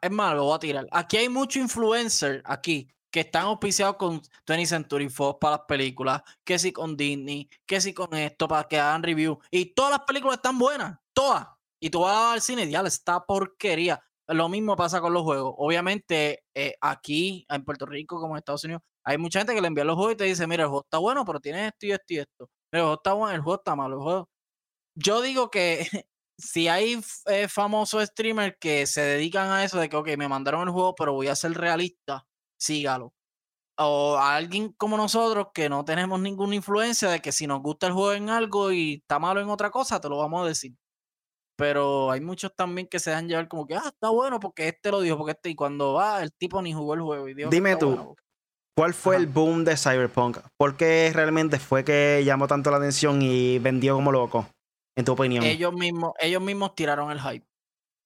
Es 0.00 0.10
más, 0.10 0.34
lo 0.34 0.44
voy 0.44 0.56
a 0.56 0.58
tirar. 0.58 0.86
Aquí 0.90 1.16
hay 1.16 1.28
mucho 1.28 1.58
influencer 1.58 2.42
aquí 2.44 2.88
que 3.10 3.20
están 3.20 3.44
auspiciados 3.44 3.96
con 3.96 4.22
20th 4.46 4.66
Century 4.66 5.08
Fox 5.10 5.38
para 5.38 5.56
las 5.56 5.66
películas, 5.66 6.22
que 6.44 6.58
si 6.58 6.72
con 6.72 6.96
Disney, 6.96 7.50
que 7.66 7.80
si 7.80 7.92
con 7.92 8.14
esto 8.14 8.48
para 8.48 8.66
que 8.66 8.78
hagan 8.78 9.02
review. 9.02 9.38
Y 9.50 9.66
todas 9.74 9.90
las 9.90 10.00
películas 10.00 10.36
están 10.36 10.58
buenas, 10.58 10.98
todas. 11.12 11.48
Y 11.78 11.90
tú 11.90 12.00
vas 12.00 12.34
al 12.34 12.40
cine, 12.40 12.70
ya 12.70 12.80
esta 12.80 13.24
porquería. 13.26 14.02
Lo 14.34 14.48
mismo 14.48 14.76
pasa 14.76 15.00
con 15.00 15.12
los 15.12 15.22
juegos. 15.22 15.54
Obviamente, 15.58 16.44
eh, 16.54 16.74
aquí 16.80 17.44
en 17.48 17.64
Puerto 17.64 17.86
Rico, 17.86 18.20
como 18.20 18.34
en 18.34 18.38
Estados 18.38 18.64
Unidos, 18.64 18.82
hay 19.04 19.18
mucha 19.18 19.40
gente 19.40 19.54
que 19.54 19.60
le 19.60 19.68
envía 19.68 19.84
los 19.84 19.96
juegos 19.96 20.14
y 20.14 20.16
te 20.16 20.24
dice, 20.24 20.46
mira, 20.46 20.64
el 20.64 20.68
juego 20.68 20.84
está 20.84 20.98
bueno, 20.98 21.24
pero 21.24 21.40
tiene 21.40 21.66
esto 21.68 21.86
y 21.86 21.92
esto 21.92 22.04
y 22.08 22.18
esto. 22.18 22.48
Mira, 22.72 22.80
el 22.80 22.82
juego 22.82 22.94
está 22.94 23.12
bueno, 23.14 23.34
el 23.36 23.42
juego 23.42 23.58
está 23.58 23.76
malo. 23.76 23.96
El 23.96 24.02
juego... 24.02 24.28
Yo 24.96 25.22
digo 25.22 25.50
que 25.50 25.86
si 26.38 26.68
hay 26.68 27.00
eh, 27.26 27.48
famosos 27.48 28.04
streamers 28.06 28.56
que 28.60 28.86
se 28.86 29.02
dedican 29.02 29.50
a 29.50 29.64
eso 29.64 29.78
de 29.78 29.88
que, 29.88 29.96
ok, 29.96 30.08
me 30.18 30.28
mandaron 30.28 30.68
el 30.68 30.74
juego, 30.74 30.94
pero 30.94 31.14
voy 31.14 31.28
a 31.28 31.36
ser 31.36 31.52
realista, 31.54 32.26
sígalo. 32.58 33.14
O 33.78 34.18
alguien 34.18 34.72
como 34.74 34.96
nosotros 34.96 35.48
que 35.54 35.68
no 35.68 35.84
tenemos 35.84 36.20
ninguna 36.20 36.54
influencia 36.56 37.10
de 37.10 37.20
que 37.20 37.32
si 37.32 37.46
nos 37.46 37.62
gusta 37.62 37.86
el 37.88 37.94
juego 37.94 38.12
en 38.12 38.30
algo 38.30 38.72
y 38.72 38.96
está 38.96 39.18
malo 39.18 39.40
en 39.40 39.48
otra 39.50 39.70
cosa, 39.70 40.00
te 40.00 40.08
lo 40.08 40.18
vamos 40.18 40.44
a 40.44 40.48
decir. 40.48 40.74
Pero 41.62 42.10
hay 42.10 42.20
muchos 42.20 42.52
también 42.56 42.88
que 42.88 42.98
se 42.98 43.10
dejan 43.10 43.28
llevar 43.28 43.46
como 43.46 43.68
que, 43.68 43.76
ah, 43.76 43.84
está 43.86 44.08
bueno 44.08 44.40
porque 44.40 44.66
este 44.66 44.90
lo 44.90 45.00
dijo, 45.00 45.16
porque 45.16 45.30
este, 45.30 45.50
y 45.50 45.54
cuando 45.54 45.92
va, 45.92 46.20
el 46.20 46.32
tipo 46.32 46.60
ni 46.60 46.72
jugó 46.72 46.94
el 46.94 47.02
juego. 47.02 47.28
Y 47.28 47.34
Dime 47.34 47.76
tú, 47.76 48.16
¿cuál 48.76 48.92
fue 48.92 49.14
el 49.14 49.28
boom 49.28 49.62
de 49.62 49.76
Cyberpunk? 49.76 50.38
¿Por 50.58 50.76
qué 50.76 51.12
realmente 51.14 51.60
fue 51.60 51.84
que 51.84 52.20
llamó 52.24 52.48
tanto 52.48 52.72
la 52.72 52.78
atención 52.78 53.22
y 53.22 53.60
vendió 53.60 53.94
como 53.94 54.10
loco? 54.10 54.48
En 54.98 55.04
tu 55.04 55.12
opinión. 55.12 55.44
Ellos 55.44 55.72
mismos, 55.72 56.14
ellos 56.18 56.42
mismos 56.42 56.74
tiraron 56.74 57.12
el 57.12 57.20
hype. 57.20 57.46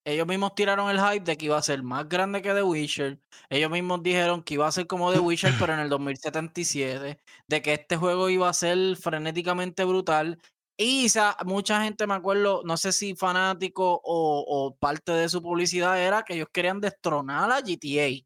Ellos 0.05 0.27
mismos 0.27 0.55
tiraron 0.55 0.91
el 0.91 1.01
hype 1.01 1.25
de 1.25 1.39
que 1.39 1.47
iba 1.47 1.57
a 1.57 1.63
ser 1.63 1.83
más 1.83 2.07
grande 2.11 2.43
que 2.43 2.53
The 2.53 2.63
Witcher. 2.63 3.19
Ellos 3.49 3.71
mismos 3.71 4.03
dijeron 4.03 4.43
que 4.43 4.53
iba 4.53 4.67
a 4.67 4.71
ser 4.71 4.87
como 4.87 5.15
The 5.15 5.21
Witcher, 5.21 5.55
pero 5.59 5.73
en 5.73 5.81
el 5.81 5.89
2077. 5.89 7.19
De 7.49 7.63
que 7.63 7.73
este 7.73 7.97
juego 7.97 8.29
iba 8.29 8.51
a 8.51 8.53
ser 8.53 8.97
frenéticamente 8.97 9.83
brutal. 9.85 10.43
Y 10.79 11.11
mucha 11.47 11.83
gente, 11.83 12.07
me 12.07 12.15
acuerdo, 12.15 12.63
no 12.65 12.77
sé 12.77 12.93
si 12.93 13.15
fanático 13.15 14.01
o, 14.05 14.77
parte 14.79 15.13
de 15.13 15.29
su 15.29 15.43
publicidad 15.43 15.99
era 16.01 16.23
que 16.23 16.35
ellos 16.35 16.49
querían 16.53 16.81
destronar 16.81 17.51
a 17.51 17.61
GTA. 17.61 18.25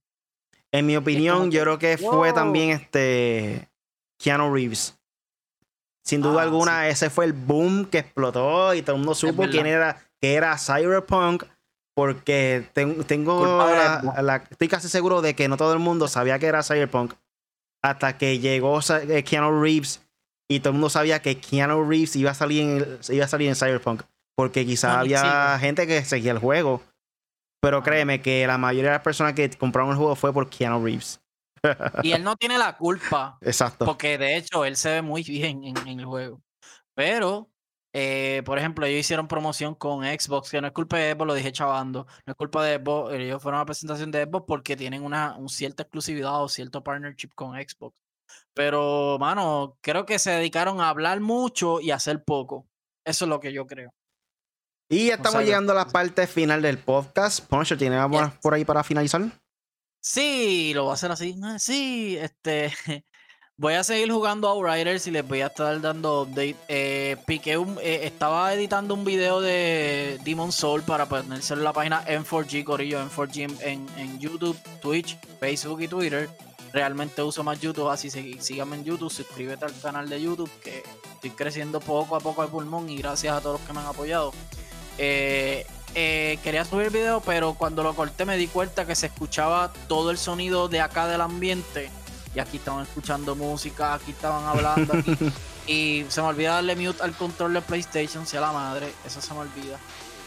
En 0.73 0.87
mi 0.87 0.97
opinión, 0.97 1.51
yo 1.51 1.63
creo 1.63 1.79
que 1.79 1.97
fue 1.97 2.33
también 2.33 2.71
este 2.71 3.71
Keanu 4.19 4.53
Reeves. 4.53 4.97
Sin 6.05 6.23
duda 6.23 6.41
ah, 6.41 6.45
alguna, 6.45 6.89
ese 6.89 7.11
fue 7.11 7.27
el 7.27 7.33
boom 7.33 7.85
que 7.85 7.99
explotó 7.99 8.75
y 8.75 8.83
todo 8.83 8.97
el 8.97 9.01
mundo 9.01 9.15
supo 9.15 9.45
quién 9.49 9.67
era, 9.67 10.01
que 10.21 10.35
era 10.35 10.57
Cyberpunk. 10.59 11.45
Porque 11.95 12.69
tengo 12.73 13.69
estoy 14.51 14.69
casi 14.69 14.89
seguro 14.89 15.21
de 15.21 15.35
que 15.35 15.49
no 15.49 15.57
todo 15.57 15.73
el 15.73 15.81
mundo 15.81 16.09
sabía 16.09 16.39
que 16.39 16.47
era 16.47 16.63
Cyberpunk 16.63 17.15
hasta 17.83 18.17
que 18.17 18.39
llegó 18.39 18.79
eh, 19.09 19.25
Keanu 19.25 19.61
Reeves 19.61 20.01
y 20.51 20.59
todo 20.59 20.71
el 20.71 20.75
mundo 20.75 20.91
sabía 20.91 21.23
que 21.23 21.39
Keanu 21.39 21.89
Reeves 21.89 22.17
iba 22.17 22.33
a 22.33 22.35
salir 22.35 22.63
en, 22.63 22.99
iba 23.11 23.25
a 23.25 23.29
salir 23.29 23.49
en 23.49 23.55
Cyberpunk. 23.55 24.03
Porque 24.35 24.67
quizá 24.67 24.99
había 24.99 25.57
gente 25.61 25.87
que 25.87 26.05
seguía 26.05 26.33
el 26.33 26.39
juego. 26.39 26.83
Pero 27.63 27.85
créeme 27.85 28.21
que 28.21 28.45
la 28.49 28.59
mayoría 28.59 28.91
de 28.91 28.97
las 28.97 29.05
personas 29.05 29.35
que 29.35 29.49
compraron 29.51 29.93
el 29.93 29.97
juego 29.97 30.17
fue 30.17 30.33
por 30.33 30.51
Keanu 30.51 30.85
Reeves. 30.85 31.21
Y 32.03 32.11
él 32.13 32.25
no 32.25 32.35
tiene 32.35 32.59
la 32.59 32.77
culpa. 32.77 33.39
Exacto. 33.43 33.85
Porque 33.85 34.19
de 34.19 34.37
hecho 34.37 34.65
él 34.65 34.77
se 34.77 34.91
ve 34.91 35.03
muy 35.03 35.23
bien 35.23 35.63
en, 35.63 36.01
el 36.01 36.05
juego. 36.05 36.43
Pero, 36.95 37.49
eh, 37.93 38.43
por 38.45 38.59
ejemplo, 38.59 38.87
ellos 38.87 39.01
hicieron 39.01 39.29
promoción 39.29 39.77
con 39.77 40.03
Xbox, 40.03 40.51
que 40.51 40.61
no 40.61 40.67
es 40.67 40.73
culpa 40.73 40.99
de 40.99 41.13
Xbox, 41.13 41.27
lo 41.29 41.35
dije 41.35 41.53
chavando. 41.53 42.09
No 42.27 42.33
es 42.33 42.37
culpa 42.37 42.65
de 42.65 42.79
Xbox, 42.79 43.15
ellos 43.15 43.41
fueron 43.41 43.59
a 43.59 43.63
la 43.63 43.67
presentación 43.67 44.11
de 44.11 44.25
Xbox 44.25 44.47
porque 44.49 44.77
tienen 44.77 45.05
una 45.05 45.37
un 45.37 45.49
cierta 45.49 45.85
exclusividad 45.85 46.43
o 46.43 46.49
cierto 46.49 46.83
partnership 46.83 47.31
con 47.37 47.55
Xbox. 47.55 47.95
Pero, 48.55 49.17
mano, 49.19 49.79
creo 49.81 50.07
que 50.07 50.19
se 50.19 50.31
dedicaron 50.31 50.81
a 50.81 50.89
hablar 50.89 51.21
mucho 51.21 51.81
y 51.81 51.91
a 51.91 51.97
hacer 51.97 52.25
poco. 52.25 52.67
Eso 53.05 53.25
es 53.25 53.29
lo 53.29 53.41
que 53.41 53.53
yo 53.53 53.67
creo. 53.67 53.93
Y 54.89 55.07
ya 55.07 55.15
estamos 55.15 55.45
llegando 55.45 55.73
a 55.73 55.77
la 55.77 55.87
parte 55.87 56.27
final 56.27 56.63
del 56.63 56.79
podcast. 56.79 57.47
Poncho, 57.47 57.79
¿tiene 57.79 57.97
algo 57.97 58.33
por 58.43 58.55
ahí 58.55 58.65
para 58.65 58.83
finalizar? 58.83 59.23
Sí, 60.03 60.73
lo 60.75 60.85
voy 60.85 60.91
a 60.91 60.95
hacer 60.95 61.13
así. 61.13 61.39
Ah, 61.43 61.59
sí, 61.59 62.17
este. 62.19 62.73
Voy 63.57 63.75
a 63.75 63.85
seguir 63.85 64.11
jugando 64.11 64.49
Outriders 64.49 65.07
y 65.07 65.11
les 65.11 65.29
voy 65.29 65.43
a 65.43 65.49
estar 65.49 65.79
dando 65.83 66.23
update. 66.23 66.57
Eh, 66.69 67.19
piqué 67.27 67.59
un, 67.59 67.77
eh, 67.83 68.07
estaba 68.07 68.55
editando 68.55 68.95
un 68.95 69.05
video 69.05 69.43
de 69.43 70.19
Demon 70.25 70.51
Soul 70.51 70.83
para 70.83 71.05
ponerse 71.05 71.53
en 71.53 71.63
la 71.63 71.75
página 71.75 72.03
M4G, 72.07 72.65
Corillo, 72.65 72.99
M4G 73.05 73.61
en, 73.61 73.87
en 73.99 74.19
YouTube, 74.19 74.59
Twitch, 74.81 75.19
Facebook 75.39 75.83
y 75.83 75.89
Twitter 75.89 76.31
realmente 76.73 77.23
uso 77.23 77.43
más 77.43 77.61
YouTube, 77.61 77.89
así 77.89 78.11
síganme 78.11 78.77
en 78.77 78.85
YouTube, 78.85 79.11
suscríbete 79.11 79.65
al 79.65 79.81
canal 79.81 80.09
de 80.09 80.21
YouTube, 80.21 80.51
que 80.63 80.83
estoy 81.15 81.31
creciendo 81.31 81.81
poco 81.81 82.17
a 82.17 82.21
poco 82.21 82.43
el 82.43 82.49
pulmón 82.49 82.89
y 82.89 82.99
gracias 82.99 83.37
a 83.37 83.41
todos 83.41 83.61
los 83.61 83.67
que 83.67 83.73
me 83.73 83.81
han 83.81 83.87
apoyado. 83.87 84.33
Eh, 84.99 85.67
eh, 85.95 86.39
quería 86.45 86.65
subir 86.65 86.87
el 86.87 86.93
video, 86.93 87.21
pero 87.21 87.55
cuando 87.55 87.83
lo 87.83 87.95
corté 87.95 88.25
me 88.25 88.37
di 88.37 88.47
cuenta 88.47 88.87
que 88.87 88.95
se 88.95 89.07
escuchaba 89.07 89.73
todo 89.89 90.11
el 90.11 90.19
sonido 90.19 90.69
de 90.69 90.81
acá 90.81 91.09
del 91.09 91.21
ambiente. 91.21 91.91
Y 92.35 92.39
aquí 92.39 92.59
estaban 92.59 92.83
escuchando 92.85 93.35
música, 93.35 93.95
aquí 93.95 94.13
estaban 94.13 94.45
hablando, 94.47 94.95
y 95.67 96.05
se 96.09 96.23
me 96.23 96.29
olvida 96.29 96.55
darle 96.55 96.77
mute 96.77 97.03
al 97.03 97.13
control 97.17 97.55
de 97.55 97.61
PlayStation, 97.61 98.25
sea 98.25 98.41
la 98.41 98.53
madre, 98.53 98.93
eso 99.05 99.21
se 99.21 99.35
me 99.35 99.41
olvida. 99.41 99.79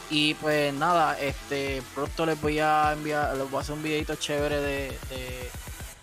Y 0.09 0.33
pues 0.33 0.73
nada, 0.73 1.17
este 1.17 1.81
pronto 1.95 2.25
les 2.25 2.39
voy 2.41 2.59
a 2.59 2.91
enviar, 2.91 3.37
les 3.37 3.49
voy 3.49 3.57
a 3.57 3.61
hacer 3.61 3.73
un 3.73 3.83
videito 3.83 4.15
chévere 4.15 4.59
de 4.59 4.99
de 5.09 5.49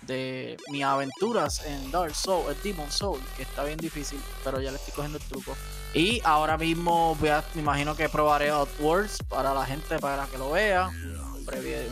mis 0.07 0.83
aventuras 0.83 1.65
en 1.65 1.91
Dark 1.91 2.15
Soul, 2.15 2.51
el 2.51 2.61
Demon 2.61 2.91
Soul, 2.91 3.19
que 3.35 3.43
está 3.43 3.63
bien 3.63 3.77
difícil, 3.77 4.19
pero 4.43 4.59
ya 4.59 4.71
le 4.71 4.77
estoy 4.77 4.93
cogiendo 4.93 5.17
el 5.17 5.23
truco. 5.23 5.55
Y 5.93 6.21
ahora 6.23 6.57
mismo 6.57 7.15
voy 7.15 7.29
a, 7.29 7.43
me 7.53 7.61
imagino 7.61 7.95
que 7.95 8.09
probaré 8.09 8.49
Outworlds 8.49 9.17
para 9.27 9.53
la 9.53 9.65
gente, 9.65 9.99
para 9.99 10.25
que 10.27 10.37
lo 10.37 10.51
vea. 10.51 10.89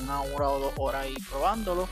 Una 0.03 0.21
hora 0.21 0.49
o 0.49 0.59
dos 0.59 0.73
horas 0.77 1.03
ahí 1.03 1.15
probándolo. 1.29 1.89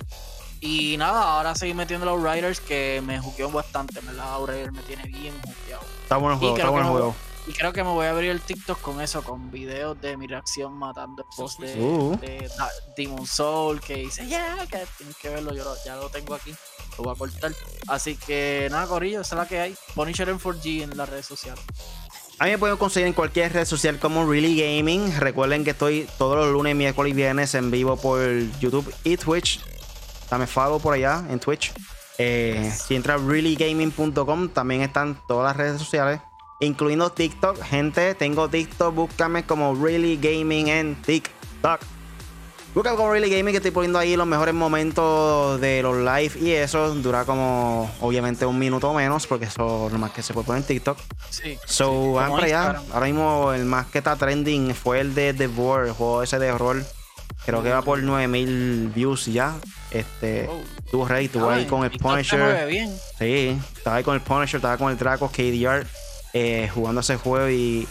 Y 0.62 0.96
nada, 0.98 1.22
ahora 1.22 1.54
seguir 1.54 1.76
metiendo 1.76 2.06
los 2.06 2.24
Riders 2.24 2.60
que 2.62 3.02
me 3.06 3.20
juqueó 3.20 3.52
bastante, 3.52 4.00
¿verdad? 4.00 4.34
Outriders 4.36 4.72
me 4.72 4.82
tiene 4.84 5.04
bien 5.04 5.34
juqueado. 5.42 5.84
Está 6.04 6.18
bueno 6.18 6.34
el 6.34 6.40
juego, 6.40 6.58
está 6.58 6.70
bueno 6.70 6.86
el 6.88 6.92
juego. 6.92 7.16
Y 7.48 7.54
creo 7.54 7.72
que 7.72 7.82
me 7.82 7.90
voy 7.90 8.06
a 8.06 8.12
abrir 8.12 8.32
el 8.32 8.42
TikTok 8.42 8.82
con 8.82 9.00
eso, 9.00 9.24
con 9.24 9.50
videos 9.50 10.00
de 10.02 10.18
mi 10.18 10.28
reacción 10.28 10.74
matando 10.74 11.24
el 11.24 11.30
post 11.36 11.62
de, 11.62 11.82
uh. 11.82 12.20
Demon 12.98 13.26
Soul, 13.26 13.80
que 13.80 13.96
dice, 13.96 14.28
yeah, 14.28 14.68
que 14.70 14.86
tienes 14.98 15.16
que 15.16 15.30
verlo, 15.30 15.54
yo 15.54 15.64
ya 15.86 15.96
lo 15.96 16.10
tengo 16.10 16.36
aquí, 16.36 16.54
lo 16.98 17.06
voy 17.06 17.16
a 17.16 17.18
cortar. 17.18 17.54
Así 17.88 18.18
que 18.18 18.68
nada, 18.70 18.86
Corillo, 18.88 19.22
esa 19.22 19.36
es 19.36 19.40
la 19.40 19.48
que 19.48 19.60
hay. 19.62 19.76
Punisher 19.96 20.28
en 20.28 20.40
4G 20.40 20.84
en 20.84 20.98
las 20.98 21.08
redes 21.08 21.26
sociales. 21.26 21.64
A 22.38 22.46
mí 22.46 22.52
me 22.52 22.58
pueden 22.58 22.76
conseguir 22.76 23.08
en 23.08 23.14
cualquier 23.14 23.54
red 23.54 23.66
social 23.66 23.98
como 23.98 24.30
Really 24.30 24.60
Gaming. 24.60 25.18
Recuerden 25.18 25.64
que 25.64 25.72
estoy 25.72 26.06
todos 26.18 26.36
los 26.36 26.52
lunes, 26.52 26.76
miércoles 26.76 27.12
y 27.12 27.16
viernes 27.16 27.56
en 27.56 27.72
vivo 27.72 27.96
por 27.96 28.20
YouTube 28.60 28.94
y 29.06 29.16
Twitch. 29.16 29.62
Dame 30.30 30.48
follow 30.48 30.82
por 30.82 30.94
allá 30.94 31.24
en 31.30 31.40
Twitch. 31.40 31.74
Eh, 32.18 32.74
si 32.76 32.96
entras 32.96 33.22
a 33.22 33.26
reallygaming.com, 33.26 34.50
también 34.50 34.82
están 34.82 35.18
todas 35.28 35.46
las 35.46 35.56
redes 35.56 35.80
sociales 35.80 36.20
incluyendo 36.60 37.10
TikTok. 37.10 37.62
Gente, 37.64 38.16
tengo 38.16 38.50
TikTok, 38.50 38.94
búscame 38.94 39.46
como 39.46 39.76
Really 39.76 40.18
Gaming 40.18 40.68
en 40.68 40.96
TikTok. 41.02 41.82
Búscame 42.74 42.96
como 42.96 43.12
Really 43.12 43.30
Gaming 43.30 43.54
que 43.54 43.58
estoy 43.58 43.72
poniendo 43.72 43.98
ahí 43.98 44.16
los 44.16 44.28
mejores 44.28 44.54
momentos 44.54 45.60
de 45.60 45.82
los 45.82 45.98
live 45.98 46.32
y 46.40 46.52
eso 46.52 46.94
dura 46.96 47.26
como 47.26 47.92
obviamente 48.02 48.46
un 48.46 48.60
minuto 48.60 48.92
o 48.92 48.94
menos 48.94 49.26
porque 49.26 49.46
eso 49.46 49.88
es 49.88 49.94
lo 49.94 49.98
más 49.98 50.12
que 50.12 50.22
se 50.22 50.34
puede 50.34 50.46
poner 50.46 50.62
en 50.62 50.68
TikTok. 50.68 50.98
Sí. 51.30 51.58
So, 51.66 52.14
van 52.14 52.32
para 52.32 52.46
allá. 52.46 52.82
Ahora 52.94 53.08
mismo 53.08 53.54
el 53.54 53.66
más 53.66 53.88
que 53.88 53.98
está 53.98 54.16
trending 54.16 54.76
fue 54.76 55.00
el 55.00 55.16
de 55.16 55.34
The 55.34 55.48
Board, 55.48 55.88
el 55.88 55.94
juego 55.94 56.24
ese 56.24 56.38
de 56.38 56.52
horror. 56.52 56.86
Creo 57.46 57.64
que 57.64 57.72
va 57.72 57.82
por 57.82 58.04
9000 58.04 58.92
views 58.94 59.26
ya. 59.26 59.56
Este, 59.90 60.50
oh. 60.92 61.08
ready, 61.08 61.26
estuvo 61.26 61.50
ahí 61.50 61.66
con 61.66 61.84
el 61.84 61.92
Punisher. 61.92 62.68
Sí, 63.18 63.58
estaba 63.76 63.96
ahí 63.96 64.04
con 64.04 64.16
el 64.16 64.22
Punisher, 64.22 64.58
estaba 64.58 64.78
con 64.78 64.92
el 64.92 64.98
Draco, 64.98 65.30
KDR. 65.30 65.88
Eh, 66.34 66.70
jugando 66.74 67.02
ese 67.02 67.18
juego 67.18 67.50
y 67.50 67.88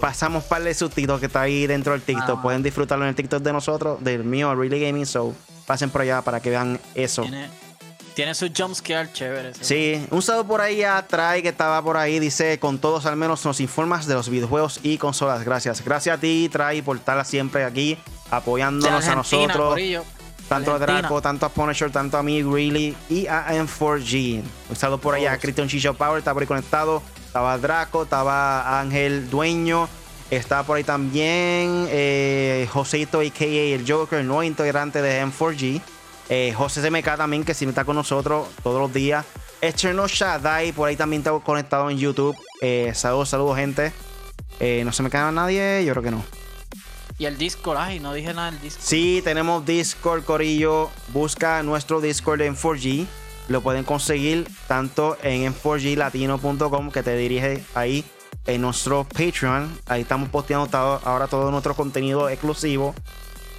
pasamos 0.00 0.44
par 0.44 0.62
de 0.62 0.74
subtítulos 0.74 1.20
que 1.20 1.26
está 1.26 1.42
ahí 1.42 1.66
dentro 1.66 1.92
del 1.92 2.02
TikTok. 2.02 2.38
Ah. 2.38 2.42
Pueden 2.42 2.62
disfrutarlo 2.62 3.04
en 3.04 3.10
el 3.10 3.14
TikTok 3.14 3.42
de 3.42 3.52
nosotros, 3.52 4.02
del 4.02 4.24
mío, 4.24 4.54
Really 4.54 4.80
Gaming. 4.80 5.06
So, 5.06 5.34
pasen 5.66 5.90
por 5.90 6.02
allá 6.02 6.22
para 6.22 6.40
que 6.40 6.50
vean 6.50 6.80
eso. 6.94 7.24
Tiene, 8.14 8.34
su 8.34 8.50
jumpscare 8.54 9.10
chévere. 9.10 9.54
Sí, 9.58 10.06
un 10.10 10.20
saludo 10.20 10.46
por 10.46 10.60
ahí 10.60 10.82
a 10.82 11.06
Try 11.06 11.40
que 11.40 11.48
estaba 11.48 11.82
por 11.82 11.96
ahí. 11.96 12.18
Dice: 12.18 12.58
Con 12.58 12.78
todos 12.78 13.06
al 13.06 13.16
menos 13.16 13.44
nos 13.44 13.60
informas 13.60 14.06
de 14.06 14.14
los 14.14 14.28
videojuegos 14.28 14.80
y 14.82 14.98
consolas. 14.98 15.44
Gracias. 15.44 15.82
Gracias 15.82 16.18
a 16.18 16.20
ti, 16.20 16.50
Try, 16.52 16.82
por 16.82 16.98
estar 16.98 17.24
siempre 17.24 17.64
aquí 17.64 17.96
apoyándonos 18.30 19.06
a 19.06 19.14
nosotros. 19.14 19.80
Tanto 20.48 20.74
a 20.74 20.78
Draco, 20.78 21.22
tanto 21.22 21.46
a 21.46 21.48
Punisher, 21.48 21.90
tanto 21.90 22.18
a 22.18 22.22
mí, 22.22 22.42
Really, 22.42 22.94
y 23.08 23.26
a 23.26 23.46
M4G. 23.54 24.42
Un 24.68 24.76
saludo 24.76 24.98
por 24.98 25.14
allá 25.14 25.32
a 25.32 25.38
Christian 25.38 25.66
Chicho 25.66 25.94
Power, 25.94 26.18
está 26.18 26.34
por 26.34 26.42
ahí 26.42 26.46
conectado. 26.46 27.02
Estaba 27.32 27.56
Draco, 27.56 28.02
estaba 28.02 28.78
Ángel 28.78 29.30
Dueño, 29.30 29.88
estaba 30.30 30.64
por 30.64 30.76
ahí 30.76 30.84
también 30.84 31.86
eh, 31.88 32.68
Joseito, 32.70 33.20
a.k.a. 33.20 33.46
el 33.46 33.90
Joker, 33.90 34.18
el 34.18 34.26
nuevo 34.26 34.42
integrante 34.42 35.00
de 35.00 35.24
M4G. 35.24 35.80
Eh, 36.28 36.52
José 36.54 36.86
CMK 36.86 37.16
también, 37.16 37.42
que 37.42 37.54
siempre 37.54 37.70
está 37.70 37.86
con 37.86 37.96
nosotros 37.96 38.48
todos 38.62 38.78
los 38.78 38.92
días. 38.92 39.24
Echerno 39.62 40.06
Shadai, 40.06 40.72
por 40.72 40.90
ahí 40.90 40.96
también 40.96 41.22
está 41.22 41.32
conectado 41.38 41.88
en 41.88 41.96
YouTube. 41.96 42.36
Eh, 42.60 42.92
saludos, 42.94 43.30
saludos, 43.30 43.56
gente. 43.56 43.94
Eh, 44.60 44.82
no 44.84 44.92
se 44.92 45.02
me 45.02 45.08
queda 45.08 45.32
nadie, 45.32 45.82
yo 45.86 45.94
creo 45.94 46.02
que 46.02 46.10
no. 46.10 46.22
Y 47.16 47.24
el 47.24 47.38
Discord, 47.38 47.78
ay, 47.78 47.98
no 47.98 48.12
dije 48.12 48.34
nada 48.34 48.50
del 48.50 48.60
Discord. 48.60 48.84
Sí, 48.84 49.22
tenemos 49.24 49.64
Discord, 49.64 50.24
Corillo. 50.24 50.90
Busca 51.14 51.62
nuestro 51.62 52.02
Discord 52.02 52.42
en 52.42 52.54
4G. 52.54 53.06
Lo 53.52 53.60
pueden 53.60 53.84
conseguir 53.84 54.48
tanto 54.66 55.18
en 55.22 55.54
4glatino.com 55.54 56.90
que 56.90 57.02
te 57.02 57.14
dirige 57.14 57.62
ahí 57.74 58.02
en 58.46 58.62
nuestro 58.62 59.04
Patreon. 59.04 59.78
Ahí 59.88 60.00
estamos 60.00 60.30
posteando 60.30 60.70
ahora 61.04 61.26
todo 61.26 61.50
nuestro 61.50 61.74
contenido 61.74 62.30
exclusivo. 62.30 62.94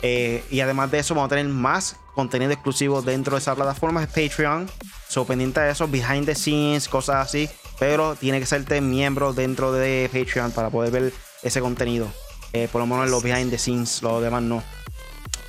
Eh, 0.01 0.43
y 0.49 0.61
además 0.61 0.89
de 0.89 0.97
eso, 0.97 1.13
vamos 1.13 1.27
a 1.27 1.35
tener 1.35 1.45
más 1.45 1.95
contenido 2.15 2.51
exclusivo 2.51 3.03
dentro 3.03 3.35
de 3.35 3.41
esa 3.41 3.53
plataforma 3.53 4.01
de 4.01 4.07
Patreon. 4.07 4.67
So, 5.07 5.25
pendiente 5.25 5.59
de 5.59 5.69
eso, 5.69 5.87
behind 5.87 6.25
the 6.25 6.33
scenes, 6.33 6.89
cosas 6.89 7.27
así. 7.27 7.47
Pero 7.77 8.15
tiene 8.15 8.39
que 8.39 8.47
serte 8.47 8.81
miembro 8.81 9.31
dentro 9.31 9.71
de 9.71 10.09
Patreon 10.11 10.53
para 10.53 10.71
poder 10.71 10.89
ver 10.89 11.13
ese 11.43 11.61
contenido. 11.61 12.07
Eh, 12.53 12.67
por 12.71 12.81
lo 12.81 12.87
menos 12.87 13.11
los 13.11 13.21
behind 13.21 13.51
the 13.51 13.59
scenes, 13.59 14.01
los 14.01 14.23
demás 14.23 14.41
no. 14.41 14.63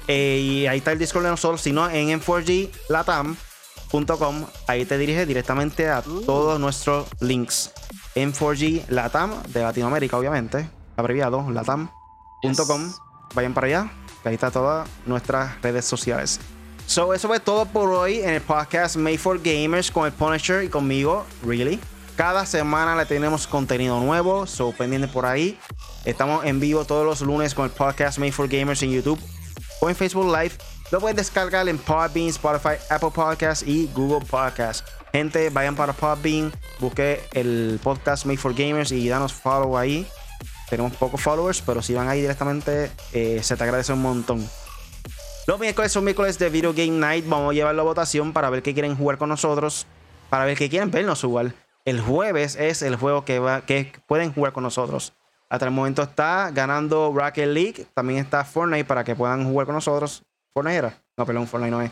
Eh, 0.06 0.38
y 0.38 0.66
ahí 0.66 0.78
está 0.78 0.92
el 0.92 0.98
Discord 0.98 1.24
de 1.24 1.30
nosotros, 1.30 1.62
sino 1.62 1.88
en 1.88 2.10
m4glatam.com. 3.94 4.46
Ahí 4.66 4.84
te 4.84 4.98
dirige 4.98 5.26
directamente 5.26 5.88
a 5.88 6.00
uh. 6.00 6.22
todos 6.22 6.58
nuestros 6.58 7.06
links. 7.20 7.72
M4G 8.14 8.88
Latam 8.88 9.42
de 9.48 9.62
Latinoamérica, 9.62 10.16
obviamente. 10.16 10.68
Abreviado, 10.96 11.50
latam.com. 11.50 12.92
Vayan 13.34 13.54
para 13.54 13.66
allá. 13.66 13.92
Ahí 14.24 14.34
está 14.34 14.50
todas 14.50 14.88
nuestras 15.06 15.60
redes 15.60 15.84
sociales. 15.84 16.40
So, 16.86 17.14
eso 17.14 17.28
fue 17.28 17.40
todo 17.40 17.66
por 17.66 17.88
hoy 17.90 18.20
en 18.20 18.30
el 18.30 18.40
podcast 18.42 18.96
Made 18.96 19.18
for 19.18 19.40
Gamers 19.42 19.90
con 19.90 20.06
el 20.06 20.12
Punisher 20.12 20.64
y 20.64 20.68
conmigo, 20.68 21.24
Really. 21.42 21.80
Cada 22.16 22.46
semana 22.46 22.94
le 22.94 23.06
tenemos 23.06 23.46
contenido 23.46 23.98
nuevo, 24.00 24.46
so 24.46 24.70
pendiente 24.70 25.08
por 25.08 25.26
ahí. 25.26 25.58
Estamos 26.04 26.44
en 26.44 26.60
vivo 26.60 26.84
todos 26.84 27.04
los 27.04 27.22
lunes 27.22 27.54
con 27.54 27.64
el 27.64 27.70
podcast 27.72 28.18
Made 28.18 28.32
for 28.32 28.48
Gamers 28.48 28.82
en 28.82 28.92
YouTube 28.92 29.18
o 29.80 29.88
en 29.88 29.96
Facebook 29.96 30.26
Live. 30.26 30.52
Lo 30.94 31.00
puedes 31.00 31.16
descargar 31.16 31.68
en 31.68 31.76
Podbean, 31.76 32.28
Spotify, 32.28 32.76
Apple 32.88 33.10
Podcasts 33.12 33.66
y 33.66 33.90
Google 33.92 34.24
Podcasts. 34.24 34.84
Gente, 35.10 35.50
vayan 35.50 35.74
para 35.74 35.92
Podbean, 35.92 36.52
busque 36.78 37.20
el 37.32 37.80
podcast 37.82 38.24
Made 38.26 38.36
for 38.36 38.54
Gamers 38.54 38.92
y 38.92 39.08
danos 39.08 39.32
follow 39.32 39.76
ahí. 39.76 40.06
Tenemos 40.70 40.94
pocos 40.94 41.20
followers, 41.20 41.60
pero 41.62 41.82
si 41.82 41.94
van 41.94 42.06
ahí 42.06 42.20
directamente, 42.20 42.92
eh, 43.12 43.40
se 43.42 43.56
te 43.56 43.64
agradece 43.64 43.92
un 43.92 44.02
montón. 44.02 44.48
Los 45.48 45.58
miércoles 45.58 45.90
son 45.90 46.04
miércoles 46.04 46.38
de 46.38 46.48
Video 46.48 46.72
Game 46.72 46.90
Night. 46.92 47.24
Vamos 47.26 47.50
a 47.50 47.54
llevarlo 47.54 47.82
a 47.82 47.86
votación 47.86 48.32
para 48.32 48.48
ver 48.48 48.62
qué 48.62 48.72
quieren 48.72 48.94
jugar 48.96 49.18
con 49.18 49.30
nosotros. 49.30 49.88
Para 50.30 50.44
ver 50.44 50.56
qué 50.56 50.70
quieren 50.70 50.92
vernos 50.92 51.22
jugar. 51.22 51.54
El 51.84 52.00
jueves 52.00 52.54
es 52.54 52.82
el 52.82 52.94
juego 52.94 53.24
que, 53.24 53.40
va, 53.40 53.62
que 53.62 53.90
pueden 54.06 54.32
jugar 54.32 54.52
con 54.52 54.62
nosotros. 54.62 55.12
Hasta 55.50 55.66
el 55.66 55.72
momento 55.72 56.02
está 56.02 56.52
ganando 56.52 57.12
Rocket 57.12 57.48
League. 57.48 57.86
También 57.94 58.20
está 58.20 58.44
Fortnite 58.44 58.84
para 58.84 59.02
que 59.02 59.16
puedan 59.16 59.44
jugar 59.44 59.66
con 59.66 59.74
nosotros. 59.74 60.22
¿Fortnite 60.54 60.78
era? 60.78 61.02
No, 61.16 61.26
perdón, 61.26 61.48
Fortnite 61.48 61.70
no 61.72 61.82
es. 61.82 61.90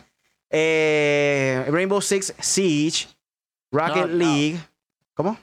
Eh, 0.49 1.67
Rainbow 1.69 2.01
Six 2.01 2.35
Siege. 2.39 3.09
Rocket 3.73 4.07
League. 4.07 4.61
¿Cómo? 5.15 5.37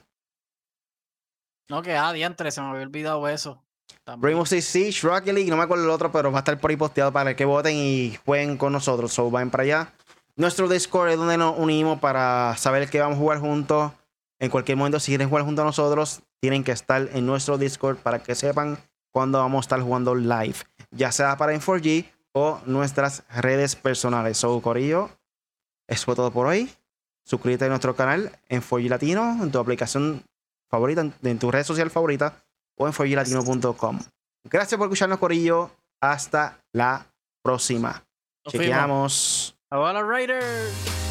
No, 1.68 1.82
que 1.82 1.94
ah, 1.94 2.12
diantre, 2.12 2.50
se 2.50 2.60
me 2.60 2.68
había 2.68 2.82
olvidado 2.82 3.28
eso. 3.28 3.62
Rainbow 4.06 4.46
Six 4.46 4.64
Siege, 4.64 5.06
Rocket 5.06 5.34
League, 5.34 5.50
no 5.50 5.56
me 5.56 5.64
acuerdo 5.64 5.84
el 5.84 5.90
otro, 5.90 6.10
pero 6.10 6.32
va 6.32 6.38
a 6.38 6.40
estar 6.40 6.58
por 6.58 6.70
ahí 6.70 6.76
posteado 6.76 7.12
para 7.12 7.36
que 7.36 7.44
voten 7.44 7.76
y 7.76 8.18
jueguen 8.24 8.56
con 8.56 8.72
nosotros. 8.72 9.12
So, 9.12 9.30
vayan 9.30 9.50
para 9.50 9.64
allá. 9.64 9.92
Nuestro 10.36 10.68
Discord 10.68 11.10
es 11.10 11.16
donde 11.18 11.36
nos 11.36 11.58
unimos 11.58 12.00
para 12.00 12.56
saber 12.56 12.88
que 12.88 13.00
vamos 13.00 13.16
a 13.16 13.20
jugar 13.20 13.38
juntos. 13.40 13.92
En 14.38 14.48
cualquier 14.48 14.78
momento, 14.78 14.98
si 14.98 15.10
quieren 15.10 15.28
jugar 15.28 15.44
junto 15.44 15.60
a 15.60 15.66
nosotros, 15.66 16.22
tienen 16.40 16.64
que 16.64 16.72
estar 16.72 17.08
en 17.12 17.26
nuestro 17.26 17.58
Discord 17.58 17.98
para 17.98 18.20
que 18.20 18.34
sepan 18.34 18.78
cuándo 19.12 19.38
vamos 19.38 19.58
a 19.58 19.66
estar 19.66 19.80
jugando 19.80 20.14
live, 20.14 20.56
ya 20.90 21.12
sea 21.12 21.36
para 21.36 21.52
M4G 21.52 22.06
o 22.32 22.60
nuestras 22.66 23.24
redes 23.28 23.76
personales. 23.76 24.38
So, 24.38 24.60
Corillo, 24.60 25.10
eso 25.88 26.04
fue 26.04 26.16
todo 26.16 26.30
por 26.30 26.46
hoy. 26.46 26.70
Suscríbete 27.24 27.66
a 27.66 27.68
nuestro 27.68 27.94
canal 27.94 28.32
en 28.48 28.62
4G 28.62 28.88
Latino, 28.88 29.38
en 29.42 29.50
tu 29.50 29.58
aplicación 29.58 30.24
favorita, 30.68 31.06
en 31.22 31.38
tu 31.38 31.50
red 31.50 31.64
social 31.64 31.90
favorita 31.90 32.42
o 32.76 32.86
en 32.86 32.92
4Glatino.com. 32.92 34.00
Gracias 34.44 34.78
por 34.78 34.86
escucharnos, 34.86 35.18
Corillo. 35.18 35.70
Hasta 36.00 36.58
la 36.72 37.06
próxima. 37.42 38.02
Chequeamos. 38.48 39.56
Raiders. 39.70 41.09